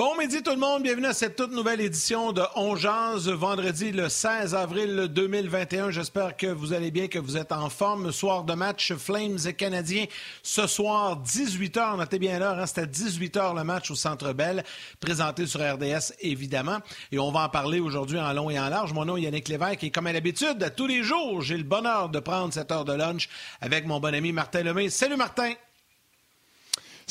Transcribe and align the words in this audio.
Bon 0.00 0.16
midi 0.16 0.42
tout 0.42 0.52
le 0.52 0.56
monde, 0.56 0.82
bienvenue 0.82 1.08
à 1.08 1.12
cette 1.12 1.36
toute 1.36 1.52
nouvelle 1.52 1.82
édition 1.82 2.32
de 2.32 2.40
On 2.56 2.74
vendredi 2.74 3.92
le 3.92 4.08
16 4.08 4.54
avril 4.54 5.08
2021. 5.10 5.90
J'espère 5.90 6.38
que 6.38 6.46
vous 6.46 6.72
allez 6.72 6.90
bien, 6.90 7.06
que 7.06 7.18
vous 7.18 7.36
êtes 7.36 7.52
en 7.52 7.68
forme. 7.68 8.10
Soir 8.10 8.44
de 8.44 8.54
match 8.54 8.94
Flames 8.94 9.36
et 9.46 9.52
Canadiens. 9.52 10.06
Ce 10.42 10.66
soir, 10.66 11.22
18h, 11.22 11.98
notez 11.98 12.18
bien 12.18 12.38
l'heure, 12.38 12.58
hein, 12.58 12.64
c'était 12.64 12.86
18h 12.86 13.54
le 13.54 13.62
match 13.62 13.90
au 13.90 13.94
Centre 13.94 14.32
Bell, 14.32 14.64
présenté 15.00 15.44
sur 15.44 15.60
RDS 15.60 16.14
évidemment. 16.20 16.78
Et 17.12 17.18
on 17.18 17.30
va 17.30 17.40
en 17.40 17.48
parler 17.50 17.78
aujourd'hui 17.78 18.18
en 18.18 18.32
long 18.32 18.48
et 18.48 18.58
en 18.58 18.70
large. 18.70 18.94
Mon 18.94 19.04
nom 19.04 19.18
est 19.18 19.22
Yannick 19.24 19.48
Lévesque 19.48 19.84
et 19.84 19.90
comme 19.90 20.06
à 20.06 20.14
l'habitude, 20.14 20.72
tous 20.78 20.86
les 20.86 21.02
jours, 21.02 21.42
j'ai 21.42 21.58
le 21.58 21.64
bonheur 21.64 22.08
de 22.08 22.20
prendre 22.20 22.54
cette 22.54 22.72
heure 22.72 22.86
de 22.86 22.94
lunch 22.94 23.28
avec 23.60 23.86
mon 23.86 24.00
bon 24.00 24.14
ami 24.14 24.32
Martin 24.32 24.62
Lemay. 24.62 24.88
Salut 24.88 25.16
Martin! 25.16 25.52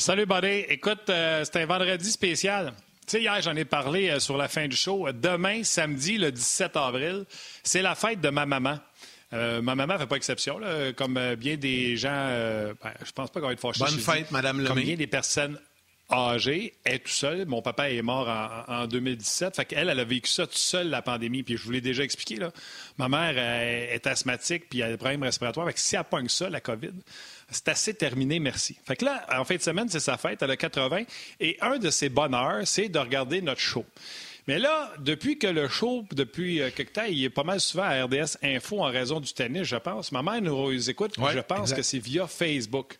Salut, 0.00 0.24
buddy. 0.24 0.64
Écoute, 0.70 1.10
euh, 1.10 1.44
c'est 1.44 1.60
un 1.60 1.66
vendredi 1.66 2.10
spécial. 2.10 2.72
Tu 3.06 3.18
sais, 3.18 3.20
hier, 3.20 3.38
j'en 3.42 3.54
ai 3.54 3.66
parlé 3.66 4.08
euh, 4.08 4.18
sur 4.18 4.38
la 4.38 4.48
fin 4.48 4.66
du 4.66 4.74
show. 4.74 5.06
Demain, 5.12 5.62
samedi, 5.62 6.16
le 6.16 6.32
17 6.32 6.74
avril, 6.76 7.26
c'est 7.62 7.82
la 7.82 7.94
fête 7.94 8.18
de 8.18 8.30
ma 8.30 8.46
maman. 8.46 8.78
Euh, 9.34 9.60
ma 9.60 9.74
maman 9.74 9.94
ne 9.94 9.98
fait 9.98 10.06
pas 10.06 10.16
exception, 10.16 10.58
comme 10.96 11.34
bien 11.34 11.58
des 11.58 11.98
gens. 11.98 12.72
Ben, 12.82 12.92
je 13.04 13.12
pense 13.12 13.30
pas 13.30 13.40
qu'on 13.40 13.48
va 13.48 13.52
être 13.52 13.60
fâchés. 13.60 13.84
Bonne 13.84 13.98
fête, 13.98 14.30
Madame 14.30 14.60
Lemay. 14.60 14.68
Comme 14.68 14.82
bien 14.82 14.96
des 14.96 15.06
personnes 15.06 15.58
âgée, 16.10 16.74
elle 16.84 16.94
est 16.94 16.98
tout 17.00 17.10
seule. 17.10 17.46
Mon 17.46 17.62
papa 17.62 17.90
est 17.90 18.02
mort 18.02 18.28
en, 18.68 18.86
2017. 18.86 19.56
Fait 19.56 19.64
qu'elle, 19.64 19.88
elle 19.88 20.00
a 20.00 20.04
vécu 20.04 20.30
ça 20.30 20.46
toute 20.46 20.56
seule, 20.56 20.88
la 20.88 21.02
pandémie. 21.02 21.42
Puis 21.42 21.56
je 21.56 21.62
vous 21.62 21.70
l'ai 21.70 21.80
déjà 21.80 22.02
expliqué, 22.02 22.36
là. 22.36 22.52
Ma 22.98 23.08
mère 23.08 23.38
est 23.38 24.06
asthmatique, 24.06 24.68
puis 24.68 24.80
elle 24.80 24.86
a 24.86 24.90
des 24.90 24.96
problèmes 24.96 25.22
respiratoires. 25.22 25.66
Fait 25.66 25.74
que 25.74 25.80
si 25.80 25.96
elle 25.96 26.04
pogne 26.04 26.28
ça, 26.28 26.50
la 26.50 26.60
COVID, 26.60 26.92
c'est 27.50 27.68
assez 27.68 27.94
terminé, 27.94 28.38
merci. 28.38 28.76
Fait 28.84 28.96
que 28.96 29.04
là, 29.04 29.26
en 29.32 29.44
fin 29.44 29.56
de 29.56 29.62
semaine, 29.62 29.88
c'est 29.88 30.00
sa 30.00 30.16
fête, 30.16 30.42
elle 30.42 30.50
a 30.50 30.56
80. 30.56 31.04
Et 31.40 31.56
un 31.60 31.78
de 31.78 31.90
ses 31.90 32.08
bonheurs, 32.08 32.66
c'est 32.66 32.88
de 32.88 32.98
regarder 32.98 33.42
notre 33.42 33.60
show. 33.60 33.84
Mais 34.46 34.58
là, 34.58 34.92
depuis 34.98 35.38
que 35.38 35.46
le 35.46 35.68
show, 35.68 36.04
depuis 36.12 36.60
euh, 36.60 36.70
quelque 36.74 36.92
temps, 36.92 37.04
il 37.04 37.22
est 37.22 37.30
pas 37.30 37.44
mal 37.44 37.60
souvent 37.60 37.84
à 37.84 38.04
RDS 38.04 38.36
Info 38.42 38.80
en 38.80 38.90
raison 38.90 39.20
du 39.20 39.32
tennis, 39.32 39.64
je 39.64 39.76
pense. 39.76 40.12
Ma 40.12 40.22
mère 40.22 40.42
nous 40.42 40.90
écoute, 40.90 41.14
je 41.16 41.40
pense 41.40 41.72
que 41.72 41.82
c'est 41.82 41.98
via 41.98 42.26
Facebook. 42.26 42.98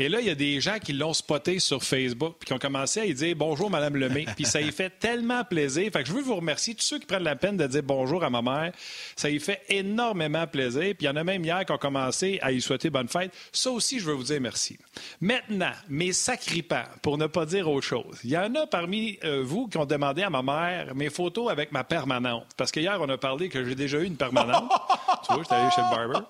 Et 0.00 0.08
là, 0.08 0.18
il 0.22 0.26
y 0.26 0.30
a 0.30 0.34
des 0.34 0.62
gens 0.62 0.78
qui 0.78 0.94
l'ont 0.94 1.12
spoté 1.12 1.58
sur 1.58 1.82
Facebook 1.82 2.36
puis 2.38 2.46
qui 2.46 2.52
ont 2.54 2.58
commencé 2.58 3.00
à 3.00 3.04
y 3.04 3.12
dire 3.12 3.36
bonjour, 3.36 3.68
Madame 3.68 3.96
Lemay. 3.96 4.24
puis 4.34 4.46
ça 4.46 4.58
y 4.62 4.72
fait 4.72 4.88
tellement 4.98 5.44
plaisir. 5.44 5.92
Fait 5.92 6.02
que 6.02 6.08
je 6.08 6.14
veux 6.14 6.22
vous 6.22 6.36
remercier, 6.36 6.74
tous 6.74 6.86
ceux 6.86 6.98
qui 6.98 7.04
prennent 7.04 7.22
la 7.22 7.36
peine 7.36 7.58
de 7.58 7.66
dire 7.66 7.82
bonjour 7.82 8.24
à 8.24 8.30
ma 8.30 8.40
mère. 8.40 8.72
Ça 9.14 9.28
y 9.28 9.38
fait 9.38 9.60
énormément 9.68 10.46
plaisir. 10.46 10.94
Puis 10.96 11.00
il 11.02 11.04
y 11.04 11.08
en 11.10 11.16
a 11.16 11.22
même 11.22 11.44
hier 11.44 11.66
qui 11.66 11.72
ont 11.72 11.76
commencé 11.76 12.38
à 12.40 12.50
y 12.50 12.62
souhaiter 12.62 12.88
bonne 12.88 13.08
fête. 13.08 13.30
Ça 13.52 13.70
aussi, 13.72 14.00
je 14.00 14.06
veux 14.06 14.14
vous 14.14 14.22
dire 14.22 14.40
merci. 14.40 14.78
Maintenant, 15.20 15.72
mes 15.90 16.14
sacripants, 16.14 16.88
pour 17.02 17.18
ne 17.18 17.26
pas 17.26 17.44
dire 17.44 17.68
autre 17.68 17.86
chose. 17.86 18.20
Il 18.24 18.30
y 18.30 18.38
en 18.38 18.54
a 18.54 18.66
parmi 18.66 19.18
euh, 19.24 19.42
vous 19.44 19.68
qui 19.68 19.76
ont 19.76 19.84
demandé 19.84 20.22
à 20.22 20.30
ma 20.30 20.40
mère 20.40 20.94
mes 20.94 21.10
photos 21.10 21.50
avec 21.50 21.72
ma 21.72 21.84
permanente. 21.84 22.46
Parce 22.56 22.72
qu'hier, 22.72 22.96
on 23.02 23.08
a 23.10 23.18
parlé 23.18 23.50
que 23.50 23.62
j'ai 23.66 23.74
déjà 23.74 23.98
eu 23.98 24.06
une 24.06 24.16
permanente. 24.16 24.72
tu 25.26 25.34
vois, 25.34 25.42
j'étais 25.42 25.56
allé 25.56 25.70
chez 25.72 25.82
le 25.82 25.94
barber. 25.94 26.26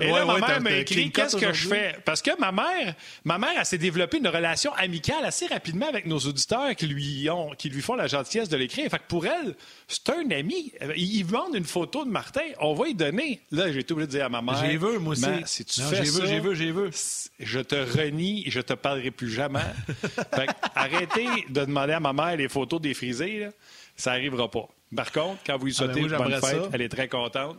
Et 0.00 0.10
là, 0.10 0.24
ma 0.24 0.38
mère 0.38 0.60
m'a 0.60 0.72
écrit 0.72 1.12
qu'est-ce 1.12 1.36
que 1.36 1.52
je 1.52 1.68
fais? 1.68 1.96
Parce 2.04 2.20
que 2.20 2.32
ma 2.40 2.50
mère, 2.50 2.79
ma 3.24 3.38
mère, 3.38 3.52
elle 3.58 3.64
s'est 3.64 3.78
développée 3.78 4.18
une 4.18 4.28
relation 4.28 4.72
amicale 4.74 5.24
assez 5.24 5.46
rapidement 5.46 5.88
avec 5.88 6.06
nos 6.06 6.18
auditeurs 6.18 6.74
qui 6.74 6.86
lui, 6.86 7.28
ont, 7.30 7.50
qui 7.50 7.68
lui 7.68 7.82
font 7.82 7.94
la 7.94 8.06
gentillesse 8.06 8.48
de 8.48 8.56
l'écrire. 8.56 8.90
Fait 8.90 8.98
que 8.98 9.08
pour 9.08 9.26
elle, 9.26 9.56
c'est 9.88 10.08
un 10.10 10.30
ami. 10.30 10.72
Il 10.96 11.26
demande 11.26 11.54
une 11.54 11.64
photo 11.64 12.04
de 12.04 12.10
Martin, 12.10 12.42
on 12.60 12.74
va 12.74 12.88
y 12.88 12.94
donner. 12.94 13.40
Là, 13.50 13.72
j'ai 13.72 13.84
tout 13.84 13.94
oublié 13.94 14.06
de 14.06 14.12
dire 14.12 14.26
à 14.26 14.28
ma 14.28 14.42
mère. 14.42 14.64
J'ai 14.64 14.76
vu, 14.76 14.98
moi 14.98 15.12
aussi. 15.12 15.26
Si 15.46 15.64
tu 15.64 15.80
fais 15.82 16.04
ça, 16.04 16.26
j'ai 16.26 16.40
vu, 16.40 16.54
j'ai 16.54 16.72
vu. 16.72 16.90
Je 17.38 17.60
te 17.60 17.74
renie 17.74 18.46
et 18.46 18.50
je 18.50 18.60
te 18.60 18.74
parlerai 18.74 19.10
plus 19.10 19.30
jamais. 19.30 19.60
fait 20.34 20.46
que, 20.46 20.52
arrêtez 20.74 21.28
de 21.48 21.64
demander 21.64 21.94
à 21.94 22.00
ma 22.00 22.12
mère 22.12 22.36
les 22.36 22.48
photos 22.48 22.80
défrisées. 22.80 23.40
Là. 23.40 23.48
Ça 23.96 24.12
n'arrivera 24.12 24.50
pas. 24.50 24.68
Par 24.94 25.12
contre, 25.12 25.38
quand 25.46 25.56
vous 25.56 25.66
lui 25.66 25.76
ah, 25.78 25.86
ben 25.86 25.92
souhaitez 25.92 26.16
bonne 26.16 26.40
fête, 26.40 26.70
elle 26.72 26.82
est 26.82 26.88
très 26.88 27.08
contente. 27.08 27.56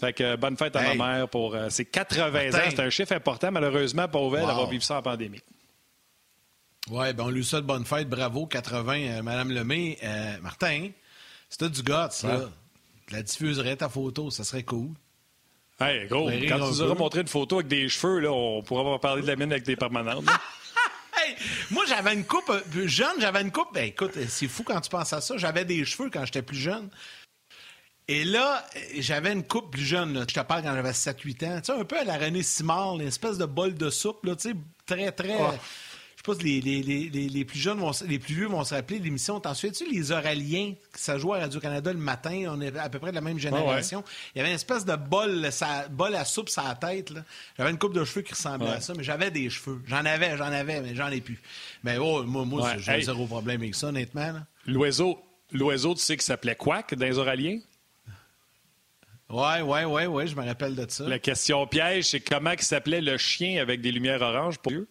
Fait 0.00 0.14
que 0.14 0.36
bonne 0.36 0.56
fête 0.56 0.74
à 0.76 0.94
ma 0.94 0.94
mère 0.94 1.28
pour 1.28 1.54
euh, 1.54 1.68
ses 1.68 1.84
80 1.84 2.54
ans. 2.54 2.58
C'est 2.70 2.80
un 2.80 2.90
chiffre 2.90 3.12
important, 3.12 3.50
malheureusement, 3.52 4.08
pour 4.08 4.36
elle, 4.36 4.46
d'avoir 4.46 4.68
vécu 4.68 4.82
ça 4.82 4.98
en 4.98 5.02
pandémie. 5.02 5.42
Oui, 6.90 7.12
ben 7.12 7.24
on 7.24 7.28
lui 7.28 7.44
souhaite 7.44 7.64
bonne 7.64 7.84
fête. 7.84 8.08
Bravo, 8.08 8.46
80, 8.46 8.94
euh, 8.94 9.22
Madame 9.22 9.50
Lemay. 9.50 9.98
Euh, 10.02 10.38
Martin, 10.40 10.88
c'était 11.50 11.68
du 11.68 11.82
gars, 11.82 12.08
ça. 12.10 12.48
la 13.10 13.22
diffuserais 13.22 13.76
ta 13.76 13.90
photo, 13.90 14.30
ça 14.30 14.42
serait 14.42 14.62
cool. 14.62 14.88
Hey, 15.78 16.06
gros, 16.08 16.30
quand 16.30 16.56
tu 16.56 16.64
nous 16.64 16.82
auras 16.82 16.94
montré 16.94 17.20
une 17.20 17.28
photo 17.28 17.56
avec 17.56 17.68
des 17.68 17.88
cheveux, 17.88 18.20
là, 18.20 18.32
on 18.32 18.62
pourra 18.62 18.84
pas 18.84 18.98
parler 18.98 19.22
de 19.22 19.26
la 19.26 19.36
mine 19.36 19.52
avec 19.52 19.64
des 19.64 19.76
permanentes. 19.76 20.26
hey, 21.16 21.34
moi, 21.70 21.84
j'avais 21.86 22.14
une 22.14 22.24
coupe 22.24 22.52
jeune, 22.86 23.18
j'avais 23.18 23.42
une 23.42 23.52
coupe. 23.52 23.72
Ben, 23.72 23.84
écoute, 23.84 24.12
c'est 24.28 24.48
fou 24.48 24.62
quand 24.62 24.80
tu 24.80 24.90
penses 24.90 25.12
à 25.12 25.20
ça. 25.20 25.36
J'avais 25.36 25.64
des 25.64 25.84
cheveux 25.84 26.10
quand 26.10 26.24
j'étais 26.24 26.42
plus 26.42 26.58
jeune. 26.58 26.90
Et 28.10 28.24
là, 28.24 28.66
j'avais 28.98 29.32
une 29.32 29.44
coupe 29.44 29.70
plus 29.70 29.84
jeune. 29.84 30.26
Je 30.28 30.34
te 30.34 30.40
parle 30.40 30.64
quand 30.64 30.74
j'avais 30.74 30.90
7-8 30.90 31.46
ans. 31.46 31.60
Tu 31.60 31.72
sais, 31.72 31.78
un 31.78 31.84
peu 31.84 31.96
à 31.96 32.02
la 32.02 32.18
René 32.18 32.42
Simard, 32.42 32.96
une 32.96 33.06
espèce 33.06 33.38
de 33.38 33.44
bol 33.44 33.72
de 33.72 33.88
soupe, 33.88 34.24
là, 34.24 34.34
tu 34.34 34.50
sais, 34.50 34.56
très, 34.84 35.12
très... 35.12 35.38
Je 36.16 36.22
pense 36.24 36.38
que 36.38 36.42
les, 36.42 36.60
les, 36.60 36.82
les, 36.82 37.08
les, 37.08 37.44
plus 37.44 37.60
jeunes, 37.60 37.78
vont, 37.78 37.92
les 38.06 38.18
plus 38.18 38.34
vieux 38.34 38.48
vont 38.48 38.64
se 38.64 38.74
rappeler 38.74 38.98
l'émission. 38.98 39.38
T'en 39.38 39.54
souviens-tu, 39.54 39.88
les 39.90 40.10
Oraliens, 40.10 40.74
ça 40.92 41.18
jouait 41.18 41.38
à 41.38 41.42
Radio-Canada 41.42 41.92
le 41.92 42.00
matin, 42.00 42.46
on 42.48 42.60
est 42.60 42.76
à 42.76 42.90
peu 42.90 42.98
près 42.98 43.10
de 43.10 43.14
la 43.14 43.20
même 43.20 43.38
génération. 43.38 44.02
Il 44.34 44.38
y 44.38 44.40
avait 44.40 44.50
une 44.50 44.56
espèce 44.56 44.84
de 44.84 44.96
bol, 44.96 45.50
ça, 45.52 45.86
bol 45.88 46.14
à 46.16 46.24
soupe 46.24 46.48
sur 46.48 46.64
la 46.64 46.74
tête. 46.74 47.12
J'avais 47.56 47.70
une 47.70 47.78
coupe 47.78 47.94
de 47.94 48.04
cheveux 48.04 48.22
qui 48.22 48.34
ressemblait 48.34 48.70
à 48.70 48.80
ça, 48.80 48.92
mais 48.94 49.04
j'avais 49.04 49.30
des 49.30 49.48
cheveux. 49.48 49.80
J'en 49.86 50.04
avais, 50.04 50.36
j'en 50.36 50.46
avais, 50.46 50.80
mais 50.80 50.96
j'en 50.96 51.08
ai 51.08 51.20
plus. 51.20 51.40
Mais 51.84 51.96
oh, 51.96 52.24
moi, 52.24 52.44
moi 52.44 52.76
j'ai 52.76 53.02
zéro 53.02 53.26
problème 53.26 53.62
avec 53.62 53.76
ça, 53.76 53.86
honnêtement. 53.86 54.32
L'oiseau, 54.66 55.22
l'oiseau, 55.52 55.94
tu 55.94 56.00
sais, 56.00 56.16
qui 56.16 56.26
s'appelait 56.26 56.56
Quack 56.56 56.96
dans 56.96 57.06
les 57.06 57.16
Oraliens? 57.16 57.60
Oui, 59.30 59.60
oui, 59.62 59.84
oui, 59.84 60.06
oui, 60.06 60.26
je 60.26 60.34
me 60.34 60.44
rappelle 60.44 60.74
de 60.74 60.84
ça. 60.88 61.08
La 61.08 61.20
question 61.20 61.64
piège, 61.66 62.10
c'est 62.10 62.20
comment 62.20 62.50
il 62.50 62.62
s'appelait 62.62 63.00
le 63.00 63.16
chien 63.16 63.62
avec 63.62 63.80
des 63.80 63.92
lumières 63.92 64.22
oranges 64.22 64.58
pour 64.58 64.72
eux? 64.72 64.88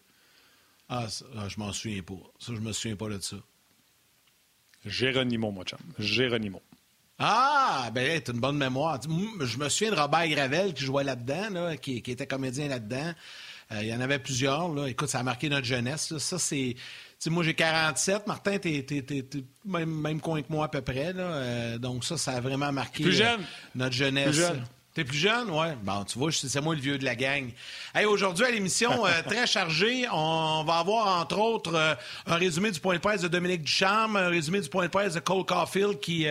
Ah, 0.88 1.08
ah, 1.38 1.48
je 1.50 1.60
m'en 1.60 1.74
souviens 1.74 2.02
pas. 2.02 2.14
Ça, 2.40 2.54
je 2.56 2.62
me 2.62 2.72
souviens 2.72 2.96
pas 2.96 3.10
de 3.10 3.20
ça. 3.20 3.36
Géronimo, 4.86 5.52
mon 5.52 5.64
chum. 5.64 5.78
Géronimo. 6.00 6.62
Ah, 7.20 7.92
ben, 7.94 8.22
t'as 8.22 8.32
une 8.32 8.40
bonne 8.40 8.58
mémoire. 8.58 8.98
Je 9.42 9.58
me 9.58 9.68
souviens 9.68 9.92
de 9.94 10.00
Robert 10.00 10.28
Gravel 10.30 10.74
qui 10.74 10.86
jouait 10.86 11.04
là-dedans, 11.04 11.76
qui, 11.76 11.98
était 11.98 12.26
comédien 12.26 12.70
là-dedans. 12.70 13.14
Euh, 13.74 13.82
il 13.82 13.90
y 13.90 13.94
en 13.94 14.00
avait 14.00 14.20
plusieurs. 14.20 14.74
Là. 14.74 14.88
Écoute, 14.88 15.10
ça 15.10 15.20
a 15.20 15.24
marqué 15.24 15.50
notre 15.50 15.66
jeunesse. 15.66 16.18
Ça, 16.18 16.40
c'est 16.40 16.76
moi, 17.28 17.44
j'ai 17.44 17.54
47. 17.54 18.28
Martin, 18.28 18.58
t'es, 18.60 18.86
même, 19.66 19.90
même 19.90 20.22
coin 20.22 20.42
que 20.42 20.48
moi 20.50 20.66
à 20.66 20.68
peu 20.70 20.82
près. 20.82 21.12
Là. 21.12 21.24
Euh, 21.24 21.78
donc, 21.78 22.06
ça, 22.06 22.18
ça 22.18 22.34
a 22.34 22.40
vraiment 22.40 22.72
marqué 22.72 23.04
euh, 23.04 23.38
notre 23.76 23.94
jeunesse. 23.94 24.30
Plus 24.30 24.40
jeune. 24.40 24.64
T'es 24.94 25.04
plus 25.04 25.18
jeune, 25.18 25.52
ouais. 25.52 25.76
Bon, 25.84 26.04
tu 26.04 26.18
vois, 26.18 26.32
c'est 26.32 26.62
moi 26.62 26.74
le 26.74 26.82
vieux 26.82 26.98
de 26.98 27.06
la 27.06 27.16
gang. 27.16 27.52
Hey, 27.94 28.06
aujourd'hui 28.06 28.46
à 28.46 28.52
l'émission 28.52 29.06
euh, 29.06 29.10
très 29.26 29.46
chargée, 29.46 30.08
on 30.12 30.64
va 30.66 30.78
avoir 30.78 31.22
entre 31.22 31.38
autres 31.40 31.98
un 32.26 32.36
résumé 32.36 32.72
du 32.72 32.80
point 32.80 32.96
de 32.96 33.00
presse 33.00 33.22
de 33.22 33.28
Dominique 33.28 33.64
Ducharme, 33.64 34.16
un 34.16 34.30
résumé 34.30 34.62
du 34.62 34.70
point 34.70 34.86
de 34.86 34.92
presse 34.92 35.14
de 35.14 35.20
Cole 35.20 35.46
Caulfield 35.46 36.00
qui 36.00 36.26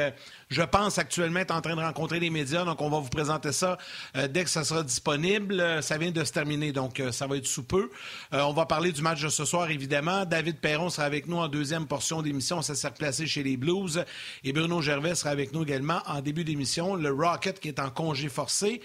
je 0.49 0.63
pense, 0.63 0.99
actuellement 0.99 1.41
est 1.41 1.51
en 1.51 1.61
train 1.61 1.77
de 1.77 1.81
rencontrer 1.81 2.21
les 2.21 2.31
médias. 2.31 2.65
Donc, 2.65 2.81
on 2.81 2.89
va 2.89 2.99
vous 2.99 3.09
présenter 3.09 3.53
ça 3.53 3.77
euh, 4.17 4.29
dès 4.29 4.45
que 4.45 4.51
ça 4.51 4.65
sera 4.65 4.83
disponible. 4.83 5.61
Euh, 5.61 5.83
ça 5.83 5.99
vient 5.99 6.11
de 6.11 6.25
se 6.25 6.33
terminer, 6.33 6.73
donc 6.73 7.01
euh, 7.01 7.13
ça 7.13 7.27
va 7.27 7.37
être 7.37 7.47
sous 7.47 7.65
peu. 7.65 7.91
on 8.33 8.53
va 8.53 8.67
parler 8.67 8.93
du 8.93 9.03
match 9.03 9.23
de 9.23 9.29
ce 9.29 9.45
soir, 9.45 9.71
évidemment. 9.71 10.25
David 10.25 10.59
Perron 10.59 10.89
sera 10.89 11.07
avec 11.07 11.27
nous 11.27 11.37
en 11.37 11.49
deuxième 11.49 11.87
portion 11.87 12.23
d'émission. 12.23 12.63
Ça 12.63 12.75
s'est 12.75 12.89
replacé 12.89 13.27
chez 13.27 13.43
les 13.43 13.57
Blues. 13.57 14.05
Et 14.45 14.53
Bruno 14.53 14.81
Gervais 14.81 15.15
sera 15.15 15.31
avec 15.31 15.53
nous 15.53 15.63
également 15.63 16.01
en 16.07 16.21
début 16.21 16.45
d'émission. 16.45 16.95
Le 16.95 17.13
Rocket 17.13 17.61
qui 17.61 17.69
est 17.69 17.81
en 17.81 17.91
congé 17.91 18.29
forcé. 18.29 18.81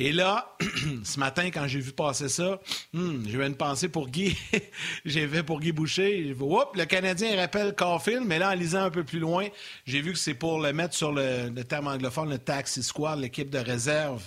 Et 0.00 0.12
là, 0.12 0.56
ce 1.04 1.18
matin, 1.18 1.50
quand 1.50 1.66
j'ai 1.66 1.80
vu 1.80 1.90
passer 1.90 2.28
ça, 2.28 2.60
hmm, 2.92 3.24
j'ai 3.26 3.36
eu 3.36 3.44
une 3.44 3.56
pensée 3.56 3.88
pour 3.88 4.08
Guy. 4.08 4.36
j'ai 5.04 5.26
fait 5.26 5.42
pour 5.42 5.58
Guy 5.58 5.72
Boucher. 5.72 6.22
le 6.22 6.84
Canadien 6.84 7.36
rappelle 7.36 7.74
Caulfield, 7.74 8.22
mais 8.24 8.38
là, 8.38 8.50
en 8.50 8.54
lisant 8.54 8.84
un 8.84 8.90
peu 8.90 9.02
plus 9.02 9.18
loin, 9.18 9.48
j'ai 9.86 10.00
vu 10.00 10.12
que 10.12 10.18
c'est 10.18 10.34
pour 10.34 10.60
le 10.60 10.72
mettre 10.72 10.94
sur 10.94 11.10
le, 11.12 11.50
terme 11.64 11.88
anglophone, 11.88 12.30
le 12.30 12.38
taxi 12.38 12.84
squad, 12.84 13.18
l'équipe 13.18 13.50
de 13.50 13.58
réserve. 13.58 14.22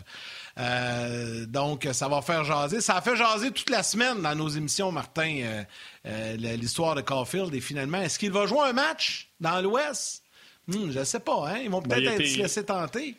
Euh, 0.58 1.46
donc, 1.46 1.88
ça 1.94 2.10
va 2.10 2.22
faire 2.22 2.44
jaser. 2.44 2.82
Ça 2.82 2.98
a 2.98 3.02
fait 3.02 3.16
jaser 3.16 3.52
toute 3.52 3.70
la 3.70 3.84
semaine 3.84 4.22
dans 4.22 4.36
nos 4.36 4.50
émissions, 4.50 4.92
Martin, 4.92 5.40
euh, 5.42 5.64
euh, 6.06 6.36
l'histoire 6.36 6.96
de 6.96 7.02
Caulfield. 7.02 7.56
Et 7.56 7.62
finalement, 7.62 8.02
est-ce 8.02 8.20
qu'il 8.20 8.32
va 8.34 8.46
jouer 8.46 8.64
un 8.66 8.74
match 8.74 9.30
dans 9.40 9.62
l'Ouest? 9.62 10.24
Hmm, 10.68 10.92
je 10.92 11.00
ne 11.00 11.04
sais 11.06 11.22
pas. 11.22 11.48
Hein? 11.48 11.60
Ils 11.64 11.70
vont 11.70 11.82
ben, 11.82 11.96
peut-être 11.96 12.20
être, 12.20 12.28
se 12.28 12.38
laisser 12.40 12.66
tenter. 12.66 13.16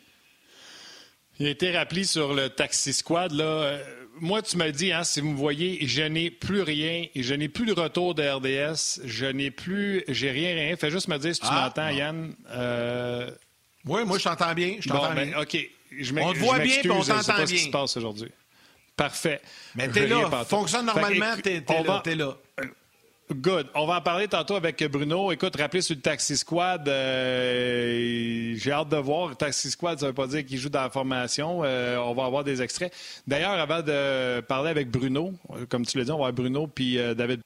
Il 1.39 1.47
a 1.47 1.49
été 1.49 1.75
rappelé 1.75 2.03
sur 2.03 2.33
le 2.33 2.49
Taxi 2.49 2.93
Squad. 2.93 3.31
Là. 3.31 3.43
Euh, 3.43 3.83
moi, 4.19 4.41
tu 4.41 4.57
m'as 4.57 4.71
dit, 4.71 4.91
hein, 4.91 5.03
si 5.03 5.21
vous 5.21 5.29
me 5.29 5.37
voyez, 5.37 5.85
je 5.87 6.03
n'ai 6.03 6.29
plus 6.29 6.61
rien 6.61 7.05
je 7.15 7.33
n'ai 7.33 7.49
plus 7.49 7.65
le 7.65 7.73
retour 7.73 8.13
de 8.13 8.23
RDS. 8.23 9.01
Je 9.05 9.25
n'ai 9.25 9.51
plus, 9.51 10.03
j'ai 10.07 10.31
rien, 10.31 10.53
rien. 10.53 10.75
Fais 10.75 10.91
juste 10.91 11.07
me 11.07 11.17
dire 11.17 11.33
si 11.33 11.41
tu 11.41 11.47
ah, 11.49 11.63
m'entends, 11.63 11.89
Yann. 11.89 12.35
Euh, 12.51 13.31
oui, 13.85 14.05
moi, 14.05 14.17
je 14.17 14.23
t'entends 14.23 14.53
bien. 14.53 14.75
Je 14.79 14.87
t'entends 14.87 15.13
ben, 15.13 15.35
OK. 15.35 15.57
Je 15.91 16.13
on 16.15 16.33
te 16.33 16.39
voit 16.39 16.59
bien, 16.59 16.81
et 16.83 16.89
on 16.89 17.01
t'entend 17.01 17.21
bien. 17.21 17.35
pas 17.35 17.47
ce 17.47 17.53
qui 17.53 17.59
se 17.59 17.69
passe 17.69 17.97
aujourd'hui. 17.97 18.31
Parfait. 18.95 19.41
Mais 19.75 19.89
t'es 19.89 20.07
là. 20.07 20.45
Fonctionne 20.45 20.85
normalement, 20.85 21.35
t'es 21.41 21.63
là. 21.67 22.03
là. 22.15 22.37
Good. 23.33 23.69
On 23.73 23.85
va 23.85 23.97
en 23.97 24.01
parler 24.01 24.27
tantôt 24.27 24.55
avec 24.55 24.83
Bruno. 24.85 25.31
Écoute, 25.31 25.55
rappelez 25.55 25.81
sur 25.81 25.95
le 25.95 26.01
Taxi 26.01 26.37
Squad, 26.37 26.87
euh, 26.87 28.53
j'ai 28.55 28.71
hâte 28.71 28.89
de 28.89 28.97
voir. 28.97 29.35
Taxi 29.35 29.71
Squad, 29.71 29.99
ça 29.99 30.05
ne 30.05 30.11
veut 30.11 30.15
pas 30.15 30.27
dire 30.27 30.45
qu'il 30.45 30.57
joue 30.57 30.69
dans 30.69 30.81
la 30.81 30.89
formation. 30.89 31.63
Euh, 31.63 31.97
on 31.97 32.13
va 32.13 32.25
avoir 32.25 32.43
des 32.43 32.61
extraits. 32.61 32.93
D'ailleurs, 33.25 33.51
avant 33.51 33.81
de 33.81 34.41
parler 34.41 34.69
avec 34.69 34.89
Bruno, 34.89 35.33
comme 35.69 35.85
tu 35.85 35.97
l'as 35.97 36.05
dit, 36.05 36.11
on 36.11 36.17
va 36.17 36.27
avoir 36.27 36.33
Bruno 36.33 36.67
puis 36.67 36.99
euh, 36.99 37.13
David. 37.13 37.41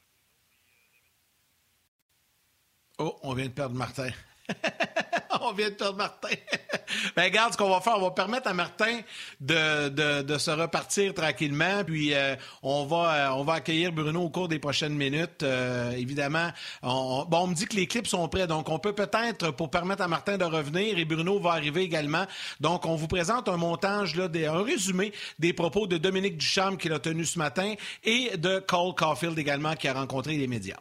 Oh, 3.00 3.18
on 3.24 3.34
vient 3.34 3.46
de 3.46 3.52
perdre 3.52 3.76
Martin. 3.76 4.10
on 5.48 5.54
vient 5.54 5.70
de 5.70 5.76
perdre 5.76 5.98
Martin. 5.98 6.30
ben, 7.16 7.24
regarde 7.24 7.54
ce 7.54 7.58
qu'on 7.58 7.70
va 7.70 7.82
faire. 7.82 7.98
On 7.98 8.02
va 8.02 8.12
permettre 8.12 8.48
à 8.48 8.54
Martin 8.54 9.00
de, 9.40 9.90
de, 10.22 10.38
se 10.38 10.52
repartir 10.52 11.14
tranquillement. 11.14 11.84
Puis, 11.86 12.14
euh, 12.14 12.36
on, 12.64 12.86
va, 12.86 13.32
euh, 13.32 13.36
on 13.36 13.44
va 13.44 13.54
accueillir 13.54 13.92
Bruno 13.92 14.24
au 14.24 14.30
cours 14.30 14.48
des 14.48 14.60
prochaines 14.60 14.96
minutes. 14.96 15.44
Euh, 15.44 15.92
évidemment, 15.92 16.50
on, 16.84 17.26
bon, 17.28 17.40
on 17.40 17.48
me 17.48 17.56
dit 17.56 17.66
que 17.66 17.76
les 17.76 17.88
clips 17.88 18.08
sont 18.08 18.28
prêts. 18.28 18.48
Donc, 18.48 18.70
on 18.70 18.80
peut 18.80 18.94
peut-être, 18.94 19.52
pour 19.52 19.70
permettre 19.70 20.04
à 20.04 20.08
Martin 20.08 20.38
de 20.38 20.46
revenir, 20.46 20.98
et 20.98 21.06
Bruno 21.06 21.40
va 21.40 21.52
arriver 21.52 21.82
également. 21.82 22.26
Donc, 22.60 22.86
on 22.86 22.96
vous 22.96 23.08
présente 23.08 23.50
un 23.50 23.58
montage, 23.58 24.16
là, 24.16 24.28
des, 24.28 24.46
un 24.46 24.62
résumé 24.62 25.14
des 25.40 25.54
propos 25.54 25.88
de 25.88 25.98
Dominique 25.98 26.38
Ducharme 26.38 26.78
qu'il 26.78 26.94
a 26.94 27.00
tenu 27.00 27.26
ce 27.26 27.40
matin 27.40 27.74
et 28.04 28.38
de 28.38 28.60
Cole 28.60 28.96
Caulfield 28.96 29.38
également 29.38 29.76
qui 29.76 29.88
a 29.88 29.94
rencontré 29.94 30.38
les 30.38 30.48
médias. 30.48 30.78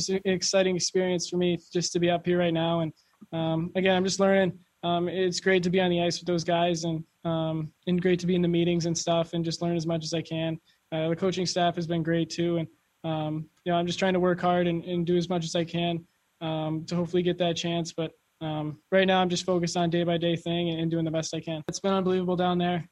It's 0.00 0.10
an 0.10 0.20
exciting 0.24 0.76
experience 0.76 1.28
for 1.28 1.38
me 1.38 1.58
just 1.72 1.92
to 1.92 1.98
be 1.98 2.08
up 2.08 2.24
here 2.24 2.38
right 2.38 2.54
now. 2.54 2.80
And 2.80 2.92
um, 3.32 3.70
again, 3.74 3.96
I'm 3.96 4.04
just 4.04 4.20
learning. 4.20 4.58
Um, 4.84 5.08
it's 5.08 5.40
great 5.40 5.62
to 5.64 5.70
be 5.70 5.80
on 5.80 5.90
the 5.90 6.02
ice 6.02 6.20
with 6.20 6.26
those 6.26 6.44
guys 6.44 6.84
and 6.84 7.04
um, 7.24 7.72
and 7.86 8.00
great 8.00 8.20
to 8.20 8.26
be 8.26 8.34
in 8.34 8.42
the 8.42 8.48
meetings 8.48 8.86
and 8.86 8.96
stuff 8.96 9.32
and 9.32 9.44
just 9.44 9.60
learn 9.60 9.76
as 9.76 9.86
much 9.86 10.04
as 10.04 10.14
I 10.14 10.22
can. 10.22 10.58
Uh, 10.92 11.08
the 11.08 11.16
coaching 11.16 11.46
staff 11.46 11.76
has 11.76 11.86
been 11.86 12.02
great 12.02 12.30
too. 12.30 12.58
And, 12.58 12.68
um, 13.04 13.48
you 13.64 13.72
know, 13.72 13.78
I'm 13.78 13.86
just 13.86 13.98
trying 13.98 14.14
to 14.14 14.20
work 14.20 14.40
hard 14.40 14.66
and, 14.66 14.84
and 14.84 15.06
do 15.06 15.16
as 15.16 15.28
much 15.28 15.44
as 15.44 15.54
I 15.54 15.64
can 15.64 16.04
um, 16.40 16.84
to 16.86 16.96
hopefully 16.96 17.22
get 17.22 17.38
that 17.38 17.56
chance. 17.56 17.92
But 17.92 18.12
um, 18.40 18.78
right 18.90 19.06
now, 19.06 19.20
I'm 19.20 19.28
just 19.28 19.44
focused 19.44 19.76
on 19.76 19.90
day 19.90 20.04
by 20.04 20.16
day 20.16 20.36
thing 20.36 20.70
and, 20.70 20.80
and, 20.80 20.90
doing 20.90 21.04
the 21.04 21.10
best 21.10 21.34
I 21.34 21.40
can. 21.40 21.62
It's 21.68 21.80
been 21.80 21.92
unbelievable 21.92 22.36
down 22.36 22.56
there. 22.56 22.88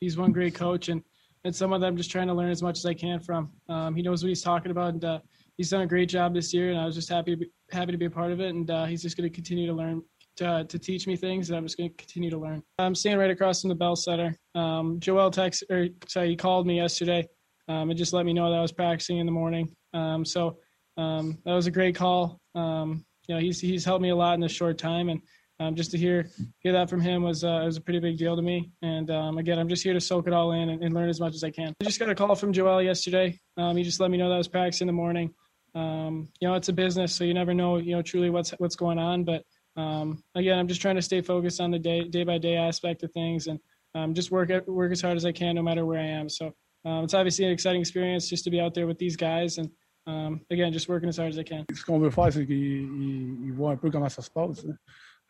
he's 0.00 0.16
one 0.16 0.32
great 0.32 0.54
coach 0.54 0.88
and 0.88 1.02
and 1.44 1.56
someone 1.56 1.80
that 1.80 1.86
I'm 1.86 1.96
just 1.96 2.10
trying 2.10 2.26
to 2.26 2.34
learn 2.34 2.50
as 2.50 2.62
much 2.62 2.76
as 2.76 2.84
I 2.84 2.92
can 2.92 3.18
from. 3.18 3.50
he 3.94 4.02
knows 4.02 4.22
what 4.22 4.28
he's 4.28 4.42
talking 4.42 4.70
about. 4.70 4.92
And, 4.92 5.04
uh, 5.04 5.20
he's 5.56 5.70
done 5.70 5.82
a 5.82 5.86
great 5.86 6.08
job 6.08 6.34
this 6.34 6.52
year, 6.52 6.70
and 6.70 6.78
I 6.78 6.84
was 6.86 6.94
just 6.94 7.08
happy 7.08 7.36
happy 7.70 7.92
to 7.92 7.98
be 7.98 8.06
a 8.06 8.10
part 8.10 8.32
of 8.32 8.40
it. 8.40 8.54
And 8.54 8.70
uh, 8.70 8.84
he's 8.86 9.02
just 9.02 9.16
going 9.16 9.28
to 9.28 9.34
continue 9.34 9.66
to 9.66 9.72
learn 9.72 10.02
to, 10.36 10.64
to 10.64 10.78
teach 10.78 11.06
me 11.06 11.16
things, 11.16 11.50
and 11.50 11.56
I'm 11.56 11.64
just 11.64 11.76
going 11.76 11.90
to 11.90 11.96
continue 11.96 12.30
to 12.30 12.38
learn. 12.38 12.62
I'm 12.78 12.94
standing 12.94 13.20
right 13.20 13.30
across 13.30 13.60
from 13.60 13.68
the 13.68 13.74
Bell 13.74 13.96
Center. 13.96 14.36
Um, 14.54 14.98
Joel 15.00 15.30
text 15.30 15.64
or 15.70 15.88
sorry, 16.08 16.30
he 16.30 16.36
called 16.36 16.66
me 16.66 16.76
yesterday 16.76 17.28
um, 17.68 17.90
and 17.90 17.98
just 17.98 18.12
let 18.12 18.26
me 18.26 18.32
know 18.32 18.50
that 18.50 18.58
I 18.58 18.62
was 18.62 18.72
practicing 18.72 19.18
in 19.18 19.26
the 19.26 19.32
morning. 19.32 19.74
Um, 19.94 20.24
so 20.24 20.58
um, 20.96 21.38
that 21.44 21.54
was 21.54 21.66
a 21.66 21.70
great 21.70 21.94
call. 21.94 22.40
Um, 22.54 23.04
you 23.28 23.34
know, 23.34 23.40
he's 23.40 23.60
he's 23.60 23.84
helped 23.84 24.02
me 24.02 24.10
a 24.10 24.16
lot 24.16 24.34
in 24.34 24.40
this 24.40 24.52
short 24.52 24.76
time, 24.76 25.08
and 25.08 25.20
um, 25.60 25.76
just 25.76 25.92
to 25.92 25.98
hear 25.98 26.28
hear 26.60 26.72
that 26.72 26.90
from 26.90 27.00
him 27.00 27.22
was 27.22 27.44
uh, 27.44 27.62
was 27.64 27.76
a 27.76 27.80
pretty 27.80 28.00
big 28.00 28.18
deal 28.18 28.34
to 28.34 28.42
me. 28.42 28.72
And 28.82 29.08
again, 29.38 29.58
I'm 29.58 29.68
just 29.68 29.84
here 29.84 29.92
to 29.92 30.00
soak 30.00 30.26
it 30.26 30.32
all 30.32 30.52
in 30.52 30.70
and, 30.70 30.82
and, 30.82 30.94
learn 30.94 31.08
as 31.08 31.20
much 31.20 31.34
as 31.34 31.44
I 31.44 31.50
can. 31.50 31.74
I 31.80 31.84
just 31.84 32.00
got 32.00 32.08
a 32.08 32.14
call 32.14 32.34
from 32.34 32.52
Joel 32.52 32.82
yesterday. 32.82 33.38
He 33.56 33.82
just 33.82 34.00
let 34.00 34.10
me 34.10 34.18
know 34.18 34.28
that 34.28 34.34
I 34.34 34.38
was 34.38 34.48
practicing 34.48 34.88
in 34.88 34.94
the 34.94 34.96
morning 34.96 35.32
um, 35.74 36.28
you 36.40 36.48
know, 36.48 36.54
it's 36.54 36.68
a 36.68 36.72
business, 36.72 37.14
so 37.14 37.24
you 37.24 37.34
never 37.34 37.54
know, 37.54 37.76
you 37.76 37.94
know, 37.94 38.02
truly 38.02 38.30
what's 38.30 38.50
what's 38.58 38.76
going 38.76 38.98
on. 38.98 39.24
But 39.24 39.44
um, 39.76 40.22
again, 40.34 40.58
I'm 40.58 40.68
just 40.68 40.80
trying 40.80 40.96
to 40.96 41.02
stay 41.02 41.20
focused 41.20 41.60
on 41.60 41.70
the 41.70 41.78
day 41.78 42.04
day 42.04 42.24
by 42.24 42.38
day 42.38 42.56
aspect 42.56 43.02
of 43.02 43.12
things 43.12 43.46
and 43.46 43.58
um, 43.94 44.14
just 44.14 44.30
work 44.30 44.50
work 44.66 44.92
as 44.92 45.00
hard 45.00 45.16
as 45.16 45.24
I 45.24 45.32
can, 45.32 45.54
no 45.54 45.62
matter 45.62 45.84
where 45.86 46.00
I 46.00 46.06
am. 46.06 46.28
So 46.28 46.52
um, 46.84 47.04
it's 47.04 47.14
obviously 47.14 47.44
an 47.44 47.52
exciting 47.52 47.80
experience 47.80 48.28
just 48.28 48.44
to 48.44 48.50
be 48.50 48.60
out 48.60 48.74
there 48.74 48.86
with 48.86 48.98
these 48.98 49.16
guys 49.16 49.58
and 49.58 49.70
um, 50.06 50.40
again, 50.50 50.72
just 50.72 50.88
working 50.88 51.08
as 51.08 51.18
hard 51.18 51.30
as 51.30 51.38
I 51.38 51.44
can. 51.44 51.64
Ce 51.74 51.84
qu'on 51.84 51.98
veut 51.98 52.10
faire, 52.10 52.32
c'est 52.32 52.46
qu'il 52.46 53.52
voit 53.52 53.72
un 53.72 53.76
peu 53.76 53.90
comment 53.90 54.08
ça 54.08 54.22
se 54.22 54.30
passe. 54.30 54.66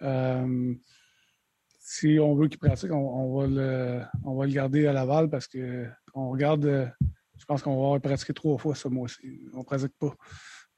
Euh, 0.03 0.75
si 1.81 2.19
on 2.21 2.35
veut 2.35 2.49
qu'il 2.49 2.59
pratique, 2.59 2.93
on, 2.93 2.97
on, 2.97 3.41
va 3.41 3.47
le, 3.47 4.03
on 4.25 4.37
va 4.37 4.47
le 4.47 4.53
garder 4.53 4.87
à 4.87 4.93
Laval 4.93 5.29
parce 5.29 5.49
que 5.49 5.89
on 6.15 6.31
regarde 6.31 6.93
je 7.00 7.00
pense 7.51 7.63
qu'on 7.63 7.93
va 7.93 7.99
pratiquer 7.99 8.33
trois 8.33 8.59
fois 8.59 8.77
ce 8.77 8.87
mois-ci. 8.87 9.41
On 9.55 9.59
ne 9.59 9.65
pratique 9.65 9.95
pas. 9.99 10.15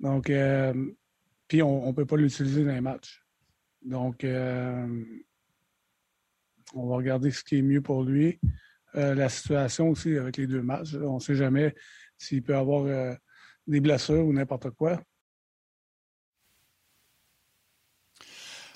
Donc, 0.01 0.31
euh, 0.31 0.73
puis 1.47 1.63
on 1.63 1.87
ne 1.87 1.93
peut 1.93 2.07
pas 2.07 2.17
l'utiliser 2.17 2.65
dans 2.65 2.73
les 2.73 2.81
matchs. 2.81 3.23
Donc, 3.83 4.25
euh, 4.25 5.05
on 6.73 6.89
va 6.89 6.97
regarder 6.97 7.31
ce 7.31 7.45
qui 7.45 7.59
est 7.59 7.63
mieux 7.63 7.83
pour 7.83 8.03
lui. 8.05 8.41
Euh, 8.95 9.15
la 9.15 9.29
situation 9.29 9.91
aussi 9.91 10.17
avec 10.17 10.39
les 10.39 10.47
deux 10.47 10.63
matchs. 10.63 10.95
On 10.95 11.17
ne 11.17 11.21
sait 11.21 11.35
jamais 11.35 11.75
s'il 12.17 12.43
peut 12.43 12.57
avoir 12.57 13.17
des 13.67 13.81
blessures 13.81 14.25
ou 14.25 14.33
n'importe 14.33 14.71
quoi. 14.71 14.99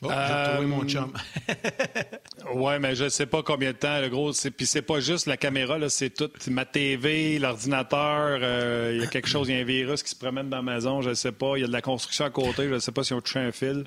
Oh, 0.03 0.09
j'ai 0.11 0.53
trouvé 0.53 0.67
mon 0.67 0.85
chum. 0.85 1.13
oui, 2.55 2.73
mais 2.81 2.95
je 2.95 3.05
ne 3.05 3.09
sais 3.09 3.25
pas 3.25 3.43
combien 3.43 3.73
de 3.73 3.77
temps, 3.77 3.99
le 4.01 4.09
gros. 4.09 4.31
Puis 4.57 4.67
c'est 4.67 4.83
pas 4.83 5.01
juste 5.01 5.27
la 5.27 5.39
caméra, 5.39 5.79
c'est 5.89 6.11
tout. 6.11 6.31
Ma 6.51 6.67
TV, 6.67 7.39
l'ordinateur, 7.39 8.39
euh, 8.43 8.93
il 8.95 9.01
y 9.01 9.05
a 9.05 9.07
quelque 9.07 9.29
chose, 9.29 9.49
il 9.49 9.55
y 9.55 9.59
a 9.59 9.63
un 9.63 9.65
virus 9.65 10.03
qui 10.03 10.11
se 10.11 10.17
promène 10.17 10.51
dans 10.51 10.59
la 10.59 10.75
maison, 10.75 11.01
je 11.01 11.11
ne 11.11 11.15
sais 11.15 11.33
pas. 11.33 11.57
Il 11.57 11.63
y 11.63 11.65
a 11.65 11.67
de 11.67 11.73
la 11.73 11.81
construction 11.81 12.27
à 12.27 12.31
côté, 12.31 12.69
je 12.69 12.75
ne 12.75 12.79
sais 12.79 12.93
pas 12.93 13.05
si 13.05 13.15
on 13.15 13.21
touché 13.23 13.39
un 13.39 13.53
fil. 13.53 13.85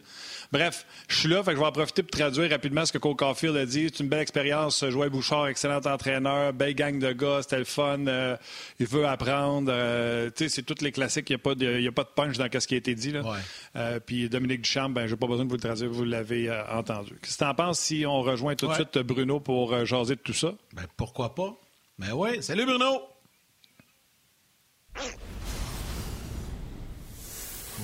Bref, 0.52 0.88
je 1.08 1.16
suis 1.16 1.30
là, 1.30 1.44
fait 1.44 1.52
que 1.52 1.58
je 1.58 1.62
vais 1.62 1.68
en 1.68 1.72
profiter 1.72 2.02
pour 2.02 2.10
traduire 2.10 2.50
rapidement 2.50 2.84
ce 2.84 2.92
que 2.92 2.98
Cole 2.98 3.16
Caulfield 3.16 3.56
a 3.56 3.66
dit. 3.68 3.90
C'est 3.94 4.02
une 4.04 4.10
belle 4.10 4.22
expérience. 4.22 4.84
Joël 4.90 5.12
Bouchard, 5.12 5.48
excellent 5.48 5.80
entraîneur, 5.86 6.54
belle 6.54 6.74
gang 6.74 6.98
de 6.98 7.12
gars, 7.12 7.40
c'était 7.44 7.60
le 7.60 7.66
fun. 7.66 8.08
Euh, 8.08 8.36
il 8.80 8.88
veut 8.88 9.06
apprendre. 9.06 9.72
Euh, 9.72 10.32
tu 10.36 10.46
sais, 10.46 10.50
c'est 10.50 10.64
tous 10.64 10.84
les 10.84 10.92
classiques. 10.92 11.30
Il 11.30 11.34
n'y 11.34 11.40
a, 11.40 11.44
pas 11.44 11.54
de, 11.54 11.88
a 11.88 11.92
pas 11.92 12.04
de 12.04 12.10
punch 12.16 12.38
dans 12.38 12.48
ce 12.60 12.66
qui 12.66 12.74
a 12.74 12.78
été 12.78 12.96
dit. 12.96 13.12
Là. 13.12 13.22
Euh, 13.76 14.00
puis 14.00 14.28
Dominique 14.28 14.62
Duchamp, 14.62 14.90
ben, 14.90 15.06
je 15.06 15.12
n'ai 15.12 15.18
pas 15.18 15.28
besoin 15.28 15.46
de 15.46 15.50
vous 15.50 15.56
le 15.56 15.62
traduire, 15.62 15.90
vous 15.92 16.04
l'avez 16.04 16.52
entendu. 16.72 17.16
Qu'est-ce 17.22 17.38
que 17.38 17.44
tu 17.44 17.50
en 17.50 17.54
penses 17.54 17.80
si 17.80 18.06
on 18.08 18.22
rejoint 18.22 18.56
tout 18.56 18.68
de 18.68 18.74
suite 18.74 18.98
Bruno 18.98 19.40
pour 19.40 19.86
jaser 19.86 20.16
de 20.16 20.22
tout 20.22 20.34
ça? 20.34 20.54
Ben, 20.74 20.86
pourquoi 20.98 21.36
pas? 21.36 21.56
Ben 22.00 22.14
oui. 22.14 22.42
Salut 22.42 22.66
Bruno! 22.66 23.04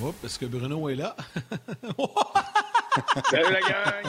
Oups, 0.02 0.24
est-ce 0.24 0.38
que 0.38 0.46
Bruno 0.46 0.88
est 0.88 0.94
là? 0.94 1.16
Salut 3.30 3.52
la 3.52 3.60
gang! 3.60 4.04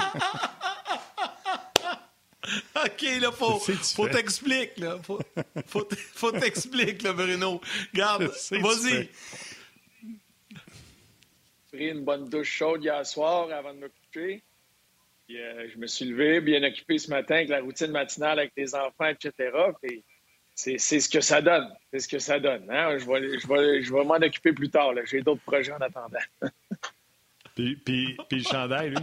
OK, 2.85 3.01
là, 3.21 3.31
faut, 3.31 3.59
faut 3.59 4.07
t'expliquer, 4.07 4.81
là. 4.81 4.97
Faut, 5.03 5.19
faut, 5.65 5.87
faut 6.13 6.31
t'expliquer, 6.31 7.03
là, 7.03 7.13
Bruno. 7.13 7.61
Garde, 7.93 8.23
vas-y. 8.51 9.09
J'ai 11.71 11.77
pris 11.77 11.89
une 11.89 12.05
bonne 12.05 12.29
douche 12.29 12.51
chaude 12.51 12.83
hier 12.83 13.05
soir 13.05 13.51
avant 13.51 13.73
de 13.73 13.79
me 13.79 13.89
coucher. 13.89 14.43
Puis, 15.27 15.41
euh, 15.41 15.67
je 15.73 15.77
me 15.77 15.87
suis 15.87 16.05
levé, 16.05 16.39
bien 16.39 16.63
occupé 16.63 16.97
ce 16.97 17.09
matin 17.09 17.35
avec 17.35 17.49
la 17.49 17.59
routine 17.59 17.91
matinale 17.91 18.39
avec 18.39 18.53
les 18.55 18.73
enfants, 18.75 19.07
etc. 19.07 19.51
Puis, 19.81 20.03
c'est 20.55 20.77
ce 20.77 21.09
que 21.09 21.21
ça 21.21 21.41
donne. 21.41 21.71
C'est 21.91 21.99
ce 21.99 22.07
que 22.07 22.19
ça 22.19 22.39
donne. 22.39 22.69
Hein? 22.71 22.97
Je 22.97 23.05
vais, 23.05 23.39
je 23.39 23.47
vais, 23.47 23.83
je 23.83 23.93
vais 23.93 24.03
m'en 24.03 24.15
occuper 24.15 24.53
plus 24.53 24.69
tard. 24.69 24.93
J'ai 25.05 25.21
d'autres 25.21 25.43
projets 25.43 25.73
en 25.73 25.81
attendant. 25.81 26.17
puis, 27.57 27.75
puis, 27.75 28.15
puis 28.29 28.37
le 28.37 28.43
chandail, 28.43 28.89
lui? 28.91 28.97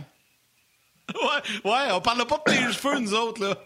Ouais, 1.13 1.71
ouais, 1.71 1.93
on 1.93 2.01
parle 2.01 2.25
pas 2.25 2.41
de 2.47 2.53
tes 2.53 2.73
cheveux, 2.73 3.01
nous 3.01 3.13
autres, 3.13 3.45
là. 3.45 3.59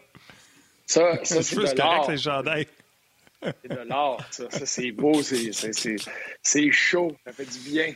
Ça, 0.86 1.22
ça 1.24 1.42
c'est 1.42 1.56
de 1.56 1.78
l'art. 1.78 2.10
les 2.10 2.16
chandails. 2.16 2.66
C'est 3.42 3.68
de 3.68 3.86
l'art, 3.86 4.26
ça. 4.30 4.50
Ça, 4.50 4.64
c'est 4.64 4.90
beau, 4.90 5.22
c'est 5.22 6.72
chaud, 6.72 7.14
ça 7.26 7.32
fait 7.34 7.44
du 7.44 7.58
bien. 7.70 7.94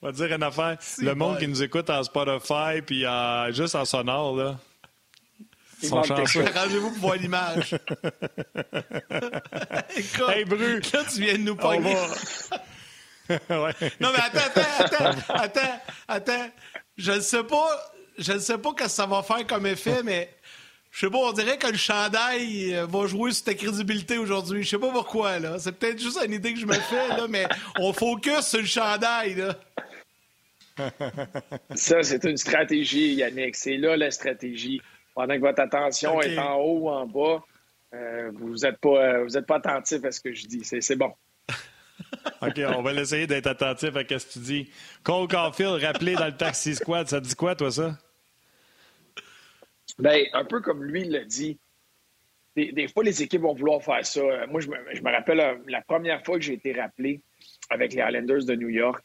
On 0.00 0.06
va 0.06 0.12
dire 0.12 0.34
une 0.34 0.42
affaire. 0.42 0.78
Le 0.98 1.14
monde 1.14 1.38
qui 1.38 1.48
nous 1.48 1.62
écoute 1.62 1.90
en 1.90 2.02
Spotify 2.02 2.80
puis 2.84 3.04
juste 3.50 3.74
en 3.74 3.84
sonore, 3.84 4.36
là, 4.36 4.58
Arrangez-vous 5.92 6.90
pour 6.92 6.98
voir 6.98 7.16
l'image. 7.16 7.74
hey, 10.30 10.44
Bru. 10.46 10.80
Là, 10.80 11.04
tu 11.12 11.20
viens 11.20 11.34
de 11.34 11.42
nous 11.42 11.56
pogner. 11.56 11.94
ouais. 13.50 13.90
Non, 14.00 14.10
mais 14.12 14.22
attends, 14.22 14.60
attends, 14.60 15.04
attends, 15.04 15.34
attends, 15.34 15.80
attends. 16.08 16.50
Je 16.96 17.12
ne 17.12 17.20
sais 17.20 17.44
pas, 17.44 17.92
je 18.18 18.32
ne 18.32 18.38
sais 18.38 18.58
pas 18.58 18.70
ce 18.70 18.84
que 18.84 18.88
ça 18.88 19.06
va 19.06 19.22
faire 19.22 19.46
comme 19.46 19.66
effet, 19.66 20.02
mais 20.02 20.30
je 20.90 21.00
sais 21.00 21.10
pas, 21.10 21.18
on 21.18 21.32
dirait 21.32 21.58
que 21.58 21.66
le 21.66 21.76
chandail 21.76 22.74
euh, 22.74 22.86
va 22.86 23.06
jouer 23.06 23.32
sur 23.32 23.44
ta 23.44 23.54
crédibilité 23.54 24.18
aujourd'hui. 24.18 24.62
Je 24.62 24.70
sais 24.70 24.78
pas 24.78 24.90
pourquoi, 24.90 25.38
là. 25.38 25.58
C'est 25.58 25.72
peut-être 25.72 26.00
juste 26.00 26.18
une 26.24 26.32
idée 26.32 26.54
que 26.54 26.60
je 26.60 26.66
me 26.66 26.74
fais, 26.74 27.08
là, 27.08 27.26
mais 27.28 27.46
on 27.78 27.92
focus 27.92 28.46
sur 28.46 28.60
le 28.60 28.66
chandail, 28.66 29.34
là. 29.34 29.56
Ça, 31.74 32.02
c'est 32.02 32.24
une 32.24 32.36
stratégie, 32.36 33.14
Yannick. 33.14 33.56
C'est 33.56 33.76
là 33.76 33.96
la 33.96 34.10
stratégie 34.10 34.80
pendant 35.16 35.34
que 35.34 35.40
votre 35.40 35.62
attention 35.62 36.20
est 36.20 36.38
en 36.38 36.56
haut 36.56 36.78
ou 36.80 36.88
en 36.90 37.06
bas, 37.06 37.42
euh, 37.94 38.30
vous 38.34 38.54
n'êtes 38.56 38.78
pas, 38.78 39.24
euh, 39.24 39.42
pas 39.48 39.56
attentif 39.56 40.04
à 40.04 40.12
ce 40.12 40.20
que 40.20 40.32
je 40.34 40.46
dis. 40.46 40.62
C'est 40.62 40.96
bon. 40.96 41.12
OK, 42.42 42.60
on 42.76 42.82
va 42.82 42.92
essayer 42.94 43.26
d'être 43.26 43.46
attentif 43.46 43.96
à 43.96 44.00
ce 44.00 44.26
que 44.26 44.32
tu 44.32 44.38
dis. 44.40 44.70
Cole 45.02 45.28
Caulfield, 45.28 45.82
rappelé 45.82 46.14
dans 46.14 46.26
le 46.26 46.36
Taxi 46.36 46.74
Squad, 46.74 47.08
ça 47.08 47.20
dit 47.20 47.34
quoi, 47.34 47.54
toi, 47.54 47.70
ça? 47.70 47.98
Bien, 49.98 50.24
un 50.32 50.44
peu 50.44 50.60
comme 50.60 50.84
lui 50.84 51.04
l'a 51.04 51.24
dit, 51.24 51.58
des, 52.56 52.88
fois, 52.88 53.04
les 53.04 53.22
équipes 53.22 53.42
vont 53.42 53.54
vouloir 53.54 53.82
faire 53.82 54.04
ça. 54.04 54.20
Moi, 54.48 54.60
je 54.60 54.68
me, 54.68 55.10
rappelle 55.10 55.40
euh, 55.40 55.54
la 55.68 55.82
première 55.82 56.24
fois 56.24 56.36
que 56.36 56.42
j'ai 56.42 56.54
été 56.54 56.72
rappelé, 56.72 57.20
avec 57.68 57.92
les 57.92 58.02
Islanders 58.02 58.44
de 58.44 58.54
New 58.54 58.68
York. 58.68 59.02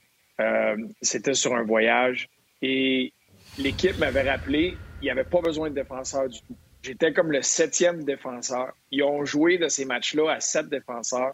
C'était 1.01 1.35
sur 1.35 1.53
un 1.55 1.61
voyage 1.61 2.27
et 2.63 3.13
l'équipe 3.57 3.97
m'avait 3.99 4.29
rappelé, 4.29 4.77
il 5.01 5.05
n'y 5.05 5.11
avait 5.11 5.23
pas 5.23 5.41
besoin 5.41 5.69
de 5.69 5.75
défenseur 5.75 6.29
du 6.29 6.39
tout. 6.39 6.55
J'étais 6.83 7.13
comme 7.13 7.31
le 7.31 7.41
septième 7.41 8.03
défenseur. 8.03 8.73
Ils 8.91 9.03
ont 9.03 9.23
joué 9.23 9.57
de 9.57 9.67
ces 9.67 9.85
matchs-là 9.85 10.31
à 10.31 10.39
sept 10.39 10.67
défenseurs. 10.67 11.33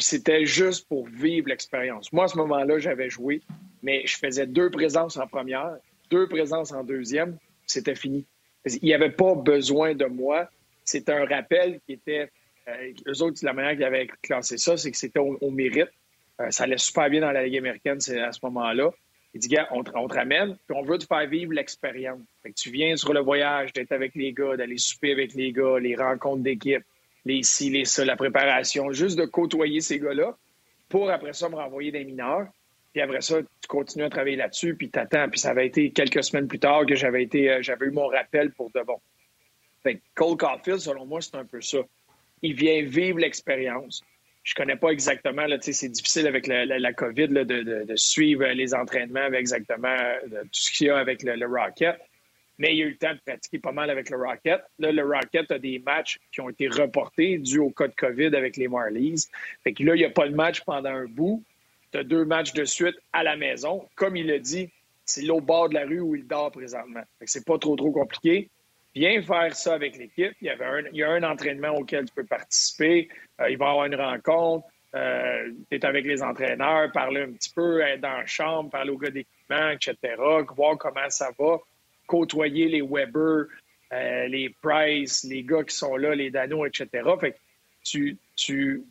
C'était 0.00 0.46
juste 0.46 0.88
pour 0.88 1.06
vivre 1.06 1.48
l'expérience. 1.48 2.12
Moi, 2.12 2.24
à 2.24 2.28
ce 2.28 2.36
moment-là, 2.38 2.78
j'avais 2.78 3.10
joué, 3.10 3.42
mais 3.82 4.02
je 4.06 4.16
faisais 4.16 4.46
deux 4.46 4.70
présences 4.70 5.16
en 5.16 5.26
première, 5.26 5.76
deux 6.10 6.26
présences 6.26 6.72
en 6.72 6.84
deuxième, 6.84 7.36
c'était 7.66 7.94
fini. 7.94 8.26
Il 8.64 8.82
n'y 8.82 8.94
avait 8.94 9.10
pas 9.10 9.34
besoin 9.34 9.94
de 9.94 10.06
moi. 10.06 10.48
C'était 10.84 11.12
un 11.12 11.24
rappel 11.24 11.80
qui 11.86 11.92
était. 11.92 12.30
Euh, 12.68 12.92
eux 13.08 13.22
autres, 13.22 13.38
la 13.42 13.52
manière 13.52 13.72
qu'ils 13.72 13.84
avaient 13.84 14.08
classé 14.22 14.58
ça, 14.58 14.76
c'est 14.76 14.90
que 14.90 14.96
c'était 14.96 15.20
au, 15.20 15.50
mérite. 15.50 15.88
Euh, 16.40 16.50
ça 16.50 16.64
allait 16.64 16.78
super 16.78 17.08
bien 17.08 17.20
dans 17.20 17.32
la 17.32 17.44
Ligue 17.44 17.58
américaine 17.58 17.98
à 18.22 18.32
ce 18.32 18.40
moment-là. 18.42 18.90
Il 19.32 19.40
dit, 19.40 19.48
gars, 19.48 19.68
on 19.70 19.84
te, 19.84 19.92
ramène, 19.92 20.56
puis 20.66 20.76
on 20.76 20.82
veut 20.82 20.98
te 20.98 21.06
faire 21.06 21.26
vivre 21.28 21.52
l'expérience. 21.52 22.20
tu 22.56 22.70
viens 22.70 22.96
sur 22.96 23.12
le 23.12 23.20
voyage, 23.20 23.72
d'être 23.72 23.92
avec 23.92 24.14
les 24.16 24.32
gars, 24.32 24.56
d'aller 24.56 24.76
souper 24.76 25.12
avec 25.12 25.34
les 25.34 25.52
gars, 25.52 25.78
les 25.78 25.94
rencontres 25.94 26.42
d'équipe, 26.42 26.82
les 27.24 27.42
ci, 27.42 27.70
les 27.70 27.84
ça, 27.84 28.04
la 28.04 28.16
préparation, 28.16 28.92
juste 28.92 29.18
de 29.18 29.24
côtoyer 29.24 29.80
ces 29.80 29.98
gars-là 29.98 30.36
pour 30.88 31.10
après 31.10 31.32
ça 31.32 31.48
me 31.48 31.54
renvoyer 31.54 31.92
des 31.92 32.04
mineurs. 32.04 32.48
Puis 32.92 33.00
après 33.00 33.20
ça, 33.20 33.40
tu 33.40 33.68
continues 33.68 34.04
à 34.04 34.10
travailler 34.10 34.36
là-dessus, 34.36 34.74
puis 34.74 34.90
t'attends. 34.90 35.28
Puis 35.28 35.38
ça 35.38 35.50
avait 35.50 35.66
été 35.66 35.92
quelques 35.92 36.24
semaines 36.24 36.48
plus 36.48 36.58
tard 36.58 36.84
que 36.86 36.96
j'avais 36.96 37.22
été, 37.22 37.50
euh, 37.50 37.62
j'avais 37.62 37.86
eu 37.86 37.92
mon 37.92 38.08
rappel 38.08 38.50
pour 38.52 38.70
de 38.72 38.82
bon. 38.82 39.00
Fait 39.82 39.96
que 39.96 40.00
Cole 40.14 40.36
Caulfield, 40.36 40.80
selon 40.80 41.06
moi, 41.06 41.20
c'est 41.20 41.36
un 41.36 41.44
peu 41.44 41.60
ça. 41.60 41.78
Il 42.42 42.54
vient 42.54 42.82
vivre 42.82 43.18
l'expérience. 43.18 44.02
Je 44.42 44.54
connais 44.54 44.76
pas 44.76 44.88
exactement, 44.90 45.46
là, 45.46 45.58
c'est 45.60 45.88
difficile 45.88 46.26
avec 46.26 46.46
la, 46.46 46.92
COVID 46.94 47.28
de, 47.28 47.92
suivre 47.94 48.46
les 48.46 48.74
entraînements 48.74 49.20
avec 49.20 49.40
exactement 49.40 49.88
euh, 49.88 50.42
tout 50.44 50.48
ce 50.60 50.72
qu'il 50.72 50.86
y 50.86 50.90
a 50.90 50.96
avec 50.96 51.22
le, 51.22 51.46
Rocket. 51.46 52.00
Mais 52.60 52.72
il 52.72 52.78
y 52.78 52.82
a 52.82 52.86
eu 52.86 52.90
le 52.90 52.96
temps 52.96 53.12
de 53.12 53.20
pratiquer 53.24 53.58
pas 53.58 53.72
mal 53.72 53.90
avec 53.90 54.08
le 54.10 54.16
Rocket. 54.16 54.60
Là, 54.78 54.92
le 54.92 55.02
Rocket 55.02 55.50
a 55.50 55.58
des 55.58 55.80
matchs 55.80 56.20
qui 56.30 56.40
ont 56.40 56.48
été 56.48 56.68
reportés 56.68 57.38
dû 57.38 57.58
au 57.58 57.70
cas 57.70 57.88
de 57.88 57.94
COVID 57.94 58.36
avec 58.36 58.56
les 58.56 58.68
Marlies. 58.68 59.26
Fait 59.64 59.72
que 59.72 59.82
là, 59.82 59.96
il 59.96 59.98
n'y 59.98 60.04
a 60.04 60.10
pas 60.10 60.28
de 60.28 60.34
match 60.34 60.60
pendant 60.60 60.90
un 60.90 61.06
bout 61.06 61.42
tu 61.92 61.98
as 61.98 62.04
deux 62.04 62.24
matchs 62.24 62.52
de 62.52 62.64
suite 62.64 62.96
à 63.12 63.22
la 63.22 63.36
maison. 63.36 63.88
Comme 63.94 64.16
il 64.16 64.26
l'a 64.26 64.38
dit, 64.38 64.70
c'est 65.04 65.22
l'autre 65.22 65.46
bord 65.46 65.68
de 65.68 65.74
la 65.74 65.84
rue 65.84 66.00
où 66.00 66.14
il 66.14 66.26
dort 66.26 66.50
présentement. 66.52 67.02
C'est 67.24 67.44
pas 67.44 67.58
trop, 67.58 67.76
trop 67.76 67.90
compliqué. 67.90 68.48
Viens 68.94 69.22
faire 69.22 69.54
ça 69.54 69.74
avec 69.74 69.96
l'équipe. 69.96 70.32
Il, 70.40 70.46
y 70.46 70.50
un, 70.50 70.82
il 70.92 70.98
y 70.98 71.02
a 71.02 71.10
un 71.10 71.22
entraînement 71.22 71.70
auquel 71.70 72.06
tu 72.06 72.14
peux 72.14 72.24
participer. 72.24 73.08
Euh, 73.40 73.50
il 73.50 73.56
va 73.56 73.66
y 73.66 73.68
avoir 73.68 73.86
une 73.86 73.94
rencontre. 73.94 74.66
Euh, 74.94 75.52
tu 75.70 75.76
es 75.76 75.84
avec 75.84 76.04
les 76.04 76.20
entraîneurs, 76.22 76.90
parler 76.90 77.22
un 77.22 77.32
petit 77.32 77.52
peu, 77.54 77.80
être 77.80 78.00
dans 78.00 78.18
la 78.18 78.26
chambre, 78.26 78.70
parler 78.70 78.90
au 78.90 78.98
gars 78.98 79.10
d'équipement, 79.10 79.70
etc., 79.70 79.94
voir 80.56 80.78
comment 80.78 81.08
ça 81.10 81.30
va, 81.38 81.58
côtoyer 82.10 82.68
les 82.68 82.82
Weber, 82.82 83.46
euh, 83.92 84.26
les 84.26 84.50
Price, 84.60 85.22
les 85.22 85.44
gars 85.44 85.62
qui 85.62 85.76
sont 85.76 85.96
là, 85.96 86.12
les 86.12 86.30
Dano, 86.30 86.66
etc. 86.66 86.88
Fait 87.20 87.32
que 87.32 87.36
tu, 87.84 88.18
tu 88.34 88.82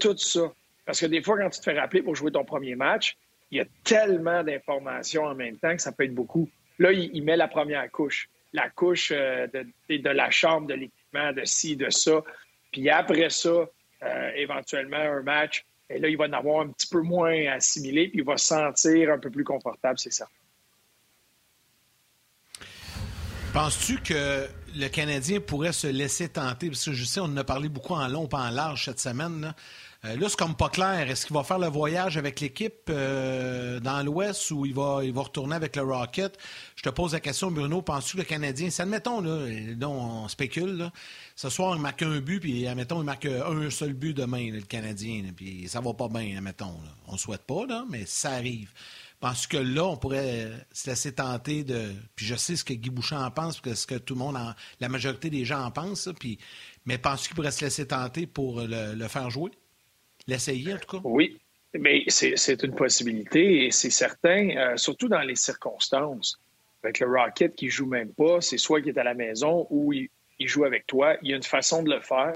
tout 0.00 0.16
ça. 0.16 0.52
Parce 0.84 1.00
que 1.00 1.06
des 1.06 1.22
fois, 1.22 1.38
quand 1.38 1.50
tu 1.50 1.60
te 1.60 1.64
fais 1.64 1.78
rappeler 1.78 2.02
pour 2.02 2.16
jouer 2.16 2.32
ton 2.32 2.44
premier 2.44 2.74
match, 2.74 3.16
il 3.50 3.58
y 3.58 3.60
a 3.60 3.64
tellement 3.84 4.42
d'informations 4.42 5.24
en 5.24 5.34
même 5.34 5.56
temps 5.56 5.74
que 5.76 5.82
ça 5.82 5.92
peut 5.92 6.04
être 6.04 6.14
beaucoup. 6.14 6.48
Là, 6.78 6.92
il, 6.92 7.22
met 7.22 7.36
la 7.36 7.48
première 7.48 7.88
couche, 7.90 8.28
la 8.52 8.70
couche 8.70 9.12
euh, 9.14 9.46
de, 9.46 10.08
la 10.08 10.30
chambre, 10.30 10.66
de 10.66 10.74
l'équipement, 10.74 11.32
de 11.32 11.44
ci, 11.44 11.76
de 11.76 11.90
ça. 11.90 12.22
Puis 12.72 12.88
après 12.90 13.30
ça, 13.30 13.68
euh, 14.02 14.30
éventuellement, 14.34 14.96
un 14.96 15.22
match, 15.22 15.64
et 15.90 15.98
là, 15.98 16.08
il 16.08 16.16
va 16.16 16.26
en 16.26 16.32
avoir 16.32 16.60
un 16.60 16.68
petit 16.68 16.88
peu 16.88 17.02
moins 17.02 17.46
assimilé, 17.52 18.08
puis 18.08 18.18
il 18.18 18.24
va 18.24 18.36
se 18.36 18.46
sentir 18.46 19.12
un 19.12 19.18
peu 19.18 19.30
plus 19.30 19.44
confortable, 19.44 19.98
c'est 19.98 20.12
ça. 20.12 20.28
Penses-tu 23.52 23.98
que 23.98 24.46
le 24.76 24.88
Canadien 24.88 25.40
pourrait 25.40 25.72
se 25.72 25.86
laisser 25.86 26.28
tenter? 26.28 26.68
Parce 26.68 26.84
que 26.84 26.92
je 26.92 27.04
sais, 27.04 27.20
on 27.20 27.24
en 27.24 27.36
a 27.38 27.44
parlé 27.44 27.68
beaucoup 27.68 27.94
en 27.94 28.06
long, 28.06 28.26
pas 28.26 28.40
en 28.40 28.50
large 28.50 28.84
cette 28.84 29.00
semaine. 29.00 29.40
Là. 29.40 29.54
Euh, 30.04 30.16
c'est 30.28 30.36
comme 30.36 30.54
pas 30.54 30.68
clair. 30.68 31.10
Est-ce 31.10 31.26
qu'il 31.26 31.34
va 31.34 31.42
faire 31.42 31.58
le 31.58 31.66
voyage 31.66 32.16
avec 32.16 32.40
l'équipe 32.40 32.88
euh, 32.88 33.80
dans 33.80 34.04
l'Ouest 34.04 34.50
ou 34.52 34.64
il 34.64 34.74
va, 34.74 35.00
retourner 35.16 35.56
avec 35.56 35.74
le 35.74 35.82
Rocket? 35.82 36.38
Je 36.76 36.82
te 36.82 36.88
pose 36.90 37.14
la 37.14 37.20
question, 37.20 37.50
Bruno. 37.50 37.82
Penses-tu 37.82 38.12
que 38.12 38.18
le 38.18 38.24
Canadien, 38.24 38.70
si 38.70 38.80
admettons, 38.80 39.20
là, 39.20 39.88
on 39.88 40.28
spécule, 40.28 40.90
ce 41.34 41.48
soir, 41.48 41.74
il 41.74 41.82
marque 41.82 42.02
un 42.02 42.20
but, 42.20 42.38
puis 42.38 42.66
admettons, 42.68 43.00
il 43.00 43.06
marque 43.06 43.26
un 43.26 43.70
seul 43.70 43.94
but 43.94 44.14
demain, 44.14 44.52
le 44.52 44.60
Canadien, 44.60 45.24
puis 45.34 45.66
ça 45.68 45.80
va 45.80 45.92
pas 45.94 46.08
bien, 46.08 46.36
admettons. 46.36 46.78
On 47.08 47.16
souhaite 47.16 47.42
pas, 47.42 47.64
mais 47.88 48.04
ça 48.06 48.30
arrive. 48.30 48.70
Penses-tu 49.20 49.48
que 49.48 49.56
là, 49.56 49.84
on 49.84 49.96
pourrait 49.96 50.48
se 50.72 50.88
laisser 50.88 51.12
tenter 51.12 51.64
de. 51.64 51.92
Puis 52.14 52.26
je 52.26 52.36
sais 52.36 52.54
ce 52.54 52.64
que 52.64 52.72
Guy 52.72 52.90
Bouchard 52.90 53.22
en 53.22 53.30
pense, 53.30 53.60
parce 53.60 53.60
que 53.60 53.74
ce 53.74 53.86
que 53.86 53.94
tout 53.96 54.14
le 54.14 54.20
monde, 54.20 54.36
en... 54.36 54.54
la 54.80 54.88
majorité 54.88 55.28
des 55.28 55.44
gens 55.44 55.64
en 55.64 55.70
pensent, 55.70 56.08
puis... 56.20 56.38
mais 56.86 56.98
penses-tu 56.98 57.28
qu'il 57.28 57.36
pourrait 57.36 57.50
se 57.50 57.64
laisser 57.64 57.86
tenter 57.86 58.26
pour 58.26 58.60
le 58.60 59.08
faire 59.08 59.30
jouer? 59.30 59.50
l'essayer, 60.28 60.74
en 60.74 60.78
tout 60.78 60.98
cas? 60.98 61.02
Oui, 61.02 61.40
mais 61.74 62.04
c'est 62.08 62.62
une 62.62 62.74
possibilité 62.74 63.66
et 63.66 63.70
c'est 63.72 63.90
certain, 63.90 64.50
euh, 64.50 64.76
surtout 64.76 65.08
dans 65.08 65.22
les 65.22 65.34
circonstances. 65.34 66.38
Avec 66.84 67.00
le 67.00 67.08
Rocket 67.08 67.56
qui 67.56 67.68
joue 67.70 67.86
même 67.86 68.12
pas, 68.12 68.40
c'est 68.40 68.58
soit 68.58 68.80
qu'il 68.80 68.90
est 68.90 69.00
à 69.00 69.04
la 69.04 69.14
maison 69.14 69.66
ou 69.70 69.92
il, 69.92 70.08
joue 70.38 70.64
avec 70.64 70.86
toi. 70.86 71.16
Il 71.22 71.30
y 71.30 71.32
a 71.32 71.36
une 71.36 71.42
façon 71.42 71.82
de 71.82 71.90
le 71.90 72.00
faire. 72.00 72.34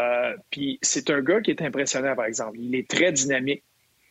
Euh, 0.00 0.36
puis 0.50 0.80
c'est 0.82 1.08
un 1.10 1.22
gars 1.22 1.40
qui 1.40 1.52
est 1.52 1.62
impressionnant, 1.62 2.16
par 2.16 2.24
exemple. 2.24 2.58
Il 2.58 2.74
est 2.74 2.88
très 2.88 3.12
dynamique. 3.12 3.62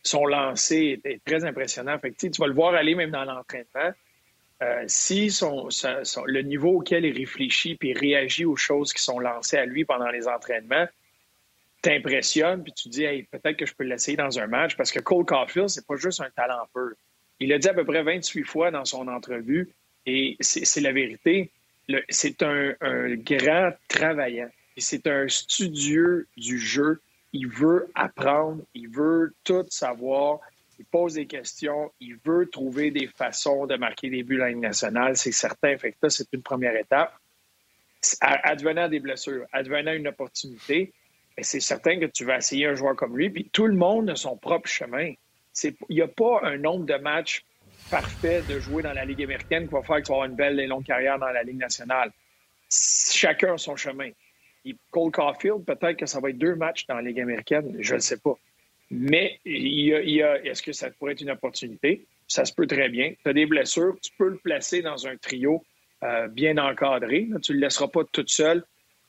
Son 0.05 0.25
lancer 0.25 1.01
est, 1.03 1.23
très 1.25 1.43
impressionnant. 1.43 1.97
Fait 1.99 2.11
tu 2.11 2.29
vas 2.39 2.47
le 2.47 2.53
voir 2.53 2.73
aller 2.75 2.95
même 2.95 3.11
dans 3.11 3.25
l'entraînement. 3.25 3.91
Euh, 4.61 4.83
si 4.87 5.31
son, 5.31 5.67
le 6.25 6.41
niveau 6.41 6.77
auquel 6.79 7.03
il 7.03 7.17
réfléchit 7.17 7.75
puis 7.75 7.93
réagit 7.93 8.45
aux 8.45 8.55
choses 8.55 8.93
qui 8.93 9.03
sont 9.03 9.19
lancées 9.19 9.57
à 9.57 9.65
lui 9.65 9.83
pendant 9.83 10.09
les 10.09 10.27
entraînements, 10.27 10.87
t'impressionne, 11.81 12.63
puis 12.63 12.73
tu 12.73 12.89
dis, 12.89 13.05
peut-être 13.31 13.57
que 13.57 13.65
je 13.65 13.75
peux 13.75 13.83
l'essayer 13.83 14.17
dans 14.17 14.39
un 14.39 14.47
match, 14.47 14.75
parce 14.75 14.91
que 14.91 14.99
Cole 14.99 15.25
Caulfield, 15.25 15.69
c'est 15.69 15.85
pas 15.85 15.95
juste 15.97 16.21
un 16.21 16.29
talent 16.29 16.67
pur. 16.73 16.93
Il 17.39 17.49
l'a 17.49 17.59
dit 17.59 17.67
à 17.67 17.73
peu 17.73 17.85
près 17.85 18.01
28 18.01 18.43
fois 18.43 18.71
dans 18.71 18.85
son 18.85 19.07
entrevue, 19.07 19.71
et 20.05 20.37
c'est 20.39 20.81
la 20.81 20.91
vérité. 20.91 21.51
C'est 22.09 22.41
un, 22.41 22.73
grand 23.17 23.71
travaillant, 23.87 24.49
et 24.77 24.81
c'est 24.81 25.05
un 25.05 25.27
studieux 25.27 26.27
du 26.37 26.57
jeu. 26.57 27.01
Il 27.37 27.49
veut 27.49 27.91
apprendre, 27.95 28.63
il 28.73 28.87
veut 28.87 29.35
tout 29.43 29.65
savoir, 29.69 30.39
il 30.79 30.85
pose 30.85 31.15
des 31.15 31.27
questions, 31.27 31.91
il 31.99 32.15
veut 32.23 32.49
trouver 32.49 32.91
des 32.91 33.07
façons 33.07 33.65
de 33.65 33.75
marquer 33.75 34.09
des 34.09 34.23
buts 34.23 34.41
à 34.41 34.47
la 34.49 34.55
nationale, 34.55 35.17
c'est 35.17 35.33
certain. 35.33 35.77
Fait 35.77 35.91
que 35.91 35.97
ça, 36.03 36.09
c'est 36.09 36.31
une 36.31 36.41
première 36.41 36.77
étape. 36.77 37.13
Advenant 38.21 38.87
des 38.87 39.01
blessures, 39.01 39.45
advenant 39.51 39.91
une 39.91 40.07
opportunité, 40.07 40.93
c'est 41.41 41.59
certain 41.59 41.99
que 41.99 42.05
tu 42.05 42.23
vas 42.23 42.37
essayer 42.37 42.67
un 42.67 42.75
joueur 42.75 42.95
comme 42.95 43.17
lui. 43.17 43.29
Puis 43.29 43.49
tout 43.51 43.67
le 43.67 43.75
monde 43.75 44.11
a 44.11 44.15
son 44.15 44.37
propre 44.37 44.69
chemin. 44.69 45.11
Il 45.61 45.75
n'y 45.89 46.01
a 46.01 46.07
pas 46.07 46.39
un 46.43 46.57
nombre 46.57 46.85
de 46.85 46.95
matchs 46.95 47.43
parfait 47.89 48.43
de 48.43 48.59
jouer 48.59 48.81
dans 48.83 48.93
la 48.93 49.03
Ligue 49.03 49.23
américaine 49.23 49.67
qui 49.67 49.73
va 49.73 49.83
faire 49.83 49.97
que 49.97 50.03
tu 50.03 50.11
vas 50.13 50.19
avoir 50.19 50.29
une 50.29 50.37
belle 50.37 50.57
et 50.61 50.67
longue 50.67 50.85
carrière 50.85 51.19
dans 51.19 51.27
la 51.31 51.43
Ligue 51.43 51.57
nationale. 51.59 52.11
Chacun 52.71 53.55
a 53.55 53.57
son 53.57 53.75
chemin. 53.75 54.11
Cole 54.91 55.11
Caulfield, 55.11 55.65
peut-être 55.65 55.97
que 55.97 56.05
ça 56.05 56.19
va 56.19 56.29
être 56.29 56.37
deux 56.37 56.55
matchs 56.55 56.85
dans 56.87 56.95
la 56.95 57.01
Ligue 57.01 57.19
américaine, 57.19 57.75
je 57.79 57.95
ne 57.95 57.99
sais 57.99 58.17
pas. 58.17 58.35
Mais 58.91 59.39
il 59.45 59.79
y 59.79 60.23
a, 60.23 60.43
est-ce 60.43 60.61
que 60.61 60.71
ça 60.71 60.89
pourrait 60.91 61.13
être 61.13 61.21
une 61.21 61.31
opportunité? 61.31 62.05
Ça 62.27 62.45
se 62.45 62.53
peut 62.53 62.67
très 62.67 62.89
bien. 62.89 63.13
Tu 63.23 63.29
as 63.29 63.33
des 63.33 63.45
blessures, 63.45 63.95
tu 64.01 64.11
peux 64.17 64.29
le 64.29 64.37
placer 64.37 64.81
dans 64.81 65.07
un 65.07 65.17
trio 65.17 65.63
euh, 66.03 66.27
bien 66.27 66.57
encadré. 66.57 67.27
Tu 67.41 67.51
ne 67.51 67.57
le 67.57 67.61
laisseras 67.61 67.87
pas 67.87 68.03
tout 68.11 68.25
seul 68.27 68.63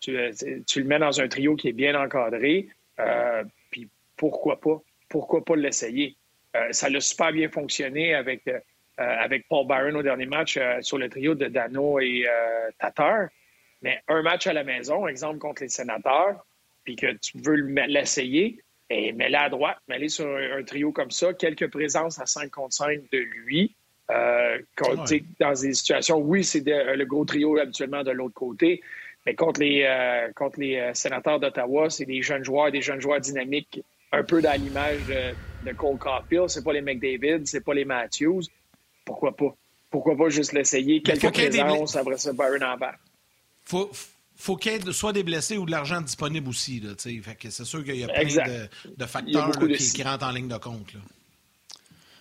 euh, 0.09 0.33
tu, 0.67 0.81
le 0.81 0.87
mets 0.87 0.99
dans 0.99 1.21
un 1.21 1.29
trio 1.29 1.57
qui 1.57 1.69
est 1.69 1.73
bien 1.73 1.99
encadré, 1.99 2.69
euh, 3.01 3.43
puis 3.71 3.89
pourquoi 4.17 4.61
pas? 4.61 4.81
Pourquoi 5.09 5.45
pas 5.45 5.57
l'essayer? 5.57 6.17
Ça 6.71 6.87
a 6.87 7.01
super 7.01 7.33
bien 7.33 7.49
fonctionné 7.51 8.15
avec, 8.15 8.43
avec 8.97 9.47
Paul 9.49 9.67
Byron 9.67 9.97
au 9.97 10.03
dernier 10.03 10.25
match 10.25 10.59
sur 10.81 10.97
le 10.97 11.09
trio 11.11 11.35
de 11.35 11.49
Dano 11.49 12.01
et 12.01 12.27
Tatar. 12.79 13.29
Mais 13.87 14.03
un 14.09 14.21
match 14.23 14.49
à 14.49 14.53
la 14.53 14.65
maison, 14.65 15.07
exemple 15.07 15.39
contre 15.39 15.63
les 15.63 15.69
sénateurs, 15.69 16.45
puis 16.83 16.97
que 16.97 17.07
tu 17.23 17.39
veux 17.39 17.55
l'essayer, 17.55 18.61
et 18.91 19.13
mets-le 19.13 19.37
à 19.37 19.49
droite, 19.49 19.79
mets-le 19.87 20.09
sur 20.09 20.27
un, 20.27 20.65
trio 20.65 20.91
comme 20.91 21.13
ça, 21.13 21.33
quelques 21.35 21.71
présences 21.71 22.19
à 22.19 22.27
5 22.27 22.51
contre 22.51 22.75
5 22.75 23.03
de 23.13 23.19
lui. 23.19 23.77
Dans 24.09 25.53
des 25.53 25.73
situations, 25.73 26.19
oui, 26.19 26.43
c'est 26.43 26.65
le 26.67 27.05
gros 27.05 27.25
trio 27.25 27.59
habituellement 27.59 28.03
de 28.03 28.11
l'autre 28.11 28.35
côté, 28.35 28.83
mais 29.25 29.37
contre 29.37 29.61
les, 29.61 29.85
euh, 29.85 30.33
contre 30.35 30.59
les 30.59 30.79
euh, 30.79 30.93
sénateurs 30.95 31.39
d'Ottawa, 31.39 31.89
c'est 31.89 32.07
des 32.07 32.23
jeunes 32.23 32.45
joueurs, 32.45 32.73
des 32.73 32.83
jeunes 32.83 33.01
joueurs 33.01 33.21
dynamiques, 33.21 33.85
un 34.11 34.25
peu 34.25 34.43
dans 34.43 34.61
l'image 34.61 34.99
de, 35.07 35.69
de, 35.71 35.77
Cole 35.77 35.99
Caulfield. 35.99 36.49
C'est 36.49 36.65
pas 36.65 36.73
les 36.73 36.81
McDavid, 36.81 37.47
c'est 37.47 37.65
pas 37.65 37.75
les 37.75 37.85
Matthews. 37.85 38.43
Pourquoi 39.05 39.37
pas? 39.37 39.55
Pourquoi 39.93 40.17
pas 40.17 40.29
juste 40.29 40.53
l'essayer? 40.53 41.03
Quelques 41.03 41.33
présences, 41.33 41.95
après 41.95 42.19
ça, 42.19 42.33
Byron 42.33 42.65
en 42.65 42.77
bas. 42.77 42.97
Faut, 43.67 43.91
faut 44.37 44.57
qu'il 44.57 44.73
y 44.73 44.75
ait 44.77 44.93
soit 44.93 45.13
des 45.13 45.25
blessés 45.25 45.59
ou 45.59 45.67
de 45.67 45.71
l'argent 45.71 46.01
disponible 46.01 46.49
aussi. 46.49 46.83
c'est 46.99 47.65
sûr 47.65 47.85
qu'il 47.85 47.97
y 47.97 48.05
a 48.05 48.09
plein 48.09 48.69
de, 48.97 49.07
facteurs 49.07 49.51
qui, 49.51 50.03
rentrent 50.03 50.27
en 50.27 50.31
ligne 50.31 50.49
de 50.49 50.57
compte. 50.57 50.93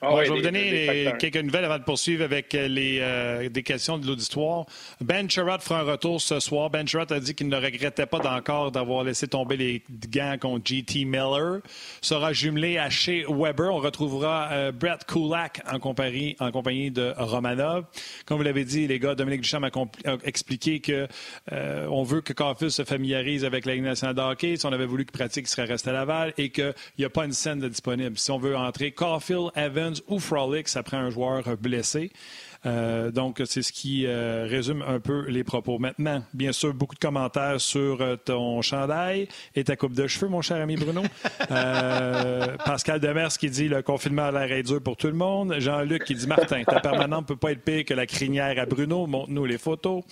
Ah 0.01 0.09
je 0.23 0.29
vais 0.29 0.35
vous 0.35 0.41
donner 0.41 1.13
quelques 1.19 1.37
nouvelles 1.37 1.65
avant 1.65 1.79
de 1.79 1.83
poursuivre 1.83 2.23
avec 2.23 2.53
euh, 2.53 2.67
les, 2.67 2.99
euh, 3.01 3.49
des 3.49 3.63
questions 3.63 3.97
de 3.97 4.05
l'auditoire. 4.05 4.65
Ben 5.01 5.29
Sherrod 5.29 5.61
fera 5.61 5.79
un 5.79 5.83
retour 5.83 6.21
ce 6.21 6.39
soir. 6.39 6.69
Ben 6.69 6.87
Sherrod 6.87 7.11
a 7.11 7.19
dit 7.19 7.33
qu'il 7.33 7.47
ne 7.47 7.55
regrettait 7.55 8.05
pas 8.05 8.19
encore 8.29 8.71
d'avoir 8.71 9.03
laissé 9.03 9.27
tomber 9.27 9.57
les 9.57 9.83
gants 10.09 10.37
contre 10.39 10.65
G.T. 10.65 11.05
Miller. 11.05 11.61
Sera 12.01 12.33
jumelé 12.33 12.77
à 12.77 12.89
Shea 12.89 13.23
Weber. 13.29 13.73
On 13.73 13.79
retrouvera 13.79 14.49
euh, 14.51 14.71
Brett 14.71 15.05
Kulak 15.05 15.61
en 15.71 15.79
compagnie, 15.79 16.35
en 16.39 16.51
compagnie 16.51 16.91
de 16.91 17.13
Romanov. 17.17 17.85
Comme 18.25 18.37
vous 18.37 18.43
l'avez 18.43 18.65
dit, 18.65 18.87
les 18.87 18.99
gars, 18.99 19.15
Dominique 19.15 19.41
Duchamp 19.41 19.63
a, 19.63 20.17
expliqué 20.23 20.79
que 20.81 21.07
on 21.51 22.03
veut 22.03 22.21
que 22.21 22.33
Caulfield 22.33 22.71
se 22.71 22.83
familiarise 22.83 23.45
avec 23.45 23.65
la 23.65 23.75
Ligue 23.75 23.83
nationale 23.83 24.15
de 24.15 24.21
hockey. 24.21 24.57
Si 24.57 24.65
on 24.65 24.73
avait 24.73 24.85
voulu 24.85 25.05
qu'il 25.05 25.13
pratique, 25.13 25.45
il 25.47 25.49
serait 25.49 25.65
resté 25.65 25.89
à 25.89 25.93
Laval 25.93 26.33
et 26.37 26.49
qu'il 26.49 26.73
n'y 26.99 27.05
a 27.05 27.09
pas 27.09 27.25
une 27.25 27.33
scène 27.33 27.59
de 27.59 27.67
disponible. 27.67 28.17
Si 28.17 28.31
on 28.31 28.37
veut 28.37 28.55
entrer 28.55 28.91
Caulfield, 28.91 29.51
Evans, 29.55 29.94
ou 30.07 30.19
Frolic, 30.19 30.67
prend 30.83 30.97
un 30.97 31.09
joueur 31.09 31.43
blessé. 31.57 32.11
Euh, 32.65 33.11
donc, 33.11 33.41
c'est 33.45 33.61
ce 33.61 33.71
qui 33.71 34.05
euh, 34.05 34.47
résume 34.49 34.83
un 34.87 34.99
peu 34.99 35.25
les 35.27 35.43
propos. 35.43 35.77
Maintenant, 35.77 36.23
bien 36.33 36.51
sûr, 36.51 36.73
beaucoup 36.73 36.95
de 36.95 36.99
commentaires 36.99 37.61
sur 37.61 38.01
euh, 38.01 38.15
ton 38.15 38.61
chandail 38.61 39.27
et 39.55 39.63
ta 39.63 39.75
coupe 39.75 39.93
de 39.93 40.07
cheveux, 40.07 40.27
mon 40.27 40.41
cher 40.41 40.57
ami 40.57 40.75
Bruno. 40.75 41.03
Pascal 42.65 42.99
Demers 42.99 43.37
qui 43.37 43.49
dit 43.49 43.67
le 43.67 43.81
confinement 43.81 44.25
a 44.25 44.45
l'air 44.45 44.63
dur 44.63 44.81
pour 44.81 44.97
tout 44.97 45.07
le 45.07 45.13
monde. 45.13 45.55
Jean-Luc 45.59 46.05
qui 46.05 46.15
dit 46.15 46.27
Martin, 46.27 46.63
ta 46.63 46.79
permanente 46.79 47.21
ne 47.21 47.27
peut 47.27 47.35
pas 47.35 47.51
être 47.51 47.63
pire 47.63 47.85
que 47.85 47.93
la 47.93 48.05
crinière 48.05 48.57
à 48.59 48.65
Bruno. 48.65 49.05
Montre-nous 49.05 49.45
les 49.45 49.57
photos. 49.57 50.03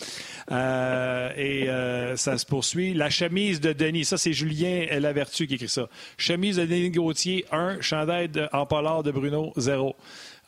et 0.52 1.68
ça 2.16 2.38
se 2.38 2.46
poursuit. 2.46 2.94
La 2.94 3.10
chemise 3.10 3.60
de 3.62 3.74
Denis, 3.74 4.06
ça, 4.06 4.18
c'est 4.18 4.34
Julien 4.34 4.86
Lavertu 5.00 5.48
qui 5.48 5.56
écrit 5.56 5.70
ça. 5.70 5.88
Chemise 6.18 6.58
de 6.58 6.66
Denis 6.66 6.92
Gauthier, 6.92 7.46
1. 7.52 7.82
Chandail 7.82 8.30
en 8.52 8.66
polar 8.66 9.04
de 9.04 9.12
Bruno, 9.12 9.54
0. 9.58 9.96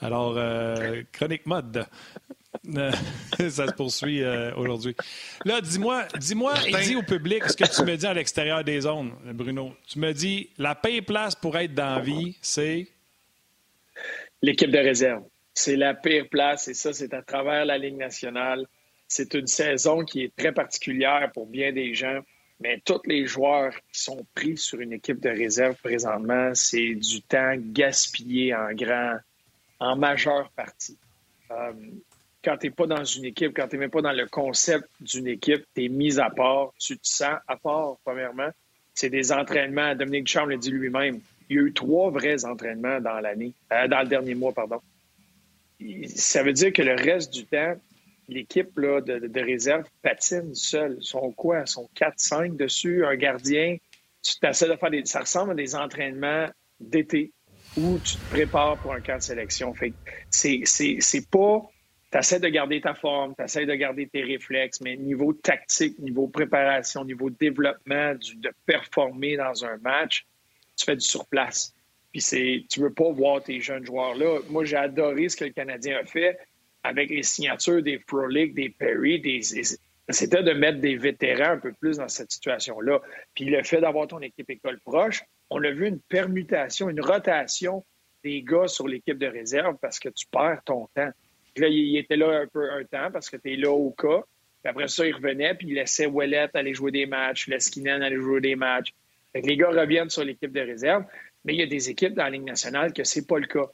Alors, 0.02 0.36
euh, 0.38 1.04
chronique 1.12 1.46
mode. 1.46 1.86
ça 3.38 3.68
se 3.68 3.74
poursuit 3.74 4.24
euh, 4.24 4.54
aujourd'hui. 4.56 4.96
Là, 5.44 5.62
dis-moi, 5.62 6.06
dis-moi 6.18 6.54
et 6.68 6.84
dis 6.84 6.96
au 6.96 7.04
public 7.04 7.44
ce 7.46 7.56
que 7.56 7.64
tu 7.64 7.84
me 7.84 7.96
dis 7.96 8.06
à 8.06 8.14
l'extérieur 8.14 8.64
des 8.64 8.82
zones, 8.82 9.12
Bruno. 9.34 9.74
Tu 9.88 10.00
me 10.00 10.14
dis, 10.14 10.50
la 10.58 10.76
pire 10.76 11.04
place 11.06 11.36
pour 11.36 11.58
être 11.58 11.74
dans 11.74 11.96
la 11.96 12.02
vie, 12.02 12.38
c'est... 12.42 12.88
L'équipe 14.42 14.72
de 14.72 14.80
réserve. 14.80 15.24
C'est 15.54 15.76
la 15.76 15.94
pire 15.94 16.28
place 16.30 16.68
et 16.68 16.74
ça, 16.74 16.92
c'est 16.92 17.14
à 17.14 17.22
travers 17.22 17.66
la 17.66 17.78
Ligue 17.78 17.98
nationale. 17.98 18.66
C'est 19.08 19.34
une 19.34 19.48
saison 19.48 20.04
qui 20.04 20.24
est 20.24 20.36
très 20.36 20.52
particulière 20.52 21.32
pour 21.34 21.46
bien 21.46 21.72
des 21.72 21.94
gens, 21.94 22.20
mais 22.60 22.82
tous 22.84 23.02
les 23.06 23.26
joueurs 23.28 23.74
qui 23.92 24.02
sont 24.02 24.26
pris 24.34 24.58
sur 24.58 24.80
une 24.82 24.94
équipe 24.94 25.22
de 25.22 25.30
réserve 25.30 25.76
présentement, 25.82 26.52
c'est 26.54 26.96
du 26.96 27.22
temps 27.22 27.54
gaspillé 27.56 28.54
en 28.54 28.74
grand 28.74 29.18
en 29.80 29.96
majeure 29.96 30.50
partie. 30.52 30.98
Euh, 31.52 31.74
quand 32.44 32.58
tu 32.58 32.68
n'es 32.68 32.72
pas 32.72 32.88
dans 32.88 33.04
une 33.04 33.26
équipe, 33.26 33.56
quand 33.56 33.68
tu 33.68 33.76
n'es 33.76 33.82
même 33.82 33.90
pas 33.90 34.02
dans 34.02 34.12
le 34.12 34.28
concept 34.28 34.88
d'une 35.02 35.28
équipe, 35.28 35.66
tu 35.76 35.86
es 35.86 35.90
mis 35.90 36.20
à 36.20 36.30
part, 36.30 36.74
tu 36.80 36.98
te 36.98 37.08
sens 37.08 37.38
à 37.48 37.58
part, 37.58 37.98
premièrement. 38.04 38.50
C'est 38.94 39.10
des 39.10 39.32
entraînements. 39.32 39.96
Dominique 39.96 40.26
Duchamp 40.26 40.46
l'a 40.46 40.58
dit 40.58 40.72
lui-même. 40.72 41.20
Il 41.50 41.56
y 41.56 41.60
a 41.60 41.64
eu 41.64 41.74
trois 41.74 42.10
vrais 42.12 42.46
entraînements 42.46 43.00
dans 43.02 43.20
l'année, 43.20 43.54
euh, 43.74 43.88
dans 43.88 44.02
le 44.02 44.08
dernier 44.08 44.36
mois, 44.36 44.54
pardon. 44.54 44.80
Ça 46.08 46.44
veut 46.44 46.54
dire 46.54 46.72
que 46.72 46.82
le 46.82 46.96
reste 46.96 47.34
du 47.34 47.46
temps, 47.46 47.76
l'équipe 48.30 48.74
de, 48.80 49.28
de, 49.28 49.40
réserve 49.42 49.86
patine 50.02 50.56
seule. 50.56 50.98
Ils 51.00 51.06
sont 51.06 51.32
quoi? 51.32 51.62
Ils 51.62 51.68
sont 51.68 51.90
4-5 51.96 52.56
dessus, 52.56 53.06
un 53.06 53.16
gardien. 53.16 53.78
Tu 54.22 54.40
t'essaies 54.40 54.70
de 54.70 54.76
faire 54.76 54.90
des. 54.90 55.06
Ça 55.06 55.20
ressemble 55.20 55.52
à 55.52 55.56
des 55.56 55.76
entraînements 55.76 56.48
d'été 56.80 57.32
où 57.76 58.00
tu 58.00 58.18
te 58.18 58.30
prépares 58.30 58.80
pour 58.80 58.94
un 58.94 59.02
camp 59.02 59.18
de 59.18 59.22
sélection. 59.22 59.74
Fait 59.74 59.94
c'est, 60.30 60.62
c'est, 60.66 61.30
pas. 61.30 61.62
Tu 62.12 62.40
de 62.40 62.48
garder 62.48 62.80
ta 62.80 62.94
forme, 62.94 63.34
tu 63.38 63.66
de 63.66 63.74
garder 63.76 64.08
tes 64.08 64.24
réflexes, 64.24 64.80
mais 64.82 64.96
niveau 64.96 65.34
tactique, 65.34 66.00
niveau 66.00 66.28
préparation, 66.28 67.04
niveau 67.04 67.30
développement, 67.30 68.14
de 68.16 68.52
performer 68.66 69.36
dans 69.36 69.66
un 69.66 69.78
match, 69.78 70.26
tu 70.78 70.86
fais 70.86 70.96
du 70.96 71.06
surplace. 71.06 71.74
Puis 72.12 72.22
c'est, 72.22 72.64
tu 72.70 72.80
veux 72.80 72.94
pas 72.94 73.12
voir 73.12 73.44
tes 73.44 73.60
jeunes 73.60 73.86
joueurs-là. 73.86 74.40
Moi, 74.50 74.64
j'ai 74.64 74.78
adoré 74.78 75.28
ce 75.28 75.36
que 75.36 75.44
le 75.44 75.52
Canadien 75.52 75.98
a 75.98 76.06
fait 76.06 76.38
avec 76.84 77.10
les 77.10 77.24
signatures 77.24 77.82
des 77.82 78.00
Frolic, 78.08 78.54
des 78.54 78.70
Perry, 78.70 79.20
des, 79.20 79.42
c'était 80.10 80.44
de 80.44 80.54
mettre 80.54 80.80
des 80.80 80.98
vétérans 80.98 81.54
un 81.54 81.58
peu 81.58 81.74
plus 81.74 81.98
dans 81.98 82.08
cette 82.08 82.32
situation-là. 82.32 83.02
Puis 83.34 83.46
le 83.46 83.64
fait 83.64 83.82
d'avoir 83.82 84.08
ton 84.08 84.20
équipe 84.20 84.50
école 84.50 84.80
proche, 84.80 85.24
on 85.50 85.64
a 85.64 85.72
vu 85.72 85.88
une 85.88 86.00
permutation, 86.00 86.90
une 86.90 87.02
rotation 87.02 87.84
des 88.24 88.42
gars 88.42 88.68
sur 88.68 88.88
l'équipe 88.88 89.18
de 89.18 89.28
réserve 89.28 89.78
parce 89.82 90.00
que 90.00 90.10
tu 90.10 90.26
perds 90.32 90.62
ton 90.66 90.88
temps. 90.96 91.12
Là, 91.58 91.68
il 91.68 91.98
était 91.98 92.18
là 92.18 92.42
un 92.42 92.48
peu 92.48 92.70
un 92.72 92.84
temps 92.84 93.12
parce 93.12 93.30
que 93.30 93.38
tu 93.38 93.54
es 93.54 93.56
là 93.56 93.72
au 93.72 93.92
cas. 93.92 94.22
Puis 94.64 94.70
après 94.70 94.88
ça, 94.88 95.06
il 95.06 95.16
revenait, 95.16 95.54
puis 95.54 95.68
il 95.70 95.76
laissait 95.76 96.08
Ouellet 96.08 96.50
aller 96.54 96.74
jouer 96.74 96.92
des 96.92 97.06
matchs, 97.06 97.48
Leskinen 97.48 98.02
aller 98.02 98.18
jouer 98.18 98.42
des 98.42 98.56
matchs. 98.56 98.94
Fait 99.32 99.42
les 99.42 99.58
gars 99.58 99.70
reviennent 99.70 100.10
sur 100.10 100.24
l'équipe 100.24 100.52
de 100.52 100.62
réserve, 100.62 101.06
mais 101.44 101.54
il 101.54 101.60
y 101.60 101.64
a 101.64 101.68
des 101.68 101.90
équipes 101.90 102.14
dans 102.14 102.24
la 102.24 102.32
Ligue 102.32 102.46
nationale 102.46 102.94
que 102.94 103.04
c'est 103.04 103.28
pas 103.28 103.38
le 103.38 103.48
cas. 103.48 103.70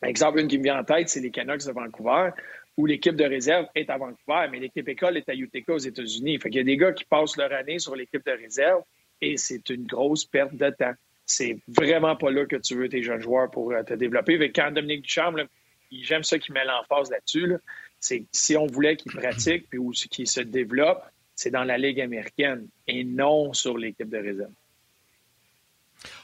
Par 0.00 0.10
exemple, 0.10 0.40
une 0.40 0.48
qui 0.48 0.58
me 0.58 0.64
vient 0.64 0.80
en 0.80 0.84
tête, 0.84 1.08
c'est 1.08 1.20
les 1.20 1.30
Canucks 1.30 1.64
de 1.64 1.72
Vancouver, 1.72 2.30
où 2.76 2.86
l'équipe 2.86 3.16
de 3.16 3.24
réserve 3.24 3.66
est 3.74 3.88
à 3.88 3.96
Vancouver, 3.96 4.48
mais 4.50 4.58
l'équipe 4.58 4.88
école 4.88 5.16
est 5.16 5.28
à 5.28 5.34
Utica 5.34 5.72
aux 5.72 5.78
États-Unis. 5.78 6.38
Fait 6.38 6.50
qu'il 6.50 6.58
y 6.58 6.60
a 6.60 6.64
des 6.64 6.76
gars 6.76 6.92
qui 6.92 7.04
passent 7.04 7.36
leur 7.36 7.52
année 7.52 7.78
sur 7.78 7.96
l'équipe 7.96 8.24
de 8.24 8.32
réserve, 8.32 8.82
et 9.20 9.36
c'est 9.36 9.70
une 9.70 9.86
grosse 9.86 10.24
perte 10.24 10.54
de 10.54 10.70
temps. 10.70 10.92
C'est 11.24 11.58
vraiment 11.66 12.16
pas 12.16 12.30
là 12.30 12.44
que 12.46 12.56
tu 12.56 12.74
veux 12.74 12.88
tes 12.88 13.02
jeunes 13.02 13.20
joueurs 13.20 13.50
pour 13.50 13.72
euh, 13.72 13.82
te 13.82 13.94
développer. 13.94 14.52
quand 14.52 14.70
Dominique 14.70 15.02
Ducharme, 15.02 15.44
j'aime 15.90 16.22
ça 16.22 16.38
qu'il 16.38 16.54
met 16.54 16.64
l'emphase 16.64 17.10
là-dessus. 17.10 17.54
C'est 17.98 18.24
si 18.30 18.56
on 18.56 18.66
voulait 18.66 18.96
qu'il 18.96 19.12
pratique 19.12 19.68
puis 19.68 19.78
ou 19.78 19.90
qu'il 19.90 20.28
se 20.28 20.40
développe, 20.40 21.02
c'est 21.34 21.50
dans 21.50 21.64
la 21.64 21.78
Ligue 21.78 22.00
américaine 22.00 22.68
et 22.86 23.04
non 23.04 23.52
sur 23.52 23.76
l'équipe 23.76 24.08
de 24.08 24.18
réserve. 24.18 24.52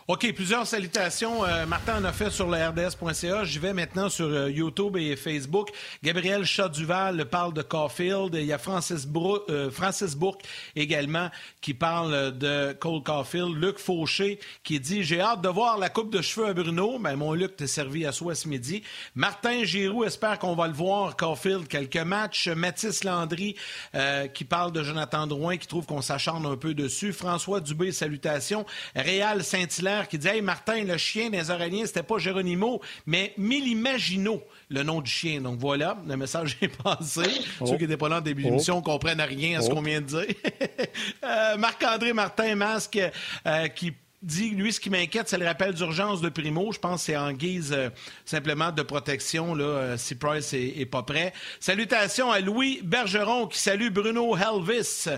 OK, 0.09 0.33
plusieurs 0.35 0.67
salutations. 0.67 1.45
Euh, 1.45 1.65
Martin 1.65 2.01
en 2.01 2.05
a 2.05 2.13
fait 2.13 2.31
sur 2.31 2.49
le 2.49 2.57
RDS.ca. 2.57 3.45
J'y 3.45 3.61
vais 3.61 3.73
maintenant 3.73 4.09
sur 4.09 4.27
euh, 4.27 4.51
YouTube 4.51 4.97
et 4.97 5.15
Facebook. 5.15 5.69
Gabriel 6.03 6.45
Chaduval 6.45 7.25
parle 7.27 7.53
de 7.53 7.63
Caulfield. 7.63 8.35
Il 8.35 8.45
y 8.45 8.53
a 8.53 8.59
Francis, 8.59 9.07
euh, 9.49 9.71
Francis 9.71 10.17
Bourque 10.17 10.43
également 10.75 11.31
qui 11.61 11.73
parle 11.73 12.37
de 12.37 12.73
Cole 12.73 13.05
Caulfield. 13.05 13.55
Luc 13.55 13.79
Fauché 13.79 14.41
qui 14.65 14.81
dit 14.81 15.05
J'ai 15.05 15.21
hâte 15.21 15.41
de 15.41 15.49
voir 15.49 15.79
la 15.79 15.89
coupe 15.89 16.13
de 16.13 16.21
cheveux 16.21 16.49
à 16.49 16.53
Bruno. 16.53 16.99
Ben, 16.99 17.15
mon 17.15 17.33
Luc 17.33 17.55
t'est 17.55 17.69
servi 17.69 18.05
à 18.05 18.11
soi 18.11 18.35
ce 18.35 18.49
midi. 18.49 18.83
Martin 19.15 19.63
Giroux 19.63 20.03
espère 20.03 20.41
qu'on 20.41 20.57
va 20.57 20.67
le 20.67 20.75
voir, 20.75 21.17
Caulfield, 21.17 21.69
quelques 21.69 21.97
matchs. 21.97 22.49
Mathis 22.49 23.05
Landry 23.05 23.55
qui 24.35 24.45
parle 24.45 24.73
de 24.73 24.83
Jonathan 24.83 25.29
Drouin 25.29 25.59
qui 25.59 25.69
trouve 25.69 25.87
qu'on 25.87 26.03
s'acharne 26.03 26.45
un 26.45 26.57
peu 26.57 26.75
dessus. 26.75 27.13
François 27.13 27.61
Dubé, 27.61 27.93
salutations. 27.93 28.67
Réal 28.97 29.45
Saint-Hilaire 29.45 29.92
qui 30.09 30.19
dit 30.19 30.29
Hey 30.29 30.43
Martin, 30.43 30.85
le 30.85 30.97
chien 30.97 31.31
des 31.31 31.51
Araignées, 31.51 31.87
c'était 31.87 32.03
pas 32.03 32.19
Geronimo, 32.19 32.81
mais 33.07 33.33
Milimagino, 33.37 34.43
le 34.69 34.83
nom 34.83 35.01
du 35.01 35.11
chien. 35.11 35.41
Donc 35.41 35.59
voilà, 35.59 35.97
le 36.07 36.17
message 36.17 36.57
est 36.61 36.69
passé. 36.69 37.23
Oh. 37.61 37.67
Ceux 37.67 37.77
qui 37.77 37.83
n'étaient 37.83 37.97
pas 37.97 38.09
là 38.09 38.19
en 38.19 38.21
début 38.21 38.43
d'émission 38.43 38.79
oh. 38.79 38.83
comprennent 38.83 39.21
rien 39.21 39.59
à 39.59 39.63
ce 39.63 39.71
oh. 39.71 39.75
qu'on 39.75 39.83
vient 39.83 40.01
de 40.01 40.07
dire. 40.07 40.27
Euh, 41.25 41.57
Marc-André 41.57 42.13
Martin 42.13 42.55
Masque 42.55 42.99
euh, 43.47 43.69
qui 43.69 43.93
dit, 44.23 44.51
lui, 44.51 44.73
ce 44.73 44.81
qui 44.81 44.91
m'inquiète, 44.91 45.29
c'est 45.29 45.39
le 45.39 45.47
rappel 45.47 45.75
d'urgence 45.75 46.21
de 46.21 46.29
Primo. 46.29 46.73
Je 46.73 46.79
pense 46.79 47.01
que 47.01 47.07
c'est 47.07 47.17
en 47.17 47.33
guise 47.33 47.73
euh, 47.73 47.91
simplement 48.25 48.71
de 48.71 48.83
protection, 48.83 49.55
là, 49.55 49.97
si 49.97 50.15
Price 50.15 50.53
est, 50.53 50.87
pas 50.87 51.03
prêt. 51.03 51.33
Salutations 51.61 52.31
à 52.31 52.41
Louis 52.41 52.81
Bergeron 52.83 53.47
qui 53.47 53.59
salue 53.59 53.89
Bruno 53.91 54.37
Helvis. 54.37 55.09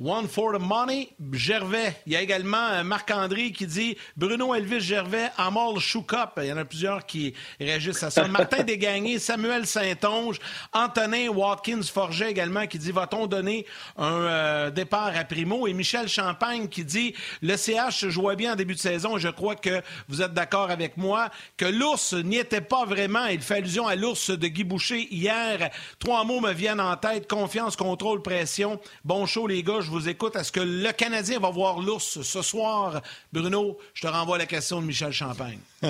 One 0.00 0.28
for 0.28 0.52
the 0.52 0.60
money, 0.60 1.08
Gervais. 1.32 1.92
Il 2.06 2.12
y 2.12 2.16
a 2.16 2.22
également 2.22 2.84
Marc-André 2.84 3.50
qui 3.50 3.66
dit 3.66 3.96
Bruno 4.16 4.54
Elvis 4.54 4.80
Gervais, 4.80 5.28
Amol 5.36 5.80
Choucop. 5.80 6.38
Il 6.40 6.44
y 6.44 6.52
en 6.52 6.56
a 6.56 6.64
plusieurs 6.64 7.04
qui 7.04 7.34
réagissent 7.58 8.04
à 8.04 8.10
ça. 8.10 8.28
Martin 8.28 8.62
Desgagnés, 8.62 9.18
Samuel 9.18 9.66
Saint-Onge, 9.66 10.38
Antonin 10.72 11.30
Watkins 11.30 11.82
Forget 11.82 12.30
également 12.30 12.68
qui 12.68 12.78
dit 12.78 12.92
Va-t-on 12.92 13.26
donner 13.26 13.66
un 13.96 14.20
euh, 14.22 14.70
départ 14.70 15.16
à 15.16 15.24
Primo? 15.24 15.66
Et 15.66 15.72
Michel 15.72 16.06
Champagne 16.06 16.68
qui 16.68 16.84
dit 16.84 17.12
Le 17.42 17.56
CH 17.56 18.06
jouait 18.06 18.36
bien 18.36 18.52
en 18.52 18.56
début 18.56 18.76
de 18.76 18.78
saison. 18.78 19.18
Je 19.18 19.30
crois 19.30 19.56
que 19.56 19.82
vous 20.06 20.22
êtes 20.22 20.32
d'accord 20.32 20.70
avec 20.70 20.96
moi 20.96 21.28
que 21.56 21.64
l'ours 21.64 22.14
n'y 22.14 22.36
était 22.36 22.60
pas 22.60 22.84
vraiment. 22.84 23.26
Il 23.26 23.40
fait 23.40 23.56
allusion 23.56 23.88
à 23.88 23.96
l'ours 23.96 24.30
de 24.30 24.46
Guy 24.46 24.62
Boucher 24.62 25.08
hier. 25.10 25.70
Trois 25.98 26.22
mots 26.22 26.40
me 26.40 26.52
viennent 26.52 26.80
en 26.80 26.96
tête 26.96 27.28
confiance, 27.28 27.74
contrôle, 27.74 28.22
pression. 28.22 28.78
Bon 29.04 29.26
show, 29.26 29.48
les 29.48 29.64
gars 29.64 29.87
je 29.88 29.92
vous 29.92 30.08
écoute. 30.08 30.36
Est-ce 30.36 30.52
que 30.52 30.60
le 30.60 30.92
Canadien 30.92 31.40
va 31.40 31.48
voir 31.48 31.80
l'ours 31.80 32.20
ce 32.20 32.42
soir? 32.42 33.00
Bruno, 33.32 33.78
je 33.94 34.02
te 34.02 34.06
renvoie 34.06 34.36
la 34.36 34.44
question 34.44 34.82
de 34.82 34.86
Michel 34.86 35.12
Champagne. 35.12 35.60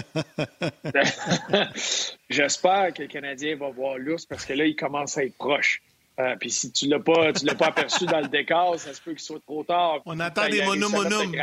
J'espère 2.31 2.95
que 2.95 3.03
le 3.03 3.09
Canadien 3.09 3.57
va 3.57 3.71
voir 3.71 3.99
l'ours 3.99 4.25
parce 4.25 4.45
que 4.45 4.53
là, 4.53 4.67
il 4.67 4.77
commence 4.77 5.19
à 5.19 5.25
être 5.25 5.37
proche. 5.37 5.83
Euh, 6.21 6.37
puis 6.39 6.51
si 6.51 6.71
tu 6.71 6.87
l'as 6.87 7.01
pas, 7.01 7.33
tu 7.33 7.45
l'as 7.45 7.57
pas 7.57 7.67
aperçu 7.67 8.07
dans 8.07 8.21
le 8.21 8.29
décor, 8.29 8.79
ça 8.79 8.95
se 8.95 9.01
peut 9.01 9.13
qu'il 9.13 9.21
soit 9.21 9.41
trop 9.41 9.65
tard. 9.65 10.01
On 10.07 10.21
attend 10.21 10.49
des 10.49 10.63
monomonums. 10.63 11.35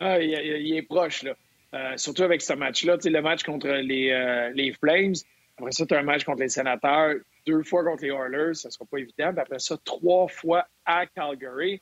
Ah, 0.00 0.20
il, 0.20 0.76
est 0.76 0.82
proche, 0.82 1.22
là. 1.22 1.32
Euh, 1.72 1.96
surtout 1.96 2.24
avec 2.24 2.42
ce 2.42 2.52
match-là. 2.52 2.98
Le 3.02 3.22
match 3.22 3.42
contre 3.42 3.68
les, 3.68 4.10
euh, 4.10 4.50
les 4.54 4.72
Flames. 4.74 5.14
Après 5.56 5.72
ça, 5.72 5.86
tu 5.86 5.94
as 5.94 5.98
un 5.98 6.02
match 6.02 6.24
contre 6.24 6.40
les 6.40 6.50
Sénateurs. 6.50 7.14
Deux 7.46 7.62
fois 7.62 7.84
contre 7.84 8.02
les 8.02 8.10
Oilers, 8.10 8.54
ça 8.54 8.68
ne 8.68 8.72
sera 8.72 8.84
pas 8.86 8.98
évident. 8.98 9.32
Puis 9.32 9.40
après 9.40 9.58
ça, 9.58 9.76
trois 9.84 10.28
fois 10.28 10.66
à 10.84 11.06
Calgary. 11.06 11.80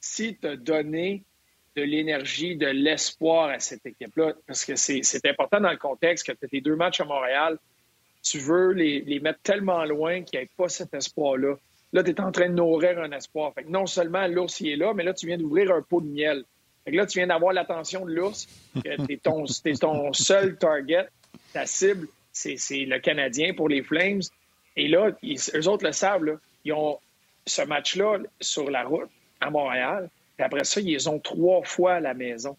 Si 0.00 0.36
tu 0.36 0.46
as 0.46 0.56
donné 0.56 1.24
de 1.76 1.82
l'énergie, 1.82 2.56
de 2.56 2.66
l'espoir 2.66 3.50
à 3.50 3.58
cette 3.58 3.84
équipe-là, 3.86 4.34
parce 4.46 4.64
que 4.64 4.76
c'est 4.76 5.26
important 5.26 5.60
dans 5.60 5.70
le 5.70 5.76
contexte 5.76 6.26
que 6.26 6.32
tu 6.32 6.44
as 6.44 6.48
tes 6.48 6.60
deux 6.60 6.76
matchs 6.76 7.00
à 7.00 7.04
Montréal, 7.04 7.58
tu 8.22 8.38
veux 8.38 8.72
les, 8.72 9.00
les 9.00 9.20
mettre 9.20 9.40
tellement 9.42 9.84
loin 9.84 10.22
qu'il 10.22 10.38
n'y 10.38 10.44
ait 10.44 10.50
pas 10.56 10.68
cet 10.68 10.94
espoir-là. 10.94 11.56
Là, 11.92 12.04
tu 12.04 12.10
es 12.10 12.20
en 12.20 12.30
train 12.30 12.48
de 12.48 12.54
nourrir 12.54 12.98
un 13.00 13.10
espoir. 13.12 13.52
Fait 13.54 13.64
que 13.64 13.68
non 13.68 13.86
seulement 13.86 14.26
l'ours 14.26 14.60
est 14.60 14.76
là, 14.76 14.94
mais 14.94 15.02
là, 15.02 15.14
tu 15.14 15.26
viens 15.26 15.38
d'ouvrir 15.38 15.72
un 15.72 15.82
pot 15.82 16.00
de 16.00 16.06
miel. 16.06 16.44
Fait 16.84 16.92
que 16.92 16.96
là, 16.96 17.06
tu 17.06 17.18
viens 17.18 17.26
d'avoir 17.26 17.52
l'attention 17.52 18.04
de 18.04 18.12
l'ours. 18.12 18.46
Tu 18.82 19.18
ton, 19.18 19.44
es 19.64 19.74
ton 19.74 20.12
seul 20.12 20.56
target. 20.56 21.08
Ta 21.52 21.66
cible, 21.66 22.08
c'est 22.32 22.56
le 22.70 22.98
Canadien 23.00 23.54
pour 23.54 23.68
les 23.68 23.82
Flames. 23.82 24.22
Et 24.76 24.88
là, 24.88 25.10
eux 25.22 25.68
autres 25.68 25.84
le 25.84 25.92
savent, 25.92 26.24
là, 26.24 26.34
ils 26.64 26.72
ont 26.72 26.98
ce 27.46 27.62
match-là 27.62 28.18
sur 28.40 28.70
la 28.70 28.84
route 28.84 29.10
à 29.40 29.50
Montréal. 29.50 30.10
Puis 30.36 30.44
après 30.44 30.64
ça, 30.64 30.80
ils 30.80 31.08
ont 31.08 31.18
trois 31.18 31.62
fois 31.64 31.94
à 31.94 32.00
la 32.00 32.14
maison. 32.14 32.56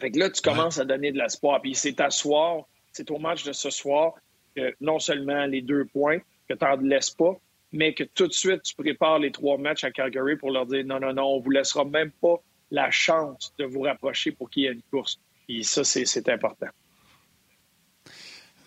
Fait 0.00 0.10
que 0.10 0.18
là, 0.18 0.30
tu 0.30 0.42
commences 0.42 0.78
à 0.78 0.84
donner 0.84 1.12
de 1.12 1.18
l'espoir. 1.18 1.60
Puis 1.60 1.74
c'est 1.74 2.00
à 2.00 2.10
soir, 2.10 2.64
c'est 2.92 3.10
au 3.10 3.18
match 3.18 3.44
de 3.44 3.52
ce 3.52 3.70
soir 3.70 4.14
que 4.54 4.74
non 4.80 4.98
seulement 4.98 5.46
les 5.46 5.62
deux 5.62 5.84
points, 5.84 6.18
que 6.48 6.54
tu 6.54 6.64
n'en 6.64 6.76
laisses 6.76 7.10
pas, 7.10 7.36
mais 7.72 7.94
que 7.94 8.04
tout 8.04 8.26
de 8.26 8.32
suite, 8.32 8.62
tu 8.62 8.74
prépares 8.74 9.18
les 9.18 9.32
trois 9.32 9.58
matchs 9.58 9.84
à 9.84 9.90
Calgary 9.90 10.36
pour 10.36 10.50
leur 10.50 10.66
dire 10.66 10.84
non, 10.84 11.00
non, 11.00 11.12
non, 11.12 11.24
on 11.24 11.40
vous 11.40 11.50
laissera 11.50 11.84
même 11.84 12.10
pas 12.10 12.36
la 12.70 12.90
chance 12.90 13.52
de 13.58 13.64
vous 13.64 13.82
rapprocher 13.82 14.32
pour 14.32 14.50
qu'il 14.50 14.64
y 14.64 14.66
ait 14.66 14.72
une 14.72 14.82
course. 14.90 15.18
Et 15.48 15.62
ça, 15.62 15.84
c'est 15.84 16.28
important. 16.28 16.68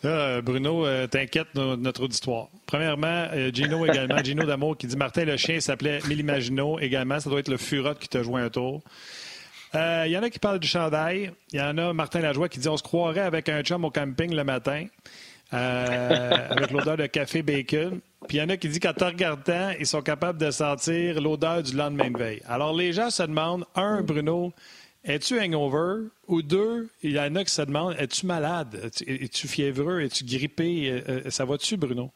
Là, 0.04 0.42
Bruno, 0.42 0.86
euh, 0.86 1.08
t'inquiète 1.08 1.54
notre 1.56 2.04
auditoire. 2.04 2.48
Premièrement, 2.66 3.28
euh, 3.34 3.52
Gino 3.54 3.86
également, 3.86 4.18
Gino 4.24 4.46
D'Amour 4.46 4.78
qui 4.78 4.88
dit 4.88 4.96
Martin 4.96 5.26
le 5.26 5.36
chien 5.36 5.60
s'appelait 5.60 6.00
Millimagino 6.08 6.80
également. 6.80 7.20
Ça 7.20 7.30
doit 7.30 7.40
être 7.40 7.50
le 7.50 7.58
Furotte 7.58 8.00
qui 8.00 8.08
t'a 8.08 8.24
joué 8.24 8.42
un 8.42 8.50
tour. 8.50 8.82
Il 9.74 9.80
euh, 9.80 10.08
y 10.08 10.18
en 10.18 10.24
a 10.24 10.30
qui 10.30 10.40
parlent 10.40 10.60
du 10.60 10.68
chandail. 10.68 11.32
Il 11.52 11.60
y 11.60 11.62
en 11.62 11.78
a 11.78 11.94
Martin 11.94 12.22
Lajoie 12.22 12.48
qui 12.48 12.60
dit 12.60 12.70
on 12.70 12.78
se 12.78 12.84
croirait 12.84 13.20
avec 13.20 13.50
un 13.50 13.62
chum 13.62 13.84
au 13.84 13.92
camping 13.92 14.34
le 14.34 14.44
matin. 14.44 14.86
avec 15.52 16.70
l'odeur 16.70 16.96
de 16.96 17.08
café 17.08 17.42
bacon. 17.42 18.02
Puis 18.28 18.38
il 18.38 18.40
y 18.40 18.44
en 18.44 18.50
a 18.50 18.58
qui 18.58 18.70
disent 18.70 18.80
qu'en 18.80 18.94
te 18.94 19.04
regardant, 19.04 19.72
ils 19.80 19.88
sont 19.88 20.04
capables 20.04 20.38
de 20.38 20.52
sentir 20.52 21.20
l'odeur 21.20 21.64
du 21.64 21.76
lendemain 21.76 22.12
de 22.12 22.18
veille. 22.20 22.42
Alors 22.48 22.72
les 22.76 22.94
gens 22.94 23.10
se 23.10 23.24
demandent, 23.24 23.66
un, 23.74 24.04
Bruno, 24.04 24.54
es-tu 25.04 25.40
hangover? 25.40 26.10
Ou 26.28 26.42
deux, 26.42 26.90
il 27.02 27.12
y 27.12 27.20
en 27.20 27.36
a 27.36 27.44
qui 27.44 27.52
se 27.52 27.62
demandent, 27.62 27.96
es-tu 27.98 28.26
malade? 28.26 28.92
Es-tu 29.08 29.48
fiévreux? 29.48 30.02
Es-tu 30.02 30.26
grippé? 30.26 30.90
Euh, 30.90 31.02
euh, 31.10 31.30
ça 31.30 31.46
va-tu, 31.46 31.78
Bruno? 31.78 32.12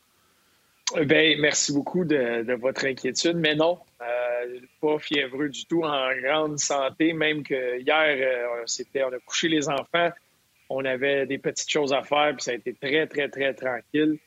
Bien, 1.05 1.35
merci 1.39 1.73
beaucoup 1.73 2.05
de, 2.05 2.53
votre 2.55 2.85
inquiétude, 2.85 3.37
mais 3.37 3.55
non, 3.55 3.79
euh, 4.01 4.59
pas 4.81 4.99
fiévreux 4.99 5.49
du 5.49 5.65
tout, 5.65 5.81
en 5.81 6.09
grande 6.21 6.59
santé, 6.59 7.13
même 7.13 7.41
que 7.41 7.79
hier, 7.79 8.47
c'était, 8.67 9.03
on 9.03 9.07
a 9.07 9.19
couché 9.25 9.47
les 9.47 9.69
enfants, 9.69 10.09
on 10.69 10.85
avait 10.85 11.25
des 11.25 11.39
petites 11.39 11.69
choses 11.69 11.93
à 11.93 12.03
faire, 12.03 12.33
puis 12.35 12.43
ça 12.43 12.51
a 12.51 12.55
été 12.55 12.73
très, 12.73 13.07
très, 13.07 13.29
très 13.29 13.53
tranquille. 13.53 14.19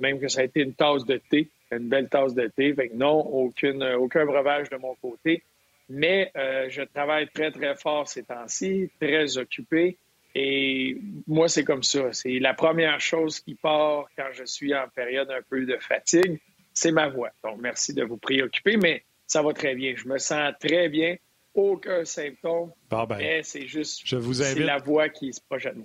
Même 0.00 0.20
que 0.20 0.28
ça 0.28 0.40
a 0.40 0.44
été 0.44 0.60
une 0.60 0.74
tasse 0.74 1.06
de 1.06 1.18
thé, 1.30 1.48
une 1.70 1.88
belle 1.88 2.10
tasse 2.10 2.34
de 2.34 2.46
thé. 2.48 2.74
Fait 2.74 2.90
non, 2.92 3.20
aucune, 3.20 3.82
aucun 3.82 4.26
breuvage 4.26 4.68
de 4.68 4.76
mon 4.76 4.94
côté. 4.96 5.42
Mais 5.88 6.32
euh, 6.36 6.66
je 6.68 6.82
travaille 6.82 7.28
très, 7.28 7.50
très 7.50 7.76
fort 7.76 8.08
ces 8.08 8.24
temps-ci, 8.24 8.90
très 9.00 9.38
occupé. 9.38 9.98
Et 10.34 10.98
moi, 11.26 11.48
c'est 11.48 11.64
comme 11.64 11.82
ça. 11.82 12.12
C'est 12.12 12.38
la 12.40 12.54
première 12.54 13.00
chose 13.00 13.40
qui 13.40 13.54
part 13.54 14.06
quand 14.16 14.28
je 14.32 14.44
suis 14.44 14.74
en 14.74 14.88
période 14.94 15.30
un 15.30 15.40
peu 15.48 15.64
de 15.64 15.78
fatigue, 15.78 16.40
c'est 16.74 16.92
ma 16.92 17.08
voix. 17.08 17.30
Donc, 17.42 17.58
merci 17.60 17.94
de 17.94 18.04
vous 18.04 18.18
préoccuper, 18.18 18.76
mais 18.76 19.04
ça 19.26 19.42
va 19.42 19.54
très 19.54 19.74
bien. 19.74 19.94
Je 19.96 20.06
me 20.08 20.18
sens 20.18 20.52
très 20.60 20.88
bien. 20.88 21.16
Aucun 21.54 22.04
symptôme. 22.04 22.70
Ben, 22.90 23.06
mais 23.16 23.42
c'est 23.42 23.66
juste 23.66 24.02
je 24.04 24.16
vous 24.16 24.42
invite... 24.42 24.58
la 24.58 24.76
voix 24.76 25.08
qui 25.08 25.32
se 25.32 25.40
projette. 25.40 25.76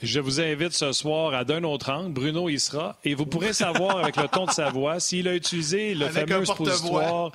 Je 0.00 0.20
vous 0.20 0.40
invite 0.40 0.72
ce 0.72 0.92
soir 0.92 1.34
à 1.34 1.44
d'un 1.44 1.64
autre 1.64 1.90
angle. 1.90 2.12
Bruno 2.12 2.48
y 2.48 2.60
sera. 2.60 2.98
Et 3.04 3.14
vous 3.14 3.26
pourrez 3.26 3.52
savoir 3.52 3.98
avec 3.98 4.16
le 4.16 4.28
ton 4.28 4.46
de 4.46 4.50
sa 4.52 4.70
voix 4.70 5.00
s'il 5.00 5.26
a 5.26 5.34
utilisé 5.34 5.94
le 5.94 6.08
fameux 6.08 6.44
suppositoire 6.44 7.26
euh, 7.26 7.30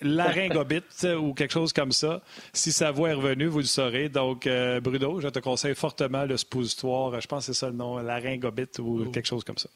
laryngobite 0.00 1.06
ou 1.18 1.34
quelque 1.34 1.52
chose 1.52 1.72
comme 1.72 1.92
ça. 1.92 2.22
Si 2.52 2.72
sa 2.72 2.90
voix 2.90 3.10
est 3.10 3.14
revenue, 3.14 3.46
vous 3.46 3.58
le 3.58 3.64
saurez. 3.64 4.08
Donc, 4.08 4.46
euh, 4.46 4.80
Bruno, 4.80 5.20
je 5.20 5.28
te 5.28 5.38
conseille 5.38 5.74
fortement 5.74 6.24
le 6.24 6.36
suppositoire. 6.36 7.20
Je 7.20 7.26
pense 7.26 7.46
que 7.46 7.52
c'est 7.52 7.58
ça 7.58 7.68
le 7.68 7.76
nom, 7.76 7.98
laryngobite 7.98 8.78
ou 8.78 9.10
quelque 9.10 9.26
chose 9.26 9.44
comme 9.44 9.58
ça. 9.58 9.68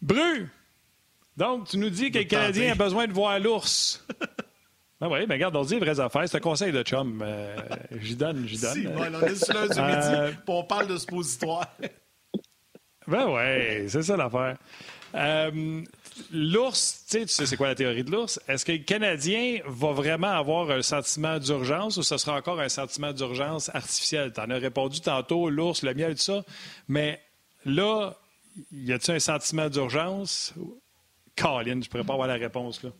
Bru! 0.00 0.48
Donc, 1.36 1.68
tu 1.68 1.78
nous 1.78 1.90
dis 1.90 2.10
que 2.10 2.18
le 2.18 2.24
Canadien 2.24 2.72
a 2.72 2.74
besoin 2.74 3.06
de 3.06 3.12
voir 3.12 3.38
l'ours. 3.40 4.04
Ah 5.00 5.08
oui, 5.10 5.20
mais 5.28 5.34
regarde, 5.34 5.56
on 5.56 5.64
dit 5.64 5.74
les 5.74 5.80
vraies 5.80 6.00
affaires. 6.00 6.28
C'est 6.28 6.36
un 6.36 6.40
conseil 6.40 6.72
de 6.72 6.82
chum. 6.82 7.20
Euh, 7.24 7.56
j'y 8.00 8.14
donne, 8.14 8.46
j'y 8.46 8.60
donne. 8.60 8.74
Si, 8.74 8.86
on 8.86 9.22
est 9.22 9.34
sur 9.34 9.54
lundi 9.54 9.78
euh, 9.78 10.26
midi, 10.26 10.38
on 10.46 10.62
parle 10.64 10.86
de 10.86 10.96
suppositoire. 10.96 11.66
ben 13.08 13.26
oui, 13.28 13.88
c'est 13.88 14.02
ça 14.02 14.16
l'affaire. 14.16 14.56
Euh, 15.14 15.82
l'ours, 16.32 17.04
tu 17.10 17.26
sais 17.26 17.46
c'est 17.46 17.56
quoi 17.56 17.68
la 17.68 17.74
théorie 17.74 18.04
de 18.04 18.10
l'ours? 18.10 18.40
Est-ce 18.48 18.64
que 18.64 18.72
le 18.72 18.78
Canadien 18.78 19.58
va 19.66 19.92
vraiment 19.92 20.30
avoir 20.30 20.70
un 20.70 20.82
sentiment 20.82 21.38
d'urgence 21.38 21.96
ou 21.96 22.02
ce 22.02 22.16
sera 22.16 22.36
encore 22.36 22.60
un 22.60 22.68
sentiment 22.68 23.12
d'urgence 23.12 23.70
artificiel? 23.74 24.32
Tu 24.32 24.40
en 24.40 24.50
as 24.50 24.58
répondu 24.58 25.00
tantôt, 25.00 25.48
l'ours, 25.50 25.82
le 25.82 25.94
miel, 25.94 26.14
tout 26.14 26.22
ça. 26.22 26.44
Mais 26.88 27.20
là, 27.64 28.14
y 28.72 28.92
a-t-il 28.92 29.16
un 29.16 29.20
sentiment 29.20 29.68
d'urgence? 29.68 30.54
Colin, 31.36 31.80
je 31.82 31.88
pourrais 31.88 32.04
pas 32.04 32.12
avoir 32.12 32.28
la 32.28 32.34
réponse, 32.34 32.82
là. 32.82 32.90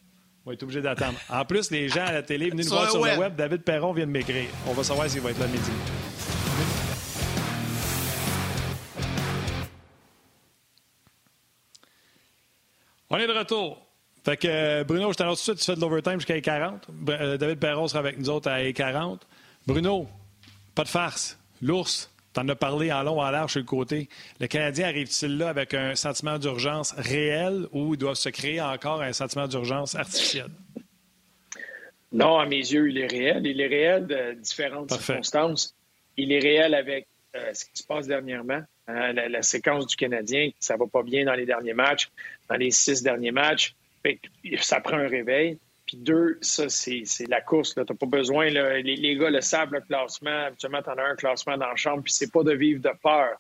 On 0.45 0.51
va 0.51 0.55
être 0.55 0.63
obligé 0.63 0.83
d'attendre. 0.83 1.19
En 1.31 1.45
plus, 1.47 1.71
les 1.71 1.89
gens 1.89 2.05
à 2.05 2.13
la 2.13 2.23
télé, 2.23 2.51
venez 2.51 2.65
nous 2.65 2.69
voir 2.69 2.91
sur 2.91 3.03
le 3.03 3.17
web. 3.17 3.35
David 3.35 3.63
Perron 3.63 3.95
vient 3.95 4.07
de 4.07 4.11
m'écrire. 4.11 4.51
On 4.67 4.75
va 4.75 4.85
savoir 4.85 5.09
s'il 5.09 5.23
va 5.23 5.31
être 5.31 5.41
là 5.41 5.47
midi. 5.47 5.71
On 13.15 13.19
est 13.19 13.29
de 13.29 13.33
retour. 13.33 13.81
Fait 14.25 14.37
que 14.37 14.49
euh, 14.49 14.83
Bruno, 14.83 15.13
je 15.13 15.17
t'annonce 15.17 15.45
tout 15.45 15.55
de 15.55 15.59
suite, 15.61 15.65
tu 15.65 15.73
fais 15.73 15.77
de 15.77 15.81
l'overtime 15.81 16.19
jusqu'à 16.19 16.41
40. 16.41 16.89
Euh, 17.11 17.37
David 17.37 17.61
Perron 17.61 17.87
sera 17.87 18.01
avec 18.01 18.19
nous 18.19 18.29
autres 18.29 18.51
à 18.51 18.73
40. 18.73 19.25
Bruno, 19.69 20.09
pas 20.75 20.83
de 20.83 20.89
farce. 20.89 21.39
L'ours, 21.63 22.11
T'en 22.33 22.49
as 22.49 22.57
parlé 22.57 22.91
en 22.91 23.05
long, 23.05 23.21
en 23.21 23.31
large 23.31 23.53
sur 23.53 23.61
le 23.61 23.67
côté. 23.67 24.09
Le 24.41 24.49
Canadien 24.49 24.89
arrive-t-il 24.89 25.39
là 25.39 25.49
avec 25.49 25.75
un 25.75 25.95
sentiment 25.95 26.41
d'urgence 26.41 26.93
réel 26.99 27.69
ou 27.71 27.95
il 27.95 27.99
doit 27.99 28.17
se 28.17 28.31
créer 28.31 28.61
encore 28.61 29.01
un 29.01 29.13
sentiment 29.13 29.47
d'urgence 29.47 29.95
artificiel? 29.95 30.49
Non, 32.11 32.41
à 32.41 32.47
mes 32.47 32.57
yeux, 32.57 32.91
il 32.91 32.99
est 32.99 33.07
réel. 33.07 33.47
Il 33.47 33.61
est 33.61 33.69
réel 33.69 34.09
de 34.09 34.33
différentes 34.41 34.91
circonstances. 34.91 35.77
Il 36.17 36.33
est 36.33 36.41
réel 36.41 36.75
avec 36.75 37.07
euh, 37.37 37.55
ce 37.55 37.65
qui 37.67 37.81
se 37.81 37.87
passe 37.87 38.09
dernièrement. 38.09 38.63
Hein, 38.87 39.13
la, 39.15 39.43
séquence 39.43 39.87
du 39.87 39.97
Canadien, 39.97 40.51
ça 40.59 40.77
va 40.77 40.87
pas 40.87 41.03
bien 41.03 41.25
dans 41.25 41.33
les 41.33 41.47
derniers 41.47 41.73
matchs, 41.73 42.11
dans 42.51 42.57
les 42.57 42.71
six 42.71 43.03
derniers 43.03 43.31
matchs. 43.31 43.75
ça 44.61 44.81
prend 44.81 44.99
un 44.99 45.09
réveil. 45.09 45.59
Puis 45.87 45.97
deux, 45.99 46.39
ça, 46.41 46.69
c'est 46.69 47.05
la 47.29 47.41
course. 47.41 47.75
Tu 47.75 47.81
n'as 47.81 47.87
pas 47.87 48.07
besoin. 48.07 48.49
les, 48.49 48.83
les, 48.83 49.17
gars 49.17 49.31
le 49.31 49.41
savent, 49.41 49.73
le 49.73 49.81
classement. 49.81 50.47
Habituellement, 50.47 50.83
tu 50.83 50.91
en 50.91 50.99
as 50.99 51.03
un 51.05 51.17
classement 51.17 51.57
dans 51.57 51.69
la 51.69 51.77
chambre. 51.77 52.03
Puis 52.03 52.13
c'est 52.13 52.33
pas 52.33 52.43
de 52.43 52.53
vivre 52.53 52.81
de 52.83 52.91
peur, 53.03 53.37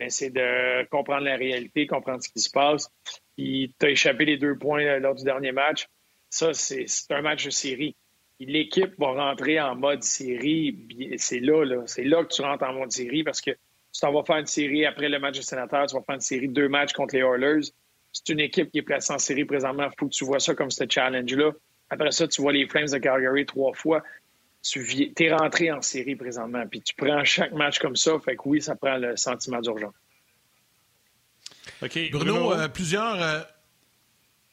mais 0.00 0.10
c'est 0.10 0.30
de 0.30 0.84
comprendre 0.88 1.24
la 1.24 1.36
réalité, 1.36 1.86
comprendre 1.86 2.22
ce 2.22 2.28
qui 2.28 2.40
se 2.40 2.50
passe. 2.50 2.88
Puis 3.36 3.74
tu 3.78 3.86
as 3.86 3.90
échappé 3.90 4.24
les 4.24 4.36
deux 4.36 4.56
points 4.56 4.84
euh, 4.84 4.98
lors 4.98 5.14
du 5.14 5.24
dernier 5.24 5.52
match. 5.52 5.86
Ça, 6.28 6.54
c'est 6.54 6.86
un 7.10 7.22
match 7.22 7.44
de 7.44 7.50
série. 7.50 7.94
L'équipe 8.40 8.94
va 8.98 9.08
rentrer 9.12 9.60
en 9.60 9.76
mode 9.76 10.02
série. 10.02 10.76
C'est 11.18 11.40
là, 11.40 11.64
là. 11.64 11.82
C'est 11.86 12.04
là 12.04 12.24
que 12.24 12.32
tu 12.32 12.42
rentres 12.42 12.64
en 12.64 12.72
mode 12.72 12.90
série 12.90 13.22
parce 13.22 13.40
que 13.40 13.52
tu 13.92 14.00
t'en 14.00 14.12
vas 14.12 14.24
faire 14.24 14.38
une 14.38 14.46
série 14.46 14.86
après 14.86 15.08
le 15.08 15.18
match 15.18 15.36
de 15.36 15.42
sénateur. 15.42 15.86
Tu 15.86 15.94
vas 15.94 16.02
faire 16.02 16.14
une 16.14 16.20
série 16.20 16.48
de 16.48 16.54
deux 16.54 16.68
matchs 16.68 16.92
contre 16.92 17.14
les 17.14 17.22
Oilers. 17.22 17.68
C'est 18.12 18.28
une 18.30 18.40
équipe 18.40 18.70
qui 18.70 18.78
est 18.78 18.82
placée 18.82 19.12
en 19.12 19.18
série 19.18 19.44
présentement. 19.44 19.84
Il 19.84 19.94
faut 19.98 20.06
que 20.06 20.14
tu 20.14 20.24
vois 20.24 20.40
ça 20.40 20.54
comme 20.54 20.70
ce 20.70 20.84
challenge-là. 20.88 21.52
Après 21.90 22.10
ça, 22.10 22.26
tu 22.26 22.40
vois 22.40 22.52
les 22.52 22.66
Flames 22.66 22.88
de 22.88 22.98
Calgary 22.98 23.44
trois 23.44 23.74
fois. 23.74 24.02
Tu 24.62 25.12
es 25.18 25.34
rentré 25.34 25.72
en 25.72 25.82
série 25.82 26.14
présentement, 26.14 26.64
puis 26.66 26.80
tu 26.80 26.94
prends 26.94 27.24
chaque 27.24 27.52
match 27.52 27.78
comme 27.80 27.96
ça. 27.96 28.18
Fait 28.20 28.36
que 28.36 28.42
oui, 28.46 28.62
ça 28.62 28.76
prend 28.76 28.96
le 28.96 29.16
sentiment 29.16 29.60
d'urgence. 29.60 29.94
OK. 31.82 32.10
Bruno, 32.12 32.52
euh, 32.52 32.68
plusieurs. 32.68 33.20
Euh, 33.20 33.40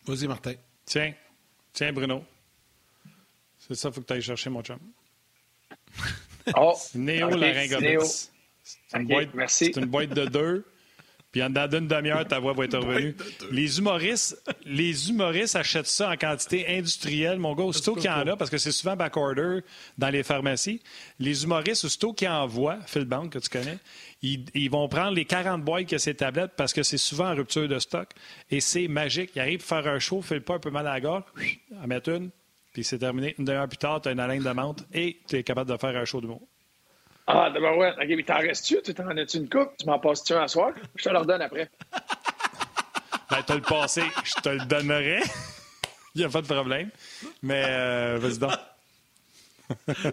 vas-y, 0.05 0.27
Martin. 0.27 0.53
Tiens. 0.85 1.13
Tiens, 1.71 1.93
Bruno. 1.93 2.23
C'est 3.59 3.75
ça, 3.75 3.89
il 3.89 3.93
faut 3.93 4.01
que 4.01 4.07
tu 4.07 4.13
ailles 4.13 4.21
chercher 4.21 4.49
mon 4.49 4.63
chum. 4.63 4.79
Oh. 6.55 6.73
Okay, 8.93 8.93
C'est 8.93 8.99
une, 8.99 9.07
boîte, 9.07 9.77
une 9.77 9.85
boîte 9.85 10.09
de 10.09 10.25
deux. 10.25 10.65
Puis 11.31 11.43
en 11.43 11.49
dedans 11.49 11.67
d'une 11.67 11.87
demi-heure, 11.87 12.27
ta 12.27 12.39
voix 12.39 12.53
va 12.53 12.65
être 12.65 12.79
revenue. 12.79 13.15
Les 13.51 13.77
humoristes, 13.77 14.41
les 14.65 15.09
humoristes 15.09 15.55
achètent 15.55 15.85
ça 15.85 16.09
en 16.09 16.17
quantité 16.17 16.65
industrielle, 16.67 17.37
mon 17.37 17.53
gars, 17.53 17.65
aussitôt 17.65 17.93
qu'il 17.93 18.05
y 18.05 18.09
en 18.09 18.25
a, 18.25 18.35
parce 18.35 18.49
que 18.49 18.57
c'est 18.57 18.71
souvent 18.71 18.95
back-order 18.95 19.59
dans 19.97 20.09
les 20.09 20.23
pharmacies. 20.23 20.81
Les 21.19 21.43
humoristes, 21.43 21.85
aussitôt 21.85 22.13
qu'ils 22.13 22.29
envoient, 22.29 22.79
Phil 22.87 23.05
Bank, 23.05 23.33
que 23.33 23.39
tu 23.39 23.49
connais, 23.49 23.77
ils, 24.23 24.69
vont 24.71 24.87
prendre 24.89 25.11
les 25.11 25.25
40 25.25 25.63
boîtes 25.63 25.85
que 25.85 25.99
ces 25.99 26.15
tablettes 26.15 26.53
parce 26.57 26.73
que 26.73 26.81
c'est 26.81 26.97
souvent 26.97 27.31
en 27.31 27.35
rupture 27.35 27.67
de 27.67 27.77
stock. 27.77 28.09
Et 28.49 28.59
c'est 28.59 28.87
magique. 28.87 29.31
Ils 29.35 29.41
arrivent 29.41 29.61
à 29.61 29.81
faire 29.81 29.87
un 29.87 29.99
show, 29.99 30.23
fait 30.23 30.39
pas 30.39 30.55
un 30.55 30.59
peu 30.59 30.71
mal 30.71 30.87
à 30.87 30.93
la 30.93 31.01
gorge, 31.01 31.23
en 31.79 31.85
mettre 31.85 32.09
une, 32.09 32.31
puis 32.73 32.83
c'est 32.83 32.97
terminé. 32.97 33.35
Une 33.37 33.45
demi-heure 33.45 33.69
plus 33.69 33.77
tard, 33.77 34.01
tu 34.01 34.09
as 34.09 34.13
une 34.13 34.19
haleine 34.19 34.41
de 34.41 34.49
menthe 34.49 34.83
et 34.93 35.19
tu 35.27 35.35
es 35.35 35.43
capable 35.43 35.69
de 35.69 35.77
faire 35.77 35.95
un 35.95 36.05
show 36.05 36.21
mots. 36.21 36.48
Ah, 37.31 37.51
d'abord, 37.51 37.77
ouais. 37.77 37.91
OK, 37.91 38.07
mais 38.07 38.23
t'en 38.23 38.39
restes-tu? 38.39 38.81
Tu 38.83 38.91
t'en 38.95 39.15
as-tu 39.15 39.37
une 39.37 39.47
coupe? 39.47 39.77
Tu 39.77 39.85
m'en 39.85 39.99
passes-tu 39.99 40.33
un 40.33 40.41
à 40.41 40.47
soir? 40.47 40.71
Je 40.95 41.03
te 41.03 41.09
le 41.09 41.19
redonne 41.19 41.43
après. 41.43 41.69
ben, 43.29 43.37
t'as 43.45 43.53
le 43.53 43.61
passé, 43.61 44.01
je 44.23 44.33
te 44.41 44.49
le 44.49 44.65
donnerai. 44.65 45.21
Il 46.15 46.21
n'y 46.21 46.23
a 46.23 46.29
pas 46.29 46.41
de 46.41 46.47
problème. 46.47 46.89
Mais, 47.43 47.63
euh, 47.67 48.17
vas-y 48.19 48.39
donc. 48.39 48.51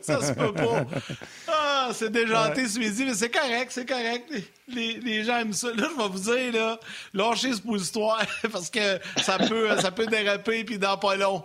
Ça 0.03 0.21
se 0.21 0.35
peut 0.35 0.53
pas. 0.53 0.85
Ah, 1.49 1.89
c'est 1.95 2.13
déjanté 2.13 2.69
ce 2.69 2.79
midi, 2.79 3.07
mais 3.07 3.15
c'est 3.15 3.31
correct, 3.31 3.69
c'est 3.71 3.89
correct. 3.89 4.31
Les, 4.69 4.99
les, 4.99 5.25
gens 5.25 5.39
aiment 5.39 5.55
ça. 5.55 5.69
Là, 5.69 5.89
je 5.91 6.03
vais 6.03 6.09
vous 6.11 6.19
dire, 6.19 6.53
là, 6.53 6.79
lâchez 7.15 7.55
ce 7.55 7.77
histoire 7.77 8.27
parce 8.53 8.69
que 8.69 9.01
ça 9.17 9.39
peut, 9.39 9.75
ça 9.79 9.91
peut 9.91 10.07
déraper 10.07 10.65
puis 10.65 10.79
dans 10.79 10.99
pas 10.99 11.17
long. 11.17 11.43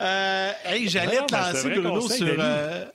Euh, 0.00 0.52
hey, 0.64 0.88
j'allais 0.88 1.26
te 1.26 1.34
lancer, 1.34 1.68
Bruno, 1.68 2.08
sur. 2.08 2.36
Euh, 2.38 2.86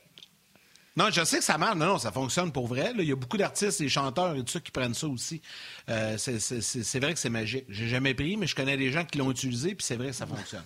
non, 0.96 1.10
je 1.12 1.24
sais 1.26 1.40
que 1.40 1.44
ça 1.44 1.58
marche. 1.58 1.76
Non, 1.76 1.88
non, 1.88 1.98
ça 1.98 2.12
fonctionne 2.12 2.52
pour 2.52 2.68
vrai. 2.68 2.94
Il 2.98 3.04
y 3.04 3.12
a 3.12 3.16
beaucoup 3.16 3.38
d'artistes 3.38 3.82
et 3.82 3.90
chanteurs 3.90 4.36
et 4.36 4.44
tout 4.44 4.52
ça 4.52 4.60
qui 4.62 4.72
prennent 4.72 4.94
ça 4.94 5.08
aussi. 5.08 5.42
Euh, 5.90 6.18
c'est 6.18 7.00
vrai 7.00 7.14
que 7.14 7.20
c'est 7.20 7.30
magique. 7.30 7.66
J'ai 7.68 7.90
jamais 7.90 8.14
pris, 8.14 8.38
mais 8.38 8.48
je 8.48 8.56
connais 8.56 8.78
des 8.78 8.92
gens 8.92 9.04
qui 9.04 9.18
l'ont 9.18 9.30
utilisé, 9.30 9.76
puis 9.76 9.86
c'est 9.86 9.98
vrai 9.98 10.08
que 10.08 10.14
ça 10.14 10.26
fonctionne. 10.26 10.64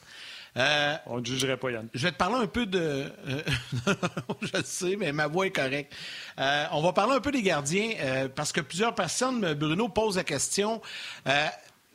Euh, 0.57 0.95
On 1.07 1.19
ne 1.19 1.25
jugerait 1.25 1.57
pas, 1.57 1.71
Yann. 1.71 1.87
Je 1.93 2.03
vais 2.05 2.11
te 2.11 2.17
parler 2.17 2.35
un 2.35 2.47
peu 2.47 2.65
de. 2.67 2.79
Euh, 2.79 3.41
je 4.41 4.57
le 4.57 4.63
sais, 4.63 4.95
mais 4.97 5.11
ma 5.11 5.27
voix 5.27 5.47
est 5.47 5.51
correcte. 5.51 5.93
on 6.37 6.81
va 6.81 6.93
parler 6.93 7.15
un 7.15 7.21
peu 7.21 7.31
des 7.31 7.41
gardiens 7.43 8.27
parce 8.35 8.51
que 8.51 8.61
plusieurs 8.61 8.93
personnes, 8.93 9.53
Bruno, 9.55 9.89
posent 9.89 10.17
la 10.17 10.23
question. 10.23 10.79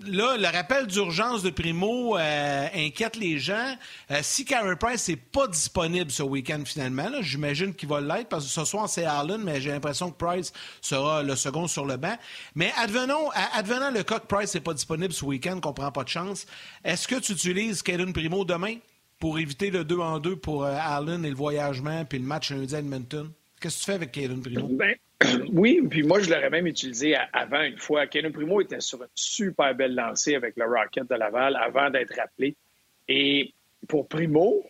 Là, 0.00 0.36
le 0.36 0.46
rappel 0.46 0.88
d'urgence 0.88 1.44
de 1.44 1.50
Primo 1.50 2.18
euh, 2.18 2.66
inquiète 2.74 3.14
les 3.16 3.38
gens. 3.38 3.76
Euh, 4.10 4.18
si 4.22 4.44
Carey 4.44 4.74
Price 4.76 5.08
n'est 5.08 5.16
pas 5.16 5.46
disponible 5.46 6.10
ce 6.10 6.24
week-end 6.24 6.62
finalement, 6.64 7.08
j'imagine 7.20 7.72
qu'il 7.72 7.88
va 7.88 8.00
l'être 8.00 8.28
parce 8.28 8.44
que 8.44 8.50
ce 8.50 8.64
soir 8.64 8.88
c'est 8.88 9.04
Allen, 9.04 9.40
mais 9.44 9.60
j'ai 9.60 9.70
l'impression 9.70 10.10
que 10.10 10.16
Price 10.16 10.52
sera 10.80 11.22
le 11.22 11.36
second 11.36 11.68
sur 11.68 11.86
le 11.86 11.96
banc. 11.96 12.16
Mais 12.56 12.72
advenons, 12.76 13.30
advenant 13.54 13.92
le 13.92 14.02
cas 14.02 14.18
que 14.18 14.26
Price 14.26 14.52
n'est 14.54 14.60
pas 14.60 14.74
disponible 14.74 15.12
ce 15.12 15.24
week-end, 15.24 15.60
qu'on 15.60 15.72
prend 15.72 15.92
pas 15.92 16.02
de 16.02 16.08
chance, 16.08 16.44
est-ce 16.82 17.06
que 17.06 17.20
tu 17.20 17.32
utilises 17.32 17.80
Caden 17.80 18.12
Primo 18.12 18.44
demain 18.44 18.78
pour 19.20 19.38
éviter 19.38 19.70
le 19.70 19.84
2 19.84 19.98
en 19.98 20.18
2 20.18 20.36
pour 20.36 20.64
euh, 20.64 20.76
Allen 20.76 21.24
et 21.24 21.30
le 21.30 21.36
voyagement 21.36 22.04
puis 22.04 22.18
le 22.18 22.24
match 22.24 22.50
lundi 22.50 22.74
à 22.74 22.80
Edmonton? 22.80 23.30
Qu'est-ce 23.60 23.76
que 23.76 23.80
tu 23.80 23.86
fais 23.86 23.94
avec 23.94 24.10
Caden 24.10 24.42
Primo? 24.42 24.66
Ben, 24.72 24.96
oui, 25.52 25.80
puis 25.88 26.02
moi, 26.02 26.20
je 26.20 26.30
l'aurais 26.30 26.50
même 26.50 26.66
utilisé 26.66 27.16
avant 27.32 27.62
une 27.62 27.78
fois. 27.78 28.06
Kenan 28.06 28.32
Primo 28.32 28.60
était 28.60 28.80
sur 28.80 29.02
une 29.02 29.08
super 29.14 29.74
belle 29.74 29.94
lancée 29.94 30.34
avec 30.34 30.56
le 30.56 30.64
Rocket 30.64 31.08
de 31.08 31.14
Laval 31.14 31.56
avant 31.56 31.90
d'être 31.90 32.14
rappelé. 32.16 32.56
Et 33.08 33.52
pour 33.88 34.08
Primo, 34.08 34.64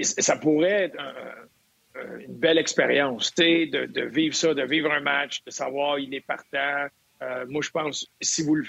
ça 0.00 0.36
pourrait 0.36 0.84
être 0.84 0.96
une 2.20 2.34
belle 2.34 2.58
expérience, 2.58 3.34
de, 3.34 3.86
de 3.86 4.02
vivre 4.02 4.34
ça, 4.34 4.54
de 4.54 4.62
vivre 4.62 4.90
un 4.90 5.00
match, 5.00 5.42
de 5.44 5.50
savoir 5.50 5.98
il 5.98 6.14
est 6.14 6.20
partant. 6.20 6.86
Euh, 7.22 7.46
moi, 7.48 7.62
je 7.62 7.70
pense, 7.70 8.06
si 8.20 8.42
vous 8.42 8.56
le, 8.56 8.64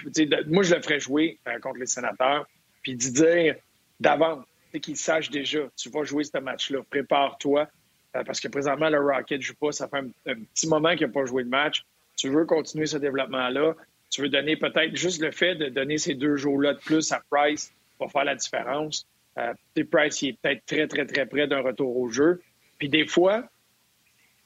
moi, 0.48 0.64
je 0.64 0.76
le 0.76 0.82
ferais 0.82 1.00
jouer 1.00 1.40
euh, 1.48 1.60
contre 1.60 1.80
les 1.80 1.88
sénateurs, 1.88 2.46
puis 2.82 2.96
d'y 2.96 3.12
dire 3.12 3.56
d'avance, 4.00 4.46
qu'il 4.82 4.98
sache 4.98 5.30
déjà, 5.30 5.60
tu 5.76 5.90
vas 5.90 6.04
jouer 6.04 6.24
ce 6.24 6.38
match-là, 6.40 6.80
prépare-toi. 6.90 7.68
Euh, 8.16 8.24
parce 8.24 8.40
que 8.40 8.48
présentement, 8.48 8.90
le 8.90 9.00
Rocket 9.00 9.40
ne 9.40 9.44
joue 9.44 9.56
pas. 9.56 9.72
Ça 9.72 9.88
fait 9.88 9.98
un, 9.98 10.36
petit 10.54 10.68
moment 10.68 10.96
qu'il 10.96 11.08
n'a 11.08 11.14
pas 11.14 11.26
joué 11.26 11.44
de 11.44 11.50
match. 11.50 11.84
Tu 12.16 12.30
veux 12.30 12.46
continuer 12.46 12.86
ce 12.86 12.98
développement-là? 12.98 13.76
Tu 14.10 14.22
veux 14.22 14.30
donner 14.30 14.56
peut-être 14.56 14.96
juste 14.96 15.22
le 15.22 15.32
fait 15.32 15.56
de 15.56 15.70
donner 15.70 15.98
ces 15.98 16.14
deux 16.14 16.36
jours-là 16.36 16.74
de 16.74 16.80
plus 16.80 17.12
à 17.12 17.22
Price 17.30 17.74
va 18.00 18.08
faire 18.08 18.24
la 18.26 18.36
différence? 18.36 19.08
Euh, 19.40 19.54
Price, 19.92 20.22
il 20.22 20.30
est 20.30 20.38
peut-être 20.40 20.66
très, 20.66 20.88
très, 20.88 21.06
très 21.06 21.26
près 21.26 21.48
d'un 21.48 21.62
retour 21.62 21.98
au 21.98 22.10
jeu. 22.10 22.42
Puis 22.78 22.90
des 22.90 23.08
fois, 23.08 23.44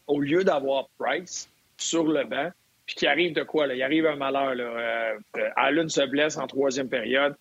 au 0.08 0.22
lieu 0.22 0.44
d'avoir 0.44 0.88
Price 0.98 1.50
sur 1.78 2.08
le 2.08 2.24
banc, 2.24 2.52
puis 2.86 2.96
qu'il 2.96 3.08
arrive 3.10 3.34
de 3.34 3.44
quoi? 3.44 3.68
Là? 3.68 3.76
Il 3.76 3.84
arrive 3.84 4.06
un 4.06 4.16
malheur. 4.16 4.56
Là. 4.56 4.64
Euh, 4.64 5.20
euh, 5.38 5.50
Allen 5.58 5.90
se 5.90 6.02
blesse 6.02 6.38
en 6.38 6.48
troisième 6.48 6.88
période. 6.88 7.36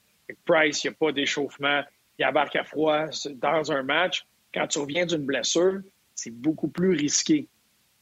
Price, 0.44 0.82
il 0.82 0.88
n'y 0.88 0.94
a 0.94 0.96
pas 0.98 1.12
d'échauffement. 1.12 1.82
Il 2.18 2.26
embarque 2.26 2.56
à 2.56 2.64
froid 2.64 3.06
dans 3.36 3.70
un 3.70 3.82
match. 3.84 4.26
Quand 4.52 4.66
tu 4.66 4.80
reviens 4.80 5.06
d'une 5.06 5.24
blessure, 5.24 5.80
c'est 6.16 6.33
beaucoup 6.33 6.68
plus 6.68 6.90
risqué. 6.90 7.46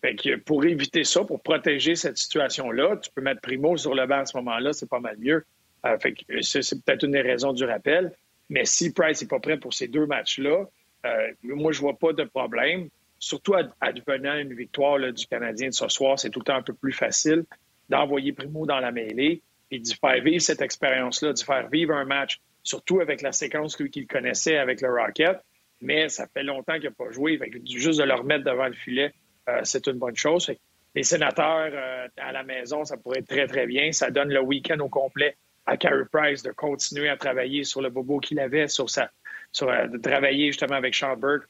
Fait 0.01 0.37
pour 0.39 0.65
éviter 0.65 1.05
ça, 1.05 1.25
pour 1.25 1.43
protéger 1.43 1.97
cette 1.97 2.17
situation-là, 2.17 2.97
tu 2.99 3.11
peux 3.15 3.23
mettre 3.23 3.41
Primo 3.41 3.77
sur 3.77 3.95
le 3.95 4.07
banc 4.07 4.21
à 4.21 4.27
ce 4.27 4.37
moment-là, 4.39 4.73
c'est 4.73 4.89
pas 4.89 5.01
mal 5.01 5.17
mieux. 5.19 5.45
Euh, 5.87 5.99
fait 5.99 6.13
que 6.13 6.43
c'est, 6.43 6.61
peut-être 6.85 7.05
une 7.05 7.13
des 7.13 7.21
raisons 7.21 7.53
du 7.53 7.65
rappel. 7.65 8.13
Mais 8.49 8.65
si 8.65 8.93
Price 8.93 9.23
n'est 9.23 9.29
pas 9.29 9.41
prêt 9.41 9.59
pour 9.59 9.73
ces 9.73 9.89
deux 9.89 10.07
matchs-là, 10.07 10.67
euh, 11.07 11.33
moi, 11.43 11.73
je 11.73 11.81
vois 11.81 11.99
pas 11.99 12.13
de 12.13 12.25
problème. 12.25 12.89
Surtout 13.19 13.55
advenant 13.81 14.35
une 14.35 14.55
victoire 14.55 14.99
du 15.13 15.27
Canadien 15.27 15.69
de 15.69 15.75
ce 15.75 15.89
soir, 15.89 16.19
c'est 16.19 16.29
tout 16.29 16.41
le 16.41 16.45
temps 16.45 16.57
un 16.57 16.63
peu 16.63 16.75
plus 16.75 16.93
facile 16.93 17.45
d'envoyer 17.89 18.33
Primo 18.33 18.67
dans 18.67 18.81
la 18.81 18.93
mêlée 18.93 19.41
et 19.71 19.79
d'y 19.79 19.95
faire 19.95 20.23
vivre 20.23 20.43
cette 20.43 20.61
expérience-là, 20.61 21.33
d'y 21.33 21.45
faire 21.45 21.69
vivre 21.69 21.95
un 21.95 22.05
match, 22.05 22.41
surtout 22.63 23.01
avec 23.01 23.23
la 23.23 23.33
séquence 23.33 23.77
qu'il 23.77 24.07
connaissait 24.07 24.59
avec 24.59 24.83
le 24.83 24.91
Rocket 24.91 25.39
mais 25.81 26.09
ça 26.09 26.27
fait 26.27 26.43
longtemps 26.43 26.75
qu'il 26.75 26.85
n'a 26.85 26.91
pas 26.91 27.11
joué. 27.11 27.39
juste 27.65 27.99
de 27.99 28.05
le 28.05 28.15
remettre 28.15 28.45
devant 28.45 28.67
le 28.67 28.75
filet, 28.75 29.13
euh, 29.49 29.61
c'est 29.65 29.87
une 29.87 29.99
bonne 29.99 30.17
chose. 30.17 30.51
les 30.95 31.03
sénateurs 31.03 31.71
euh, 31.73 32.09
à 32.17 32.33
la 32.33 32.43
maison, 32.43 32.85
ça 32.85 32.97
pourrait 32.97 33.19
être 33.19 33.29
très, 33.29 33.47
très 33.47 33.67
bien. 33.67 33.93
Ça 33.93 34.11
donne 34.11 34.31
le 34.31 34.41
week-end 34.41 34.79
au 34.81 34.89
complet 34.89 35.37
à 35.67 35.77
Carey 35.77 36.05
Price 36.13 36.43
de 36.43 36.53
continuer 36.53 37.09
à 37.09 37.17
travailler 37.17 37.65
sur 37.65 37.83
le 37.83 37.91
bobo 37.91 38.21
qu'il 38.21 38.39
avait, 38.39 38.69
sur 38.69 38.89
sur, 38.89 39.69
euh, 39.69 39.87
de 39.87 39.99
travailler 39.99 40.47
justement 40.49 40.77
avec 40.77 40.95
Sean 40.95 41.17
Burke 41.17 41.49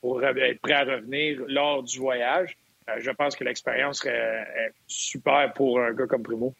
pour 0.00 0.24
être 0.24 0.60
prêt 0.62 0.72
à 0.72 0.84
revenir 0.84 1.38
lors 1.48 1.82
du 1.82 1.98
voyage. 1.98 2.56
je 2.96 3.10
pense 3.10 3.36
que 3.36 3.44
l'expérience 3.44 3.98
serait 3.98 4.72
super 4.86 5.52
pour 5.52 5.78
un 5.80 5.92
gars 5.92 6.06
comme 6.06 6.22
Primo. 6.22 6.54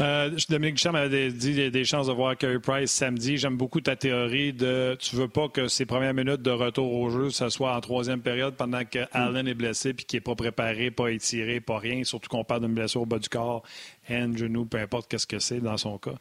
Euh, 0.00 0.30
Dominique 0.48 0.76
Duchamp 0.76 0.92
m'avait 0.92 1.30
dit 1.30 1.70
des 1.70 1.84
chances 1.84 2.06
de 2.06 2.12
voir 2.12 2.36
Curry 2.36 2.58
Price 2.58 2.90
samedi. 2.90 3.36
J'aime 3.36 3.56
beaucoup 3.56 3.80
ta 3.80 3.96
théorie 3.96 4.52
de 4.52 4.96
tu 4.98 5.16
veux 5.16 5.28
pas 5.28 5.48
que 5.48 5.68
ses 5.68 5.86
premières 5.86 6.14
minutes 6.14 6.42
de 6.42 6.50
retour 6.50 6.92
au 6.92 7.10
jeu, 7.10 7.30
ce 7.30 7.48
soit 7.48 7.74
en 7.76 7.80
troisième 7.80 8.20
période 8.20 8.54
pendant 8.54 8.84
que 8.84 9.00
Allen 9.12 9.46
est 9.46 9.54
blessé 9.54 9.92
puis 9.92 10.04
qu'il 10.04 10.18
n'est 10.18 10.22
pas 10.22 10.34
préparé, 10.34 10.90
pas 10.90 11.10
étiré, 11.10 11.60
pas 11.60 11.78
rien, 11.78 12.04
surtout 12.04 12.28
qu'on 12.28 12.44
parle 12.44 12.62
d'une 12.62 12.74
blessure 12.74 13.02
au 13.02 13.06
bas 13.06 13.18
du 13.18 13.28
corps, 13.28 13.62
hand, 14.08 14.36
genou, 14.36 14.64
peu 14.64 14.78
importe 14.78 15.10
qu'est-ce 15.10 15.26
que 15.26 15.38
c'est 15.38 15.60
dans 15.60 15.76
son 15.76 15.98
cas. 15.98 16.14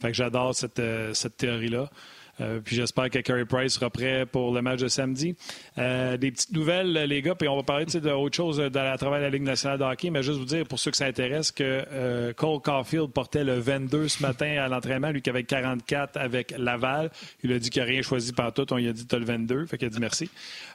Fait 0.00 0.08
que 0.08 0.14
j'adore 0.14 0.54
cette, 0.54 0.78
euh, 0.78 1.12
cette 1.14 1.36
théorie-là. 1.36 1.90
Euh, 2.40 2.60
puis 2.62 2.76
j'espère 2.76 3.10
que 3.10 3.18
Carey 3.20 3.44
Price 3.44 3.74
sera 3.74 3.90
prêt 3.90 4.26
pour 4.26 4.52
le 4.52 4.62
match 4.62 4.80
de 4.80 4.88
samedi. 4.88 5.34
Euh, 5.78 6.16
des 6.16 6.30
petites 6.30 6.52
nouvelles, 6.52 6.92
les 6.92 7.22
gars, 7.22 7.34
puis 7.34 7.48
on 7.48 7.56
va 7.56 7.62
parler 7.62 7.86
d'autre 7.86 8.36
chose 8.36 8.60
euh, 8.60 8.68
à 8.74 8.98
travers 8.98 9.20
la 9.20 9.30
Ligue 9.30 9.42
nationale 9.42 9.78
de 9.78 9.84
hockey, 9.84 10.10
mais 10.10 10.22
juste 10.22 10.38
vous 10.38 10.44
dire, 10.44 10.66
pour 10.66 10.78
ceux 10.78 10.90
que 10.90 10.96
ça 10.96 11.06
intéresse, 11.06 11.50
que 11.50 12.32
Cole 12.32 12.60
Caulfield 12.60 13.10
portait 13.10 13.44
le 13.44 13.58
22 13.58 14.08
ce 14.08 14.22
matin 14.22 14.62
à 14.62 14.68
l'entraînement, 14.68 15.10
lui 15.10 15.22
qui 15.22 15.30
avait 15.30 15.44
44 15.44 16.16
avec 16.16 16.54
Laval. 16.56 17.10
Il 17.42 17.52
a 17.52 17.58
dit 17.58 17.70
qu'il 17.70 17.82
n'a 17.82 17.88
rien 17.88 18.02
choisi 18.02 18.32
par 18.32 18.52
tout. 18.52 18.66
On 18.72 18.76
lui 18.76 18.88
a 18.88 18.92
dit, 18.92 19.06
tu 19.06 19.14
as 19.14 19.18
le 19.18 19.24
22. 19.24 19.66
Fait 19.66 19.78
qu'il 19.78 19.86
a 19.86 19.90
dit 19.90 20.00
merci. 20.00 20.30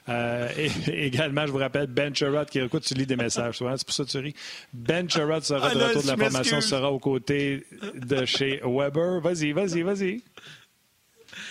et, 0.08 0.70
également, 1.06 1.46
je 1.46 1.52
vous 1.52 1.58
rappelle, 1.58 1.86
Ben 1.86 2.14
Sherrod, 2.14 2.48
qui 2.48 2.58
écoute, 2.58 2.82
tu 2.82 2.94
lis 2.94 3.06
des 3.06 3.16
messages, 3.16 3.58
c'est 3.58 3.84
pour 3.86 3.94
ça 3.94 4.04
que 4.04 4.10
tu 4.10 4.18
ris. 4.18 4.34
Ben 4.72 5.08
Sherrod 5.08 5.42
sera 5.42 5.68
ah, 5.70 5.74
de 5.74 5.82
retour 5.82 6.02
de 6.02 6.08
la 6.08 6.16
formation, 6.16 6.60
sera 6.60 6.90
aux 6.90 6.98
côtés 6.98 7.64
de 7.94 8.24
chez 8.24 8.60
Weber. 8.64 9.20
Vas-y, 9.20 9.52
vas-y, 9.52 9.82
vas-y. 9.82 10.22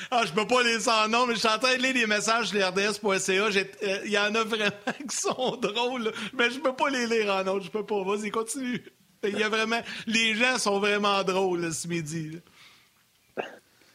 Ah, 0.10 0.24
je 0.26 0.32
peux 0.32 0.48
pas 0.48 0.64
les 0.64 0.80
sans 0.80 1.08
nom, 1.08 1.26
mais 1.26 1.36
je 1.36 1.40
suis 1.40 1.48
en 1.48 1.58
train 1.60 1.76
de 1.76 1.82
lire 1.82 1.94
les 1.94 2.08
messages 2.08 2.48
sur 2.48 2.60
rds.ca. 2.60 3.34
Euh, 3.34 4.00
il 4.06 4.12
y 4.12 4.18
en 4.18 4.34
a 4.36 4.44
vraiment 4.44 4.72
qui 5.10 5.16
sont 5.16 5.58
drôles, 5.58 6.12
mais 6.34 6.50
je 6.50 6.60
peux 6.60 6.76
pas 6.76 6.90
les 6.90 7.08
lire 7.08 7.34
en 7.34 7.48
autre. 7.48 7.66
Je 7.66 7.72
peux 7.72 7.86
pas. 7.86 8.04
Vas-y, 8.04 8.30
continue. 8.32 8.84
Il 9.24 9.38
y 9.38 9.44
a 9.44 9.50
vraiment... 9.50 9.82
Les 10.08 10.36
gens 10.36 10.58
sont 10.58 10.80
vraiment 10.80 11.24
drôles 11.24 11.72
ce 11.74 11.88
midi. 11.88 12.40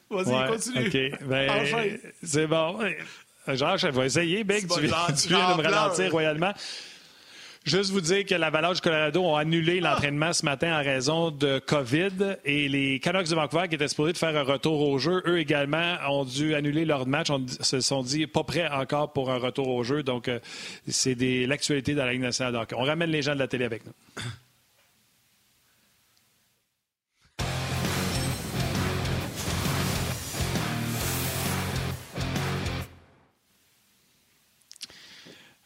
Vas-y, 0.08 0.48
continue. 0.48 0.86
OK. 0.86 1.24
Ben, 1.24 1.98
c'est 2.22 2.46
bon. 2.46 2.78
Genre, 3.48 3.76
je 3.76 3.88
vais 3.88 4.06
essayer, 4.06 4.44
Big. 4.44 4.68
Tu, 4.68 4.80
viens, 4.80 5.06
tu 5.06 5.28
viens 5.28 5.56
de 5.56 5.62
me 5.62 5.68
ralentir 5.68 6.10
royalement. 6.10 6.52
Juste 7.66 7.90
vous 7.90 8.00
dire 8.00 8.24
que 8.24 8.36
l'Avalanche 8.36 8.76
du 8.76 8.82
Colorado 8.82 9.24
ont 9.24 9.34
annulé 9.34 9.80
l'entraînement 9.80 10.32
ce 10.32 10.44
matin 10.44 10.78
en 10.78 10.84
raison 10.84 11.32
de 11.32 11.58
COVID 11.58 12.36
et 12.44 12.68
les 12.68 13.00
Canucks 13.00 13.28
de 13.28 13.34
Vancouver 13.34 13.66
qui 13.68 13.74
étaient 13.74 13.88
supposés 13.88 14.12
de 14.12 14.18
faire 14.18 14.36
un 14.36 14.44
retour 14.44 14.88
au 14.88 14.98
jeu, 14.98 15.20
eux 15.26 15.40
également 15.40 15.96
ont 16.08 16.24
dû 16.24 16.54
annuler 16.54 16.84
leur 16.84 17.08
match. 17.08 17.28
On 17.28 17.44
se 17.48 17.80
sont 17.80 18.04
dit 18.04 18.28
pas 18.28 18.44
prêts 18.44 18.68
encore 18.68 19.12
pour 19.12 19.32
un 19.32 19.38
retour 19.38 19.66
au 19.66 19.82
jeu. 19.82 20.04
Donc, 20.04 20.28
euh, 20.28 20.38
c'est 20.86 21.16
l'actualité 21.16 21.94
dans 21.94 22.04
la 22.04 22.12
Ligue 22.12 22.22
nationale. 22.22 22.52
Donc, 22.52 22.72
on 22.76 22.84
ramène 22.84 23.10
les 23.10 23.22
gens 23.22 23.34
de 23.34 23.40
la 23.40 23.48
télé 23.48 23.64
avec 23.64 23.84
nous. 23.84 23.92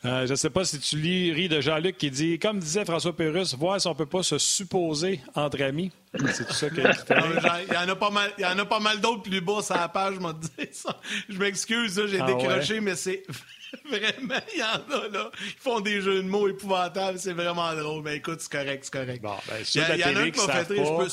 Euh, 0.07 0.27
je 0.27 0.31
ne 0.31 0.37
sais 0.37 0.49
pas 0.49 0.65
si 0.65 0.79
tu 0.79 0.97
lis, 0.97 1.31
ris 1.33 1.49
de 1.51 1.61
Jean-Luc 1.61 1.99
qui 1.99 2.11
dit, 2.11 2.39
comme 2.39 2.59
disait 2.59 2.87
François 2.87 3.15
Pérus, 3.15 3.55
voir 3.55 3.79
si 3.79 3.87
on 3.87 3.91
ne 3.91 3.97
peut 3.97 4.07
pas 4.07 4.23
se 4.23 4.39
supposer 4.39 5.21
entre 5.35 5.63
amis. 5.63 5.93
C'est 6.33 6.47
tout 6.47 6.55
ça 6.55 6.71
que 6.71 6.81
Il 7.69 7.75
y 7.75 7.77
en 7.77 7.89
a 7.89 7.97
pas 7.97 8.11
mal, 8.11 8.33
il 8.39 8.43
y 8.43 8.47
en 8.47 8.59
a 8.59 8.65
pas 8.65 8.81
mal 8.81 9.01
d'autres 9.01 9.23
plus 9.23 9.43
bas 9.43 9.61
sur 9.61 9.77
la 9.77 9.89
page, 9.89 10.15
je 10.15 10.21
m'en 10.21 10.33
ça. 10.73 10.99
Je 11.29 11.39
m'excuse, 11.39 12.01
j'ai 12.07 12.21
ah 12.21 12.27
décroché, 12.27 12.81
mais 12.81 12.97
c'est 12.97 13.25
vraiment, 13.85 14.41
il 14.55 14.61
y 14.61 14.63
en 14.63 14.99
a 14.99 15.09
là. 15.09 15.31
Ils 15.39 15.63
font 15.63 15.81
des 15.81 16.01
jeux 16.01 16.23
de 16.23 16.29
mots 16.29 16.49
épouvantables, 16.49 17.19
c'est 17.19 17.35
vraiment 17.35 17.75
drôle. 17.75 18.03
Mais 18.03 18.17
écoute, 18.17 18.41
c'est 18.41 18.51
correct, 18.51 18.85
c'est 18.85 18.99
correct. 18.99 19.23
Bon, 19.23 19.37
ben, 19.47 19.57
il 19.75 19.81
y, 19.81 20.01
y, 20.01 20.05
en 20.05 20.17
a 20.17 20.21
un 20.21 20.31
qui 20.31 20.47
m'a 20.47 20.65
fait 20.65 20.77
je 20.77 20.97
peux 20.97 21.09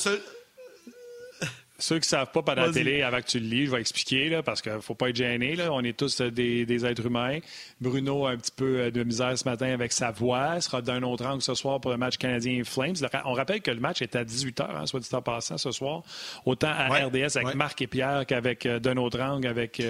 ceux 1.80 1.96
qui 1.96 2.06
ne 2.06 2.18
savent 2.18 2.32
pas 2.32 2.42
par 2.42 2.56
la 2.56 2.72
télé, 2.72 3.02
avant 3.02 3.20
que 3.20 3.26
tu 3.26 3.38
le 3.38 3.46
lis, 3.46 3.66
je 3.66 3.70
vais 3.70 3.80
expliquer, 3.80 4.28
là, 4.28 4.42
parce 4.42 4.62
qu'il 4.62 4.72
ne 4.72 4.80
faut 4.80 4.96
pas 4.96 5.10
être 5.10 5.16
gêné. 5.16 5.54
Là. 5.54 5.72
On 5.72 5.80
est 5.84 5.96
tous 5.96 6.20
euh, 6.20 6.30
des, 6.30 6.84
êtres 6.84 7.06
humains. 7.06 7.38
Bruno 7.80 8.26
a 8.26 8.30
un 8.30 8.36
petit 8.36 8.50
peu 8.50 8.80
euh, 8.80 8.90
de 8.90 9.04
misère 9.04 9.38
ce 9.38 9.48
matin 9.48 9.72
avec 9.72 9.92
sa 9.92 10.10
voix. 10.10 10.54
Il 10.56 10.62
sera 10.62 10.82
d'un 10.82 11.04
autre 11.04 11.24
angle 11.24 11.40
ce 11.40 11.54
soir 11.54 11.80
pour 11.80 11.92
le 11.92 11.96
match 11.96 12.16
canadien 12.16 12.64
Flames. 12.64 12.96
On 13.24 13.32
rappelle 13.32 13.62
que 13.62 13.70
le 13.70 13.78
match 13.78 14.02
est 14.02 14.16
à 14.16 14.24
18h, 14.24 14.66
hein, 14.74 14.86
soit 14.86 14.98
dit 14.98 15.08
en 15.12 15.22
passant, 15.22 15.56
ce 15.56 15.70
soir. 15.70 16.02
Autant 16.44 16.70
à 16.70 16.88
RDS 16.88 17.36
avec 17.36 17.54
Marc 17.54 17.80
et 17.80 17.86
Pierre 17.86 18.26
qu'avec 18.26 18.66
euh, 18.66 18.80
d'un 18.80 18.96
autre 18.96 19.20
angle, 19.20 19.46
avec 19.46 19.80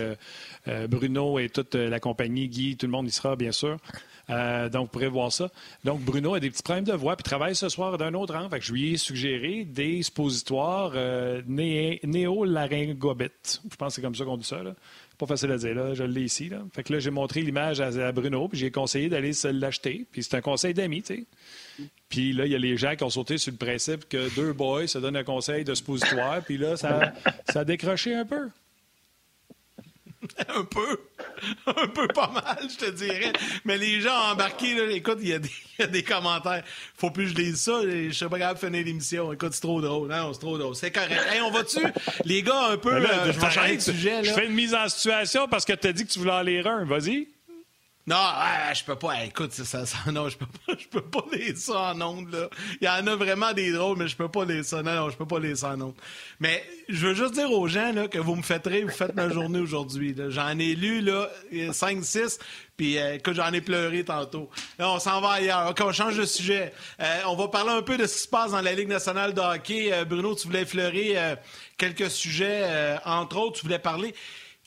Bruno 0.89 1.39
et 1.39 1.49
toute 1.49 1.75
la 1.75 2.01
compagnie. 2.01 2.49
Guy, 2.49 2.77
tout 2.77 2.87
le 2.87 2.93
monde 2.93 3.09
y 3.09 3.11
sera, 3.11 3.35
bien 3.35 3.53
sûr. 3.53 3.79
Euh, 4.31 4.69
donc, 4.69 4.87
vous 4.87 4.93
pourrez 4.93 5.09
voir 5.09 5.33
ça. 5.33 5.51
Donc, 5.85 6.01
Bruno 6.01 6.35
a 6.35 6.41
des 6.41 6.51
petits 6.51 6.63
problèmes 6.63 6.85
de 6.85 6.93
voix, 6.93 7.17
puis 7.17 7.23
travaille 7.23 7.55
ce 7.55 7.69
soir 7.69 7.97
d'un 7.99 8.15
autre 8.15 8.35
rang. 8.35 8.49
Fait 8.49 8.59
que 8.59 8.65
je 8.65 8.73
lui 8.73 8.93
ai 8.93 8.97
suggéré 8.97 9.65
des 9.65 10.03
suppositoires 10.03 10.93
euh, 10.95 11.43
néo-laryngobit. 11.47 13.61
Je 13.71 13.77
pense 13.77 13.89
que 13.89 13.95
c'est 13.95 14.03
comme 14.03 14.15
ça 14.15 14.25
qu'on 14.25 14.37
dit 14.37 14.47
ça. 14.47 14.63
Là. 14.63 14.75
Pas 15.17 15.27
facile 15.27 15.51
à 15.51 15.57
dire, 15.57 15.75
là. 15.75 15.95
Je 15.95 16.05
l'ai 16.05 16.23
ici. 16.23 16.49
Là. 16.49 16.59
Fait 16.73 16.83
que 16.83 16.93
là, 16.93 16.99
j'ai 16.99 17.11
montré 17.11 17.43
l'image 17.43 17.81
à, 17.81 18.13
Bruno, 18.13 18.49
puis 18.49 18.59
j'ai 18.59 18.71
conseillé 18.71 19.09
d'aller 19.09 19.33
se 19.33 19.49
l'acheter. 19.49 20.07
Puis 20.13 20.23
c'est 20.23 20.37
un 20.37 20.41
conseil 20.41 20.75
d'amis, 20.75 21.03
tu 21.03 21.17
sais. 21.17 21.25
Puis 22.09 22.33
là, 22.33 22.47
il 22.47 22.53
y 22.53 22.55
a 22.55 22.59
les 22.59 22.77
gens 22.77 22.95
qui 22.97 23.05
ont 23.05 23.11
sauté 23.11 23.37
sur 23.37 23.53
le 23.53 23.59
principe 23.59 24.09
que 24.09 24.35
deux 24.35 24.53
boys 24.53 24.87
se 24.87 24.99
donnent 24.99 25.17
un 25.17 25.25
conseil 25.25 25.65
de 25.65 25.75
suppositoire, 25.75 26.41
puis 26.43 26.57
là, 26.57 26.77
ça, 26.77 27.13
ça 27.51 27.61
a 27.61 27.65
décroché 27.65 28.15
un 28.15 28.25
peu. 28.25 28.49
un 30.49 30.65
peu. 30.65 31.01
Un 31.67 31.87
peu 31.89 32.09
pas 32.09 32.29
mal, 32.29 32.69
je 32.69 32.77
te 32.77 32.91
dirais. 32.91 33.33
Mais 33.65 33.79
les 33.79 34.01
gens 34.01 34.11
ont 34.11 34.33
embarqué, 34.33 34.75
là, 34.75 34.91
écoute, 34.91 35.19
il 35.21 35.29
y, 35.29 35.83
a 35.83 35.87
des 35.87 36.03
commentaires. 36.03 36.65
Faut 36.97 37.11
plus 37.11 37.33
que 37.33 37.39
je 37.39 37.45
lise 37.45 37.61
ça. 37.61 37.81
Je 37.85 38.11
suis 38.11 38.29
pas 38.29 38.39
capable 38.39 38.61
de 38.61 38.67
finir 38.67 38.85
l'émission. 38.85 39.33
Écoute, 39.33 39.53
c'est 39.53 39.61
trop 39.61 39.81
drôle. 39.81 40.09
Non, 40.09 40.33
c'est 40.33 40.41
trop 40.41 40.59
drôle. 40.59 40.75
C'est 40.75 40.91
correct. 40.91 41.21
Hey, 41.31 41.41
on 41.41 41.51
va-tu, 41.51 41.81
les 42.25 42.43
gars, 42.43 42.71
un 42.71 42.77
peu. 42.77 42.95
Euh, 42.95 43.33
je 43.33 43.39
vais 43.39 43.51
changer 43.51 43.77
de 43.77 43.83
sujet. 43.83 44.25
Je 44.25 44.33
fais 44.33 44.47
une 44.47 44.55
mise 44.55 44.75
en 44.75 44.89
situation 44.89 45.47
parce 45.49 45.65
que 45.65 45.73
tu 45.73 45.87
as 45.87 45.93
dit 45.93 46.05
que 46.05 46.11
tu 46.11 46.19
voulais 46.19 46.33
en 46.33 46.43
lire 46.43 46.67
un. 46.67 46.85
Vas-y. 46.85 47.29
Non, 48.09 48.17
je 48.73 48.85
peux 48.85 48.97
pas. 48.97 49.23
Écoute, 49.23 49.53
ça, 49.53 49.85
ça, 49.85 49.99
non, 50.11 50.31
je 50.31 50.39
peux 50.39 50.47
pas, 50.47 50.73
je 50.79 50.89
peux 50.89 51.03
pas 51.03 51.25
lire 51.31 51.55
ça 51.59 51.93
en 51.93 52.01
ondes, 52.01 52.33
là. 52.33 52.49
Il 52.81 52.87
y 52.87 52.89
en 52.89 53.07
a 53.07 53.15
vraiment 53.17 53.53
des 53.53 53.71
drôles, 53.71 53.99
mais 53.99 54.09
je 54.09 54.17
peux 54.17 54.31
pas 54.31 54.47
lire 54.47 54.65
ça. 54.65 54.83
Non, 54.83 54.95
non, 54.95 55.11
je 55.11 55.17
peux 55.19 55.27
pas 55.27 55.39
lire 55.39 55.59
ça 55.59 55.75
en 55.75 55.81
ondes. 55.83 55.95
Mais 56.41 56.65
je 56.89 57.07
veux 57.07 57.13
juste 57.13 57.35
dire 57.35 57.53
aux 57.53 57.69
gens, 57.69 57.93
là, 57.93 58.09
que 58.09 58.19
vous 58.19 58.35
me 58.35 58.41
faites 58.41 58.67
vous 58.67 58.89
faites 58.89 59.15
ma 59.15 59.29
journée 59.29 59.59
aujourd'hui, 59.59 60.17
J'en 60.31 60.59
ai 60.59 60.75
lu, 60.75 61.03
là, 61.03 61.29
5, 61.71 62.03
6, 62.03 62.39
puis 62.79 62.95
que 62.95 63.31
euh, 63.31 63.35
j'en 63.35 63.53
ai 63.53 63.61
pleuré 63.61 64.03
tantôt. 64.05 64.49
On 64.79 64.99
s'en 64.99 65.21
va 65.21 65.33
ailleurs. 65.33 65.69
OK, 65.69 65.83
on 65.85 65.93
change 65.93 66.17
de 66.17 66.25
sujet. 66.25 66.73
Euh, 67.01 67.21
on 67.27 67.37
va 67.37 67.49
parler 67.49 67.73
un 67.73 67.83
peu 67.83 67.99
de 67.99 68.07
ce 68.07 68.15
qui 68.15 68.23
se 68.23 68.29
passe 68.29 68.53
dans 68.53 68.63
la 68.63 68.73
Ligue 68.73 68.89
nationale 68.89 69.35
de 69.35 69.41
hockey. 69.43 69.93
Euh, 69.93 70.07
Bruno, 70.07 70.35
tu 70.35 70.47
voulais 70.47 70.63
effleurer 70.63 71.15
quelques 71.77 72.11
sujets. 72.11 72.99
entre 73.05 73.37
autres, 73.37 73.59
tu 73.59 73.67
voulais 73.67 73.79
parler 73.79 74.15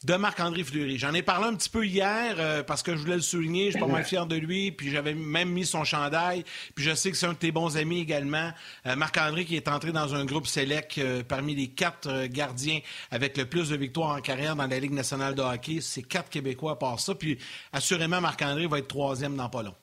de 0.03 0.15
Marc-André 0.15 0.63
Fleury. 0.63 0.97
J'en 0.97 1.13
ai 1.13 1.21
parlé 1.21 1.47
un 1.47 1.55
petit 1.55 1.69
peu 1.69 1.85
hier 1.85 2.35
euh, 2.39 2.63
parce 2.63 2.81
que 2.81 2.95
je 2.95 3.01
voulais 3.01 3.15
le 3.15 3.21
souligner. 3.21 3.65
Je 3.65 3.71
suis 3.71 3.79
pas 3.79 3.87
mal 3.87 4.03
fier 4.03 4.25
de 4.25 4.35
lui. 4.35 4.71
Puis 4.71 4.89
j'avais 4.89 5.13
même 5.13 5.49
mis 5.49 5.65
son 5.65 5.83
chandail. 5.83 6.43
Puis 6.75 6.83
je 6.83 6.93
sais 6.93 7.11
que 7.11 7.17
c'est 7.17 7.27
un 7.27 7.33
de 7.33 7.37
tes 7.37 7.51
bons 7.51 7.77
amis 7.77 8.01
également. 8.01 8.51
Euh, 8.85 8.95
Marc-André 8.95 9.45
qui 9.45 9.55
est 9.55 9.67
entré 9.67 9.91
dans 9.91 10.15
un 10.15 10.25
groupe 10.25 10.47
select 10.47 10.97
euh, 10.97 11.23
parmi 11.23 11.55
les 11.55 11.67
quatre 11.67 12.27
gardiens 12.27 12.79
avec 13.11 13.37
le 13.37 13.45
plus 13.45 13.69
de 13.69 13.75
victoires 13.75 14.15
en 14.15 14.21
carrière 14.21 14.55
dans 14.55 14.67
la 14.67 14.79
Ligue 14.79 14.93
nationale 14.93 15.35
de 15.35 15.41
hockey. 15.41 15.79
C'est 15.81 16.03
quatre 16.03 16.29
Québécois 16.29 16.73
à 16.73 16.75
part 16.75 16.99
ça. 16.99 17.13
Puis 17.13 17.37
assurément, 17.71 18.21
Marc-André 18.21 18.67
va 18.67 18.79
être 18.79 18.87
troisième 18.87 19.35
dans 19.35 19.49
pas 19.49 19.63
long. 19.63 19.75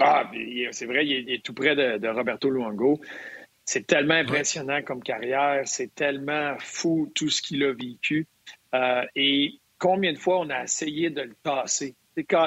Ah, 0.00 0.30
c'est 0.70 0.86
vrai, 0.86 1.06
il 1.06 1.30
est, 1.30 1.44
tout 1.44 1.52
près 1.52 1.76
de, 1.76 2.08
Roberto 2.08 2.48
Luongo. 2.48 3.00
C'est 3.66 3.86
tellement 3.86 4.14
impressionnant 4.14 4.80
comme 4.82 5.02
carrière. 5.02 5.62
C'est 5.66 5.94
tellement 5.94 6.56
fou 6.58 7.12
tout 7.14 7.28
ce 7.28 7.42
qu'il 7.42 7.62
a 7.62 7.72
vécu. 7.74 8.26
Euh, 8.74 9.04
et 9.16 9.54
combien 9.78 10.12
de 10.12 10.18
fois 10.18 10.40
on 10.40 10.50
a 10.50 10.64
essayé 10.64 11.10
de 11.10 11.22
le 11.22 11.34
tasser? 11.42 11.94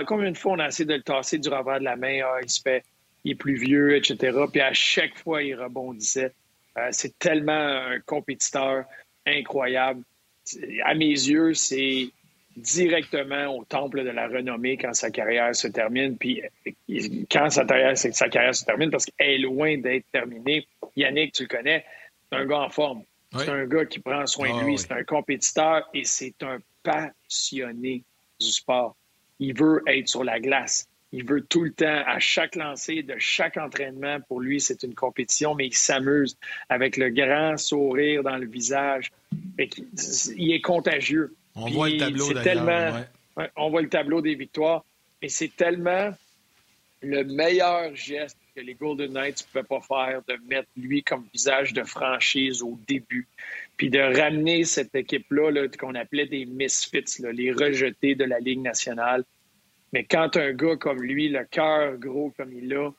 Combien 0.06 0.32
de 0.32 0.38
fois 0.38 0.54
on 0.54 0.60
a 0.60 0.68
essayé 0.68 0.86
de 0.86 0.94
le 0.94 1.02
tasser 1.02 1.40
du 1.40 1.50
revers 1.50 1.80
de 1.80 1.86
la 1.86 1.96
main? 1.96 2.22
Ah, 2.24 2.40
il 2.42 2.50
se 2.50 2.62
fait, 2.62 2.84
il 3.24 3.32
est 3.32 3.36
plus 3.36 3.56
vieux, 3.56 3.96
etc. 3.96 4.38
Puis 4.52 4.62
à 4.62 4.74
chaque 4.74 5.18
fois, 5.18 5.42
il 5.44 5.56
rebondissait. 5.56 6.32
Euh, 6.78 6.88
c'est 6.92 7.18
tellement 7.20 7.54
un 7.54 8.00
compétiteur 8.06 8.86
incroyable. 9.26 10.04
À 10.84 10.94
mes 10.94 11.08
yeux, 11.08 11.54
c'est 11.54 12.10
directement 12.56 13.48
au 13.56 13.64
temple 13.64 14.04
de 14.04 14.10
la 14.10 14.28
renommée 14.28 14.78
quand 14.78 14.94
sa 14.94 15.10
carrière 15.10 15.56
se 15.56 15.68
termine. 15.68 16.18
Puis 16.18 16.42
quand 17.32 17.50
sa 17.50 17.66
carrière, 17.66 17.98
sa 17.98 18.30
carrière 18.30 18.54
se 18.54 18.66
termine, 18.66 18.92
parce 18.92 19.06
qu'elle 19.06 19.30
est 19.30 19.38
loin 19.40 19.78
d'être 19.78 20.06
terminée. 20.12 20.68
Yannick, 20.96 21.34
tu 21.34 21.44
le 21.44 21.48
connais, 21.48 21.86
c'est 22.30 22.38
un 22.38 22.46
gars 22.46 22.60
en 22.60 22.70
forme. 22.70 23.04
C'est 23.38 23.50
un 23.50 23.66
gars 23.66 23.86
qui 23.86 24.00
prend 24.00 24.26
soin 24.26 24.50
de 24.50 24.60
ah 24.62 24.64
lui, 24.64 24.78
c'est 24.78 24.92
un 24.92 25.04
compétiteur 25.04 25.88
et 25.94 26.04
c'est 26.04 26.36
un 26.44 26.60
passionné 26.84 28.04
du 28.40 28.48
sport. 28.48 28.96
Il 29.40 29.58
veut 29.58 29.82
être 29.88 30.08
sur 30.08 30.24
la 30.24 30.40
glace. 30.40 30.88
Il 31.12 31.26
veut 31.26 31.42
tout 31.42 31.64
le 31.64 31.72
temps, 31.72 32.04
à 32.08 32.20
chaque 32.20 32.56
lancer 32.56 33.04
de 33.04 33.16
chaque 33.20 33.58
entraînement, 33.58 34.20
pour 34.22 34.42
lui, 34.42 34.60
c'est 34.60 34.82
une 34.82 34.96
compétition, 34.96 35.54
mais 35.54 35.68
il 35.68 35.76
s'amuse 35.76 36.38
avec 36.70 36.98
le 36.98 37.10
grand 37.10 37.56
sourire 37.58 38.24
dans 38.24 38.38
le 38.38 38.48
visage. 38.48 39.12
il 39.60 40.54
est 40.54 40.62
contagieux. 40.62 41.36
On 41.56 41.70
voit 41.70 41.90
le 41.90 41.98
tableau 41.98 42.34
tellement, 42.34 43.04
On 43.56 43.70
voit 43.70 43.84
le 43.84 43.90
tableau 43.90 44.22
des 44.22 44.34
victoires. 44.34 44.84
Et 45.22 45.30
c'est 45.30 45.56
tellement 45.56 46.12
le 47.02 47.24
meilleur 47.24 47.96
geste 47.96 48.38
que 48.56 48.62
les 48.62 48.76
Golden 48.76 49.14
Knights 49.14 49.42
ne 49.42 49.62
pouvaient 49.62 49.80
pas 49.80 49.82
faire, 49.82 50.22
de 50.28 50.38
mettre 50.48 50.70
lui 50.76 51.04
comme 51.04 51.26
visage 51.34 51.74
de 51.74 51.84
franchise 51.84 52.62
au 52.62 52.78
début, 52.88 53.28
puis 53.78 53.90
de 53.90 54.00
ramener 54.00 54.64
cette 54.64 54.94
équipe-là 54.94 55.68
qu'on 55.80 55.96
appelait 55.96 56.28
des 56.28 56.46
misfits, 56.46 57.04
les 57.20 57.52
rejetés 57.52 58.16
de 58.16 58.26
la 58.26 58.40
Ligue 58.40 58.62
nationale. 58.62 59.24
Mais 59.92 60.04
quand 60.04 60.38
un 60.38 60.54
gars 60.54 60.76
comme 60.76 61.02
lui, 61.02 61.30
le 61.30 61.46
cœur 61.46 61.98
gros 61.98 62.32
comme 62.38 62.54
il 62.54 62.74
a, 62.76 62.92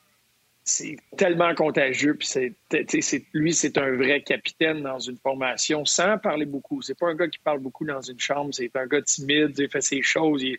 c'est 0.63 0.97
tellement 1.15 1.53
contagieux. 1.53 2.15
Puis 2.15 2.27
c'est, 2.27 3.25
lui, 3.33 3.53
c'est 3.53 3.77
un 3.77 3.95
vrai 3.95 4.21
capitaine 4.23 4.81
dans 4.81 4.99
une 4.99 5.17
formation 5.17 5.85
sans 5.85 6.17
parler 6.17 6.45
beaucoup. 6.45 6.81
C'est 6.81 6.97
pas 6.97 7.07
un 7.07 7.15
gars 7.15 7.27
qui 7.27 7.39
parle 7.39 7.59
beaucoup 7.59 7.85
dans 7.85 8.01
une 8.01 8.19
chambre. 8.19 8.53
C'est 8.53 8.75
un 8.75 8.87
gars 8.87 9.01
timide, 9.01 9.53
il 9.57 9.69
fait 9.69 9.81
ses 9.81 10.01
choses. 10.01 10.41
il 10.43 10.57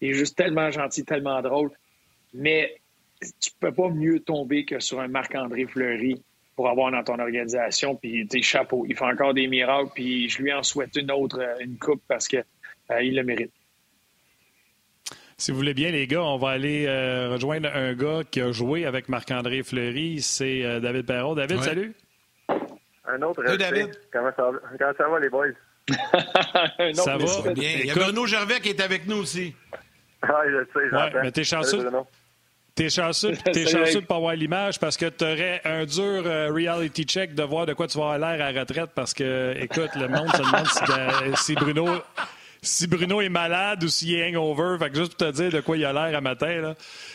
est 0.00 0.12
juste 0.12 0.36
tellement 0.36 0.70
gentil, 0.70 1.04
tellement 1.04 1.40
drôle. 1.40 1.70
Mais 2.34 2.78
tu 3.40 3.50
peux 3.58 3.72
pas 3.72 3.88
mieux 3.88 4.20
tomber 4.20 4.64
que 4.64 4.80
sur 4.80 5.00
un 5.00 5.08
Marc-André 5.08 5.66
Fleury 5.66 6.22
pour 6.58 6.68
avoir 6.68 6.90
dans 6.90 7.04
ton 7.04 7.20
organisation. 7.20 7.94
Puis, 7.94 8.26
tes 8.26 8.42
chapeaux. 8.42 8.84
Il 8.88 8.96
fait 8.96 9.04
encore 9.04 9.32
des 9.32 9.46
miracles. 9.46 9.90
Puis, 9.94 10.28
je 10.28 10.42
lui 10.42 10.52
en 10.52 10.64
souhaite 10.64 10.96
une 10.96 11.12
autre, 11.12 11.38
euh, 11.40 11.54
une 11.60 11.78
coupe 11.78 12.02
parce 12.08 12.26
qu'il 12.26 12.44
euh, 12.90 13.00
le 13.00 13.22
mérite. 13.22 13.52
Si 15.36 15.52
vous 15.52 15.56
voulez 15.56 15.72
bien, 15.72 15.92
les 15.92 16.08
gars, 16.08 16.22
on 16.22 16.36
va 16.36 16.50
aller 16.50 16.86
euh, 16.88 17.28
rejoindre 17.30 17.70
un 17.72 17.94
gars 17.94 18.22
qui 18.28 18.40
a 18.40 18.50
joué 18.50 18.86
avec 18.86 19.08
Marc-André 19.08 19.62
Fleury. 19.62 20.20
C'est 20.20 20.80
David 20.80 21.06
Perrault. 21.06 21.36
David, 21.36 21.62
salut. 21.62 21.94
Un 23.06 23.22
autre. 23.22 23.44
Salut, 23.46 23.58
David. 23.58 23.90
Comment 24.12 24.32
ça, 24.36 24.50
va? 24.50 24.58
Comment 24.76 24.92
ça 24.98 25.08
va, 25.08 25.20
les 25.20 25.28
boys? 25.28 25.46
ça 26.94 27.16
va? 27.16 27.52
bien. 27.52 27.70
Il 27.78 27.86
y 27.86 27.90
a 27.92 27.94
Bruno 27.94 28.26
Gervais 28.26 28.58
qui 28.58 28.70
est 28.70 28.80
avec 28.80 29.06
nous 29.06 29.18
aussi. 29.18 29.54
Ah, 30.22 30.42
je 30.44 30.64
sais, 30.72 30.92
ouais, 30.92 31.22
mais 31.22 31.30
t'es 31.30 31.44
chanceux. 31.44 31.88
T'es 32.78 32.90
chanceux, 32.90 33.32
es 33.46 33.66
chanceux 33.66 34.02
de 34.02 34.06
pas 34.06 34.14
avoir 34.14 34.36
l'image 34.36 34.78
parce 34.78 34.96
que 34.96 35.06
tu 35.06 35.24
aurais 35.24 35.60
un 35.64 35.84
dur 35.84 36.22
euh, 36.24 36.52
reality 36.52 37.02
check 37.02 37.34
de 37.34 37.42
voir 37.42 37.66
de 37.66 37.72
quoi 37.72 37.88
tu 37.88 37.98
vas 37.98 38.12
avoir 38.12 38.36
l'air 38.36 38.46
à 38.46 38.60
retraite 38.60 38.90
parce 38.94 39.12
que, 39.12 39.52
écoute, 39.58 39.90
le 39.96 40.06
monde 40.06 40.28
se 40.28 40.42
demande 40.42 41.36
si, 41.36 41.54
Bruno 41.56 41.88
si 42.62 42.86
Bruno 42.86 43.20
est 43.20 43.28
malade 43.28 43.82
ou 43.82 43.88
s'il 43.88 44.14
est 44.14 44.28
hangover. 44.28 44.76
Fait 44.78 44.90
que 44.90 44.96
juste 44.96 45.16
pour 45.16 45.26
te 45.26 45.32
dire 45.32 45.50
de 45.50 45.60
quoi 45.60 45.76
il 45.76 45.84
a 45.84 45.92
l'air 45.92 46.16
à 46.16 46.20
matin, 46.20 46.74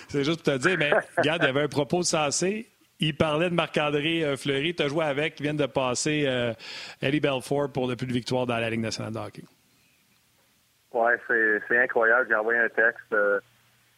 c'est 0.10 0.26
juste 0.26 0.44
pour 0.44 0.52
te 0.52 0.58
dire, 0.58 0.78
mais 0.78 0.92
regarde, 1.18 1.44
il 1.44 1.46
y 1.46 1.50
avait 1.50 1.62
un 1.62 1.70
propos 1.70 2.04
sensé. 2.04 2.68
Il 3.00 3.16
parlait 3.16 3.50
de 3.50 3.56
Marc-André 3.56 4.26
euh, 4.26 4.36
Fleury. 4.36 4.76
Tu 4.76 4.84
as 4.84 4.90
joué 4.90 5.06
avec, 5.06 5.36
qui 5.36 5.44
vient 5.44 5.54
de 5.54 5.66
passer 5.66 6.26
euh, 6.28 6.54
Eddie 7.02 7.22
Belfort 7.22 7.72
pour 7.72 7.88
le 7.88 7.96
plus 7.96 8.08
de 8.08 8.14
victoires 8.14 8.46
dans 8.46 8.58
la 8.58 8.70
Ligue 8.70 8.82
nationale 8.82 9.14
de 9.14 9.20
hockey. 9.20 9.44
Oui, 10.92 11.12
c'est 11.30 11.78
incroyable. 11.78 12.28
J'ai 12.28 12.36
envoyé 12.36 12.60
un 12.60 12.70
texte. 12.70 13.16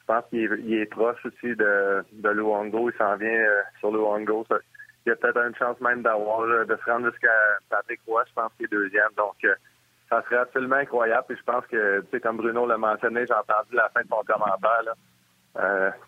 Je 0.08 0.14
pense 0.14 0.26
qu'il 0.30 0.74
est, 0.74 0.86
proche 0.86 1.26
aussi 1.26 1.56
de, 1.56 2.06
de 2.12 2.30
Luongo. 2.30 2.92
Il 2.92 2.98
s'en 2.98 3.16
vient 3.16 3.28
euh, 3.28 3.62
sur 3.80 3.92
Luongo. 3.92 4.46
il 5.06 5.10
y 5.10 5.12
a 5.12 5.16
peut-être 5.16 5.38
une 5.38 5.56
chance 5.56 5.82
même 5.82 6.04
d'avoir 6.04 6.46
de 6.46 6.76
se 6.76 6.92
rendre 6.92 7.10
jusqu'à 7.10 7.34
Patrick 7.72 8.00
Roy. 8.08 8.24
Je 8.28 8.34
pense 8.36 8.52
qu'il 8.56 8.66
est 8.66 8.72
deuxième. 8.72 9.10
Donc, 9.18 9.34
euh, 9.46 9.56
ça 10.08 10.22
serait 10.24 10.38
absolument 10.38 10.76
incroyable. 10.76 11.26
Et 11.32 11.36
je 11.36 11.44
pense 11.44 11.66
que, 11.66 12.02
tu 12.02 12.08
sais, 12.12 12.20
comme 12.20 12.38
Bruno 12.38 12.68
l'a 12.68 12.78
mentionné, 12.78 13.26
j'ai 13.26 13.34
entendu 13.34 13.74
la 13.74 13.90
fin 13.90 14.02
de 14.04 14.08
son 14.08 14.22
commentaire. 14.24 14.94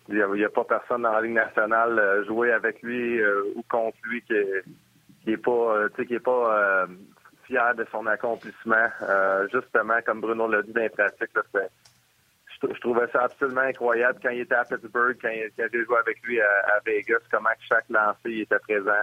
il 0.08 0.24
n'y 0.34 0.44
a, 0.44 0.48
pas 0.48 0.64
personne 0.64 1.02
dans 1.02 1.12
la 1.12 1.20
Ligue 1.20 1.32
nationale 1.32 2.24
jouer 2.24 2.52
avec 2.52 2.80
lui 2.82 3.20
ou 3.56 3.64
contre 3.68 3.98
lui 4.04 4.22
qui 4.22 4.34
est, 4.34 4.62
qui 5.24 5.32
est 5.32 5.36
pas, 5.44 5.88
qui 5.96 6.14
est 6.14 6.20
pas 6.20 6.86
fier 7.46 7.74
de 7.74 7.84
son 7.90 8.06
accomplissement. 8.06 8.86
justement, 9.52 9.98
comme 10.06 10.20
Bruno 10.20 10.46
l'a 10.46 10.62
dit 10.62 10.72
dans 10.72 10.82
les 10.82 10.88
pratiques, 10.88 11.32
je, 12.62 12.80
trouvais 12.80 13.06
ça 13.12 13.22
absolument 13.24 13.62
incroyable 13.62 14.18
quand 14.22 14.30
il 14.30 14.40
était 14.40 14.54
à 14.54 14.64
Pittsburgh, 14.64 15.16
quand, 15.20 15.30
quand 15.56 15.66
j'ai 15.72 15.84
joué 15.84 15.96
avec 15.98 16.20
lui 16.22 16.40
à, 16.40 16.80
Vegas, 16.84 17.20
comment 17.30 17.50
chaque 17.68 17.88
lancé 17.88 18.18
il 18.24 18.40
était 18.42 18.58
présent. 18.58 19.02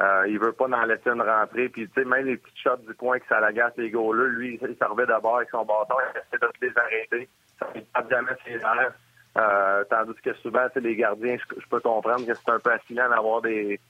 Euh, 0.00 0.24
il 0.26 0.38
veut 0.38 0.52
pas 0.52 0.66
en 0.66 0.84
laisser 0.84 1.10
une 1.10 1.20
rentrée. 1.20 1.68
Puis, 1.68 1.86
tu 1.88 1.92
sais, 1.94 2.08
même 2.08 2.24
les 2.24 2.38
petits 2.38 2.62
shots 2.62 2.76
du 2.76 2.94
coin 2.94 3.18
que 3.18 3.26
ça 3.28 3.40
l'agace 3.40 3.74
les 3.76 3.90
goalers, 3.90 4.30
lui, 4.30 4.58
il 4.60 4.76
servait 4.76 5.06
d'abord 5.06 5.36
avec 5.36 5.50
son 5.50 5.64
bâton, 5.64 5.94
il 6.14 6.18
essayait 6.18 6.52
de 6.60 6.66
les 6.66 6.78
arrêter. 6.78 7.28
Ça 7.58 8.02
ne 8.02 8.10
jamais 8.10 8.32
ses 8.44 8.54
airs. 8.54 8.92
Euh, 9.38 9.84
tandis 9.88 10.20
que 10.22 10.34
souvent, 10.34 10.66
les 10.76 10.96
gardiens, 10.96 11.36
je, 11.38 11.66
peux 11.68 11.80
comprendre 11.80 12.26
que 12.26 12.34
c'est 12.34 12.50
un 12.50 12.58
peu 12.58 12.70
fascinant 12.70 13.08
d'avoir 13.08 13.40
des, 13.40 13.80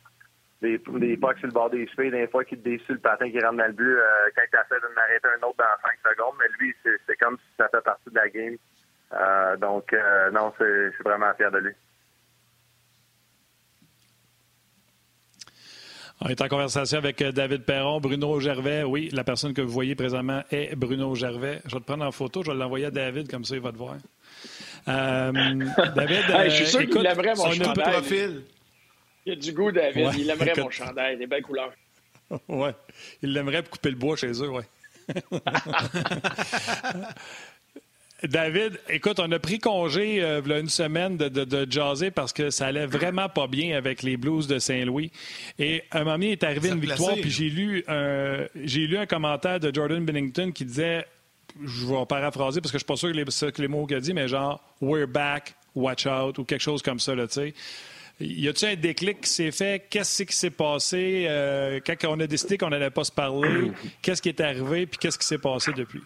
des, 0.60 0.78
sur 0.78 0.92
le 0.94 1.52
bord 1.52 1.70
des 1.70 1.86
cheveux, 1.88 2.10
des 2.10 2.28
fois 2.28 2.44
qui 2.44 2.56
te 2.56 2.68
le 2.68 2.98
patin 2.98 3.28
qui 3.30 3.40
rentre 3.40 3.56
dans 3.56 3.66
le 3.66 3.72
but 3.72 3.96
euh, 3.96 4.30
quand 4.36 4.42
tu 4.50 4.56
essaies 4.56 4.80
de 4.80 4.94
m'arrêter 4.94 5.28
un 5.28 5.46
autre 5.46 5.58
dans 5.58 5.88
5 6.04 6.10
secondes. 6.12 6.34
Mais 6.38 6.46
lui, 6.58 6.74
c'est 6.84 7.16
comme 7.16 7.36
si 7.38 7.56
ça 7.56 7.68
fait 7.68 7.82
partie 7.82 8.10
de 8.10 8.14
la 8.14 8.28
game. 8.28 8.56
Euh, 9.12 9.56
donc, 9.56 9.92
euh, 9.92 10.30
non, 10.30 10.52
je 10.58 10.90
suis 10.92 11.02
vraiment 11.04 11.32
fier 11.34 11.50
de 11.50 11.58
lui. 11.58 11.72
On 16.24 16.28
est 16.28 16.40
en 16.40 16.48
conversation 16.48 16.98
avec 16.98 17.20
euh, 17.20 17.32
David 17.32 17.64
Perron, 17.64 18.00
Bruno 18.00 18.38
Gervais. 18.38 18.84
Oui, 18.84 19.10
la 19.12 19.24
personne 19.24 19.52
que 19.52 19.60
vous 19.60 19.72
voyez 19.72 19.96
présentement 19.96 20.42
est 20.50 20.76
Bruno 20.76 21.14
Gervais. 21.16 21.60
Je 21.66 21.74
vais 21.74 21.80
te 21.80 21.84
prendre 21.84 22.04
en 22.04 22.12
photo, 22.12 22.42
je 22.44 22.52
vais 22.52 22.56
l'envoyer 22.56 22.86
à 22.86 22.90
David, 22.92 23.28
comme 23.28 23.44
ça 23.44 23.56
il 23.56 23.60
va 23.60 23.72
te 23.72 23.76
voir. 23.76 23.96
David, 24.86 26.22
je 26.44 26.50
suis 26.50 26.66
sûr 26.66 26.86
qu'il 26.86 27.04
aimerait 27.04 27.34
mon 27.34 27.50
chandail. 27.50 27.92
Profil. 27.92 28.42
Il 29.26 29.32
a 29.32 29.36
du 29.36 29.52
goût, 29.52 29.72
David. 29.72 30.14
Il 30.16 30.30
aimerait 30.30 30.54
mon 30.58 30.70
chandail, 30.70 31.16
des 31.16 31.26
belles 31.26 31.42
couleurs. 31.42 31.72
Oui, 32.48 32.70
il 33.20 33.34
l'aimerait 33.34 33.62
pour 33.62 33.72
couper 33.72 33.90
le 33.90 33.96
bois 33.96 34.16
chez 34.16 34.32
eux, 34.42 34.48
oui. 34.48 34.62
David, 38.24 38.78
écoute, 38.88 39.18
on 39.18 39.30
a 39.32 39.38
pris 39.38 39.58
congé 39.58 40.22
euh, 40.22 40.42
une 40.42 40.68
semaine 40.68 41.16
de, 41.16 41.28
de, 41.28 41.70
jaser 41.70 42.10
parce 42.10 42.32
que 42.32 42.50
ça 42.50 42.66
allait 42.66 42.86
vraiment 42.86 43.28
pas 43.28 43.48
bien 43.48 43.76
avec 43.76 44.02
les 44.02 44.16
Blues 44.16 44.46
de 44.46 44.58
Saint-Louis. 44.58 45.10
Et 45.58 45.82
un 45.90 46.00
moment 46.00 46.12
donné, 46.12 46.26
il 46.28 46.32
est 46.32 46.44
arrivé 46.44 46.68
une 46.68 46.80
victoire, 46.80 47.14
puis 47.14 47.30
j'ai 47.30 47.50
lu, 47.50 47.84
un, 47.88 48.46
j'ai 48.62 48.86
lu 48.86 48.96
un 48.96 49.06
commentaire 49.06 49.58
de 49.58 49.74
Jordan 49.74 50.04
Bennington 50.04 50.52
qui 50.52 50.64
disait, 50.64 51.04
je 51.64 51.86
vais 51.86 52.06
paraphraser 52.06 52.60
parce 52.60 52.70
que 52.70 52.78
je 52.78 52.84
suis 52.84 52.86
pas 52.86 52.96
sûr 52.96 53.10
que 53.10 53.16
les, 53.16 53.24
que 53.24 53.62
les 53.62 53.68
mots 53.68 53.86
qu'il 53.86 53.96
a 53.96 54.00
dit, 54.00 54.14
mais 54.14 54.28
genre 54.28 54.62
«We're 54.80 55.08
back, 55.08 55.54
watch 55.74 56.06
out» 56.06 56.38
ou 56.38 56.44
quelque 56.44 56.62
chose 56.62 56.82
comme 56.82 57.00
ça, 57.00 57.14
tu 57.14 57.22
sais. 57.28 57.54
Y 58.20 58.48
a-t-il 58.48 58.72
un 58.72 58.76
déclic 58.76 59.22
qui 59.22 59.30
s'est 59.30 59.50
fait? 59.50 59.86
Qu'est-ce 59.90 60.22
qui 60.22 60.36
s'est 60.36 60.50
passé? 60.50 61.24
Euh, 61.28 61.80
quand 61.84 61.96
on 62.08 62.20
a 62.20 62.26
décidé 62.26 62.56
qu'on 62.56 62.68
n'allait 62.68 62.90
pas 62.90 63.04
se 63.04 63.10
parler? 63.10 63.72
Qu'est-ce 64.00 64.22
qui 64.22 64.28
est 64.28 64.40
arrivé? 64.40 64.86
Puis 64.86 64.98
qu'est-ce 64.98 65.18
qui 65.18 65.26
s'est 65.26 65.38
passé 65.38 65.72
depuis? 65.72 66.02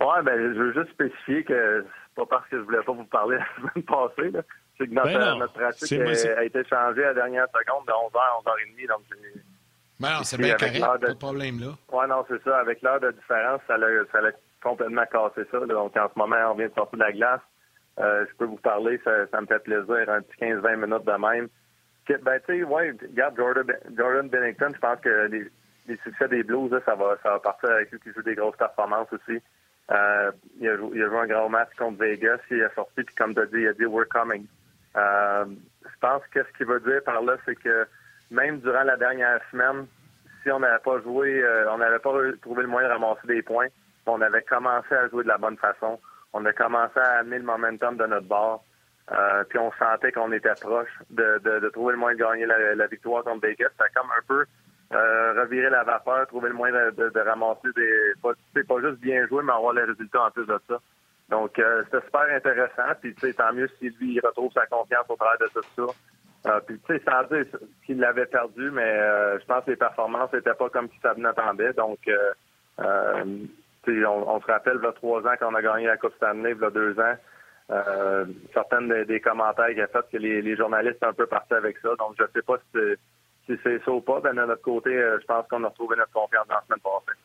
Oui, 0.00 0.22
ben, 0.24 0.54
je 0.54 0.58
veux 0.58 0.72
juste 0.72 0.90
spécifier 0.92 1.44
que 1.44 1.84
c'est 1.84 2.14
pas 2.14 2.26
parce 2.26 2.48
que 2.48 2.56
je 2.56 2.62
voulais 2.62 2.82
pas 2.82 2.92
vous 2.92 3.04
parler 3.04 3.38
la 3.38 3.46
semaine 3.56 3.84
passée. 3.84 4.32
C'est 4.78 4.86
que 4.86 4.94
notre, 4.94 5.12
ben 5.12 5.38
notre 5.38 5.52
pratique 5.52 5.92
a, 5.92 6.44
été 6.44 6.64
changée 6.64 7.04
à 7.04 7.08
la 7.08 7.14
dernière 7.14 7.46
seconde 7.48 7.86
de 7.86 7.92
11h 7.92 8.18
à 8.18 8.40
11h30. 8.42 8.88
Donc, 8.88 9.02
ben 10.00 10.08
non, 10.14 10.22
c'est 10.22 10.38
bien 10.38 10.56
correct, 10.56 10.80
pas 10.80 10.96
de 10.96 11.12
problème 11.12 11.60
là. 11.60 11.72
Oui, 11.92 12.06
non, 12.08 12.24
c'est 12.28 12.42
ça. 12.42 12.58
Avec 12.58 12.80
l'heure 12.80 13.00
de 13.00 13.10
différence, 13.10 13.60
ça 13.66 13.76
l'a, 13.76 13.88
ça 14.10 14.20
complètement 14.62 15.04
cassé 15.12 15.42
ça. 15.50 15.58
Donc, 15.58 15.94
en 15.96 16.08
ce 16.08 16.18
moment, 16.18 16.36
on 16.50 16.54
vient 16.54 16.68
de 16.68 16.74
sortir 16.74 16.98
de 16.98 17.04
la 17.04 17.12
glace. 17.12 17.40
Euh, 17.98 18.24
je 18.30 18.36
peux 18.36 18.46
vous 18.46 18.56
parler, 18.56 18.98
ça, 19.04 19.26
ça 19.30 19.40
me 19.42 19.46
fait 19.46 19.58
plaisir, 19.58 20.08
un 20.08 20.22
petit 20.22 20.40
15-20 20.40 20.76
minutes 20.76 21.04
de 21.04 21.12
même. 21.12 21.48
Ben, 22.08 22.40
tu 22.40 22.58
sais, 22.58 22.64
ouais, 22.64 22.94
regarde 23.02 23.36
Jordan, 23.36 23.66
Jordan 23.96 24.28
Bennington, 24.28 24.70
je 24.74 24.80
pense 24.80 25.00
que 25.00 25.26
les, 25.26 25.44
les 25.86 25.96
succès 25.98 26.28
des 26.28 26.42
Blues, 26.42 26.72
ça, 26.84 26.94
va, 26.94 27.16
ça 27.22 27.30
va 27.30 27.38
partir 27.40 27.70
avec 27.70 27.90
lui 27.92 28.00
qui 28.00 28.12
joue 28.12 28.22
des 28.22 28.34
grosses 28.34 28.56
performances 28.56 29.12
aussi. 29.12 29.40
Euh, 29.90 30.30
il, 30.60 30.68
a 30.68 30.72
a 30.72 30.76
joué, 30.76 31.18
un 31.18 31.26
grand 31.26 31.48
match 31.48 31.70
contre 31.76 31.98
Vegas. 31.98 32.38
Il 32.50 32.62
a 32.62 32.70
sorti, 32.74 33.02
puis 33.02 33.14
comme 33.14 33.34
tu 33.34 33.40
as 33.40 33.46
dit, 33.46 33.58
il 33.58 33.68
a 33.68 33.72
dit 33.72 33.86
We're 33.86 34.08
coming. 34.08 34.46
Euh, 34.96 35.44
je 35.82 35.98
pense 36.00 36.22
que 36.32 36.42
ce 36.42 36.56
qu'il 36.56 36.66
veut 36.66 36.80
dire 36.80 37.02
par 37.04 37.22
là, 37.22 37.36
c'est 37.44 37.56
que 37.56 37.86
même 38.30 38.60
durant 38.60 38.84
la 38.84 38.96
dernière 38.96 39.40
semaine, 39.50 39.86
si 40.42 40.50
on 40.50 40.60
n'avait 40.60 40.78
pas 40.78 41.00
joué, 41.00 41.42
euh, 41.42 41.72
on 41.72 41.78
n'avait 41.78 41.98
pas 41.98 42.12
trouvé 42.40 42.62
le 42.62 42.68
moyen 42.68 42.88
de 42.88 42.92
ramasser 42.92 43.26
des 43.26 43.42
points, 43.42 43.66
on 44.06 44.20
avait 44.20 44.42
commencé 44.42 44.94
à 44.94 45.08
jouer 45.08 45.24
de 45.24 45.28
la 45.28 45.38
bonne 45.38 45.56
façon. 45.56 46.00
On 46.32 46.44
a 46.44 46.52
commencé 46.52 46.98
à 46.98 47.18
amener 47.18 47.38
le 47.38 47.44
momentum 47.44 47.96
de 47.96 48.06
notre 48.06 48.26
bord. 48.26 48.64
Puis 49.48 49.58
on 49.58 49.72
sentait 49.72 50.12
qu'on 50.12 50.30
était 50.30 50.54
proche 50.60 50.88
de, 51.10 51.68
trouver 51.70 51.92
le 51.92 51.98
moyen 51.98 52.16
de 52.16 52.22
gagner 52.22 52.46
la, 52.46 52.76
la 52.76 52.86
victoire 52.86 53.24
contre 53.24 53.44
Vegas. 53.44 53.70
C'était 53.72 53.92
comme 53.92 54.08
un 54.16 54.22
peu 54.26 54.44
euh, 54.92 55.40
revirer 55.40 55.70
la 55.70 55.84
vapeur, 55.84 56.26
trouver 56.26 56.48
le 56.48 56.54
moyen 56.54 56.90
de, 56.90 57.08
de, 57.08 57.20
ramasser 57.20 57.68
des. 57.76 58.12
Pas, 58.22 58.32
pas 58.66 58.80
juste 58.80 59.00
bien 59.00 59.26
jouer, 59.28 59.42
mais 59.44 59.52
avoir 59.52 59.72
les 59.72 59.84
résultats 59.84 60.24
en 60.24 60.30
plus 60.30 60.46
de 60.46 60.58
ça. 60.68 60.78
Donc, 61.30 61.58
euh, 61.58 61.84
c'était 61.84 62.04
super 62.04 62.34
intéressant. 62.34 62.92
Puis, 63.00 63.14
tu 63.14 63.20
sais, 63.20 63.32
tant 63.34 63.52
mieux 63.52 63.68
si 63.78 63.88
lui, 63.90 64.14
il 64.14 64.20
retrouve 64.20 64.52
sa 64.52 64.66
confiance 64.66 65.06
au 65.08 65.16
travers 65.16 65.38
de 65.38 65.46
tout 65.46 65.62
ça. 65.76 65.94
Euh, 66.46 66.60
puis, 66.66 66.80
tu 66.80 66.98
sais, 66.98 67.02
sans 67.04 67.22
dire 67.24 67.46
qu'il 67.86 68.00
l'avait 68.00 68.26
perdu, 68.26 68.70
mais 68.70 68.82
euh, 68.82 69.38
je 69.38 69.44
pense 69.44 69.64
que 69.64 69.70
les 69.70 69.76
performances 69.76 70.32
n'étaient 70.32 70.54
pas 70.54 70.70
comme 70.70 70.88
s'il 70.88 71.00
s'en 71.00 71.24
attendait. 71.24 71.72
Donc, 71.74 71.98
euh, 72.08 72.32
euh 72.80 73.46
on, 73.86 74.24
on, 74.28 74.40
se 74.40 74.46
rappelle, 74.46 74.78
il 74.78 74.84
y 74.84 74.88
a 74.88 74.92
trois 74.92 75.20
ans, 75.22 75.34
quand 75.38 75.50
on 75.50 75.54
a 75.54 75.62
gagné 75.62 75.86
la 75.86 75.96
Coupe 75.96 76.14
Stanley, 76.16 76.52
il 76.52 76.60
y 76.60 76.64
a 76.64 76.70
deux 76.70 77.00
ans, 77.00 77.16
certaines 78.52 79.04
des, 79.04 79.20
commentaires 79.20 79.68
qu'il 79.68 79.80
a 79.80 79.86
fait 79.86 80.04
que 80.12 80.18
les, 80.18 80.56
journalistes 80.56 80.98
sont 81.02 81.08
un 81.08 81.14
peu 81.14 81.26
partis 81.26 81.54
avec 81.54 81.78
ça. 81.78 81.88
Donc, 81.98 82.14
je 82.18 82.24
sais 82.34 82.42
pas 82.42 82.58
si 82.58 82.78
si 83.50 83.60
c'est 83.62 83.82
ça 83.84 83.90
ou 83.90 84.00
pas, 84.00 84.20
ben 84.20 84.34
de 84.34 84.44
notre 84.44 84.62
côté, 84.62 84.90
euh, 84.90 85.18
je 85.20 85.26
pense 85.26 85.46
qu'on 85.48 85.64
a 85.64 85.68
retrouvé 85.68 85.96
notre 85.96 86.12
confiance 86.12 86.46
dans 86.48 86.54
la 86.54 86.62
semaine 86.62 86.80
passée. 86.80 87.18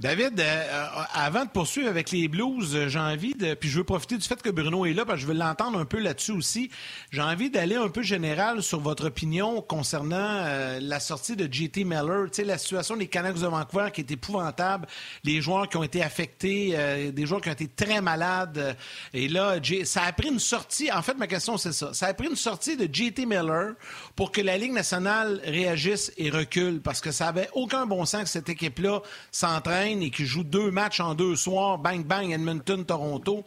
David, 0.00 0.38
euh, 0.38 0.44
euh, 0.44 1.02
avant 1.12 1.44
de 1.44 1.50
poursuivre 1.50 1.88
avec 1.88 2.12
les 2.12 2.28
Blues, 2.28 2.76
euh, 2.76 2.86
j'ai 2.86 3.00
envie 3.00 3.34
de, 3.34 3.54
puis 3.54 3.68
je 3.68 3.78
veux 3.78 3.84
profiter 3.84 4.16
du 4.16 4.24
fait 4.24 4.40
que 4.40 4.48
Bruno 4.48 4.86
est 4.86 4.92
là, 4.92 5.04
parce 5.04 5.16
que 5.16 5.22
je 5.22 5.26
veux 5.26 5.34
l'entendre 5.36 5.76
un 5.76 5.84
peu 5.86 5.98
là-dessus 5.98 6.30
aussi. 6.30 6.70
J'ai 7.10 7.20
envie 7.20 7.50
d'aller 7.50 7.74
un 7.74 7.88
peu 7.88 8.02
général 8.02 8.62
sur 8.62 8.78
votre 8.78 9.08
opinion 9.08 9.60
concernant 9.60 10.44
la 10.80 11.00
sortie 11.00 11.34
de 11.34 11.52
JT 11.52 11.82
Miller. 11.82 12.26
Tu 12.26 12.36
sais, 12.36 12.44
la 12.44 12.58
situation 12.58 12.96
des 12.96 13.08
Canucks 13.08 13.40
de 13.40 13.46
Vancouver 13.48 13.88
qui 13.92 14.02
est 14.02 14.10
épouvantable, 14.12 14.86
les 15.24 15.40
joueurs 15.40 15.68
qui 15.68 15.76
ont 15.76 15.82
été 15.82 16.00
affectés, 16.00 17.10
des 17.12 17.26
joueurs 17.26 17.40
qui 17.40 17.48
ont 17.48 17.52
été 17.52 17.66
très 17.66 18.00
malades. 18.00 18.76
et 19.14 19.26
là, 19.26 19.56
ça 19.84 20.02
a 20.02 20.12
pris 20.12 20.28
une 20.28 20.38
sortie. 20.38 20.92
En 20.92 21.02
fait, 21.02 21.14
ma 21.14 21.26
question 21.26 21.56
c'est 21.56 21.72
ça. 21.72 21.92
Ça 21.92 22.06
a 22.06 22.14
pris 22.14 22.28
une 22.28 22.36
sortie 22.36 22.76
de 22.76 22.88
JT 22.92 23.26
Miller 23.26 23.74
pour 24.14 24.30
que 24.30 24.40
la 24.40 24.58
Ligue 24.58 24.72
nationale 24.72 25.40
réagisse 25.44 26.12
et 26.16 26.30
recule, 26.30 26.80
parce 26.80 27.00
que 27.00 27.10
ça 27.10 27.28
avait 27.28 27.48
aucun 27.54 27.86
bon 27.86 28.04
sens 28.04 28.24
que 28.24 28.28
cette 28.28 28.48
équipe-là 28.48 29.02
s'entraîne 29.32 29.87
et 29.96 30.10
qui 30.10 30.26
joue 30.26 30.44
deux 30.44 30.70
matchs 30.70 31.00
en 31.00 31.14
deux 31.14 31.36
soirs, 31.36 31.78
bang 31.78 32.04
bang, 32.04 32.30
Edmonton, 32.30 32.84
Toronto. 32.84 33.44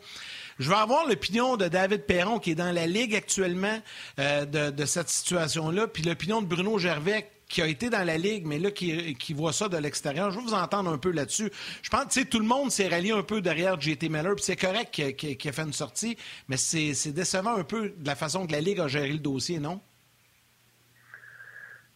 Je 0.59 0.69
vais 0.69 0.75
avoir 0.75 1.07
l'opinion 1.07 1.57
de 1.57 1.67
David 1.67 2.05
Perron, 2.05 2.39
qui 2.39 2.51
est 2.51 2.55
dans 2.55 2.71
la 2.71 2.85
Ligue 2.85 3.15
actuellement 3.15 3.79
euh, 4.19 4.45
de, 4.45 4.85
cette 4.85 5.09
situation-là, 5.09 5.87
puis 5.87 6.03
l'opinion 6.03 6.41
de 6.41 6.47
Bruno 6.47 6.77
Gervais, 6.77 7.29
qui 7.47 7.61
a 7.61 7.67
été 7.67 7.89
dans 7.89 8.03
la 8.03 8.17
Ligue, 8.17 8.45
mais 8.45 8.59
là, 8.59 8.71
qui, 8.71 9.33
voit 9.33 9.53
ça 9.53 9.67
de 9.67 9.77
l'extérieur. 9.77 10.31
Je 10.31 10.37
vais 10.37 10.43
vous 10.43 10.53
entendre 10.53 10.89
un 10.89 10.97
peu 10.97 11.11
là-dessus. 11.11 11.51
Je 11.81 11.89
pense 11.89 12.13
que 12.13 12.21
tout 12.21 12.39
le 12.39 12.45
monde 12.45 12.71
s'est 12.71 12.87
rallié 12.87 13.11
un 13.11 13.23
peu 13.23 13.41
derrière 13.41 13.79
JT 13.79 14.07
Miller, 14.09 14.35
puis 14.35 14.45
c'est 14.45 14.55
correct 14.55 14.91
qu'il 14.91 15.49
a 15.49 15.51
fait 15.51 15.61
une 15.61 15.73
sortie, 15.73 16.17
mais 16.47 16.57
c'est 16.57 17.11
décevant 17.11 17.55
un 17.55 17.63
peu 17.63 17.89
de 17.89 18.05
la 18.05 18.15
façon 18.15 18.47
que 18.47 18.51
la 18.51 18.61
Ligue 18.61 18.79
a 18.79 18.87
géré 18.87 19.11
le 19.11 19.19
dossier, 19.19 19.59
non? 19.59 19.81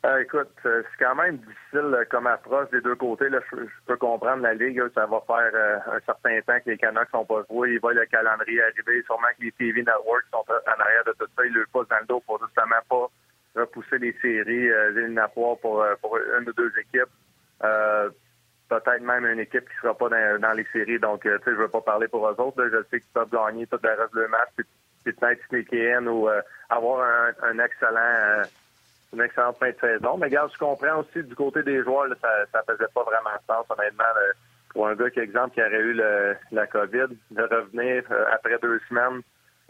Euh, 0.06 0.22
écoute, 0.22 0.52
euh, 0.68 0.84
c'est 0.84 1.04
quand 1.04 1.16
même 1.16 1.38
difficile 1.38 1.96
euh, 1.96 2.06
comme 2.12 2.28
approche 2.28 2.70
des 2.70 2.82
deux 2.82 2.96
côtés. 2.96 3.26
Je, 3.32 3.66
peux 3.88 3.98
comprendre 3.98 4.44
la 4.44 4.54
Ligue, 4.54 4.80
ça 4.94 5.08
va 5.08 5.20
faire 5.26 5.82
un 5.92 6.00
certain 6.06 6.40
temps 6.42 6.60
que 6.64 6.70
les 6.70 6.78
Canucks 6.78 7.10
sont 7.10 7.26
pas 7.26 7.42
joués. 7.50 7.74
Ils 7.74 7.80
voient 7.80 7.94
le 7.94 8.06
calendrier 8.06 8.62
arriver. 8.62 9.02
Sûrement 9.06 9.30
que 9.36 9.46
les 9.46 9.52
TV 9.54 9.82
Networks 9.82 10.26
sont 10.32 10.46
en 10.48 10.80
arrière 10.80 11.04
de 11.08 11.14
tout 11.14 11.26
ça. 11.36 11.46
Ils 11.46 11.54
le 11.54 11.66
poussent 11.72 11.88
dans 11.88 12.00
le 12.02 12.06
dos 12.06 12.20
pour 12.20 12.40
justement 12.46 12.76
pas 12.88 13.08
repousser 13.60 13.98
les 13.98 14.14
séries 14.22 14.68
éliminatoires 14.68 15.58
pour, 15.58 15.84
pour 16.02 16.18
une 16.18 16.50
ou 16.50 16.54
deux 16.54 16.72
équipes. 16.78 17.10
Peut-être 18.70 19.02
même 19.02 19.26
une 19.26 19.40
équipe 19.40 19.68
qui 19.68 19.76
sera 19.82 19.98
pas 19.98 20.10
dans, 20.10 20.54
les 20.56 20.68
séries. 20.72 21.00
Donc, 21.00 21.22
tu 21.22 21.30
sais, 21.30 21.40
je 21.48 21.52
veux 21.52 21.68
pas 21.68 21.82
parler 21.82 22.08
pour 22.10 22.28
eux 22.28 22.36
autres. 22.38 22.64
Je 22.64 22.84
sais 22.92 23.00
qu'ils 23.00 23.14
peuvent 23.14 23.32
gagner 23.32 23.66
tout 23.66 23.80
le 23.82 23.90
reste 23.90 24.14
du 24.14 24.28
match, 24.28 24.50
puis, 24.56 25.14
peut-être 25.14 25.42
sneaker 25.48 25.98
in 25.98 26.08
ou 26.08 26.30
avoir 26.70 27.08
un, 27.08 27.50
un 27.50 27.60
excellent 27.60 28.44
une 29.16 29.22
excellente 29.22 29.58
fin 29.58 29.70
de 29.70 29.78
saison. 29.80 30.18
Mais 30.18 30.28
regarde, 30.28 30.52
je 30.54 30.58
comprends 30.58 31.00
aussi 31.00 31.24
du 31.24 31.36
côté 31.36 31.64
des 31.64 31.84
joueurs, 31.84 32.08
ça, 32.22 32.30
ça 32.52 32.62
faisait 32.64 32.90
pas 32.94 33.04
vraiment 33.04 33.32
sens, 33.48 33.66
honnêtement, 33.70 34.04
pour 34.76 34.88
un 34.88 34.96
gars 34.96 35.10
qui, 35.10 35.20
exemple, 35.20 35.54
qui 35.54 35.62
aurait 35.62 35.80
eu 35.80 35.94
la 36.52 36.68
COVID, 36.68 37.16
de 37.32 37.44
revenir 37.44 38.04
euh, 38.12 38.26
après 38.34 38.58
deux 38.62 38.80
semaines, 38.90 39.22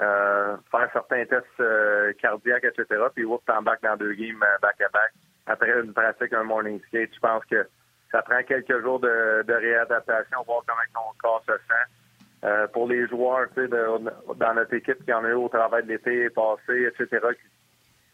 euh, 0.02 0.58
faire 0.72 0.90
certains 0.92 1.26
tests 1.26 1.46
euh, 1.60 2.12
cardiaques, 2.14 2.66
etc., 2.66 2.86
puis 3.14 3.24
whoop, 3.24 3.44
back 3.46 3.82
dans 3.84 3.96
deux 3.98 4.14
games 4.14 4.44
back-à-back. 4.62 5.14
Après 5.46 5.80
une 5.80 5.94
pratique, 5.94 6.34
un 6.34 6.44
morning 6.44 6.82
skate, 6.88 7.14
je 7.14 7.20
pense 7.20 7.46
que 7.46 7.68
ça 8.12 8.24
prend 8.24 8.42
quelques 8.44 8.82
jours 8.82 9.00
de, 9.00 9.46
réadaptation, 9.48 10.40
voir 10.46 10.64
comment 10.66 10.82
ton 10.94 11.18
corps 11.20 11.44
se 11.46 11.54
sent. 11.54 12.68
pour 12.74 12.88
les 12.88 13.08
joueurs 13.08 13.48
de, 13.56 14.34
dans 14.36 14.54
notre 14.56 14.74
équipe 14.74 15.06
qui 15.06 15.14
en 15.14 15.24
a 15.24 15.30
eu 15.30 15.34
au 15.34 15.50
travail 15.50 15.84
de 15.84 15.90
l'été 15.90 16.32
passé, 16.32 16.92
etc., 16.92 17.28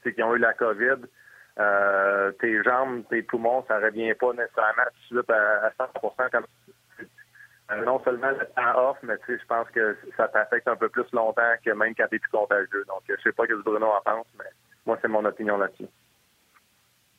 qui 0.03 0.23
ont 0.23 0.36
eu 0.36 0.39
la 0.39 0.53
COVID, 0.53 1.07
euh, 1.60 2.32
tes 2.39 2.64
jambes, 2.64 3.04
tes 3.10 3.22
poumons, 3.24 3.64
ça 3.68 3.80
revient 3.80 4.14
pas 4.14 4.34
nécessairement 4.34 4.84
tout 5.10 5.16
de 5.16 5.22
suite 5.22 5.30
à, 5.30 5.66
à 5.68 5.72
100 5.78 5.89
comme 6.32 6.45
euh, 7.72 7.86
non 7.86 8.02
seulement 8.04 8.32
le 8.32 8.45
temps 8.56 8.89
off, 8.89 8.97
mais 9.04 9.18
tu 9.20 9.34
sais, 9.34 9.39
je 9.41 9.45
pense 9.45 9.70
que 9.70 9.97
ça 10.18 10.28
t'affecte 10.28 10.68
un 10.68 10.76
peu 10.76 10.89
plus 10.89 11.06
longtemps 11.14 11.54
que 11.64 11.72
même 11.72 11.93
quand 11.95 12.08
t'es 12.10 12.20
plus 12.20 12.32
contagieux. 12.32 12.84
Donc, 12.88 13.02
je 13.08 13.22
sais 13.24 13.32
pas 13.32 13.43
ce 13.43 13.49
que 13.49 13.64
Bruno 13.64 13.88
en 13.88 14.02
pense, 14.02 14.28
mais 14.38 14.49
moi, 14.86 14.97
c'est 15.02 15.08
mon 15.08 15.24
opinion 15.24 15.58
là-dessus. 15.58 15.88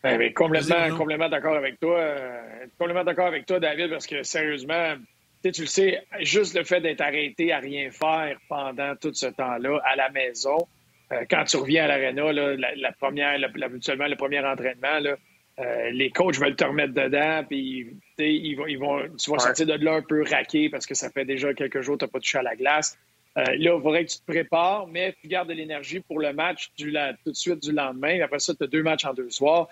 Ben, 0.03 0.35
complètement, 0.35 0.97
complètement 0.97 1.29
d'accord 1.29 1.57
avec 1.57 1.79
toi. 1.79 1.97
Euh, 1.97 2.67
complètement 2.79 3.05
d'accord 3.05 3.29
avec 3.29 3.47
toi, 3.47 3.61
David, 3.61 3.91
parce 3.91 4.07
que 4.07 4.23
sérieusement, 4.25 4.97
tu 5.43 5.63
le 5.63 5.67
sais, 5.67 6.05
juste 6.21 6.57
le 6.57 6.65
fait 6.65 6.81
d'être 6.81 7.01
arrêté 7.01 7.53
à 7.53 7.59
rien 7.59 7.91
faire 7.91 8.37
pendant 8.49 8.95
tout 8.97 9.15
ce 9.15 9.27
temps-là 9.27 9.81
à 9.85 9.97
la 9.97 10.11
maison, 10.11 10.59
euh, 10.59 10.82
quand 11.31 11.45
tu 11.45 11.57
reviens 11.57 11.85
à 11.85 11.89
l'aréna, 11.89 12.33
la, 12.33 12.75
la, 12.75 12.93
première, 12.93 13.39
habituellement 13.63 14.07
le 14.07 14.17
premier 14.17 14.41
entraînement, 14.41 14.99
là, 15.01 15.17
euh, 15.61 15.91
les 15.91 16.11
coachs 16.11 16.39
veulent 16.39 16.57
te 16.57 16.65
remettre 16.65 16.95
dedans, 16.95 17.45
puis 17.47 17.87
ils 18.19 18.55
vont, 18.55 18.67
ils 18.67 18.79
vont, 18.79 19.03
tu 19.19 19.31
vas 19.31 19.39
sortir 19.39 19.67
de 19.67 19.75
là 19.75 19.95
un 19.95 20.03
peu 20.03 20.25
raqué 20.29 20.71
parce 20.71 20.87
que 20.87 20.95
ça 20.95 21.11
fait 21.11 21.27
déjà 21.27 21.53
quelques 21.53 21.83
jours 21.83 21.97
que 21.97 22.01
tu 22.01 22.05
n'as 22.07 22.11
pas 22.11 22.21
touché 22.21 22.39
à 22.39 22.43
la 22.43 22.57
glace. 22.57 22.99
Euh, 23.37 23.45
là, 23.45 23.75
il 23.77 23.83
faudrait 23.83 24.05
que 24.05 24.11
tu 24.11 24.19
te 24.19 24.27
prépares, 24.27 24.87
mais 24.87 25.15
tu 25.21 25.29
gardes 25.29 25.49
de 25.49 25.55
l'énergie 25.55 26.01
pour 26.01 26.21
le 26.21 26.33
match 26.33 26.71
du, 26.77 26.95
tout 27.25 27.31
de 27.31 27.37
suite 27.37 27.63
du 27.63 27.73
lendemain. 27.73 28.21
Après 28.23 28.39
ça, 28.39 28.55
tu 28.55 28.65
as 28.65 28.67
deux 28.67 28.83
matchs 28.83 29.05
en 29.05 29.13
deux 29.13 29.31
soirs. 29.31 29.69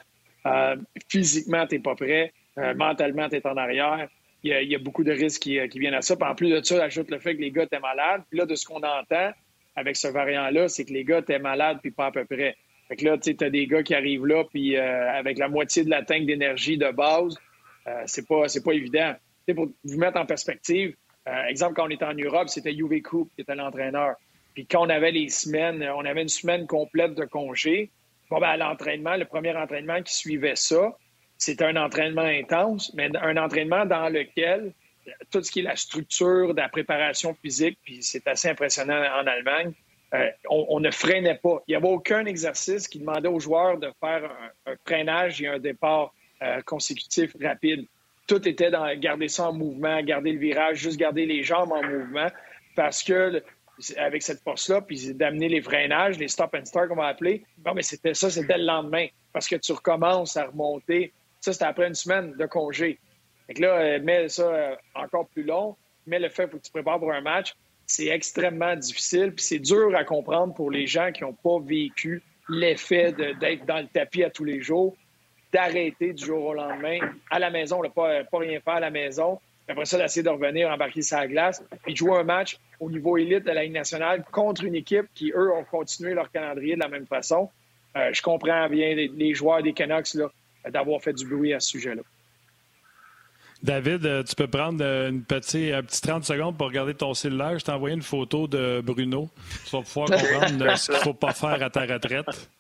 Euh, 0.47 0.77
physiquement, 1.09 1.67
tu 1.67 1.77
n'es 1.77 1.81
pas 1.81 1.95
prêt. 1.95 2.33
mentalement, 2.77 3.29
tu 3.29 3.37
es 3.37 3.47
en 3.47 3.57
arrière. 3.57 4.09
Il 4.43 4.51
y, 4.51 4.75
a, 4.75 4.79
beaucoup 4.79 5.05
de 5.05 5.13
risques 5.13 5.43
qui, 5.43 5.59
viennent 5.79 5.95
à 5.95 6.01
ça. 6.01 6.17
Puis 6.17 6.27
en 6.27 6.35
plus 6.35 6.51
de 6.51 6.63
ça, 6.63 6.83
ajoute 6.83 7.11
le 7.11 7.19
fait 7.19 7.37
que 7.37 7.43
les 7.43 7.51
gars 7.51 7.65
étaient 7.65 7.81
malades. 7.81 8.23
Puis 8.31 8.39
là, 8.39 8.47
de 8.47 8.55
ce 8.55 8.65
qu'on 8.65 8.83
entend 8.83 9.33
avec 9.77 9.97
ce 9.97 10.09
variant-là, 10.09 10.69
c'est 10.69 10.85
que 10.85 10.93
les 10.93 11.05
gars 11.05 11.19
étaient 11.19 11.39
malades 11.39 11.79
puis 11.81 11.91
pas 11.91 12.07
à 12.07 12.11
peu 12.13 12.25
près. 12.25 12.57
Fait 12.89 12.97
que 12.97 13.05
là, 13.05 13.19
tu 13.19 13.37
as 13.41 13.51
des 13.51 13.67
gars 13.67 13.83
qui 13.83 13.95
arrivent 13.95 14.27
là, 14.27 14.45
puis 14.45 14.77
euh, 14.77 15.13
avec 15.13 15.39
la 15.39 15.49
moitié 15.49 15.85
de 15.85 15.91
la 15.91 16.03
tank 16.03 16.27
d'énergie 16.27 16.77
de 16.77 16.91
base, 16.91 17.37
euh, 17.87 18.03
c'est 18.07 18.27
pas, 18.27 18.47
pas 18.65 18.73
évident. 18.73 19.15
pour 19.55 19.69
vous 19.85 19.99
mettre 19.99 20.19
en 20.19 20.27
perspective, 20.27 20.97
euh, 21.29 21.45
exemple, 21.45 21.75
quand 21.75 21.87
on 21.87 21.91
était 21.91 22.05
en 22.05 22.15
Europe, 22.15 22.49
c'était 22.49 22.73
Uwe 22.73 23.01
Coop 23.03 23.31
qui 23.35 23.43
était 23.43 23.55
l'entraîneur. 23.55 24.17
Puis 24.55 24.67
quand 24.67 24.85
on 24.85 24.89
avait 24.89 25.13
les 25.13 25.29
semaines, 25.29 25.89
on 25.95 26.05
avait 26.05 26.23
une 26.23 26.29
semaine 26.29 26.67
complète 26.67 27.15
de 27.15 27.25
congé. 27.25 27.91
Bon, 28.29 28.41
ben, 28.41 28.57
l'entraînement, 28.57 29.17
le 29.17 29.25
premier 29.25 29.55
entraînement 29.57 30.03
qui 30.03 30.15
suivait 30.15 30.57
ça, 30.57 30.97
c'était 31.39 31.65
un 31.65 31.77
entraînement 31.77 32.23
intense, 32.23 32.93
mais 32.95 33.09
un 33.17 33.37
entraînement 33.37 33.87
dans 33.87 34.09
lequel 34.09 34.73
tout 35.31 35.43
ce 35.43 35.51
qui 35.51 35.61
est 35.61 35.65
la 35.65 35.77
structure 35.77 36.55
de 36.55 36.61
la 36.61 36.69
préparation 36.69 37.35
physique, 37.35 37.79
puis 37.83 38.03
c'est 38.03 38.27
assez 38.27 38.49
impressionnant 38.49 39.03
en 39.21 39.27
Allemagne, 39.27 39.73
euh, 40.13 40.29
on, 40.49 40.81
ne 40.81 40.91
freinait 40.91 41.39
pas. 41.41 41.63
Il 41.69 41.73
n'y 41.73 41.77
avait 41.77 41.89
aucun 41.89 42.27
exercice 42.27 42.89
qui 42.89 42.99
demandait 42.99 43.29
aux 43.29 43.39
joueurs 43.39 43.79
de 43.79 43.93
faire 44.01 44.31
un, 44.67 44.75
freinage 44.85 45.41
et 45.41 45.47
un 45.47 45.61
départ 45.61 46.13
euh, 46.43 46.61
consécutif 46.63 47.37
rapide. 47.41 47.87
Tout 48.27 48.47
était 48.49 48.71
dans 48.71 48.93
garder 48.99 49.29
ça 49.29 49.49
en 49.49 49.53
mouvement, 49.53 50.03
garder 50.03 50.33
le 50.33 50.39
virage, 50.39 50.79
juste 50.79 50.99
garder 50.99 51.27
les 51.27 51.45
jambes 51.45 51.73
en 51.73 51.83
mouvement, 51.83 52.29
parce 52.75 53.03
que 53.03 53.43
avec 53.97 54.23
cette 54.23 54.41
force-là, 54.43 54.83
puis 54.83 55.15
d'amener 55.15 55.49
les 55.49 55.63
freinages, 55.63 56.19
les 56.19 56.29
stop 56.29 56.55
and 56.55 56.65
start 56.65 56.89
qu'on 56.89 56.97
va 56.97 57.07
appeler, 57.07 57.45
mais 57.75 57.83
c'était 57.83 58.15
ça, 58.15 58.31
c'était 58.31 58.59
le 58.59 58.65
lendemain, 58.65 59.07
parce 59.33 59.49
que 59.49 59.57
tu 59.57 59.73
recommences 59.73 60.37
à 60.37 60.47
remonter. 60.47 61.13
Ça, 61.41 61.53
c'était 61.53 61.65
après 61.65 61.89
une 61.89 61.95
semaine 61.95 62.35
de 62.37 62.47
congé. 62.47 62.99
Donc 63.51 63.59
là, 63.59 63.75
euh, 63.75 64.01
mets 64.01 64.29
ça 64.29 64.79
encore 64.95 65.29
plus 65.29 65.43
long, 65.43 65.77
mets 66.07 66.19
le 66.19 66.31
fait 66.31 66.51
que 66.51 66.57
tu 66.57 66.71
prépares 66.71 66.99
pour 66.99 67.13
un 67.13 67.21
match 67.21 67.55
c'est 67.91 68.07
extrêmement 68.07 68.77
difficile, 68.77 69.33
puis 69.35 69.45
c'est 69.45 69.59
dur 69.59 69.95
à 69.97 70.05
comprendre 70.05 70.55
pour 70.55 70.71
les 70.71 70.87
gens 70.87 71.11
qui 71.11 71.23
n'ont 71.23 71.33
pas 71.33 71.59
vécu 71.61 72.23
l'effet 72.49 73.13
d'être 73.13 73.67
dans 73.67 73.79
le 73.79 73.89
tapis 73.89 74.23
à 74.23 74.31
tous 74.31 74.45
les 74.45 74.63
jours, 74.63 74.97
d'arrêter 75.53 76.13
du 76.13 76.25
jour 76.25 76.45
au 76.45 76.55
lendemain 76.55 76.99
à 77.31 77.41
la 77.41 77.51
maison, 77.51 77.83
ne 77.83 77.89
pas, 77.89 78.23
pas 78.23 78.39
rien 78.39 78.61
faire 78.61 78.75
à 78.75 78.81
la 78.81 78.91
maison, 78.91 79.41
après 79.69 79.87
ça, 79.87 79.99
d'essayer 79.99 80.23
de 80.23 80.29
revenir, 80.29 80.71
embarquer 80.71 81.03
sa 81.03 81.27
glace, 81.27 81.65
puis 81.83 81.97
jouer 81.97 82.19
un 82.19 82.25
match 82.25 82.59
au 82.79 82.91
niveau 82.91 83.17
élite 83.17 83.45
de 83.45 83.51
la 83.51 83.65
Ligue 83.65 83.75
nationale 83.75 84.25
contre 84.31 84.65
une 84.65 84.77
équipe 84.77 85.07
qui, 85.15 85.33
eux, 85.33 85.53
ont 85.53 85.65
continué 85.65 86.15
leur 86.15 86.31
calendrier 86.31 86.75
de 86.75 86.81
la 86.81 86.89
même 86.89 87.07
façon. 87.07 87.51
Euh, 87.97 88.11
je 88.13 88.23
comprends 88.23 88.69
bien 88.69 88.95
les, 88.95 89.35
joueurs 89.35 89.63
des 89.63 89.73
Canucks 89.73 90.17
d'avoir 90.69 91.03
fait 91.03 91.13
du 91.13 91.27
bruit 91.27 91.55
à 91.55 91.61
ce 91.61 91.71
sujet-là. 91.71 92.03
David, 93.63 94.07
euh, 94.07 94.23
tu 94.23 94.35
peux 94.35 94.47
prendre 94.47 94.83
euh, 94.83 95.11
une 95.11 95.23
petite, 95.23 95.75
un 95.75 95.83
petit 95.83 96.01
30 96.01 96.25
secondes 96.25 96.57
pour 96.57 96.69
regarder 96.69 96.95
ton 96.95 97.13
cellulaire. 97.13 97.59
Je 97.59 97.65
t'ai 97.65 97.73
envoyé 97.73 97.95
une 97.95 98.03
photo 98.03 98.47
de 98.47 98.81
Bruno. 98.81 99.29
Tu 99.67 99.77
vas 99.77 99.83
pouvoir 99.83 100.09
comprendre 100.11 100.67
euh, 100.67 100.77
ce 100.77 100.87
qu'il 100.87 100.95
ne 100.95 101.01
faut 101.01 101.15
pas 101.15 101.35
faire 101.35 101.63
à 101.63 101.69
ta 101.69 101.83
retraite. 101.83 102.51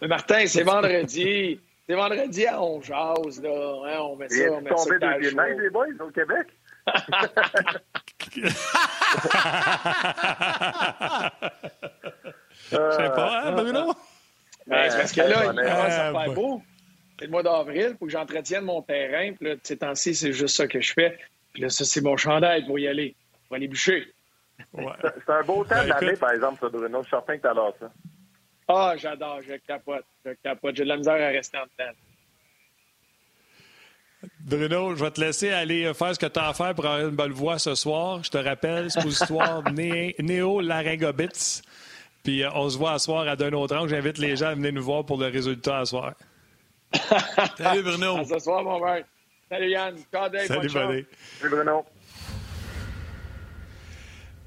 Mais 0.00 0.08
Martin, 0.08 0.46
c'est 0.46 0.62
vendredi. 0.62 1.60
C'est 1.86 1.94
vendredi 1.94 2.46
à 2.46 2.62
on 2.62 2.80
jase, 2.80 3.42
là. 3.42 3.82
Hein, 3.86 3.98
on 4.00 4.16
met 4.16 4.28
ça, 4.30 4.44
on 4.50 4.60
met 4.62 4.70
ça 4.70 4.76
tombé 4.76 4.98
des 5.58 5.70
boys 5.70 5.86
au 6.00 6.10
Québec? 6.10 6.46
Je 8.32 8.48
sais 12.70 13.10
pas, 13.10 13.42
hein, 13.44 13.52
Bruno? 13.52 13.94
Ben, 14.66 14.90
c'est 14.90 14.96
parce 14.98 15.12
que 15.12 15.20
là, 15.20 15.44
il 15.46 15.56
commence 15.56 15.92
à 15.92 16.12
faire 16.12 16.32
beau 16.32 16.62
c'est 17.20 17.26
le 17.26 17.32
mois 17.32 17.42
d'avril, 17.42 17.96
pour 17.98 18.06
que 18.06 18.12
j'entretienne 18.12 18.64
mon 18.64 18.80
terrain. 18.80 19.34
Puis 19.34 19.46
là, 19.46 19.54
ces 19.62 19.76
temps-ci, 19.76 20.14
c'est 20.14 20.32
juste 20.32 20.56
ça 20.56 20.66
que 20.66 20.80
je 20.80 20.94
fais. 20.94 21.18
Puis 21.52 21.62
là, 21.62 21.68
ça, 21.68 21.84
c'est 21.84 22.00
mon 22.00 22.16
chandail 22.16 22.64
pour 22.64 22.78
y 22.78 22.88
aller. 22.88 23.14
Pour 23.46 23.56
aller 23.56 23.68
bûcher. 23.68 24.10
C'est 24.74 25.32
un 25.32 25.42
beau 25.42 25.62
temps 25.64 25.74
ben, 25.74 25.84
de 25.84 25.88
l'année, 25.88 26.16
par 26.16 26.32
exemple, 26.32 26.58
ça, 26.60 26.68
Bruno. 26.70 27.00
Je 27.00 27.08
suis 27.08 27.10
certain 27.10 27.36
que 27.36 27.42
t'adores 27.42 27.76
ça. 27.78 27.90
Ah, 28.68 28.94
j'adore. 28.96 29.40
Je 29.46 29.54
capote. 29.56 30.04
Je 30.24 30.30
capote. 30.42 30.76
J'ai 30.76 30.84
de 30.84 30.88
la 30.88 30.96
misère 30.96 31.14
à 31.14 31.28
rester 31.28 31.58
en 31.58 31.66
tête. 31.76 31.96
Bruno, 34.40 34.94
je 34.96 35.04
vais 35.04 35.10
te 35.10 35.20
laisser 35.20 35.50
aller 35.50 35.92
faire 35.92 36.14
ce 36.14 36.18
que 36.18 36.26
tu 36.26 36.38
as 36.38 36.48
à 36.48 36.54
faire 36.54 36.74
pour 36.74 36.86
avoir 36.86 37.06
une 37.06 37.16
bonne 37.16 37.32
voix 37.32 37.58
ce 37.58 37.74
soir. 37.74 38.22
Je 38.24 38.30
te 38.30 38.38
rappelle, 38.38 38.90
suppositoire 38.90 39.62
Néo 39.72 40.60
Laryngobits. 40.60 41.62
Puis 42.22 42.44
euh, 42.44 42.50
on 42.54 42.70
se 42.70 42.78
voit 42.78 42.92
à 42.92 42.98
soir 42.98 43.28
à 43.28 43.36
d'un 43.36 43.52
autre 43.52 43.76
angle. 43.76 43.90
J'invite 43.90 44.16
les 44.16 44.36
gens 44.36 44.48
à 44.48 44.54
venir 44.54 44.72
nous 44.72 44.82
voir 44.82 45.04
pour 45.04 45.18
le 45.18 45.26
résultat 45.26 45.80
à 45.80 45.84
soir. 45.84 46.14
Salut 47.56 47.82
Bruno. 47.82 48.16
À 48.18 48.24
ce 48.24 48.38
soir, 48.38 48.62
mon 48.64 48.80
père. 48.80 49.04
Salut 49.48 49.70
Yann. 49.70 49.96
Salut, 50.12 50.68
Salut 50.68 51.06
Bruno. 51.50 51.84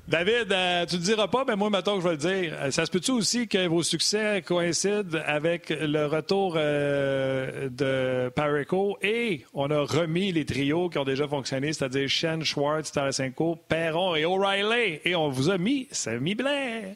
David, 0.06 0.52
euh, 0.52 0.86
tu 0.86 0.96
ne 0.96 1.00
le 1.00 1.06
diras 1.06 1.28
pas, 1.30 1.46
mais 1.48 1.56
moi, 1.56 1.70
maintenant 1.70 1.96
que 1.96 2.04
je 2.04 2.08
vais 2.10 2.16
le 2.16 2.18
dire. 2.42 2.58
Euh, 2.60 2.72
ça 2.72 2.86
se 2.86 2.92
peut-tu 2.92 3.12
aussi 3.12 3.48
que 3.48 3.68
vos 3.68 3.84
succès 3.84 4.42
coïncident 4.46 5.18
avec 5.26 5.70
le 5.70 6.06
retour 6.08 6.56
euh, 6.58 7.70
de 7.70 8.30
Parico 8.30 8.98
et 9.02 9.46
on 9.54 9.72
a 9.72 9.80
remis 9.80 10.34
les 10.34 10.46
trios 10.46 10.90
qui 10.90 10.98
ont 10.98 11.06
déjà 11.06 11.26
fonctionné, 11.26 11.72
c'est-à-dire 11.72 12.10
Shen, 12.10 12.44
Schwartz, 12.44 12.92
Tarasenko, 12.92 13.56
Perron 13.70 14.16
et 14.16 14.26
O'Reilly. 14.26 15.00
Et 15.06 15.16
on 15.16 15.30
vous 15.30 15.50
a 15.50 15.58
mis 15.58 15.88
Samy 15.92 16.36
Blair. 16.36 16.96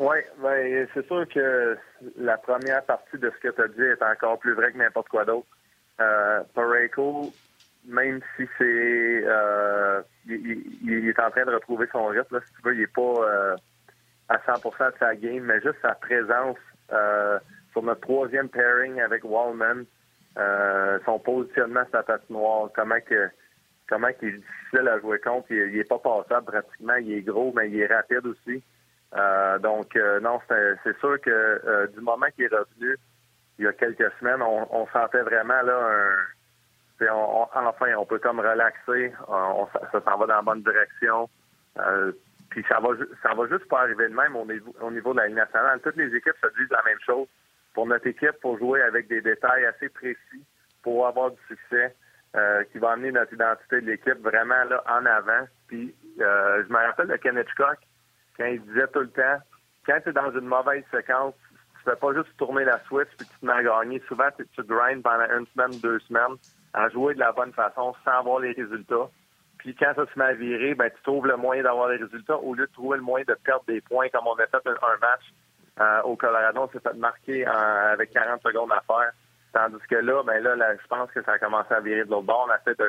Oui, 0.00 0.16
ben, 0.42 0.88
c'est 0.94 1.06
sûr 1.08 1.28
que 1.28 1.76
la 2.16 2.38
première 2.38 2.82
partie 2.86 3.18
de 3.18 3.30
ce 3.30 3.36
que 3.46 3.54
tu 3.54 3.60
as 3.60 3.68
dit 3.68 3.82
est 3.82 4.02
encore 4.02 4.38
plus 4.38 4.54
vrai 4.54 4.72
que 4.72 4.78
n'importe 4.78 5.10
quoi 5.10 5.26
d'autre. 5.26 5.46
Euh, 6.00 6.42
même 7.86 8.20
si 8.34 8.48
c'est 8.56 9.22
euh, 9.26 10.00
il, 10.26 11.06
est 11.06 11.20
en 11.20 11.30
train 11.30 11.44
de 11.44 11.52
retrouver 11.52 11.86
son 11.92 12.06
rythme, 12.06 12.36
là, 12.36 12.40
si 12.46 12.54
tu 12.54 12.62
veux, 12.62 12.74
il 12.74 12.80
n'est 12.80 12.86
pas 12.86 13.02
euh, 13.02 13.56
à 14.30 14.38
100% 14.38 14.92
de 14.92 14.98
sa 14.98 15.14
game, 15.16 15.44
mais 15.44 15.60
juste 15.60 15.80
sa 15.82 15.94
présence 15.94 16.56
euh, 16.92 17.38
sur 17.72 17.82
notre 17.82 18.00
troisième 18.00 18.48
pairing 18.48 19.02
avec 19.02 19.22
Wallman, 19.22 19.84
son 21.04 21.18
positionnement 21.18 21.84
sur 21.90 22.02
la 22.08 22.18
noire, 22.30 22.70
comment 22.74 23.00
que 23.06 23.28
comment 23.86 24.08
il 24.22 24.28
est 24.28 24.32
difficile 24.32 24.88
à 24.88 24.98
jouer 24.98 25.18
contre, 25.18 25.48
il, 25.50 25.74
il 25.74 25.78
est 25.78 25.88
pas 25.88 25.98
passable 25.98 26.46
pratiquement, 26.46 26.96
il 26.96 27.12
est 27.12 27.20
gros, 27.20 27.52
mais 27.54 27.68
il 27.68 27.80
est 27.80 27.86
rapide 27.86 28.24
aussi. 28.24 28.62
Euh, 29.16 29.58
donc, 29.58 29.96
euh, 29.96 30.20
non, 30.20 30.40
c'est 30.48 30.98
sûr 30.98 31.20
que 31.20 31.30
euh, 31.30 31.86
du 31.88 32.00
moment 32.00 32.26
qu'il 32.34 32.44
est 32.44 32.48
revenu, 32.48 32.96
il 33.58 33.64
y 33.64 33.68
a 33.68 33.72
quelques 33.72 34.10
semaines, 34.18 34.40
on, 34.42 34.86
sentait 34.92 35.22
vraiment 35.22 35.60
là 35.62 36.16
un. 37.00 37.66
enfin, 37.66 37.94
on 37.98 38.06
peut 38.06 38.18
comme 38.18 38.40
relaxer, 38.40 39.12
on, 39.28 39.66
ça 39.92 40.00
s'en 40.00 40.16
va 40.16 40.26
dans 40.26 40.36
la 40.36 40.42
bonne 40.42 40.62
direction. 40.62 41.28
puis 42.48 42.64
ça 42.68 42.80
va, 42.80 42.90
ça 43.22 43.34
va 43.34 43.46
juste 43.48 43.68
pas 43.68 43.80
arriver 43.80 44.08
de 44.08 44.14
même 44.14 44.34
au 44.36 44.46
niveau, 44.46 44.74
au 44.80 44.90
niveau 44.90 45.12
de 45.12 45.18
la 45.18 45.26
Ligue 45.26 45.36
nationale. 45.36 45.80
Toutes 45.80 45.96
les 45.96 46.14
équipes 46.14 46.36
se 46.42 46.48
disent 46.58 46.70
la 46.70 46.82
même 46.84 47.00
chose. 47.04 47.26
Pour 47.74 47.86
notre 47.86 48.06
équipe, 48.06 48.40
pour 48.40 48.58
jouer 48.58 48.80
avec 48.82 49.08
des 49.08 49.20
détails 49.20 49.66
assez 49.66 49.88
précis, 49.90 50.44
pour 50.82 51.06
avoir 51.06 51.30
du 51.32 51.38
succès, 51.48 51.94
qui 52.72 52.78
va 52.78 52.92
amener 52.92 53.12
notre 53.12 53.34
identité 53.34 53.82
de 53.82 53.86
l'équipe 53.86 54.22
vraiment 54.22 54.64
là 54.64 54.82
en 54.88 55.04
avant. 55.04 55.46
Puis, 55.66 55.94
je 56.16 56.72
me 56.72 56.86
rappelle 56.86 57.08
de 57.08 57.16
Kenneth 57.16 57.52
Cock 57.56 57.78
quand 58.40 58.46
il 58.46 58.62
disait 58.62 58.86
tout 58.88 59.00
le 59.00 59.10
temps, 59.10 59.38
quand 59.86 59.98
tu 60.02 60.08
es 60.08 60.12
dans 60.12 60.32
une 60.32 60.46
mauvaise 60.46 60.82
séquence, 60.90 61.34
tu 61.76 61.90
fais 61.90 61.96
pas 61.96 62.14
juste 62.14 62.34
tourner 62.38 62.64
la 62.64 62.80
switch 62.84 63.08
puis 63.18 63.26
tu 63.26 63.38
te 63.38 63.46
mets 63.46 63.52
à 63.52 63.62
gagner. 63.62 64.02
Souvent, 64.08 64.28
tu, 64.36 64.62
grindes 64.62 65.02
pendant 65.02 65.28
une 65.38 65.46
semaine, 65.48 65.78
deux 65.80 65.98
semaines 66.00 66.36
à 66.72 66.88
jouer 66.88 67.14
de 67.14 67.20
la 67.20 67.32
bonne 67.32 67.52
façon 67.52 67.94
sans 68.04 68.18
avoir 68.18 68.40
les 68.40 68.52
résultats. 68.52 69.10
Puis 69.58 69.74
quand 69.74 69.92
ça 69.94 70.06
se 70.06 70.18
met 70.18 70.24
à 70.24 70.32
virer, 70.32 70.74
ben, 70.74 70.90
tu 70.90 71.02
trouves 71.02 71.26
le 71.26 71.36
moyen 71.36 71.62
d'avoir 71.62 71.90
des 71.90 71.96
résultats 71.96 72.38
au 72.38 72.54
lieu 72.54 72.66
de 72.66 72.72
trouver 72.72 72.96
le 72.96 73.02
moyen 73.02 73.26
de 73.28 73.36
perdre 73.44 73.64
des 73.66 73.82
points 73.82 74.08
comme 74.08 74.26
on 74.26 74.34
a 74.34 74.46
fait 74.46 74.66
un, 74.66 74.96
match 75.00 75.34
euh, 75.80 76.02
au 76.02 76.16
Colorado. 76.16 76.62
On 76.62 76.68
s'est 76.68 76.80
fait 76.80 76.96
marquer 76.96 77.44
avec 77.44 78.10
40 78.10 78.42
secondes 78.42 78.72
à 78.72 78.80
faire. 78.86 79.12
Tandis 79.52 79.84
que 79.88 79.96
là, 79.96 80.22
ben 80.22 80.42
là, 80.42 80.54
je 80.80 80.86
pense 80.86 81.10
que 81.10 81.22
ça 81.22 81.32
a 81.32 81.38
commencé 81.38 81.74
à 81.74 81.80
virer 81.80 82.04
de 82.04 82.10
l'autre 82.10 82.26
bord. 82.26 82.46
On 82.48 82.52
a 82.52 82.58
fait 82.58 82.80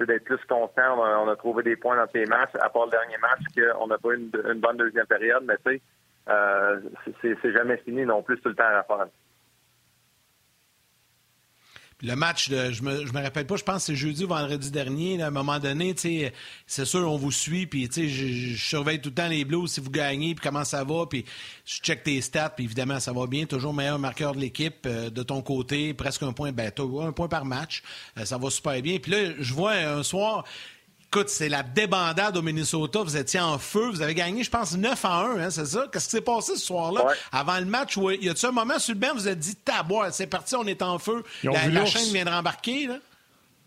d'être 0.00 0.24
plus 0.24 0.44
constant. 0.48 0.98
On 0.98 1.28
a, 1.28 1.36
trouvé 1.36 1.62
des 1.62 1.76
points 1.76 1.96
dans 1.96 2.10
ces 2.12 2.24
matchs, 2.26 2.54
à 2.60 2.68
part 2.68 2.86
le 2.86 2.90
dernier 2.90 3.16
match, 3.18 3.40
qu'on 3.54 3.86
n'a 3.86 3.98
pas 3.98 4.10
eu 4.10 4.16
une, 4.16 4.60
bonne 4.60 4.76
deuxième 4.76 5.06
période, 5.06 5.44
mais 5.46 5.56
tu 5.64 5.72
sais, 5.72 5.80
euh, 6.28 6.80
c'est 7.22 7.52
jamais 7.52 7.76
fini 7.78 8.04
non 8.04 8.22
plus 8.22 8.40
tout 8.40 8.48
le 8.48 8.54
temps 8.54 8.64
à 8.64 8.82
faire 8.82 9.06
le 12.02 12.16
match, 12.16 12.48
de, 12.48 12.72
je 12.72 12.82
me, 12.82 13.06
je 13.06 13.12
me 13.12 13.22
rappelle 13.22 13.46
pas, 13.46 13.56
je 13.56 13.62
pense 13.62 13.76
que 13.76 13.82
c'est 13.86 13.96
jeudi 13.96 14.24
ou 14.24 14.28
vendredi 14.28 14.70
dernier. 14.70 15.22
à 15.22 15.28
un 15.28 15.30
moment 15.30 15.58
donné, 15.58 15.94
c'est 16.66 16.84
sûr, 16.84 17.10
on 17.10 17.16
vous 17.16 17.32
suit, 17.32 17.66
puis 17.66 17.88
je, 17.92 18.06
je 18.06 18.62
surveille 18.62 19.00
tout 19.00 19.10
le 19.10 19.14
temps 19.14 19.28
les 19.28 19.44
Blues 19.44 19.70
si 19.70 19.80
vous 19.80 19.90
gagnez, 19.90 20.34
puis 20.34 20.42
comment 20.42 20.64
ça 20.64 20.84
va, 20.84 21.06
puis 21.06 21.24
je 21.64 21.76
check 21.76 22.02
tes 22.02 22.20
stats, 22.20 22.50
puis 22.50 22.64
évidemment, 22.64 23.00
ça 23.00 23.12
va 23.12 23.26
bien. 23.26 23.46
Toujours 23.46 23.72
meilleur 23.72 23.98
marqueur 23.98 24.34
de 24.34 24.40
l'équipe 24.40 24.86
euh, 24.86 25.10
de 25.10 25.22
ton 25.22 25.40
côté, 25.42 25.94
presque 25.94 26.22
un 26.22 26.32
point, 26.32 26.52
ben, 26.52 26.70
un 26.76 27.12
point 27.12 27.28
par 27.28 27.44
match. 27.44 27.82
Euh, 28.18 28.24
ça 28.24 28.38
va 28.38 28.50
super 28.50 28.80
bien. 28.82 28.98
Puis 28.98 29.12
là, 29.12 29.32
je 29.38 29.54
vois 29.54 29.72
un 29.72 30.02
soir, 30.02 30.44
Écoute, 31.14 31.28
c'est 31.28 31.48
la 31.48 31.62
débandade 31.62 32.36
au 32.36 32.42
Minnesota. 32.42 32.98
Vous 33.04 33.16
étiez 33.16 33.38
en 33.38 33.56
feu. 33.56 33.88
Vous 33.88 34.02
avez 34.02 34.14
gagné, 34.14 34.42
je 34.42 34.50
pense, 34.50 34.76
9 34.76 35.04
à 35.04 35.08
1, 35.08 35.38
hein, 35.38 35.50
c'est 35.50 35.64
ça? 35.64 35.86
Qu'est-ce 35.92 36.06
qui 36.06 36.10
s'est 36.10 36.20
passé 36.20 36.56
ce 36.56 36.66
soir-là? 36.66 37.06
Avant 37.30 37.56
le 37.60 37.66
match, 37.66 37.96
où, 37.96 38.10
y 38.10 38.28
a-tu 38.28 38.46
un 38.46 38.50
moment 38.50 38.80
sur 38.80 38.94
le 38.94 38.98
banc, 38.98 39.14
vous 39.14 39.28
êtes 39.28 39.38
dit, 39.38 39.54
tabois, 39.54 40.10
c'est 40.10 40.26
parti, 40.26 40.56
on 40.56 40.64
est 40.64 40.82
en 40.82 40.98
feu. 40.98 41.22
La, 41.44 41.86
chaîne 41.86 42.12
viendra 42.12 42.40
embarquer, 42.40 42.88
là? 42.88 42.94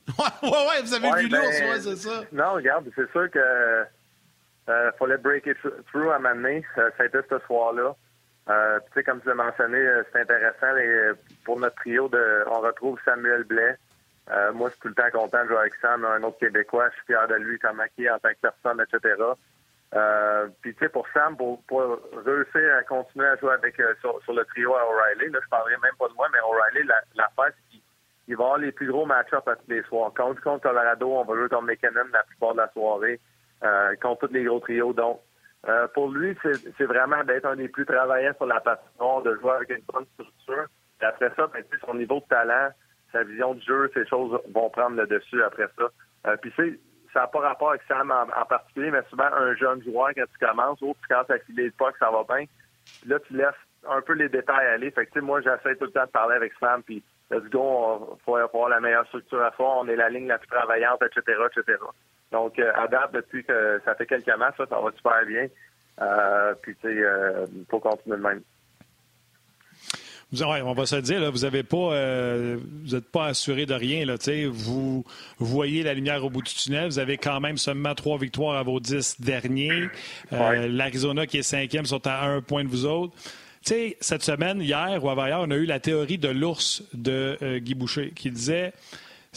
ouais, 0.19 0.49
ouais, 0.49 0.81
vous 0.83 0.93
avez 0.93 1.09
vu 1.21 1.29
l'ours, 1.29 1.59
ben, 1.59 1.69
ouais, 1.69 1.79
c'est 1.79 1.95
ça. 1.95 2.23
Non, 2.33 2.55
regarde, 2.55 2.83
c'est 2.93 3.09
sûr 3.11 3.31
que 3.31 3.39
euh, 3.39 4.91
fallait 4.99 5.17
break 5.17 5.45
it 5.45 5.57
through 5.89 6.11
à 6.11 6.19
m'amener. 6.19 6.65
Euh, 6.77 6.89
ça 6.97 7.03
a 7.03 7.05
été 7.05 7.19
ce 7.29 7.39
soir-là. 7.47 7.95
Euh, 8.49 8.79
tu 8.87 8.93
sais, 8.93 9.03
comme 9.03 9.21
tu 9.21 9.27
l'as 9.29 9.35
mentionné, 9.35 9.77
euh, 9.77 10.03
c'est 10.11 10.19
intéressant. 10.19 10.73
Les, 10.75 11.11
pour 11.45 11.57
notre 11.61 11.77
trio, 11.77 12.09
de, 12.09 12.43
on 12.47 12.59
retrouve 12.59 12.99
Samuel 13.05 13.45
Blais, 13.45 13.77
euh, 14.31 14.51
moi, 14.53 14.69
je 14.69 14.73
suis 14.73 14.81
tout 14.81 14.87
le 14.89 14.93
temps 14.93 15.09
content 15.11 15.43
de 15.43 15.49
jouer 15.49 15.57
avec 15.57 15.75
Sam, 15.75 16.03
un 16.03 16.21
autre 16.23 16.37
Québécois. 16.39 16.89
Je 16.89 16.95
suis 16.95 17.05
fier 17.07 17.27
de 17.27 17.35
lui 17.35 17.57
comme 17.59 17.79
acquis 17.79 18.09
en 18.09 18.19
tant 18.19 18.29
que 18.29 18.41
personne, 18.41 18.81
etc. 18.81 19.15
Euh, 19.95 20.47
puis, 20.61 20.73
tu 20.73 20.79
sais, 20.79 20.89
pour 20.89 21.07
Sam, 21.13 21.37
pour, 21.37 21.61
réussir 22.25 22.75
à 22.77 22.83
continuer 22.83 23.27
à 23.27 23.37
jouer 23.37 23.53
avec 23.53 23.79
euh, 23.79 23.93
sur, 24.01 24.19
le 24.33 24.43
trio 24.45 24.75
à 24.75 24.85
O'Reilly, 24.85 25.31
là, 25.31 25.39
je 25.41 25.49
parlerai 25.49 25.77
même 25.81 25.95
pas 25.97 26.09
de 26.09 26.13
moi, 26.13 26.27
mais 26.33 26.39
O'Reilly, 26.39 26.85
la, 26.87 26.95
la 27.15 27.29
c'est 27.37 27.77
qu'il 28.25 28.35
va 28.35 28.43
avoir 28.43 28.57
les 28.57 28.73
plus 28.73 28.87
gros 28.87 29.05
match-ups 29.05 29.47
à 29.47 29.55
tous 29.55 29.69
les 29.69 29.83
soirs. 29.83 30.13
Contre, 30.13 30.41
contre 30.41 30.63
Colorado, 30.63 31.09
on 31.09 31.23
va 31.23 31.35
jouer 31.35 31.47
contre 31.47 31.63
McKinnon 31.63 32.03
la 32.11 32.23
plupart 32.23 32.51
de 32.53 32.57
la 32.57 32.69
soirée, 32.73 33.21
euh, 33.63 33.95
contre 34.01 34.27
tous 34.27 34.33
les 34.33 34.43
gros 34.43 34.59
trios. 34.59 34.91
Donc, 34.91 35.21
euh, 35.69 35.87
pour 35.93 36.09
lui, 36.09 36.37
c'est 36.43 36.83
vraiment 36.85 37.23
d'être 37.23 37.45
un 37.45 37.55
des 37.55 37.69
plus 37.69 37.85
travaillants 37.85 38.33
sur 38.35 38.45
la 38.45 38.59
patinoire, 38.59 39.21
de 39.21 39.35
jouer 39.35 39.51
avec 39.51 39.69
une 39.69 39.83
bonne 39.91 40.05
structure. 40.13 40.67
Et 41.01 41.05
après 41.05 41.31
ça, 41.37 41.47
ben, 41.47 41.63
son 41.85 41.93
niveau 41.93 42.19
de 42.19 42.25
talent, 42.25 42.69
vision 43.23 43.53
du 43.53 43.65
jeu, 43.65 43.91
ces 43.93 44.05
choses 44.07 44.39
vont 44.53 44.69
prendre 44.69 44.97
le 44.97 45.07
dessus 45.07 45.43
après 45.43 45.67
ça. 45.77 45.89
Euh, 46.27 46.37
puis 46.37 46.51
c'est 46.55 46.79
ça 47.13 47.21
n'a 47.21 47.27
pas 47.27 47.39
rapport 47.39 47.69
avec 47.69 47.81
Sam 47.87 48.11
en, 48.11 48.45
particulier, 48.45 48.91
mais 48.91 49.01
souvent 49.09 49.31
un 49.31 49.55
jeune 49.55 49.81
joueur 49.83 50.09
quand 50.15 50.25
tu 50.31 50.45
commences, 50.45 50.81
ou 50.81 50.95
tu 51.01 51.07
commences 51.07 51.29
à 51.29 51.39
filer 51.39 51.71
pas 51.71 51.91
que 51.91 51.97
ça 51.99 52.11
va 52.11 52.23
bien, 52.23 52.45
là 53.07 53.19
tu 53.27 53.35
laisses 53.35 53.55
un 53.89 54.01
peu 54.01 54.13
les 54.13 54.29
détails 54.29 54.67
aller. 54.67 54.91
Fait 54.91 55.05
que 55.05 55.19
moi 55.19 55.41
j'essaie 55.41 55.75
tout 55.77 55.85
le 55.85 55.91
temps 55.91 56.05
de 56.05 56.11
parler 56.11 56.35
avec 56.35 56.53
Sam, 56.59 56.83
puis 56.83 57.01
let's 57.31 57.49
go, 57.49 58.17
il 58.19 58.23
faut 58.23 58.35
avoir 58.35 58.69
la 58.69 58.79
meilleure 58.79 59.07
structure 59.07 59.41
à 59.41 59.51
soi, 59.51 59.79
on 59.79 59.87
est 59.87 59.95
la 59.95 60.09
ligne 60.09 60.27
la 60.27 60.37
plus 60.37 60.47
travaillante, 60.47 61.01
etc., 61.01 61.39
etc. 61.49 61.77
Donc 62.31 62.59
euh, 62.59 62.71
à 62.75 62.87
date, 62.87 63.13
depuis 63.13 63.43
que 63.43 63.81
ça 63.85 63.95
fait 63.95 64.05
quelques 64.05 64.37
matchs, 64.37 64.57
ça, 64.57 64.65
ça 64.67 64.79
va 64.79 64.91
super 64.91 65.25
bien. 65.25 65.47
Euh, 66.01 66.53
puis 66.61 66.75
tu 66.75 66.87
sais, 66.87 66.93
il 66.93 67.03
euh, 67.03 67.45
faut 67.69 67.79
continuer 67.79 68.17
de 68.17 68.21
même. 68.21 68.41
Vous, 70.33 70.43
on 70.43 70.73
va 70.73 70.85
se 70.85 70.97
dire, 70.97 71.21
là, 71.21 71.29
vous 71.29 71.39
n'avez 71.39 71.63
pas, 71.63 71.93
euh, 71.93 72.57
vous 72.83 72.95
n'êtes 72.95 73.09
pas 73.09 73.27
assuré 73.27 73.65
de 73.65 73.73
rien. 73.73 74.05
Là, 74.05 74.15
vous 74.49 75.05
voyez 75.39 75.83
la 75.83 75.93
lumière 75.93 76.23
au 76.25 76.29
bout 76.29 76.41
du 76.41 76.53
tunnel. 76.53 76.87
Vous 76.87 76.99
avez 76.99 77.17
quand 77.17 77.39
même 77.39 77.57
seulement 77.57 77.95
trois 77.95 78.17
victoires 78.17 78.57
à 78.57 78.63
vos 78.63 78.81
dix 78.81 79.21
derniers. 79.21 79.87
Euh, 80.33 80.67
L'Arizona 80.67 81.25
qui 81.27 81.37
est 81.37 81.43
cinquième 81.43 81.85
sont 81.85 82.05
à 82.05 82.25
un 82.25 82.41
point 82.41 82.65
de 82.65 82.69
vous 82.69 82.85
autres. 82.85 83.13
cette 83.61 84.23
semaine, 84.23 84.61
hier 84.61 85.01
ou 85.01 85.09
avant-hier, 85.09 85.39
on 85.39 85.49
a 85.49 85.55
eu 85.55 85.65
la 85.65 85.79
théorie 85.79 86.17
de 86.17 86.29
l'ours 86.29 86.83
de 86.93 87.37
euh, 87.41 87.59
Guy 87.59 87.73
Boucher 87.73 88.11
qui 88.13 88.29
disait 88.29 88.73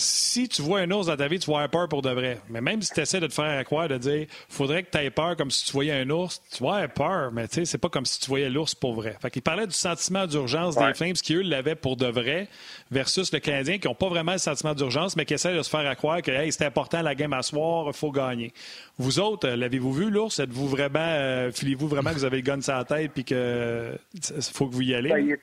si 0.00 0.48
tu 0.48 0.62
vois 0.62 0.80
un 0.80 0.90
ours 0.90 1.06
dans 1.06 1.16
ta 1.16 1.28
vie, 1.28 1.38
tu 1.38 1.50
vas 1.50 1.58
avoir 1.58 1.70
peur 1.70 1.88
pour 1.88 2.02
de 2.02 2.10
vrai. 2.10 2.38
Mais 2.48 2.60
même 2.60 2.82
si 2.82 2.92
tu 2.92 3.00
essaies 3.00 3.20
de 3.20 3.26
te 3.26 3.34
faire 3.34 3.64
croire, 3.64 3.88
de 3.88 3.98
dire 3.98 4.26
faudrait 4.48 4.82
que 4.82 4.90
tu 4.90 4.98
aies 4.98 5.10
peur 5.10 5.36
comme 5.36 5.50
si 5.50 5.64
tu 5.66 5.72
voyais 5.72 5.92
un 5.92 6.08
ours, 6.10 6.42
tu 6.50 6.62
vas 6.62 6.76
avoir 6.76 6.88
peur, 6.90 7.32
mais 7.32 7.46
tu 7.48 7.56
sais, 7.56 7.64
c'est 7.64 7.78
pas 7.78 7.88
comme 7.88 8.06
si 8.06 8.18
tu 8.20 8.28
voyais 8.28 8.48
l'ours 8.48 8.74
pour 8.74 8.94
vrai. 8.94 9.16
Fait 9.20 9.30
qu'il 9.30 9.42
parlait 9.42 9.66
du 9.66 9.74
sentiment 9.74 10.26
d'urgence 10.26 10.76
des 10.76 10.94
Flames 10.94 11.12
qui, 11.12 11.34
eux, 11.34 11.42
l'avaient 11.42 11.74
pour 11.74 11.96
de 11.96 12.06
vrai, 12.06 12.48
versus 12.90 13.32
le 13.32 13.38
Canadien 13.38 13.78
qui 13.78 13.88
n'ont 13.88 13.94
pas 13.94 14.08
vraiment 14.08 14.32
le 14.32 14.38
sentiment 14.38 14.74
d'urgence, 14.74 15.16
mais 15.16 15.24
qui 15.24 15.34
essaient 15.34 15.56
de 15.56 15.62
se 15.62 15.70
faire 15.70 15.96
croire 15.96 16.22
que 16.22 16.30
hey, 16.30 16.50
c'est 16.50 16.64
important 16.64 17.02
la 17.02 17.14
game 17.14 17.32
à 17.32 17.42
soir, 17.42 17.84
il 17.88 17.92
faut 17.92 18.10
gagner. 18.10 18.52
Vous 18.98 19.18
autres, 19.20 19.48
euh, 19.48 19.56
l'avez-vous 19.56 19.92
vu, 19.92 20.10
l'ours? 20.10 20.38
Êtes-vous 20.38 20.68
vraiment, 20.68 20.98
euh, 21.00 21.50
filez-vous 21.52 21.88
vraiment 21.88 22.10
que 22.10 22.16
vous 22.16 22.24
avez 22.24 22.38
le 22.38 22.42
gun 22.42 22.60
sur 22.60 22.74
la 22.74 22.84
tête 22.84 23.12
puis 23.12 23.24
que 23.24 23.92
faut 24.52 24.66
que 24.66 24.74
vous 24.74 24.82
y 24.82 24.94
allez? 24.94 25.10
Ben, 25.10 25.36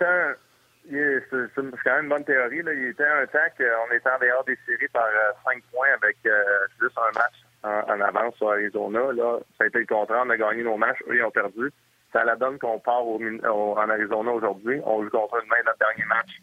c'est 0.90 1.84
quand 1.84 1.96
même 1.96 2.04
une 2.04 2.10
bonne 2.10 2.24
théorie. 2.24 2.62
Il 2.62 2.90
était 2.90 3.04
un 3.04 3.26
temps 3.28 3.40
qu'on 3.58 3.96
était 3.96 4.10
en 4.10 4.20
dehors 4.20 4.44
des 4.46 4.58
séries 4.66 4.88
par 4.94 5.06
euh, 5.06 5.32
cinq 5.46 5.62
points 5.74 5.90
avec 6.02 6.18
euh, 6.26 6.44
juste 6.82 6.98
un 6.98 7.12
match 7.18 7.88
en, 7.90 8.02
avance 8.02 8.36
sur 8.36 8.52
Arizona. 8.52 9.12
Là, 9.14 9.40
ça 9.58 9.66
a 9.66 9.68
été 9.68 9.80
le 9.80 9.86
contraire. 9.86 10.24
On 10.26 10.30
a 10.30 10.38
gagné 10.38 10.64
nos 10.64 10.78
matchs. 10.78 11.02
Eux, 11.10 11.16
ils 11.16 11.24
ont 11.24 11.32
perdu. 11.32 11.72
Ça 12.14 12.24
la 12.24 12.36
donne 12.36 12.58
qu'on 12.58 12.80
part 12.80 13.06
au, 13.06 13.20
en 13.20 13.90
Arizona 13.90 14.32
aujourd'hui. 14.32 14.82
On 14.86 15.04
joue 15.04 15.10
contre 15.10 15.38
eux 15.38 15.42
demain 15.44 15.58
notre 15.66 15.80
dernier 15.80 16.06
match 16.06 16.42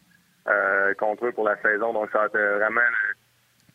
euh, 0.48 0.94
contre 0.94 1.26
eux 1.26 1.32
pour 1.32 1.48
la 1.48 1.56
saison. 1.62 1.92
Donc, 1.94 2.10
ça 2.12 2.18
va 2.18 2.24
être 2.26 2.58
vraiment 2.58 2.82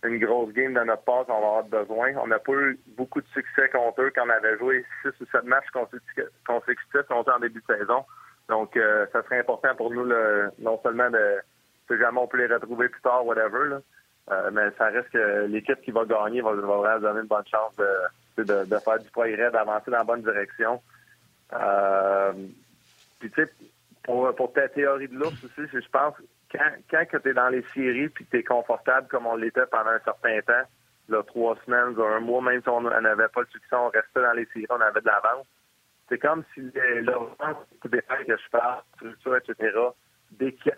une, 0.04 0.20
grosse 0.20 0.54
game 0.54 0.76
de 0.76 0.82
notre 0.82 1.04
part 1.04 1.26
qu'on 1.26 1.42
va 1.42 1.48
avoir 1.48 1.64
besoin. 1.64 2.14
On 2.22 2.28
n'a 2.28 2.40
pas 2.40 2.54
eu 2.54 2.80
beaucoup 2.96 3.22
de 3.22 3.28
succès 3.34 3.70
contre 3.70 4.04
eux 4.04 4.12
quand 4.14 4.28
on 4.28 4.30
avait 4.30 4.58
joué 4.60 4.86
six 5.02 5.10
ou 5.20 5.26
sept 5.32 5.44
matchs 5.46 5.70
consécutifs 5.72 7.08
contre 7.08 7.32
eux 7.32 7.34
en 7.34 7.40
début 7.40 7.64
de 7.68 7.76
saison. 7.76 8.06
Donc, 8.50 8.76
euh, 8.76 9.06
ça 9.14 9.22
serait 9.24 9.40
important 9.40 9.76
pour 9.76 9.92
nous, 9.92 10.06
non 10.60 10.80
seulement 10.82 11.10
de, 11.10 11.38
si 11.88 11.98
jamais 11.98 12.20
on 12.20 12.28
peut 12.28 12.38
les 12.38 12.54
retrouver 12.54 12.90
plus 12.90 13.02
tard, 13.02 13.26
whatever, 13.26 13.78
euh, 14.32 14.50
mais 14.52 14.72
ça 14.78 14.86
reste 14.88 15.10
que 15.10 15.46
l'équipe 15.46 15.80
qui 15.82 15.92
va 15.92 16.04
gagner 16.06 16.42
va, 16.42 16.54
vraiment 16.54 17.00
donner 17.00 17.22
une 17.22 17.28
bonne 17.28 17.48
chance 17.48 17.76
de, 17.78 18.76
faire 18.80 19.00
du 19.00 19.10
progrès, 19.12 19.52
d'avancer 19.52 19.92
dans 19.92 19.98
la 19.98 20.04
bonne 20.04 20.24
direction. 20.24 20.82
Euh, 21.54 22.34
puis, 23.20 23.30
tu 23.32 23.44
sais, 23.44 23.52
pour, 24.04 24.34
pour 24.36 24.52
ta 24.52 24.68
théorie 24.68 25.08
de 25.08 25.16
l'ours 25.16 25.44
aussi, 25.44 25.70
je 25.72 25.90
pense, 25.92 26.16
quand, 26.52 26.72
quand 26.90 27.20
tu 27.22 27.30
es 27.30 27.34
dans 27.34 27.50
les 27.50 27.64
séries 27.74 28.10
puis 28.10 28.26
que 28.26 28.32
tu 28.32 28.38
es 28.40 28.44
confortable 28.44 29.08
comme 29.10 29.28
on 29.28 29.36
l'était 29.36 29.68
pendant 29.68 29.92
un 29.92 30.00
certain 30.00 30.42
temps, 30.42 30.68
là, 31.10 31.22
trois 31.24 31.56
semaines, 31.66 31.96
un 32.00 32.20
mois, 32.20 32.42
même 32.42 32.62
si 32.64 32.70
on 32.70 32.82
n'avait 32.82 33.28
pas 33.28 33.42
le 33.42 33.48
succès, 33.48 33.76
on 33.76 33.90
restait 33.90 34.22
dans 34.22 34.34
les 34.34 34.46
séries, 34.46 34.66
on 34.72 34.82
avait 34.82 35.02
de 35.02 35.06
l'avance 35.06 35.46
c'est 36.10 36.18
comme 36.18 36.44
si 36.54 36.62
l'urgence 36.62 37.58
des 37.86 38.02
que 38.02 38.38
je 38.38 38.50
parle, 38.52 38.82
structure, 38.96 39.38
etc., 39.38 39.78
d'équipe, 40.32 40.74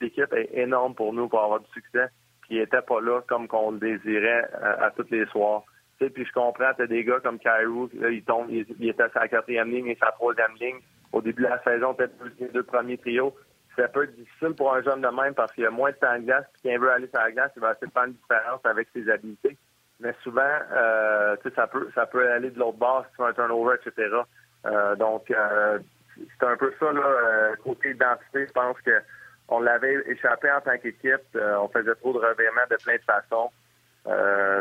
d'équipe 0.00 0.32
est 0.32 0.50
énorme 0.52 0.94
pour 0.94 1.12
nous 1.12 1.28
pour 1.28 1.42
avoir 1.42 1.60
du 1.60 1.70
succès, 1.70 2.08
qui 2.46 2.56
n'était 2.58 2.82
pas 2.82 3.00
là 3.00 3.20
comme 3.28 3.46
qu'on 3.46 3.70
le 3.70 3.78
désirait 3.78 4.48
euh, 4.54 4.86
à, 4.86 4.90
tous 4.90 5.06
les 5.10 5.24
soirs. 5.26 5.62
puis 5.98 6.24
je 6.24 6.32
comprends, 6.32 6.74
tu 6.76 6.86
des 6.88 7.04
gars 7.04 7.20
comme 7.20 7.38
Kyrou, 7.38 7.88
il 8.10 8.24
tombe, 8.24 8.50
il, 8.50 8.88
était 8.88 9.04
à 9.04 9.10
sa 9.10 9.28
quatrième 9.28 9.70
ligne 9.70 9.86
et 9.86 9.98
sa 10.00 10.10
troisième 10.12 10.54
ligne. 10.60 10.80
Au 11.12 11.20
début 11.20 11.42
de 11.42 11.48
la 11.48 11.62
saison, 11.62 11.94
peut-être 11.94 12.14
les 12.38 12.48
deux 12.48 12.62
premiers 12.62 12.98
trios. 12.98 13.34
C'est 13.76 13.96
un 13.96 14.04
difficile 14.04 14.54
pour 14.56 14.74
un 14.74 14.82
jeune 14.82 15.00
de 15.00 15.08
même 15.08 15.34
parce 15.34 15.52
qu'il 15.52 15.64
a 15.64 15.70
moins 15.70 15.90
de 15.90 15.96
temps 15.96 16.18
de 16.18 16.24
glace, 16.24 16.44
puis 16.52 16.72
quand 16.72 16.80
veut 16.80 16.90
aller 16.90 17.08
sur 17.08 17.20
la 17.20 17.32
glace, 17.32 17.52
il 17.56 17.62
va 17.62 17.72
essayer 17.72 17.86
de 17.86 17.92
faire 17.92 18.04
une 18.04 18.12
différence 18.12 18.60
avec 18.64 18.88
ses 18.92 19.08
habiletés. 19.08 19.56
Mais 20.00 20.14
souvent, 20.22 20.58
euh, 20.72 21.36
ça 21.54 21.66
peut 21.66 21.88
ça 21.94 22.06
peut 22.06 22.30
aller 22.30 22.50
de 22.50 22.58
l'autre 22.58 22.78
bord 22.78 23.04
si 23.04 23.10
tu 23.10 23.16
fais 23.18 23.28
un 23.28 23.32
turnover, 23.32 23.76
etc. 23.76 24.08
Euh, 24.66 24.96
donc, 24.96 25.30
euh, 25.30 25.78
c'est 26.16 26.46
un 26.46 26.56
peu 26.56 26.72
ça, 26.78 26.92
là, 26.92 27.02
euh, 27.04 27.56
côté 27.64 27.90
identité, 27.90 28.46
je 28.46 28.52
pense 28.52 28.80
que 28.82 29.00
on 29.48 29.60
l'avait 29.60 29.96
échappé 30.06 30.50
en 30.50 30.60
tant 30.60 30.78
qu'équipe. 30.78 31.26
on 31.34 31.68
faisait 31.68 31.94
trop 31.96 32.12
de 32.12 32.18
revirements 32.18 32.68
de 32.70 32.76
plein 32.76 32.96
de 32.96 33.02
façons. 33.02 33.50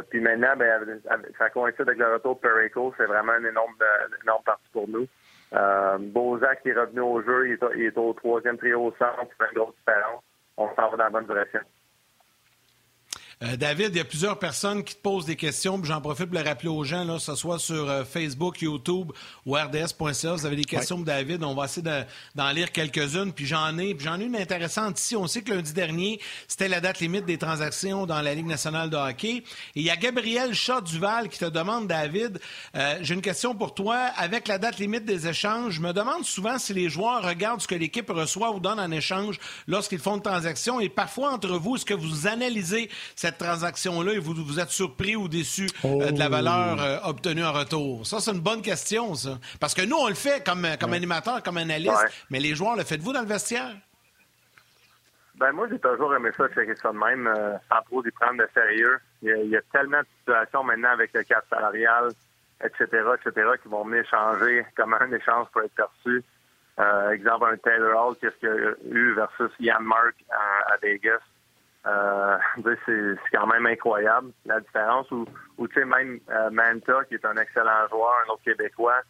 puis 0.10 0.20
maintenant, 0.20 0.56
ben, 0.58 1.00
ça 1.38 1.50
coïncide 1.52 1.82
avec 1.82 2.00
le 2.00 2.14
retour 2.14 2.36
de 2.36 2.40
Perico. 2.40 2.92
C'est 2.98 3.06
vraiment 3.06 3.38
une 3.38 3.46
énorme, 3.46 3.76
énorme 4.24 4.44
partie 4.44 4.70
pour 4.74 4.88
nous. 4.88 5.08
Euh, 5.54 5.98
Bozak 6.00 6.66
est 6.66 6.74
revenu 6.74 7.02
au 7.02 7.22
jeu, 7.22 7.48
il 7.48 7.54
est, 7.54 7.60
il 7.76 7.86
est 7.86 7.98
au 7.98 8.14
troisième 8.14 8.58
trio 8.58 8.86
au 8.86 8.92
centre, 8.98 9.26
c'est 9.40 9.46
une 9.48 9.62
grosse 9.62 9.76
différence. 9.78 10.24
On 10.58 10.68
s'en 10.76 10.90
va 10.90 10.98
dans 10.98 11.04
la 11.06 11.10
bonne 11.10 11.26
direction. 11.26 11.62
Euh, 13.42 13.56
David, 13.56 13.92
il 13.92 13.98
y 13.98 14.02
a 14.02 14.06
plusieurs 14.06 14.38
personnes 14.38 14.84
qui 14.84 14.96
te 14.96 15.00
posent 15.00 15.26
des 15.26 15.38
questions, 15.38 15.82
j'en 15.82 16.02
profite 16.02 16.26
pour 16.26 16.38
le 16.38 16.44
rappeler 16.44 16.68
aux 16.68 16.84
gens, 16.84 17.06
là, 17.06 17.14
que 17.14 17.22
ce 17.22 17.36
soit 17.36 17.58
sur 17.58 17.90
euh, 17.90 18.04
Facebook, 18.04 18.62
YouTube 18.62 19.14
ou 19.46 19.54
RDS.ca. 19.54 20.34
Vous 20.34 20.46
avez 20.46 20.58
des 20.58 20.66
questions 20.66 20.98
pour 20.98 21.06
David, 21.06 21.42
on 21.46 21.56
va 21.56 21.64
essayer 21.64 21.90
d'en 22.36 22.52
lire 22.52 22.74
quelques-unes, 22.74 23.32
puis 23.32 23.46
j'en 23.46 23.78
ai, 23.78 23.96
puis 23.96 24.06
j'en 24.06 24.20
ai 24.20 24.26
une 24.26 24.36
intéressante 24.36 25.00
ici. 25.00 25.16
On 25.16 25.26
sait 25.26 25.42
que 25.42 25.54
lundi 25.54 25.72
dernier, 25.72 26.20
c'était 26.50 26.68
la 26.68 26.82
date 26.82 27.00
limite 27.00 27.24
des 27.24 27.38
transactions 27.38 28.06
dans 28.06 28.20
la 28.22 28.36
Ligue 28.36 28.46
nationale 28.46 28.90
de 28.90 28.98
hockey. 28.98 29.38
Et 29.38 29.44
il 29.76 29.84
y 29.84 29.90
a 29.90 29.96
Gabriel 29.96 30.54
Chat-Duval 30.54 31.30
qui 31.30 31.40
te 31.40 31.46
demande, 31.46 31.88
David, 31.88 32.42
euh, 32.76 32.98
j'ai 33.02 33.14
une 33.14 33.22
question 33.22 33.56
pour 33.56 33.74
toi. 33.74 33.96
Avec 34.18 34.50
la 34.50 34.58
date 34.58 34.80
limite 34.80 35.06
des 35.06 35.30
échanges, 35.30 35.76
je 35.76 35.82
me 35.82 35.94
demande 35.94 36.26
souvent 36.26 36.60
si 36.60 36.74
les 36.74 36.90
joueurs 36.90 37.24
regardent 37.24 37.62
ce 37.62 37.70
que 37.70 37.76
l'équipe 37.76 38.10
reçoit 38.10 38.52
ou 38.52 38.60
donne 38.60 38.82
en 38.82 38.92
échange 38.92 39.40
lorsqu'ils 39.66 40.00
font 40.00 40.18
une 40.18 40.22
transaction. 40.22 40.82
Et 40.82 40.90
parfois, 40.90 41.32
entre 41.32 41.58
vous, 41.58 41.78
est-ce 41.78 41.86
que 41.86 41.94
vous 41.94 42.28
analysez 42.28 42.90
cette 43.16 43.29
transaction-là 43.38 44.14
et 44.14 44.20
vous, 44.20 44.34
vous 44.34 44.60
êtes 44.60 44.70
surpris 44.70 45.16
ou 45.16 45.28
déçu 45.28 45.68
euh, 45.86 46.12
de 46.12 46.20
la 46.20 46.30
valeur 46.30 46.82
euh, 46.82 46.98
obtenue 47.04 47.44
en 47.44 47.54
retour? 47.54 48.06
Ça, 48.06 48.20
c'est 48.20 48.32
une 48.32 48.42
bonne 48.42 48.62
question, 48.62 49.16
ça. 49.16 49.38
Parce 49.60 49.74
que 49.74 49.82
nous, 49.82 49.98
on 49.98 50.08
le 50.08 50.16
fait 50.16 50.44
comme, 50.46 50.68
comme 50.80 50.94
animateur, 50.94 51.44
comme 51.44 51.58
analyste, 51.58 52.26
mais 52.30 52.40
les 52.40 52.56
joueurs, 52.56 52.76
le 52.76 52.84
faites-vous 52.84 53.14
dans 53.14 53.22
le 53.22 53.28
vestiaire? 53.28 53.76
Ben 55.40 55.54
moi, 55.54 55.68
j'ai 55.72 55.80
toujours 55.80 56.14
aimé 56.14 56.32
ça, 56.36 56.50
checker 56.50 56.76
ça 56.76 56.92
de 56.92 56.98
même, 56.98 57.26
euh, 57.26 57.58
sans 57.70 57.82
trop 57.84 58.06
y 58.06 58.12
prendre 58.12 58.44
de 58.44 58.50
sérieux. 58.54 58.98
Il 59.22 59.50
y, 59.50 59.56
a, 59.56 59.62
tellement 59.72 60.02
de 60.02 60.08
situations 60.20 60.66
maintenant 60.66 60.90
avec 60.90 61.14
le 61.14 61.24
cadre 61.24 61.46
salarial, 61.50 62.12
etc., 62.62 62.86
etc., 63.16 63.52
qui 63.64 63.70
vont 63.70 63.86
venir 63.86 64.06
changer 64.10 64.66
comment 64.76 64.98
un 65.00 65.12
échange 65.14 65.48
peut 65.54 65.64
être 65.64 65.76
perçu. 65.76 66.24
Euh, 66.80 67.12
exemple, 67.12 67.46
un 67.54 67.58
Taylor 67.58 67.96
Hall, 67.96 68.16
qu'est-ce 68.20 68.36
qu'il 68.36 68.50
a 68.50 68.74
eu 68.94 69.14
versus 69.14 69.52
Ian 69.62 69.80
Mark 69.80 70.16
à, 70.30 70.76
Vegas? 70.82 71.22
Euh, 71.86 72.38
c'est 72.86 73.16
quand 73.32 73.48
même 73.48 73.66
incroyable, 73.66 74.32
la 74.46 74.60
différence. 74.60 75.10
Ou, 75.12 75.26
ou 75.58 75.68
tu 75.68 75.76
sais, 75.76 75.86
même 75.86 76.20
euh, 76.30 76.50
Manta, 76.50 77.04
qui 77.08 77.16
est 77.16 77.26
un 77.26 77.38
excellent 77.38 77.88
joueur, 77.90 78.14
un 78.26 78.34
autre 78.34 78.44
Québécois. 78.44 79.02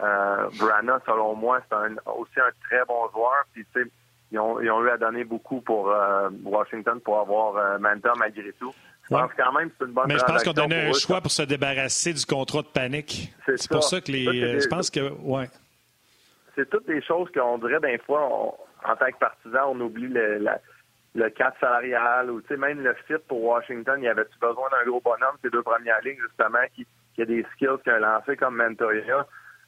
Euh, 0.00 0.48
Brana, 0.58 1.00
selon 1.06 1.34
moi, 1.34 1.60
c'est 1.68 1.76
aussi 2.06 2.40
un 2.40 2.50
très 2.68 2.84
bon 2.86 3.10
joueur. 3.12 3.44
Puis, 3.52 3.64
tu 3.74 3.82
sais, 3.82 3.90
ils 4.30 4.38
ont, 4.38 4.60
ils 4.60 4.70
ont 4.70 4.84
eu 4.84 4.90
à 4.90 4.98
donner 4.98 5.24
beaucoup 5.24 5.60
pour 5.60 5.90
euh, 5.90 6.28
Washington 6.44 7.00
pour 7.00 7.18
avoir 7.18 7.80
Manta 7.80 8.12
malgré 8.16 8.52
tout. 8.52 8.72
Je 9.10 9.16
pense 9.16 9.30
quand 9.38 9.52
même 9.52 9.70
que 9.70 9.76
c'est 9.78 9.86
une 9.86 9.92
bonne 9.92 10.04
Mais 10.06 10.18
je 10.18 10.24
pense 10.24 10.44
qu'on 10.44 10.52
donnait 10.52 10.90
un 10.90 10.92
choix 10.92 11.22
pour 11.22 11.30
se 11.30 11.42
débarrasser 11.42 12.12
du 12.12 12.26
contrat 12.26 12.60
de 12.60 12.66
panique. 12.66 13.32
C'est 13.46 13.70
pour 13.70 13.82
ça 13.82 14.02
que 14.02 14.12
les. 14.12 14.60
Je 14.60 14.68
pense 14.68 14.90
que. 14.90 15.10
Ouais. 15.22 15.48
C'est 16.54 16.68
toutes 16.68 16.86
des 16.86 17.00
choses 17.02 17.30
qu'on 17.32 17.56
dirait 17.58 17.80
des 17.80 17.98
fois, 17.98 18.20
en 18.84 18.96
tant 18.96 19.06
que 19.06 19.18
partisan, 19.18 19.70
on 19.70 19.80
oublie 19.80 20.08
le, 20.08 20.38
le 21.18 21.30
cadre 21.30 21.56
salarial 21.60 22.30
ou 22.30 22.40
même 22.56 22.80
le 22.82 22.94
fit 23.06 23.14
pour 23.26 23.42
Washington. 23.42 23.98
Il 23.98 24.04
y 24.04 24.08
avait-tu 24.08 24.38
besoin 24.40 24.68
d'un 24.70 24.88
gros 24.88 25.00
bonhomme, 25.00 25.36
ces 25.42 25.50
deux 25.50 25.62
premières 25.62 26.00
lignes, 26.02 26.20
justement, 26.20 26.64
qui, 26.74 26.86
qui 27.14 27.22
a 27.22 27.24
des 27.24 27.44
skills 27.54 27.82
qu'un 27.84 27.98
lancé 27.98 28.36
comme 28.36 28.56
Mentoya. 28.56 29.26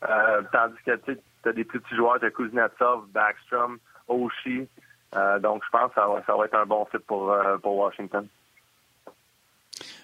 Euh, 0.09 0.43
tandis 0.53 0.77
que 0.87 0.97
tu 1.05 1.19
as 1.45 1.53
des 1.53 1.65
petits 1.65 1.97
joueurs 1.97 2.21
de 2.21 2.29
Kuznetsov, 2.29 3.09
Backstrom, 3.09 3.79
Oshie. 4.09 4.69
Euh, 5.17 5.39
donc, 5.41 5.63
je 5.65 5.71
pense 5.71 5.89
que 5.89 6.01
ça 6.01 6.37
va, 6.37 6.45
être 6.45 6.55
un 6.55 6.67
bon 6.67 6.87
fit 6.87 6.99
pour, 7.07 7.33
euh, 7.33 7.59
pour 7.59 7.77
Washington. 7.77 8.27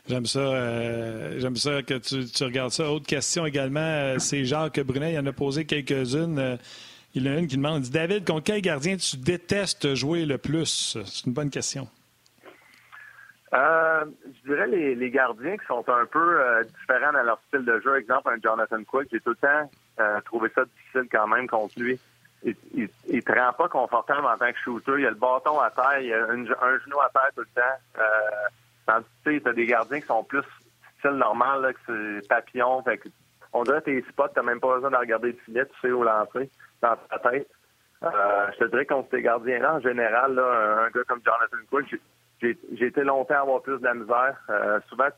J'aime 0.08 0.26
ça. 0.26 1.38
J'aime 1.38 1.56
ça 1.56 1.82
que 1.82 1.94
tu, 1.94 2.44
regardes 2.44 2.70
ça. 2.70 2.90
Autre 2.90 3.06
question 3.06 3.46
également, 3.46 4.18
c'est 4.18 4.44
Jacques 4.44 4.80
Brunet. 4.80 5.12
Il 5.12 5.18
en 5.18 5.26
a 5.26 5.32
posé 5.32 5.64
quelques-unes. 5.64 6.58
Il 7.16 7.26
y 7.26 7.28
en 7.28 7.34
a 7.34 7.38
une 7.38 7.46
qui 7.46 7.56
demande 7.56 7.82
David, 7.82 8.26
contre 8.26 8.44
quel 8.44 8.60
gardien 8.60 8.96
tu 8.96 9.16
détestes 9.16 9.94
jouer 9.94 10.26
le 10.26 10.38
plus 10.38 10.98
C'est 11.04 11.26
une 11.26 11.32
bonne 11.32 11.50
question. 11.50 11.88
je 13.52 14.06
dirais 14.46 14.66
les, 14.68 15.10
gardiens 15.10 15.56
qui 15.56 15.66
sont 15.66 15.84
un 15.88 16.06
peu 16.06 16.62
différents 16.78 17.12
dans 17.12 17.22
leur 17.22 17.40
style 17.48 17.64
de 17.64 17.80
jeu. 17.80 17.96
Exemple, 17.98 18.28
un 18.28 18.38
Jonathan 18.40 18.84
Quick. 18.84 19.08
J'ai 19.10 19.20
tout 19.20 19.30
le 19.30 19.36
temps 19.36 20.20
trouvé 20.26 20.50
ça 20.54 20.64
difficile 20.64 21.08
quand 21.10 21.26
même 21.26 21.48
contre 21.48 21.80
lui 21.80 21.98
il, 22.46 22.88
il, 23.08 23.22
te 23.22 23.32
rend 23.32 23.52
pas 23.52 23.68
confortable 23.68 24.26
en 24.26 24.36
tant 24.36 24.52
que 24.52 24.58
shooter. 24.58 24.92
Il 24.98 25.06
a 25.06 25.10
le 25.10 25.16
bâton 25.16 25.58
à 25.60 25.70
terre, 25.70 26.00
il 26.00 26.12
a 26.12 26.24
un, 26.24 26.44
genou 26.78 27.00
à 27.00 27.10
terre 27.12 27.30
tout 27.34 27.40
le 27.40 27.46
temps. 27.54 27.62
Euh, 27.98 28.02
tandis 28.86 29.06
que 29.24 29.38
tu 29.38 29.48
as 29.48 29.52
des 29.52 29.66
gardiens 29.66 30.00
qui 30.00 30.06
sont 30.06 30.24
plus 30.24 30.42
style 30.98 31.12
normal, 31.12 31.62
là, 31.62 31.72
que 31.72 31.78
c'est 31.86 32.28
papillon. 32.28 32.82
On 33.56 33.62
dirait 33.64 33.80
tes 33.80 34.02
spots, 34.02 34.28
t'as 34.34 34.42
même 34.42 34.60
pas 34.60 34.74
besoin 34.74 34.90
de 34.90 34.96
regarder 34.96 35.32
le 35.32 35.38
filet, 35.44 35.66
tu 35.66 35.80
sais 35.80 35.92
où 35.92 36.02
lancer 36.02 36.50
dans 36.82 36.96
ta 37.10 37.18
tête. 37.30 37.48
Euh, 38.02 38.46
je 38.52 38.58
te 38.58 38.70
dirais 38.70 38.86
contre 38.86 39.08
ces 39.10 39.22
gardiens-là, 39.22 39.74
en 39.74 39.80
général, 39.80 40.34
là, 40.34 40.84
un, 40.84 40.90
gars 40.90 41.04
comme 41.08 41.22
Jonathan 41.24 41.56
Quick, 41.70 42.00
j'ai 42.40 42.86
été 42.86 43.02
longtemps 43.02 43.34
à 43.34 43.40
avoir 43.40 43.62
plus 43.62 43.78
de 43.78 43.84
la 43.84 43.94
misère. 43.94 44.36
Euh, 44.50 44.78
souvent, 44.88 45.08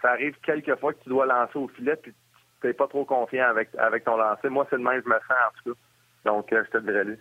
ça 0.00 0.10
arrive 0.10 0.36
quelques 0.44 0.74
fois 0.80 0.92
que 0.92 1.02
tu 1.02 1.08
dois 1.08 1.26
lancer 1.26 1.56
au 1.58 1.68
filet, 1.68 1.96
puis 1.96 2.12
tu 2.60 2.66
n'es 2.66 2.72
pas 2.72 2.88
trop 2.88 3.04
confiant 3.04 3.48
avec, 3.48 3.68
avec 3.78 4.04
ton 4.04 4.16
lancer. 4.16 4.48
Moi, 4.48 4.66
c'est 4.68 4.76
le 4.76 4.82
même, 4.82 5.00
je 5.04 5.08
me 5.08 5.14
sens 5.14 5.30
en 5.30 5.62
tout 5.62 5.74
cas. 5.74 5.80
Donc, 6.24 6.52
euh, 6.52 6.64
je 6.66 6.70
te 6.70 6.78
dirais 6.78 7.04
lui. 7.04 7.18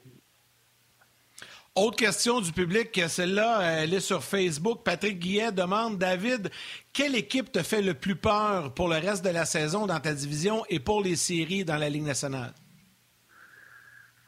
Autre 1.75 1.95
question 1.95 2.41
du 2.41 2.51
public, 2.51 2.99
celle-là, 3.07 3.61
elle 3.81 3.93
est 3.93 4.01
sur 4.01 4.23
Facebook. 4.23 4.83
Patrick 4.83 5.19
Guillet 5.19 5.51
demande, 5.51 5.97
David, 5.97 6.49
quelle 6.93 7.15
équipe 7.15 7.51
te 7.51 7.63
fait 7.63 7.81
le 7.81 7.93
plus 7.93 8.15
peur 8.15 8.73
pour 8.75 8.89
le 8.89 8.95
reste 8.95 9.23
de 9.23 9.29
la 9.29 9.45
saison 9.45 9.85
dans 9.85 9.99
ta 9.99 10.13
division 10.13 10.63
et 10.69 10.79
pour 10.79 11.01
les 11.01 11.15
séries 11.15 11.63
dans 11.63 11.77
la 11.77 11.87
Ligue 11.87 12.05
nationale? 12.05 12.51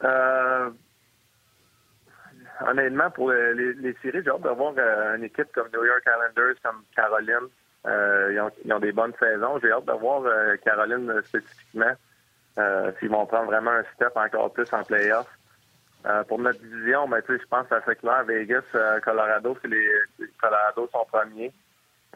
Euh, 0.02 0.70
honnêtement, 2.66 3.10
pour 3.10 3.30
les, 3.30 3.94
séries, 4.00 4.22
j'ai 4.24 4.30
hâte 4.30 4.40
d'avoir 4.40 4.72
euh, 4.78 5.16
une 5.16 5.24
équipe 5.24 5.52
comme 5.52 5.68
New 5.74 5.84
York 5.84 6.02
Islanders, 6.06 6.56
comme 6.62 6.82
Caroline. 6.96 7.48
ils, 7.84 8.40
ont, 8.40 8.50
ils, 8.64 8.72
ont, 8.72 8.80
des 8.80 8.92
bonnes 8.92 9.14
saisons. 9.20 9.58
J'ai 9.62 9.70
hâte 9.70 9.84
d'avoir 9.84 10.22
Caroline 10.64 11.12
spécifiquement. 11.26 11.94
Euh, 12.56 12.92
s'ils 12.98 13.10
vont 13.10 13.26
prendre 13.26 13.46
vraiment 13.46 13.72
un 13.72 13.82
step 13.94 14.12
encore 14.16 14.52
plus 14.52 14.72
en 14.72 14.84
playoff. 14.84 15.26
Euh, 16.06 16.22
pour 16.24 16.38
notre 16.38 16.60
division, 16.60 17.08
ben, 17.08 17.22
je 17.26 17.34
pense 17.48 17.66
que 17.66 17.74
c'est 17.86 17.98
clair. 17.98 18.24
Vegas, 18.24 18.62
euh, 18.74 19.00
Colorado, 19.00 19.56
c'est 19.62 19.68
les, 19.68 19.88
Colorado 20.40 20.88
sont 20.92 21.06
premiers. 21.10 21.52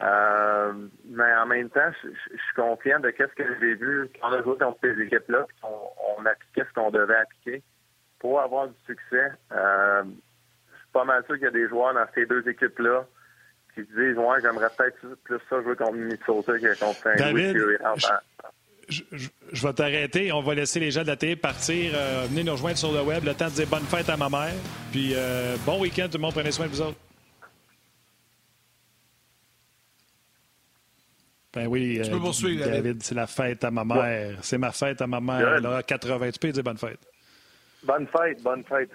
Euh, 0.01 0.73
mais 1.05 1.35
en 1.35 1.45
même 1.47 1.69
temps, 1.69 1.91
je 2.03 2.09
suis 2.09 2.55
confiant 2.55 2.99
de 2.99 3.09
qu'est-ce 3.09 3.33
que 3.33 3.43
j'ai 3.59 3.73
vu 3.75 4.09
quand 4.21 4.29
on 4.29 4.33
a 4.33 4.43
joué 4.43 4.57
contre 4.57 4.79
ces 4.81 5.01
équipes-là, 5.01 5.45
on, 5.63 6.17
on 6.17 6.25
appliquait 6.25 6.63
ce 6.69 6.73
qu'on 6.73 6.91
devait 6.91 7.17
appliquer 7.17 7.63
pour 8.19 8.39
avoir 8.39 8.67
du 8.67 8.75
succès. 8.85 9.31
je 9.51 10.05
suis 10.05 10.91
pas 10.93 11.03
mal 11.03 11.25
sûr 11.25 11.35
qu'il 11.35 11.45
y 11.45 11.47
a 11.47 11.51
des 11.51 11.67
joueurs 11.67 11.93
dans 11.93 12.05
ces 12.15 12.25
deux 12.25 12.47
équipes-là 12.47 13.05
qui 13.73 13.81
se 13.81 13.87
disent 13.87 14.17
Ouais, 14.17 14.39
j'aimerais 14.41 14.69
peut-être 14.77 15.15
plus 15.23 15.39
ça 15.49 15.61
jouer 15.63 15.75
contre 15.75 15.93
Minnesota 15.93 16.53
que 16.59 16.79
contre 16.79 16.99
Saint-Louis 16.99 17.77
je, 18.89 19.67
vais 19.67 19.73
t'arrêter. 19.73 20.31
On 20.31 20.41
va 20.41 20.55
laisser 20.55 20.79
les 20.79 20.91
gens 20.91 21.03
de 21.03 21.07
la 21.07 21.15
télé 21.15 21.35
partir. 21.35 21.91
Euh, 21.93 22.25
venez 22.29 22.43
nous 22.43 22.51
rejoindre 22.53 22.77
sur 22.77 22.91
le 22.91 23.01
web. 23.01 23.23
Le 23.23 23.33
temps 23.33 23.47
de 23.47 23.51
dire 23.51 23.67
bonne 23.67 23.83
fête 23.83 24.09
à 24.09 24.17
ma 24.17 24.29
mère. 24.29 24.53
Puis 24.91 25.13
euh, 25.15 25.55
bon 25.65 25.79
week-end, 25.79 26.07
tout 26.07 26.17
le 26.17 26.21
monde. 26.21 26.33
Prenez 26.33 26.51
soin 26.51 26.65
de 26.65 26.71
vous 26.71 26.81
autres. 26.81 26.97
Ben 31.51 31.65
oui, 31.65 31.99
tu 32.03 32.09
peux 32.11 32.17
euh, 32.17 32.19
poursuivre, 32.19 32.63
David. 32.63 33.01
c'est 33.01 33.15
la 33.15 33.25
fête 33.25 33.63
à 33.63 33.71
ma 33.71 33.83
mère. 33.83 34.37
C'est 34.41 34.59
ma 34.59 34.71
fête 34.71 35.01
à 35.01 35.07
ma 35.07 35.19
mère. 35.19 35.55
Elle 35.57 35.65
aura 35.65 35.81
80. 35.81 36.31
Tu 36.31 36.39
peux 36.39 36.51
dire 36.51 36.63
bonne 36.63 36.77
fête. 36.77 36.99
Bonne 37.83 38.07
fête, 38.07 38.41
bonne 38.43 38.63
fête. 38.63 38.89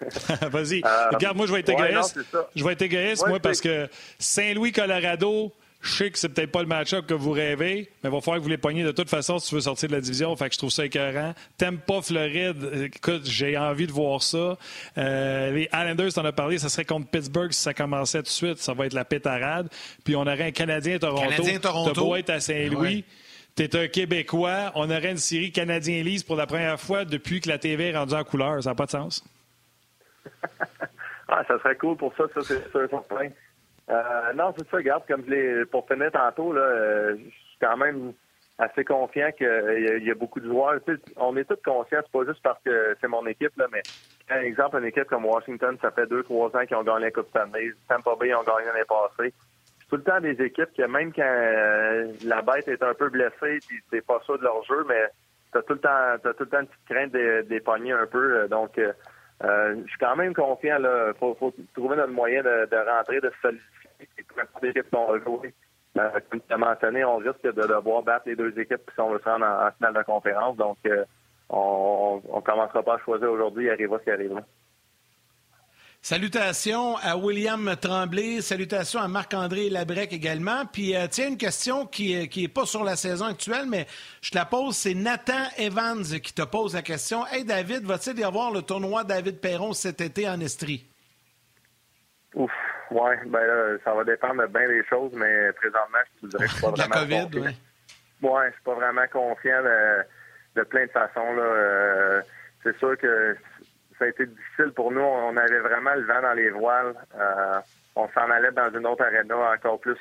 Vas-y. 0.50 0.82
Regarde, 1.12 1.36
moi, 1.36 1.46
je 1.46 1.52
vais 1.52 1.60
être 1.60 1.70
égoïste. 1.70 2.18
je 2.54 2.64
vais 2.64 2.72
être 2.72 2.82
égoïste, 2.82 3.26
moi, 3.26 3.38
parce 3.40 3.60
que 3.60 3.88
Saint-Louis, 4.18 4.72
Colorado, 4.72 5.52
je 5.80 5.92
sais 5.92 6.10
que 6.10 6.18
c'est 6.18 6.28
peut-être 6.28 6.50
pas 6.50 6.62
le 6.62 6.66
match-up 6.66 7.06
que 7.06 7.14
vous 7.14 7.30
rêvez, 7.30 7.88
mais 8.02 8.10
il 8.10 8.10
va 8.10 8.20
falloir 8.20 8.38
que 8.38 8.42
vous 8.42 8.48
les 8.48 8.58
poigniez 8.58 8.82
de 8.82 8.90
toute 8.90 9.08
façon 9.08 9.38
si 9.38 9.48
tu 9.48 9.54
veux 9.54 9.60
sortir 9.60 9.88
de 9.88 9.94
la 9.94 10.00
division. 10.00 10.34
Fait 10.34 10.48
que 10.48 10.54
je 10.54 10.58
trouve 10.58 10.70
ça 10.70 10.84
écœurant. 10.84 11.34
T'aimes 11.56 11.78
pas 11.78 12.02
Floride? 12.02 12.90
Écoute, 12.94 13.24
j'ai 13.24 13.56
envie 13.56 13.86
de 13.86 13.92
voir 13.92 14.22
ça. 14.22 14.58
Euh, 14.98 15.52
les 15.52 15.68
Islanders, 15.72 16.12
t'en 16.12 16.24
as 16.24 16.32
parlé, 16.32 16.58
ça 16.58 16.68
serait 16.68 16.84
contre 16.84 17.08
Pittsburgh 17.08 17.52
si 17.52 17.60
ça 17.60 17.74
commençait 17.74 18.18
tout 18.18 18.24
de 18.24 18.28
suite. 18.28 18.58
Ça 18.58 18.74
va 18.74 18.86
être 18.86 18.92
la 18.92 19.04
pétarade. 19.04 19.68
Puis 20.04 20.16
on 20.16 20.22
aurait 20.22 20.46
un 20.46 20.50
Canadien-Toronto. 20.50 21.22
Canadien-Toronto. 21.30 21.92
T'as 21.94 22.00
beau 22.00 22.16
être 22.16 22.30
à 22.30 22.40
Saint-Louis. 22.40 23.04
T'es 23.54 23.76
un 23.76 23.86
Québécois. 23.86 24.72
On 24.74 24.90
aurait 24.90 25.12
une 25.12 25.16
série 25.16 25.52
Canadien-Lise 25.52 26.24
pour 26.24 26.36
la 26.36 26.46
première 26.46 26.80
fois 26.80 27.04
depuis 27.04 27.40
que 27.40 27.48
la 27.48 27.58
TV 27.58 27.90
est 27.90 27.96
rendue 27.96 28.14
en 28.14 28.24
couleur. 28.24 28.62
Ça 28.64 28.70
n'a 28.70 28.74
pas 28.74 28.86
de 28.86 28.90
sens. 28.90 29.24
ah, 31.28 31.44
ça 31.46 31.58
serait 31.58 31.76
cool 31.76 31.96
pour 31.96 32.12
ça, 32.16 32.24
ça, 32.34 32.40
c'est 32.42 32.68
sûr, 32.70 32.88
certain. 32.90 33.30
Euh, 33.90 34.32
non, 34.34 34.52
c'est 34.56 34.68
ça, 34.68 34.76
regarde, 34.76 35.04
comme 35.08 35.24
je 35.26 35.64
pour 35.64 35.86
finir 35.86 36.10
tantôt, 36.12 36.52
là, 36.52 36.60
euh, 36.60 37.16
je 37.16 37.30
suis 37.30 37.58
quand 37.60 37.76
même 37.76 38.12
assez 38.58 38.84
confiant 38.84 39.30
qu'il 39.32 39.98
y, 40.02 40.04
y, 40.04 40.10
a 40.10 40.14
beaucoup 40.14 40.40
de 40.40 40.46
joueurs. 40.46 40.80
on 41.16 41.36
est 41.36 41.44
tous 41.44 41.60
conscients, 41.64 42.00
c'est 42.02 42.12
pas 42.12 42.24
juste 42.26 42.42
parce 42.42 42.60
que 42.64 42.96
c'est 43.00 43.08
mon 43.08 43.26
équipe, 43.26 43.56
là, 43.56 43.66
mais 43.72 43.82
par 44.28 44.38
exemple, 44.38 44.78
une 44.78 44.84
équipe 44.84 45.04
comme 45.04 45.24
Washington, 45.24 45.78
ça 45.80 45.90
fait 45.90 46.06
deux, 46.06 46.22
trois 46.22 46.54
ans 46.54 46.66
qu'ils 46.66 46.76
ont 46.76 46.82
gagné 46.82 47.04
la 47.04 47.10
Coupe 47.12 47.30
Stanley. 47.30 47.70
Tampa 47.88 48.14
Bay, 48.16 48.28
ils 48.28 48.34
ont 48.34 48.42
gagné 48.42 48.66
l'année 48.66 48.84
passée. 48.86 49.32
C'est 49.80 49.88
tout 49.88 49.96
le 49.96 50.02
temps 50.02 50.20
des 50.20 50.42
équipes 50.42 50.72
que 50.76 50.82
même 50.82 51.12
quand 51.14 51.22
euh, 51.22 52.12
la 52.24 52.42
bête 52.42 52.68
est 52.68 52.82
un 52.82 52.92
peu 52.92 53.08
blessée, 53.08 53.62
puis 53.66 53.80
c'est 53.90 54.04
pas 54.04 54.20
ça 54.26 54.36
de 54.36 54.42
leur 54.42 54.62
jeu, 54.64 54.84
mais 54.86 55.04
t'as 55.52 55.62
tout 55.62 55.74
le 55.74 55.80
temps, 55.80 56.16
t'as 56.22 56.34
tout 56.34 56.44
le 56.44 56.50
temps 56.50 56.60
une 56.60 56.66
petite 56.66 56.84
crainte 56.90 57.12
des, 57.12 57.42
des 57.44 57.92
un 57.92 58.06
peu. 58.06 58.48
Donc, 58.48 58.78
je 59.42 59.88
suis 59.88 59.98
quand 59.98 60.16
même 60.16 60.34
confiant. 60.34 60.78
Là, 60.78 61.12
faut, 61.18 61.34
faut 61.34 61.54
trouver 61.74 61.96
notre 61.96 62.12
moyen 62.12 62.42
de, 62.42 62.68
de 62.70 62.90
rentrer, 62.90 63.20
de 63.20 63.30
se 63.30 63.40
solidifier 63.40 63.78
n'importe 64.36 64.64
équipe 64.64 64.90
qu'on 64.90 65.12
va 65.12 65.18
jouer. 65.18 65.54
Euh, 65.98 66.20
comme 66.30 66.40
tu 66.40 66.52
as 66.52 66.58
mentionné, 66.58 67.04
on 67.04 67.16
risque 67.16 67.42
de 67.42 67.50
devoir 67.66 68.02
battre 68.02 68.28
les 68.28 68.36
deux 68.36 68.56
équipes 68.58 68.90
si 68.94 69.00
on 69.00 69.10
veut 69.10 69.18
se 69.18 69.28
rendre 69.28 69.46
en, 69.46 69.70
finale 69.72 69.94
de 69.94 70.02
conférence. 70.02 70.56
Donc, 70.56 70.76
euh, 70.86 71.04
on 71.48 72.20
ne 72.34 72.40
commencera 72.40 72.82
pas 72.82 72.94
à 72.94 72.98
choisir 72.98 73.30
aujourd'hui. 73.30 73.66
Il 73.66 73.70
arrivera 73.70 73.98
ce 73.98 74.04
qui 74.04 74.10
arrivera. 74.10 74.42
Salutations 76.00 76.96
à 76.96 77.16
William 77.16 77.74
Tremblay, 77.80 78.40
salutations 78.40 79.00
à 79.00 79.08
Marc-André 79.08 79.68
Labrec 79.68 80.12
également. 80.12 80.64
Puis, 80.72 80.96
euh, 80.96 81.06
tiens, 81.10 81.28
une 81.28 81.36
question 81.36 81.86
qui 81.86 82.14
n'est 82.14 82.24
est 82.24 82.48
pas 82.48 82.66
sur 82.66 82.84
la 82.84 82.94
saison 82.94 83.26
actuelle, 83.26 83.66
mais 83.68 83.86
je 84.22 84.30
te 84.30 84.38
la 84.38 84.44
pose. 84.44 84.76
C'est 84.76 84.94
Nathan 84.94 85.48
Evans 85.58 86.04
qui 86.22 86.32
te 86.32 86.42
pose 86.42 86.74
la 86.74 86.82
question. 86.82 87.26
Hey, 87.26 87.44
David, 87.44 87.84
va-t-il 87.84 88.18
y 88.18 88.24
avoir 88.24 88.52
le 88.52 88.62
tournoi 88.62 89.02
David 89.02 89.40
Perron 89.40 89.72
cet 89.72 90.00
été 90.00 90.28
en 90.28 90.40
Estrie? 90.40 90.86
Ouf, 92.34 92.52
ouais, 92.92 93.18
ben 93.26 93.44
là, 93.44 93.76
ça 93.84 93.92
va 93.92 94.04
dépendre 94.04 94.42
de 94.42 94.46
bien 94.46 94.68
des 94.68 94.84
choses, 94.88 95.12
mais 95.14 95.52
présentement, 95.54 95.98
je 96.22 96.26
te 96.26 96.30
dirais 96.30 96.44
que 96.44 96.50
je 96.50 96.54
suis 96.54 96.62
pas 96.64 96.70
vraiment. 96.70 96.94
la 96.94 97.00
COVID, 97.00 97.40
oui. 97.40 97.56
Ouais, 98.22 98.48
je 98.48 98.52
suis 98.54 98.62
pas 98.64 98.74
vraiment 98.74 99.06
confiant 99.12 99.62
de, 99.62 100.62
plein 100.62 100.86
de 100.86 100.90
façons. 100.90 101.34
Là. 101.34 101.42
Euh, 101.42 102.22
c'est 102.62 102.76
sûr 102.78 102.96
que 102.98 103.36
ça 103.98 104.04
a 104.04 104.08
été 104.08 104.26
difficile 104.26 104.72
pour 104.74 104.92
nous. 104.92 105.00
On 105.00 105.36
avait 105.36 105.58
vraiment 105.58 105.94
le 105.94 106.04
vent 106.04 106.22
dans 106.22 106.32
les 106.32 106.50
voiles. 106.50 106.94
Euh, 107.18 107.60
on 107.96 108.08
s'en 108.08 108.30
allait 108.30 108.52
dans 108.52 108.70
une 108.70 108.86
autre 108.86 109.04
arena 109.04 109.36
encore 109.52 109.80
plus. 109.80 109.98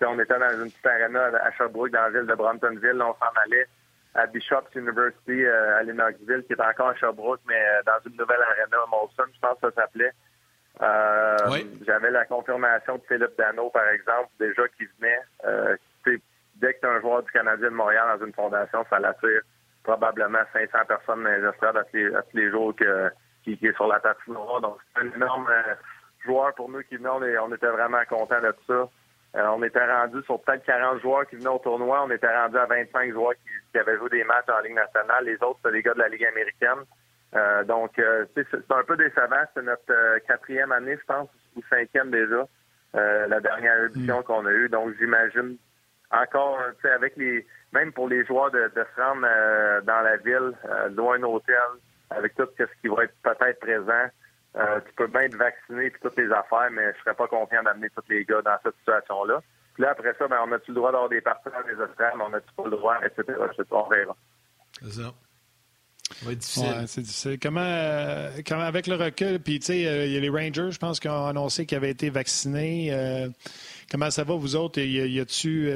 on 0.00 0.18
était 0.18 0.38
dans 0.38 0.62
une 0.62 0.70
petite 0.70 0.86
arena 0.86 1.26
à 1.42 1.52
Sherbrooke, 1.52 1.90
dans 1.90 2.02
la 2.02 2.10
ville 2.10 2.26
de 2.26 2.34
Bramptonville. 2.34 3.02
On 3.02 3.14
s'en 3.14 3.40
allait 3.44 3.66
à 4.14 4.26
Bishop's 4.26 4.74
University 4.74 5.44
euh, 5.44 5.78
à 5.78 5.82
Lennoxville, 5.82 6.44
qui 6.46 6.54
est 6.54 6.60
encore 6.60 6.88
à 6.88 6.94
Sherbrooke, 6.94 7.40
mais 7.46 7.60
euh, 7.60 7.82
dans 7.84 8.10
une 8.10 8.16
nouvelle 8.16 8.40
arena, 8.40 8.78
Molson, 8.90 9.30
je 9.34 9.40
pense 9.40 9.60
que 9.60 9.70
ça 9.70 9.82
s'appelait. 9.82 10.12
J'avais 11.86 12.10
la 12.10 12.24
confirmation 12.24 12.96
de 12.96 13.02
Philippe 13.06 13.36
Dano, 13.36 13.70
par 13.70 13.88
exemple, 13.88 14.30
déjà 14.38 14.66
qui 14.68 14.86
venait. 14.98 15.20
dès 16.56 16.74
que 16.74 16.80
tu 16.80 16.86
es 16.86 16.90
un 16.90 17.00
joueur 17.00 17.22
du 17.22 17.30
Canadien 17.30 17.70
de 17.70 17.74
Montréal 17.74 18.18
dans 18.18 18.26
une 18.26 18.32
fondation, 18.32 18.84
ça 18.88 18.98
l'attire 18.98 19.42
probablement 19.86 20.40
500 20.52 20.78
personnes 20.88 21.22
dans 21.22 21.30
les 21.30 21.48
estrades 21.48 21.76
à 21.76 21.84
tous 21.84 22.36
les 22.36 22.50
jours 22.50 22.74
que 22.74 23.10
qui, 23.54 23.66
est 23.66 23.76
sur 23.76 23.86
la 23.86 24.00
patinoire. 24.00 24.60
Donc, 24.60 24.78
c'est 24.94 25.02
un 25.02 25.10
énorme 25.12 25.48
euh, 25.48 25.74
joueur 26.24 26.54
pour 26.54 26.68
nous 26.68 26.82
qui 26.82 26.96
venait. 26.96 27.38
On, 27.38 27.54
était 27.54 27.68
vraiment 27.68 28.02
contents 28.08 28.40
de 28.40 28.54
ça. 28.66 28.88
Euh, 29.36 29.46
on 29.54 29.62
était 29.62 29.84
rendu 29.84 30.22
sur 30.24 30.40
peut-être 30.40 30.64
40 30.64 31.00
joueurs 31.00 31.26
qui 31.28 31.36
venaient 31.36 31.48
au 31.48 31.58
tournoi. 31.58 32.02
On 32.04 32.10
était 32.10 32.34
rendu 32.34 32.56
à 32.56 32.66
25 32.66 33.12
joueurs 33.12 33.34
qui, 33.34 33.78
avaient 33.78 33.98
joué 33.98 34.08
des 34.10 34.24
matchs 34.24 34.48
en 34.48 34.60
Ligue 34.62 34.74
nationale. 34.74 35.24
Les 35.24 35.36
autres, 35.42 35.60
c'est 35.64 35.70
les 35.70 35.82
gars 35.82 35.94
de 35.94 36.00
la 36.00 36.08
Ligue 36.08 36.24
américaine. 36.24 36.84
Euh, 37.34 37.64
donc, 37.64 37.92
c'est 38.34 38.72
un 38.72 38.84
peu 38.84 38.96
décevant. 38.96 39.44
C'est 39.54 39.62
notre 39.62 40.18
quatrième 40.26 40.72
année, 40.72 40.96
je 40.98 41.04
pense, 41.04 41.28
ou 41.54 41.62
cinquième 41.68 42.10
déjà, 42.10 42.46
la 42.94 43.40
dernière 43.40 43.84
édition 43.84 44.20
mm. 44.20 44.24
qu'on 44.24 44.46
a 44.46 44.50
eue. 44.50 44.68
Donc, 44.68 44.94
j'imagine 44.98 45.56
encore, 46.10 46.58
avec 46.84 47.16
les, 47.16 47.46
même 47.72 47.92
pour 47.92 48.08
les 48.08 48.24
joueurs 48.24 48.50
de, 48.50 48.70
se 48.74 49.00
rendre 49.00 49.26
dans 49.82 50.00
la 50.00 50.16
ville, 50.16 50.52
loin 50.96 51.18
d'un 51.18 51.26
hôtel, 51.26 51.56
avec 52.10 52.34
tout 52.34 52.46
ce 52.58 52.64
qui 52.80 52.88
va 52.88 53.04
être 53.04 53.14
peut-être 53.22 53.60
présent. 53.60 54.10
Euh, 54.56 54.80
tu 54.86 54.94
peux 54.94 55.06
bien 55.06 55.22
être 55.22 55.36
vacciné 55.36 55.86
et 55.86 55.92
toutes 56.00 56.16
les 56.16 56.32
affaires, 56.32 56.70
mais 56.72 56.92
je 56.94 57.00
serais 57.00 57.14
pas 57.14 57.26
confiant 57.26 57.62
d'amener 57.62 57.90
tous 57.90 58.04
les 58.08 58.24
gars 58.24 58.40
dans 58.42 58.56
cette 58.62 58.76
situation-là. 58.78 59.42
Puis 59.74 59.82
là, 59.82 59.90
après 59.90 60.14
ça, 60.18 60.26
ben, 60.28 60.38
on 60.46 60.52
a-tu 60.52 60.70
le 60.70 60.76
droit 60.76 60.92
d'avoir 60.92 61.10
des 61.10 61.20
partenaires 61.20 61.64
des 61.64 61.74
mais 61.74 62.24
on 62.24 62.32
a-tu 62.32 62.54
pas 62.56 62.64
le 62.64 62.70
droit, 62.70 62.96
etc. 63.04 63.38
On 63.70 63.88
verra. 63.88 64.16
C'est 64.80 64.92
ça. 64.92 65.12
Ça 66.08 66.24
va 66.24 66.32
être 66.32 66.38
difficile. 66.38 66.62
Ouais, 66.62 66.86
c'est 66.86 67.00
difficile. 67.02 67.38
Comment, 67.42 67.60
euh, 67.60 68.30
comment, 68.46 68.62
avec 68.62 68.86
le 68.86 68.94
recul, 68.94 69.40
puis 69.40 69.58
tu 69.58 69.66
sais, 69.66 69.86
euh, 69.86 70.06
il 70.06 70.12
y 70.12 70.16
a 70.16 70.20
les 70.20 70.30
Rangers, 70.30 70.70
je 70.70 70.78
pense, 70.78 71.00
qui 71.00 71.08
ont 71.08 71.26
annoncé 71.26 71.66
qu'ils 71.66 71.76
avaient 71.76 71.90
été 71.90 72.08
vaccinés. 72.08 73.30
comment 73.90 74.10
ça 74.10 74.24
va, 74.24 74.34
vous 74.34 74.56
autres? 74.56 74.80
Y, 74.80 75.12
y 75.12 75.20
a-tu 75.20 75.70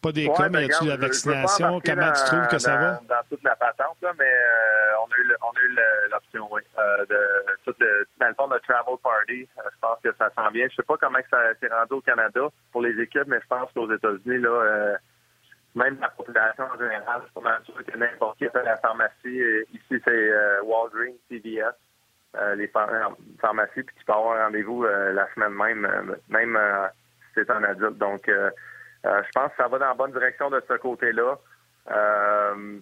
pas 0.00 0.12
des 0.12 0.28
cas, 0.28 0.48
mais 0.48 0.66
y 0.66 0.72
a-tu 0.72 0.86
la 0.86 0.96
vaccination? 0.96 1.80
Comment 1.84 2.12
tu 2.12 2.24
trouves 2.24 2.48
que 2.48 2.58
ça 2.58 2.76
va? 2.76 3.00
Dans 3.08 3.22
toute 3.28 3.42
la 3.42 3.56
patente, 3.56 3.96
là, 4.02 4.12
mais 4.18 4.24
euh, 4.24 5.04
on 5.04 5.12
a 5.12 5.18
eu, 5.18 5.34
on 5.42 5.50
a 5.50 5.60
eu 5.60 6.10
l'option, 6.10 6.48
oui. 6.50 6.62
Euh, 6.78 7.06
de, 7.06 7.18
tout 7.64 7.74
le, 7.78 8.06
dans 8.18 8.28
le 8.28 8.34
fond, 8.34 8.48
de 8.48 8.58
Travel 8.58 8.96
Party, 9.02 9.48
euh, 9.58 9.62
je 9.72 9.78
pense 9.80 9.98
que 10.02 10.12
ça 10.18 10.30
s'en 10.34 10.50
vient. 10.50 10.66
Je 10.68 10.76
sais 10.76 10.82
pas 10.82 10.96
comment 10.96 11.18
ça 11.30 11.38
s'est 11.60 11.68
rendu 11.68 11.94
au 11.94 12.00
Canada 12.00 12.40
pour 12.72 12.82
les 12.82 13.00
équipes, 13.00 13.26
mais 13.26 13.40
je 13.40 13.46
pense 13.46 13.70
qu'aux 13.72 13.92
États-Unis, 13.92 14.38
là, 14.38 14.96
même 15.74 15.98
la 16.00 16.08
population 16.08 16.64
en 16.64 16.78
général, 16.78 17.22
c'est 17.24 17.34
pas 17.34 17.50
mal 17.50 17.62
sûr 17.64 17.84
que 17.84 17.96
n'importe 17.96 18.38
qui 18.38 18.48
fait 18.48 18.64
la 18.64 18.76
pharmacie. 18.78 19.42
Ici, 19.72 20.02
c'est 20.04 20.60
Walgreens, 20.62 21.14
CVS. 21.28 22.56
les 22.56 22.68
pharmacies, 22.68 23.82
puis 23.82 23.96
tu 23.98 24.04
peux 24.04 24.12
avoir 24.12 24.36
un 24.38 24.44
rendez-vous 24.46 24.84
la 24.84 25.28
semaine 25.34 25.54
même, 25.54 26.16
même 26.28 26.58
si 27.28 27.30
c'est 27.34 27.50
un 27.50 27.62
adulte. 27.62 27.98
Donc, 27.98 28.28
euh, 29.06 29.22
je 29.24 29.30
pense 29.32 29.50
que 29.50 29.56
ça 29.56 29.68
va 29.68 29.78
dans 29.78 29.88
la 29.88 29.94
bonne 29.94 30.12
direction 30.12 30.50
de 30.50 30.62
ce 30.68 30.74
côté-là. 30.74 31.38
Euh, 31.90 32.78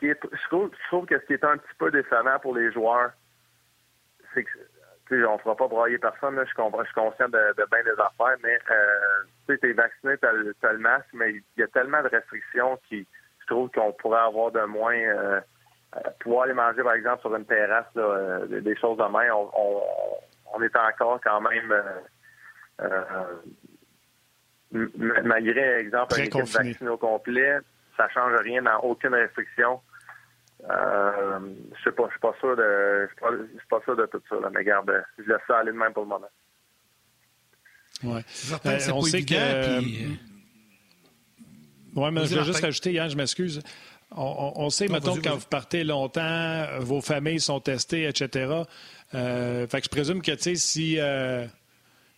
je, 0.00 0.46
trouve, 0.88 1.06
que 1.06 1.18
ce 1.18 1.26
qui 1.26 1.34
est 1.34 1.44
un 1.44 1.58
petit 1.58 1.74
peu 1.78 1.90
décevant 1.90 2.38
pour 2.40 2.56
les 2.56 2.72
joueurs, 2.72 3.12
c'est 4.34 4.44
que 4.44 4.50
on 5.10 5.34
ne 5.34 5.38
fera 5.38 5.54
pas 5.54 5.68
broyer 5.68 5.98
personne, 5.98 6.38
je, 6.40 6.46
suis 6.46 6.54
conscient 6.94 7.28
de, 7.28 7.54
bien 7.54 7.82
des 7.84 8.00
affaires, 8.00 8.36
mais 8.42 8.58
euh, 8.70 9.56
tu 9.60 9.70
es 9.70 9.72
vacciné, 9.74 10.16
tu 10.16 10.26
as, 10.26 10.72
le 10.72 10.78
masque, 10.78 11.08
mais 11.12 11.32
il 11.32 11.42
y 11.58 11.62
a 11.62 11.66
tellement 11.66 12.02
de 12.02 12.08
restrictions 12.08 12.78
qui 12.88 13.06
je 13.40 13.46
trouve 13.46 13.70
qu'on 13.72 13.92
pourrait 13.92 14.20
avoir 14.20 14.52
de 14.52 14.62
moins 14.62 14.96
euh, 14.96 15.40
pouvoir 16.20 16.44
aller 16.44 16.54
manger, 16.54 16.82
par 16.82 16.94
exemple, 16.94 17.20
sur 17.20 17.36
une 17.36 17.44
terrasse, 17.44 17.92
des 18.48 18.76
choses 18.76 18.96
de 18.96 19.02
même. 19.02 19.32
On, 19.34 19.82
on, 20.54 20.62
est 20.62 20.76
encore 20.76 21.20
quand 21.22 21.42
même 21.42 21.74
malgré, 25.24 25.80
exemple, 25.80 26.14
un 26.18 26.24
équipe 26.24 26.44
vaccinée 26.44 26.90
au 26.90 26.96
complet, 26.96 27.58
ça 27.96 28.08
change 28.08 28.34
rien 28.42 28.62
dans 28.62 28.78
aucune 28.80 29.14
restriction. 29.14 29.80
Euh, 30.70 31.38
je 31.76 31.82
sais 31.82 31.92
pas, 31.92 32.04
je 32.06 32.10
suis 32.10 32.20
pas 32.20 32.34
sûr 32.38 32.56
de, 32.56 33.08
je 33.08 33.58
suis 33.58 33.66
pas, 33.68 33.80
sûr 33.84 33.96
de 33.96 34.06
tout 34.06 34.22
ça, 34.28 34.36
là, 34.36 34.48
mais 34.54 34.62
garde, 34.62 34.92
je 35.18 35.24
laisse 35.24 35.40
ça 35.46 35.58
aller 35.58 35.72
de 35.72 35.76
même 35.76 35.92
pour 35.92 36.04
le 36.04 36.08
moment. 36.08 36.28
Ouais. 38.04 38.22
Euh, 38.66 38.78
on 38.94 39.02
sait 39.02 39.24
que. 39.24 39.34
Euh, 39.36 39.80
oui, 41.94 42.10
mais 42.12 42.26
je 42.26 42.36
veux 42.36 42.44
juste 42.44 42.60
rajouter, 42.60 42.92
Yann, 42.92 43.10
je 43.10 43.16
m'excuse. 43.16 43.60
On, 44.14 44.68
sait, 44.68 44.88
maintenant 44.88 45.16
quand 45.22 45.36
vous 45.36 45.46
partez 45.48 45.84
longtemps, 45.84 46.66
vos 46.80 47.00
familles 47.00 47.40
sont 47.40 47.60
testées, 47.60 48.06
etc. 48.06 48.62
fait 49.10 49.68
que 49.68 49.84
je 49.84 49.88
présume 49.88 50.20
que, 50.20 50.32
tu 50.32 50.42
sais, 50.42 50.54
si 50.54 50.98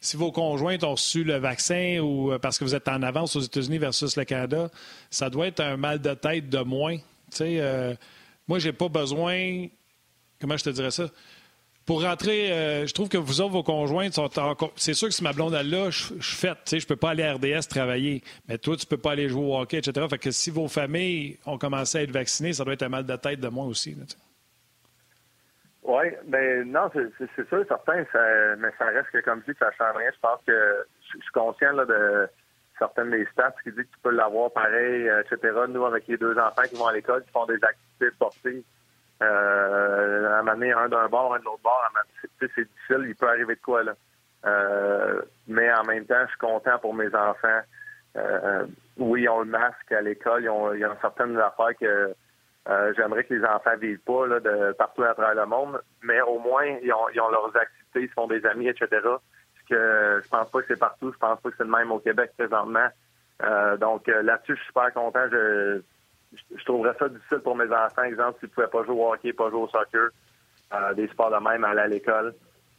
si 0.05 0.19
vos 0.19 0.31
conjoints 0.31 0.77
ont 0.83 0.93
reçu 0.93 1.25
le 1.25 1.39
vaccin 1.39 1.99
ou 2.01 2.31
euh, 2.31 2.39
parce 2.39 2.59
que 2.59 2.65
vous 2.65 2.75
êtes 2.75 2.89
en 2.89 3.03
avance 3.03 3.37
aux 3.37 3.41
États-Unis 3.41 3.79
versus 3.79 4.17
le 4.17 4.25
Canada, 4.25 4.71
ça 5.11 5.31
doit 5.31 5.47
être 5.47 5.61
un 5.61 5.79
mal 5.79 6.01
de 6.01 6.13
tête 6.13 6.51
de 6.51 6.59
moins. 6.59 6.99
Euh, 7.41 7.95
moi, 8.47 8.59
j'ai 8.59 8.75
pas 8.75 8.89
besoin. 8.89 9.67
Comment 10.39 10.59
je 10.59 10.65
te 10.65 10.71
dirais 10.71 10.91
ça? 10.91 11.07
Pour 11.87 12.03
rentrer, 12.03 12.53
euh, 12.53 12.87
je 12.87 12.93
trouve 12.93 13.09
que 13.09 13.17
vous 13.17 13.41
autres, 13.41 13.53
vos 13.53 13.63
conjoints 13.63 14.13
sont 14.13 14.39
encore. 14.39 14.73
C'est 14.77 14.93
sûr 14.93 15.09
que 15.09 15.15
si 15.15 15.23
ma 15.23 15.33
blonde 15.33 15.55
là, 15.55 15.91
je, 15.91 16.05
suis 16.21 16.49
sais, 16.67 16.81
je 16.81 16.87
peux 16.87 16.97
pas 16.97 17.11
aller 17.11 17.23
à 17.23 17.35
RDS 17.35 17.67
travailler. 17.71 18.23
Mais 18.47 18.59
toi, 18.59 18.77
tu 18.77 18.85
peux 18.85 18.99
pas 18.99 19.13
aller 19.13 19.31
jouer 19.31 19.45
au 19.45 19.59
hockey, 19.59 19.79
etc. 19.79 20.07
Fait 20.11 20.19
que 20.19 20.31
si 20.31 20.51
vos 20.51 20.69
familles 20.69 21.39
ont 21.47 21.57
commencé 21.57 21.99
à 21.99 22.03
être 22.03 22.11
vaccinées, 22.13 22.53
ça 22.53 22.65
doit 22.65 22.75
être 22.75 22.83
un 22.83 22.91
mal 22.91 23.07
de 23.07 23.17
tête 23.17 23.41
de 23.41 23.49
moins 23.49 23.67
aussi. 23.67 23.97
Oui, 25.85 26.05
ben 26.24 26.70
non, 26.70 26.91
c'est 26.95 27.47
sûr, 27.49 27.64
certain, 27.68 28.05
ça, 28.11 28.57
mais 28.57 28.70
ça 28.78 28.87
reste 28.87 29.11
que 29.11 29.18
comme 29.18 29.43
je 29.47 29.53
dis, 29.53 29.59
ça 29.59 29.70
change 29.72 29.97
rien. 29.97 30.11
Je 30.14 30.20
pense 30.20 30.41
que 30.47 30.87
je 31.03 31.18
suis 31.18 31.32
conscient 31.32 31.72
là, 31.72 31.85
de 31.85 32.28
certaines 32.78 33.11
des 33.11 33.26
stats 33.26 33.55
qui 33.62 33.70
disent 33.70 33.85
que 33.85 33.95
tu 33.95 34.01
peux 34.03 34.11
l'avoir 34.11 34.51
pareil, 34.51 35.09
euh, 35.09 35.22
etc. 35.22 35.53
Nous, 35.68 35.85
avec 35.85 36.07
les 36.09 36.16
deux 36.16 36.39
enfants 36.39 36.62
qui 36.68 36.76
vont 36.76 36.87
à 36.87 36.93
l'école, 36.95 37.22
qui 37.22 37.30
font 37.30 37.45
des 37.45 37.62
activités 37.62 38.11
sportives, 38.14 38.62
euh, 39.22 40.30
à 40.30 40.41
un 40.41 40.49
un 40.49 40.89
d'un 40.89 41.09
bord, 41.09 41.35
un 41.35 41.39
de 41.39 41.45
l'autre 41.45 41.62
bord, 41.62 41.82
c'est 42.41 42.64
difficile, 42.64 43.05
il 43.07 43.14
peut 43.14 43.28
arriver 43.28 43.55
de 43.55 43.61
quoi 43.61 43.82
là. 43.85 43.93
Euh, 44.47 45.22
mais 45.47 45.72
en 45.72 45.85
même 45.85 46.05
temps, 46.05 46.22
je 46.22 46.28
suis 46.28 46.39
content 46.39 46.78
pour 46.78 46.95
mes 46.95 47.14
enfants. 47.14 47.61
Euh, 48.16 48.66
oui, 48.99 49.22
ils 49.22 49.28
ont 49.28 49.41
le 49.41 49.47
masque 49.51 49.93
à 49.93 50.01
l'école, 50.01 50.45
ils 50.45 50.51
ont, 50.51 50.72
ils 50.74 50.85
ont 50.87 50.97
certaines 51.01 51.39
affaires 51.39 51.76
que 51.78 52.14
euh, 52.69 52.95
j'aimerais 52.97 53.25
que 53.25 53.35
les 53.35 53.45
enfants 53.45 53.77
vivent 53.79 54.01
pas 54.01 54.27
là, 54.27 54.41
de 54.41 54.73
partout 54.73 55.03
à 55.03 55.15
travers 55.15 55.35
le 55.35 55.47
monde, 55.47 55.81
mais 56.03 56.21
au 56.23 56.39
moins 56.39 56.65
ils 56.65 56.93
ont, 56.93 57.09
ils 57.12 57.21
ont 57.21 57.29
leurs 57.29 57.55
activités, 57.55 58.03
ils 58.03 58.09
se 58.09 58.15
font 58.15 58.27
des 58.27 58.45
amis, 58.47 58.69
etc. 58.69 58.89
Ce 58.91 59.69
que 59.69 60.21
je 60.23 60.29
pense 60.29 60.51
pas 60.51 60.61
que 60.62 60.67
c'est 60.69 60.79
partout, 60.79 61.12
je 61.12 61.19
pense 61.19 61.41
pas 61.41 61.51
que 61.51 61.57
c'est 61.59 61.65
le 61.65 61.71
même 61.71 61.93
au 61.93 61.99
Québec 61.99 62.33
présentement. 62.39 62.89
Euh, 63.43 63.77
donc 63.77 64.09
euh, 64.09 64.23
là-dessus, 64.23 64.55
je 64.55 64.61
suis 64.61 64.67
super 64.69 64.93
content. 64.95 65.27
Je, 65.31 65.83
je, 66.57 66.65
trouverais 66.65 66.95
ça 66.99 67.09
difficile 67.09 67.41
pour 67.41 67.55
mes 67.55 67.71
enfants, 67.71 68.03
exemple, 68.05 68.39
s'ils 68.41 68.49
pouvaient 68.49 68.69
pas 68.69 68.85
jouer 68.85 68.97
au 68.97 69.12
hockey, 69.12 69.33
pas 69.35 69.51
jouer 69.51 69.61
au 69.61 69.69
soccer, 69.69 70.09
des 70.97 71.07
sports 71.09 71.31
de 71.31 71.49
même, 71.49 71.65
aller 71.65 71.81
à 71.81 71.87
l'école. 71.87 72.35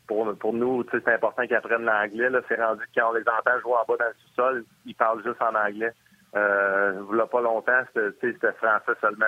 Pour, 0.07 0.35
pour 0.37 0.53
nous, 0.53 0.83
c'est 0.91 1.07
important 1.07 1.43
qu'ils 1.43 1.55
apprennent 1.55 1.85
l'anglais. 1.85 2.29
C'est 2.47 2.61
rendu 2.61 2.83
quand 2.95 3.13
les 3.13 3.21
entend 3.21 3.59
jouer 3.61 3.73
en 3.73 3.85
bas 3.85 3.97
dans 3.97 4.05
le 4.05 4.13
sous-sol, 4.25 4.65
ils 4.85 4.95
parlent 4.95 5.23
juste 5.23 5.41
en 5.41 5.55
anglais. 5.55 5.93
Euh, 6.35 7.25
pas 7.31 7.41
longtemps, 7.41 7.81
c'était 7.93 8.51
français 8.53 8.91
seulement. 8.99 9.25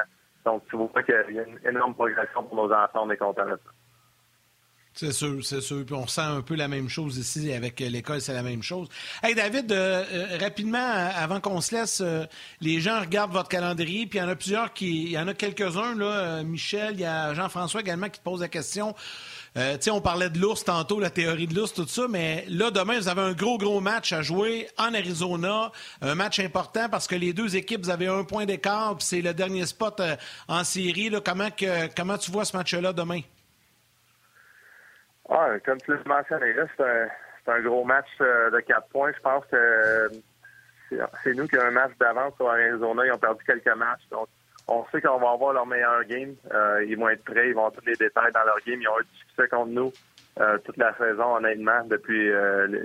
Donc, 0.48 0.64
tu 0.70 0.78
vois 0.78 1.04
qu'il 1.04 1.36
y 1.36 1.40
a 1.40 1.44
une 1.44 1.60
énorme 1.68 1.94
progression 1.94 2.42
pour 2.44 2.56
nos 2.56 2.74
enfants. 2.74 3.02
On 3.04 3.10
est 3.10 3.18
de 3.18 3.60
ça. 3.66 3.87
C'est 5.00 5.12
sûr, 5.12 5.46
c'est 5.46 5.62
sûr. 5.62 5.86
Puis 5.86 5.94
on 5.94 6.08
sent 6.08 6.22
un 6.22 6.42
peu 6.42 6.56
la 6.56 6.68
même 6.68 6.90
chose 6.90 7.20
ici 7.20 7.54
avec 7.54 7.80
l'école, 7.80 8.20
c'est 8.20 8.34
la 8.34 8.42
même 8.42 8.64
chose. 8.64 8.88
Hey 9.22 9.36
David, 9.36 9.72
euh, 9.72 10.04
euh, 10.12 10.38
rapidement, 10.42 10.80
avant 10.80 11.40
qu'on 11.40 11.62
se 11.62 11.76
laisse, 11.76 12.02
euh, 12.02 12.26
les 12.62 12.82
gens 12.82 13.00
regardent 13.02 13.32
votre 13.32 13.48
calendrier, 13.48 14.08
puis 14.08 14.18
il 14.18 14.24
y 14.24 14.26
en 14.26 14.28
a 14.28 14.36
plusieurs 14.36 14.74
qui. 14.74 15.04
Il 15.04 15.12
y 15.12 15.20
en 15.20 15.28
a 15.28 15.36
quelques-uns, 15.36 15.94
là. 15.94 16.42
Michel, 16.42 16.96
il 16.96 17.02
y 17.02 17.06
a 17.06 17.32
Jean-François 17.36 17.82
également 17.82 18.10
qui 18.10 18.18
te 18.18 18.24
pose 18.24 18.42
la 18.42 18.48
question. 18.48 18.96
sais, 19.56 19.92
on 19.92 20.02
parlait 20.02 20.32
de 20.32 20.40
l'ours 20.40 20.64
tantôt, 20.64 21.00
la 21.00 21.12
théorie 21.12 21.46
de 21.46 21.54
l'ours, 21.54 21.76
tout 21.76 21.88
ça, 21.88 22.08
mais 22.10 22.46
là, 22.50 22.72
demain, 22.72 22.98
vous 22.98 23.08
avez 23.08 23.22
un 23.22 23.34
gros, 23.34 23.60
gros 23.60 23.80
match 23.80 24.14
à 24.14 24.24
jouer 24.24 24.68
en 24.80 24.96
Arizona. 24.96 25.72
Un 26.02 26.16
match 26.16 26.40
important 26.40 26.90
parce 26.90 27.06
que 27.06 27.16
les 27.16 27.34
deux 27.34 27.56
équipes, 27.56 27.84
vous 27.84 27.92
avez 27.92 28.08
un 28.08 28.24
point 28.24 28.48
d'écart, 28.48 28.98
puis 28.98 29.06
c'est 29.06 29.22
le 29.22 29.36
dernier 29.36 29.68
spot 29.68 30.02
en 30.48 30.64
série. 30.64 31.12
Comment, 31.24 31.52
que, 31.52 31.88
comment 31.96 32.18
tu 32.18 32.32
vois 32.32 32.46
ce 32.46 32.58
match-là 32.58 32.94
demain? 32.94 33.22
Ah, 35.30 35.60
comme 35.66 35.80
tu 35.82 35.92
l'as 35.92 36.04
mentionné, 36.06 36.54
c'est 36.78 37.52
un, 37.52 37.62
gros 37.62 37.84
match 37.84 38.08
euh, 38.22 38.50
de 38.50 38.60
quatre 38.62 38.88
points. 38.90 39.12
Je 39.12 39.20
pense 39.20 39.46
que 39.46 40.10
c'est 41.24 41.34
nous 41.34 41.48
qui 41.48 41.58
avons 41.58 41.68
un 41.68 41.72
match 41.72 41.92
d'avance 42.00 42.36
sur 42.36 42.50
Arizona. 42.50 43.06
Ils 43.06 43.12
ont 43.12 43.18
perdu 43.18 43.44
quelques 43.46 43.76
matchs. 43.76 44.08
Donc, 44.10 44.28
on 44.70 44.86
sait 44.92 45.02
qu'on 45.02 45.20
va 45.20 45.32
avoir 45.32 45.54
leur 45.54 45.66
meilleur 45.66 46.04
game. 46.06 46.36
Euh, 46.54 46.86
ils 46.86 46.98
vont 46.98 47.10
être 47.10 47.24
prêts, 47.26 47.50
ils 47.50 47.54
vont 47.54 47.66
avoir 47.66 47.74
tous 47.74 47.86
les 47.86 47.96
détails 47.96 48.32
dans 48.32 48.44
leur 48.46 48.58
game. 48.66 48.82
Ils 48.82 48.88
ont 48.88 49.00
eu 49.00 49.04
du 49.04 49.20
succès 49.20 49.48
contre 49.50 49.72
nous 49.72 49.92
euh, 50.40 50.58
toute 50.60 50.78
la 50.78 50.96
saison, 50.98 51.36
honnêtement, 51.36 51.84
depuis 51.86 52.32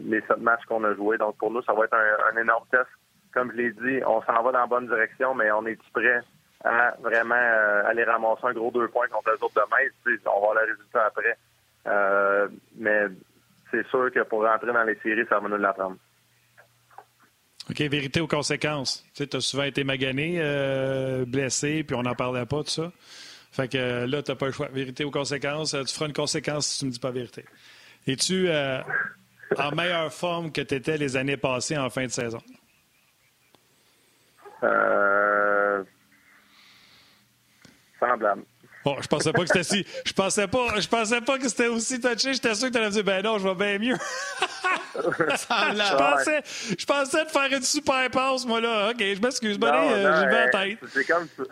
les 0.02 0.20
sept 0.22 0.38
matchs 0.38 0.64
qu'on 0.66 0.82
a 0.84 0.94
joués. 0.94 1.18
Donc, 1.18 1.36
pour 1.38 1.50
nous, 1.52 1.62
ça 1.62 1.72
va 1.72 1.84
être 1.84 1.96
un, 2.34 2.40
énorme 2.40 2.64
test. 2.70 2.88
Comme 3.32 3.52
je 3.52 3.56
l'ai 3.56 3.70
dit, 3.70 4.04
on 4.04 4.20
s'en 4.22 4.42
va 4.42 4.52
dans 4.52 4.60
la 4.60 4.66
bonne 4.66 4.88
direction, 4.88 5.34
mais 5.34 5.50
on 5.52 5.64
est 5.66 5.78
prêt 5.92 6.20
à 6.64 6.94
vraiment 7.00 7.34
aller 7.86 8.04
ramasser 8.04 8.44
un 8.44 8.52
gros 8.52 8.70
deux 8.70 8.88
points 8.88 9.08
contre 9.08 9.30
les 9.30 9.42
autres 9.42 9.54
demain? 9.54 9.88
On 10.26 10.34
va 10.34 10.38
voir 10.40 10.54
le 10.54 10.72
résultat 10.72 11.06
après. 11.06 11.36
Euh, 11.86 12.48
mais 12.76 13.06
c'est 13.70 13.86
sûr 13.88 14.10
que 14.12 14.20
pour 14.24 14.44
rentrer 14.44 14.72
dans 14.72 14.84
les 14.84 14.96
séries, 15.02 15.26
ça 15.28 15.40
va 15.40 15.48
nous 15.48 15.56
l'apprendre. 15.56 15.96
OK, 17.70 17.80
vérité 17.80 18.20
aux 18.20 18.26
conséquences. 18.26 19.04
Tu 19.14 19.24
sais, 19.24 19.36
as 19.36 19.40
souvent 19.40 19.62
été 19.62 19.84
magané, 19.84 20.36
euh, 20.38 21.24
blessé, 21.24 21.84
puis 21.84 21.94
on 21.94 22.02
n'en 22.02 22.14
parlait 22.14 22.46
pas, 22.46 22.62
tout 22.64 22.70
ça. 22.70 22.92
Fait 23.52 23.68
que 23.68 23.78
euh, 23.78 24.06
là, 24.06 24.22
tu 24.22 24.30
n'as 24.30 24.36
pas 24.36 24.46
le 24.46 24.52
choix. 24.52 24.68
Vérité 24.72 25.04
aux 25.04 25.10
conséquences. 25.10 25.70
tu 25.70 25.94
feras 25.94 26.06
une 26.06 26.12
conséquence 26.12 26.66
si 26.66 26.78
tu 26.80 26.84
ne 26.84 26.90
me 26.90 26.92
dis 26.92 27.00
pas 27.00 27.10
vérité. 27.10 27.44
Es-tu 28.06 28.48
en 28.50 29.70
meilleure 29.76 30.12
forme 30.12 30.50
que 30.50 30.60
tu 30.60 30.74
étais 30.74 30.96
les 30.96 31.16
années 31.16 31.36
passées 31.36 31.78
en 31.78 31.88
fin 31.90 32.04
de 32.04 32.10
saison? 32.10 32.40
Semblable. 38.00 38.42
Bon, 38.84 38.96
je 39.00 39.06
pensais 39.06 39.32
pas 39.32 39.40
que 39.42 39.46
c'était 39.46 39.62
si. 39.62 39.86
Je 40.04 40.12
pensais 40.12 40.48
pas, 40.48 40.80
je 40.80 40.88
pensais 40.88 41.20
pas 41.20 41.38
que 41.38 41.48
c'était 41.48 41.68
aussi 41.68 42.00
touché. 42.00 42.34
J'étais 42.34 42.54
sûr 42.54 42.68
que 42.68 42.72
tu 42.72 42.78
allais 42.78 42.90
dire, 42.90 43.04
ben 43.04 43.22
non, 43.22 43.38
je 43.38 43.48
vais 43.48 43.54
bien 43.54 43.78
mieux. 43.78 43.96
je, 44.94 45.96
pensais, 45.96 46.42
je 46.78 46.84
pensais 46.84 47.24
te 47.24 47.30
faire 47.30 47.52
une 47.52 47.62
super 47.62 48.10
passe, 48.10 48.44
moi, 48.44 48.60
là. 48.60 48.90
OK, 48.90 48.98
je 48.98 49.20
m'excuse. 49.20 49.58
Bon, 49.58 49.68
euh, 49.68 50.20
j'y 50.20 50.26
vais 50.26 50.38
à 50.38 50.48
tête. 50.48 50.78
C'est 50.88 51.06
comme 51.06 51.28
tu, 51.28 51.42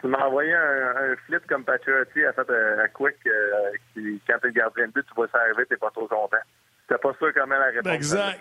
tu 0.00 0.06
m'as 0.08 0.26
envoyé 0.26 0.52
un, 0.52 1.12
un, 1.12 1.16
flip 1.26 1.46
comme 1.48 1.64
Patriotti 1.64 2.24
a 2.24 2.32
fait 2.32 2.50
un, 2.50 2.88
quick. 2.88 3.16
Euh, 3.26 3.70
qui, 3.92 4.20
quand 4.26 4.38
t'es 4.40 4.48
le 4.48 4.52
gardien 4.52 4.86
de 4.88 4.92
but, 4.92 5.06
tu 5.06 5.14
vois 5.14 5.28
ça 5.32 5.38
arriver, 5.38 5.64
t'es 5.66 5.76
pas 5.76 5.90
trop 5.90 6.08
content. 6.08 6.36
T'es 6.88 6.98
pas 6.98 7.14
sûr 7.18 7.32
comment 7.34 7.56
la 7.56 7.66
réponse. 7.66 7.92
Exact. 7.92 8.40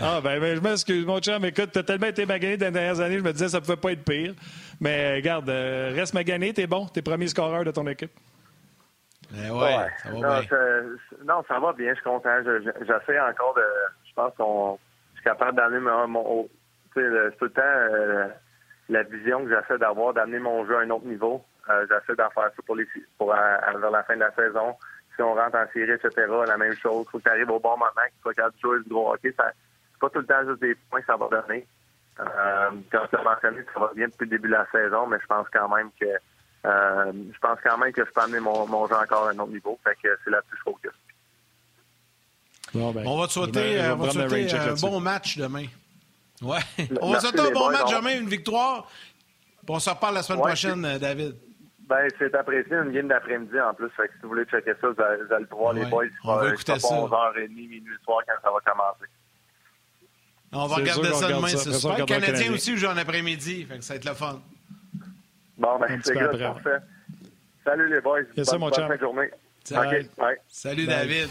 Ah, 0.00 0.20
ben, 0.20 0.40
ben, 0.40 0.56
je 0.56 0.60
m'excuse, 0.60 1.06
mon 1.06 1.20
chum. 1.20 1.44
Écoute, 1.44 1.70
t'as 1.72 1.84
tellement 1.84 2.08
été 2.08 2.26
magané 2.26 2.56
dans 2.56 2.66
les 2.66 2.72
dernières 2.72 3.00
années, 3.00 3.18
je 3.18 3.22
me 3.22 3.32
disais 3.32 3.44
que 3.44 3.50
ça 3.52 3.60
pouvait 3.60 3.76
pas 3.76 3.92
être 3.92 4.04
pire. 4.04 4.34
Mais 4.80 5.14
regarde, 5.16 5.48
euh, 5.48 5.92
reste 5.94 6.14
magané, 6.14 6.52
t'es 6.52 6.66
bon, 6.66 6.86
t'es 6.86 7.00
premier 7.00 7.28
scoreur 7.28 7.64
de 7.64 7.70
ton 7.70 7.86
équipe. 7.86 8.10
Eh 9.32 9.50
ouais, 9.50 9.86
ça 10.02 10.10
va 10.10 10.14
non, 10.14 10.40
bien. 10.40 10.44
non, 11.24 11.44
ça 11.46 11.58
va 11.60 11.72
bien, 11.72 11.90
je 11.90 11.94
suis 11.94 12.04
content. 12.04 12.42
J'essaie 12.42 13.20
encore 13.20 13.54
de. 13.54 13.62
Je 14.08 14.12
pense 14.14 14.32
qu'on. 14.36 14.78
Je 15.14 15.20
suis 15.20 15.24
capable 15.24 15.56
d'amener 15.56 15.80
mon. 15.80 16.08
mon 16.08 16.48
tu 16.92 17.00
sais, 17.00 17.36
tout 17.38 17.44
le 17.46 17.50
temps 17.50 17.62
euh, 17.64 18.28
la 18.88 19.02
vision 19.04 19.44
que 19.44 19.50
j'essaie 19.50 19.78
d'avoir, 19.78 20.12
d'amener 20.12 20.38
mon 20.38 20.66
jeu 20.66 20.76
à 20.76 20.80
un 20.80 20.90
autre 20.90 21.06
niveau. 21.06 21.44
Euh, 21.70 21.86
j'essaie 21.88 22.16
d'en 22.16 22.30
faire 22.30 22.44
ça 22.44 22.62
pour, 22.66 22.76
les, 22.76 22.86
pour 23.16 23.32
vers 23.32 23.90
la 23.90 24.02
fin 24.02 24.14
de 24.14 24.20
la 24.20 24.32
saison. 24.32 24.76
Si 25.16 25.22
on 25.22 25.34
rentre 25.34 25.56
en 25.56 25.66
série, 25.72 25.92
etc., 25.92 26.10
la 26.46 26.56
même 26.56 26.74
chose. 26.74 27.04
Il 27.06 27.10
faut 27.10 27.18
que 27.18 27.22
tu 27.22 27.30
arrives 27.30 27.50
au 27.50 27.60
bon 27.60 27.70
moment, 27.76 27.90
qu'il 28.06 28.22
faut 28.22 28.30
que 28.30 28.50
tu 28.56 28.60
joues 28.60 28.82
du 28.82 28.90
gros 28.90 29.12
hockey. 29.14 29.32
Ça, 29.36 29.52
pas 30.04 30.10
tout 30.10 30.20
le 30.20 30.26
temps 30.26 30.48
juste 30.48 30.60
des 30.60 30.74
points 30.90 31.00
que 31.00 31.06
ça 31.06 31.16
va 31.16 31.28
donner. 31.28 31.66
Euh, 32.20 32.70
comme 32.92 33.08
tu 33.08 33.16
as 33.16 33.22
mentionné, 33.22 33.64
ça 33.72 33.80
va 33.80 33.90
bien 33.94 34.06
depuis 34.06 34.24
le 34.24 34.30
début 34.30 34.48
de 34.48 34.54
la 34.54 34.66
saison, 34.70 35.06
mais 35.06 35.16
je 35.20 35.26
pense 35.26 35.46
quand 35.52 35.68
même 35.74 35.90
que 36.00 36.06
euh, 36.06 37.12
je 37.32 37.38
pense 37.38 37.58
quand 37.62 37.76
même 37.78 37.92
que 37.92 38.04
je 38.04 38.10
peux 38.10 38.20
amener 38.20 38.40
mon, 38.40 38.66
mon 38.66 38.86
jeu 38.86 38.94
encore 38.94 39.26
à 39.26 39.30
un 39.30 39.38
autre 39.38 39.52
niveau. 39.52 39.78
Fait 39.84 39.96
que 40.02 40.08
c'est 40.24 40.30
là-dessus 40.30 40.56
je 40.58 40.62
focus. 40.62 40.92
Ben, 42.74 43.06
on 43.06 43.20
va 43.20 43.26
te 43.26 43.32
souhaiter, 43.32 43.80
euh, 43.80 43.94
va 43.94 44.10
souhaiter 44.10 44.52
un 44.56 44.74
bon 44.74 45.00
match 45.00 45.38
demain. 45.38 45.66
Ouais. 46.42 46.58
on 47.00 47.12
va 47.12 47.20
souhaiter 47.20 47.40
un 47.40 47.50
bon 47.50 47.70
match 47.70 47.94
demain, 47.94 48.18
une 48.18 48.28
victoire. 48.28 48.90
on 49.68 49.78
se 49.78 49.90
reparle 49.90 50.14
la 50.14 50.22
semaine 50.22 50.40
prochaine, 50.40 50.84
euh, 50.84 50.98
David. 50.98 51.36
Ben, 51.88 52.08
c'est 52.18 52.34
apprécié 52.34 52.76
une 52.76 52.92
game 52.92 53.08
d'après-midi 53.08 53.60
en 53.60 53.74
plus. 53.74 53.90
Fait 53.90 54.08
que 54.08 54.14
si 54.14 54.22
vous 54.22 54.30
voulez 54.30 54.44
checker 54.46 54.72
ça, 54.80 54.88
vous 54.88 55.02
allez, 55.02 55.22
le 55.28 55.46
voir, 55.50 55.72
les 55.74 55.84
boys. 55.84 56.06
On 56.24 56.36
va 56.36 56.48
écouter 56.48 56.78
ça. 56.78 56.88
11h30, 56.88 57.48
minuit 57.48 57.84
le 57.84 57.98
soir 58.04 58.22
quand 58.26 58.34
ça 58.42 58.50
va 58.50 58.72
commencer. 58.72 59.04
On 60.54 60.66
va 60.66 60.76
regarder 60.76 61.12
ça 61.12 61.28
demain, 61.28 61.48
c'est 61.48 61.72
super. 61.72 61.98
Le 61.98 62.04
Canadien 62.04 62.52
aussi 62.52 62.76
joue 62.76 62.86
en 62.86 62.96
après-midi, 62.96 63.64
fait 63.64 63.78
que 63.78 63.84
ça 63.84 63.94
va 63.94 63.96
être 63.96 64.04
le 64.04 64.14
fun. 64.14 64.40
Bon, 65.58 65.78
ben, 65.78 66.00
c'est 66.02 66.14
parfait. 66.14 66.78
Salut 67.64 67.94
les 67.94 68.00
boys. 68.00 68.20
Bonne, 68.36 68.44
ça, 68.44 68.58
mon 68.58 68.68
bonne 68.68 68.88
fin 68.88 68.94
de 68.94 69.00
journée. 69.00 69.30
Salut, 69.64 70.06
Salut 70.48 70.86
David. 70.86 71.28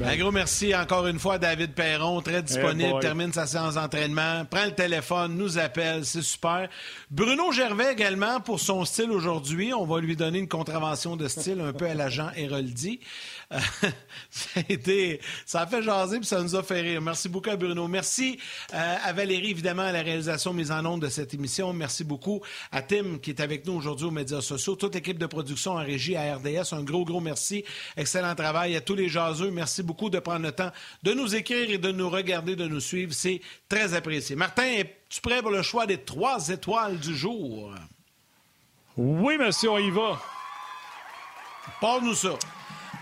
Un 0.00 0.16
gros 0.16 0.32
merci 0.32 0.74
encore 0.74 1.06
une 1.06 1.18
fois 1.18 1.34
à 1.34 1.38
David 1.38 1.74
Perron, 1.74 2.22
très 2.22 2.42
disponible, 2.42 2.98
termine 3.00 3.32
sa 3.32 3.46
séance 3.46 3.74
d'entraînement, 3.74 4.44
prend 4.46 4.64
le 4.64 4.74
téléphone, 4.74 5.36
nous 5.36 5.58
appelle, 5.58 6.04
c'est 6.06 6.22
super. 6.22 6.68
Bruno 7.10 7.52
Gervais 7.52 7.92
également 7.92 8.40
pour 8.40 8.58
son 8.58 8.86
style 8.86 9.10
aujourd'hui, 9.10 9.74
on 9.74 9.84
va 9.84 10.00
lui 10.00 10.16
donner 10.16 10.38
une 10.38 10.48
contravention 10.48 11.16
de 11.16 11.28
style 11.28 11.60
un 11.60 11.74
peu 11.74 11.86
à 11.86 11.94
l'agent 11.94 12.30
Héroldi. 12.36 13.00
ça, 14.30 14.60
a 14.60 14.72
été, 14.72 15.20
ça 15.44 15.60
a 15.60 15.66
fait 15.66 15.82
jaser 15.82 16.18
puis 16.18 16.26
ça 16.26 16.42
nous 16.42 16.56
a 16.56 16.62
fait 16.62 16.80
rire. 16.80 17.02
Merci 17.02 17.28
beaucoup 17.28 17.50
à 17.50 17.56
Bruno. 17.56 17.86
Merci 17.86 18.38
euh, 18.72 18.96
à 19.04 19.12
Valérie, 19.12 19.50
évidemment, 19.50 19.82
à 19.82 19.92
la 19.92 20.00
réalisation 20.00 20.54
mise 20.54 20.70
en 20.70 20.84
onde 20.86 21.02
de 21.02 21.08
cette 21.08 21.34
émission. 21.34 21.72
Merci 21.74 22.02
beaucoup 22.02 22.40
à 22.70 22.80
Tim 22.80 23.18
qui 23.20 23.28
est 23.28 23.40
avec 23.40 23.66
nous 23.66 23.74
aujourd'hui 23.74 24.06
aux 24.06 24.10
médias 24.10 24.40
sociaux, 24.40 24.74
toute 24.74 24.94
l'équipe 24.94 25.18
de 25.18 25.26
production 25.26 25.72
en 25.72 25.84
régie 25.84 26.16
à 26.16 26.34
RDS. 26.36 26.72
Un 26.72 26.82
gros, 26.82 27.04
gros 27.04 27.20
merci. 27.20 27.64
Excellent 27.96 28.34
travail 28.34 28.74
à 28.74 28.80
tous 28.80 28.94
les 28.94 29.10
jaseux. 29.10 29.50
Merci 29.50 29.81
beaucoup 29.82 30.10
de 30.10 30.18
prendre 30.18 30.44
le 30.46 30.52
temps 30.52 30.70
de 31.02 31.12
nous 31.12 31.34
écrire 31.34 31.70
et 31.70 31.78
de 31.78 31.92
nous 31.92 32.08
regarder, 32.08 32.56
de 32.56 32.66
nous 32.66 32.80
suivre. 32.80 33.12
C'est 33.12 33.40
très 33.68 33.94
apprécié. 33.94 34.36
Martin, 34.36 34.64
es-tu 34.64 35.20
prêt 35.20 35.42
pour 35.42 35.50
le 35.50 35.62
choix 35.62 35.86
des 35.86 35.98
trois 35.98 36.48
étoiles 36.48 36.98
du 36.98 37.16
jour? 37.16 37.72
Oui, 38.96 39.38
monsieur, 39.38 39.70
on 39.70 39.78
y 39.78 39.90
va. 39.90 40.20
Parle-nous 41.80 42.14
ça. 42.14 42.34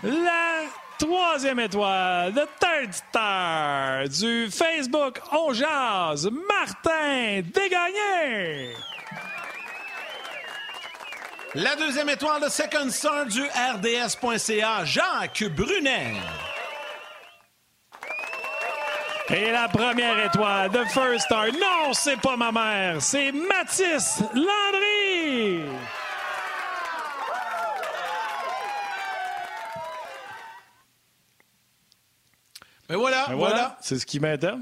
La 0.03 0.63
troisième 0.97 1.59
étoile, 1.59 2.33
the 2.33 2.47
third 2.59 2.93
star 2.93 4.07
du 4.07 4.49
Facebook 4.49 5.19
On 5.31 5.53
Jazz, 5.53 6.29
Martin 6.47 7.41
Dégagné. 7.41 8.73
La 11.53 11.75
deuxième 11.75 12.07
étoile, 12.09 12.43
de 12.43 12.49
second 12.49 12.89
star 12.89 13.25
du 13.25 13.41
RDS.ca, 13.41 14.85
Jacques 14.85 15.43
Brunet. 15.53 16.13
Et 19.33 19.49
la 19.49 19.69
première 19.69 20.25
étoile, 20.25 20.69
The 20.71 20.85
First 20.89 21.25
Star. 21.25 21.45
Non, 21.53 21.93
c'est 21.93 22.19
pas 22.19 22.35
ma 22.35 22.51
mère, 22.51 23.01
c'est 23.01 23.31
Mathis 23.31 24.21
Landry. 24.33 25.63
Mais 32.89 32.95
voilà, 32.97 33.25
ben 33.29 33.35
voilà. 33.35 33.77
C'est 33.79 33.97
ce 33.99 34.05
qui 34.05 34.19
m'aide. 34.19 34.53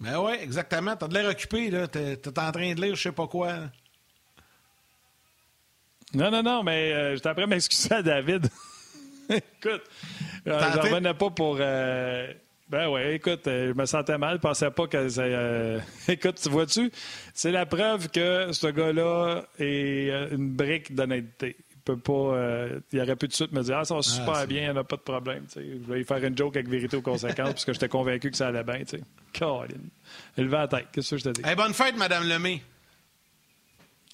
Ben 0.00 0.18
oui, 0.18 0.32
exactement. 0.40 0.96
T'as 0.96 1.06
de 1.06 1.14
l'air 1.14 1.30
occupé, 1.30 1.70
là. 1.70 1.86
T'es 1.86 2.18
en 2.26 2.50
train 2.50 2.74
de 2.74 2.80
lire 2.80 2.96
je 2.96 3.02
sais 3.02 3.12
pas 3.12 3.28
quoi. 3.28 3.54
Non, 6.12 6.30
non, 6.32 6.42
non, 6.42 6.64
mais 6.64 6.92
euh, 6.92 7.14
j'étais 7.14 7.28
après 7.28 7.46
m'excuser 7.46 7.94
à 7.94 8.02
David. 8.02 8.48
écoute, 9.30 9.82
euh, 10.48 10.72
j'en 10.74 10.80
revenais 10.82 11.14
pas 11.14 11.30
pour... 11.30 11.58
Euh, 11.60 12.32
ben 12.68 12.88
oui, 12.88 13.00
écoute, 13.12 13.46
euh, 13.46 13.68
je 13.68 13.78
me 13.78 13.86
sentais 13.86 14.18
mal, 14.18 14.36
je 14.36 14.40
pensais 14.40 14.70
pas 14.72 14.88
que 14.88 15.08
ça. 15.08 15.22
Euh, 15.22 15.78
écoute, 16.08 16.44
vois-tu, 16.48 16.90
c'est 17.32 17.52
la 17.52 17.64
preuve 17.64 18.08
que 18.08 18.50
ce 18.52 18.66
gars-là 18.66 19.44
est 19.58 20.10
euh, 20.10 20.28
une 20.32 20.50
brique 20.50 20.92
d'honnêteté. 20.92 21.56
Il 21.70 21.78
peut 21.84 21.96
pas. 21.96 22.68
il 22.92 23.00
aurait 23.00 23.14
pu 23.14 23.26
tout 23.26 23.26
de 23.28 23.32
suite 23.34 23.52
me 23.52 23.62
dire 23.62 23.78
Ah, 23.78 23.84
ça 23.84 23.94
va 23.94 24.00
ah, 24.00 24.02
super 24.02 24.46
bien, 24.48 24.70
il 24.70 24.72
n'y 24.72 24.78
a 24.78 24.82
pas 24.82 24.96
de 24.96 25.02
problème. 25.02 25.44
Je 25.54 25.60
vais 25.60 25.98
lui 25.98 26.04
faire 26.04 26.24
une 26.24 26.36
joke 26.36 26.56
avec 26.56 26.68
vérité 26.68 26.96
aux 26.96 27.02
conséquences, 27.02 27.50
parce 27.50 27.64
que 27.64 27.72
j'étais 27.72 27.88
convaincu 27.88 28.32
que 28.32 28.36
ça 28.36 28.48
allait 28.48 28.64
bien. 28.64 28.82
Caroline. 29.32 29.88
Il 30.36 30.48
va 30.48 30.58
à 30.58 30.62
la 30.62 30.68
tête. 30.68 30.86
Qu'est-ce 30.90 31.10
que 31.10 31.18
je 31.18 31.24
te 31.24 31.40
dis? 31.40 31.54
bonne 31.54 31.74
fête, 31.74 31.96
Madame 31.96 32.28
Lemay. 32.28 32.60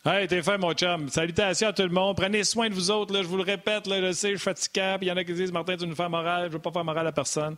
Hey, 0.05 0.27
t'es 0.27 0.43
fait, 0.43 0.59
mon 0.59 0.73
chum. 0.73 1.09
Salutations 1.09 1.69
à 1.69 1.73
tout 1.73 1.85
le 1.85 1.89
monde. 1.91 2.17
Prenez 2.17 2.43
soin 2.43 2.69
de 2.69 2.75
vous 2.75 2.91
autres. 2.91 3.15
Je 3.17 3.23
vous 3.23 3.37
le 3.37 3.45
répète, 3.45 3.85
je 3.89 4.11
sais, 4.11 4.33
je 4.33 4.37
suis. 4.37 4.51
Il 5.01 5.07
y 5.07 5.13
en 5.13 5.17
a 5.17 5.23
qui 5.23 5.33
disent, 5.33 5.53
Martin, 5.53 5.77
tu 5.77 5.87
nous 5.87 5.95
fais 5.95 6.09
morale. 6.09 6.41
Je 6.41 6.47
ne 6.49 6.53
veux 6.55 6.59
pas 6.59 6.73
faire 6.73 6.85
morale 6.85 7.07
à 7.07 7.13
personne. 7.13 7.55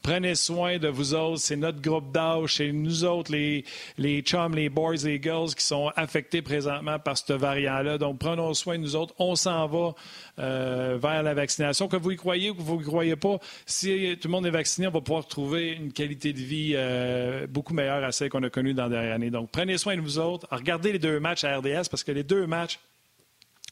Prenez 0.00 0.34
soin 0.34 0.78
de 0.78 0.88
vous 0.88 1.12
autres. 1.12 1.42
C'est 1.42 1.56
notre 1.56 1.82
groupe 1.82 2.10
d'âge. 2.10 2.54
C'est 2.54 2.72
nous 2.72 3.04
autres, 3.04 3.30
les, 3.30 3.66
les 3.98 4.22
chums, 4.22 4.54
les 4.54 4.70
boys, 4.70 4.94
les 5.04 5.20
girls 5.20 5.54
qui 5.54 5.66
sont 5.66 5.92
affectés 5.94 6.40
présentement 6.40 6.98
par 6.98 7.18
ce 7.18 7.34
variant-là. 7.34 7.98
Donc, 7.98 8.18
prenons 8.18 8.54
soin 8.54 8.78
de 8.78 8.84
nous 8.84 8.96
autres. 8.96 9.12
On 9.18 9.36
s'en 9.36 9.66
va 9.66 9.94
euh, 10.38 10.98
vers 10.98 11.22
la 11.22 11.34
vaccination. 11.34 11.88
Que 11.88 11.98
vous 11.98 12.12
y 12.12 12.16
croyez 12.16 12.48
ou 12.48 12.54
que 12.54 12.62
vous 12.62 12.80
ne 12.80 12.84
croyez 12.86 13.16
pas, 13.16 13.36
si 13.66 14.16
tout 14.18 14.28
le 14.28 14.32
monde 14.32 14.46
est 14.46 14.50
vacciné, 14.50 14.86
on 14.86 14.92
va 14.92 15.02
pouvoir 15.02 15.26
trouver 15.26 15.72
une 15.72 15.92
qualité 15.92 16.32
de 16.32 16.40
vie 16.40 16.72
euh, 16.74 17.46
beaucoup 17.46 17.74
meilleure 17.74 18.02
à 18.02 18.12
celle 18.12 18.30
qu'on 18.30 18.42
a 18.44 18.48
connue 18.48 18.72
dans 18.72 18.84
la 18.84 18.88
dernière 18.88 19.14
année. 19.14 19.28
Donc, 19.28 19.50
prenez 19.52 19.76
soin 19.76 19.94
de 19.94 20.00
vous 20.00 20.18
autres. 20.18 20.46
Regardez 20.50 20.92
les 20.92 20.98
deux 20.98 21.20
matchs 21.20 21.44
à 21.44 21.58
RDS 21.58 21.81
parce 21.88 22.04
que 22.04 22.12
les 22.12 22.24
deux 22.24 22.46
matchs 22.46 22.78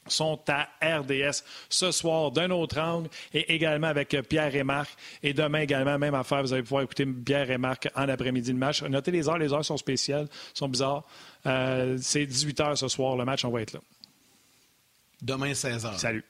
sont 0.07 0.39
à 0.47 0.67
RDS 0.81 1.43
ce 1.69 1.91
soir 1.91 2.31
d'un 2.31 2.49
autre 2.49 2.79
angle 2.79 3.09
et 3.33 3.53
également 3.53 3.87
avec 3.87 4.15
Pierre 4.27 4.55
et 4.55 4.63
Marc. 4.63 4.89
Et 5.21 5.33
demain 5.33 5.59
également, 5.59 5.97
même 5.97 6.15
affaire, 6.15 6.41
vous 6.41 6.53
allez 6.53 6.63
pouvoir 6.63 6.83
écouter 6.83 7.05
Pierre 7.05 7.51
et 7.51 7.57
Marc 7.57 7.89
en 7.95 8.09
après-midi 8.09 8.51
le 8.51 8.57
match. 8.57 8.81
Notez 8.81 9.11
les 9.11 9.29
heures, 9.29 9.37
les 9.37 9.53
heures 9.53 9.65
sont 9.65 9.77
spéciales, 9.77 10.27
sont 10.53 10.67
bizarres. 10.67 11.03
Euh, 11.45 11.97
c'est 12.01 12.25
18 12.25 12.59
h 12.59 12.75
ce 12.77 12.87
soir 12.87 13.15
le 13.15 13.25
match, 13.25 13.45
on 13.45 13.51
va 13.51 13.61
être 13.61 13.73
là. 13.73 13.79
Demain 15.21 15.53
16 15.53 15.85
h. 15.85 15.97
Salut. 15.99 16.23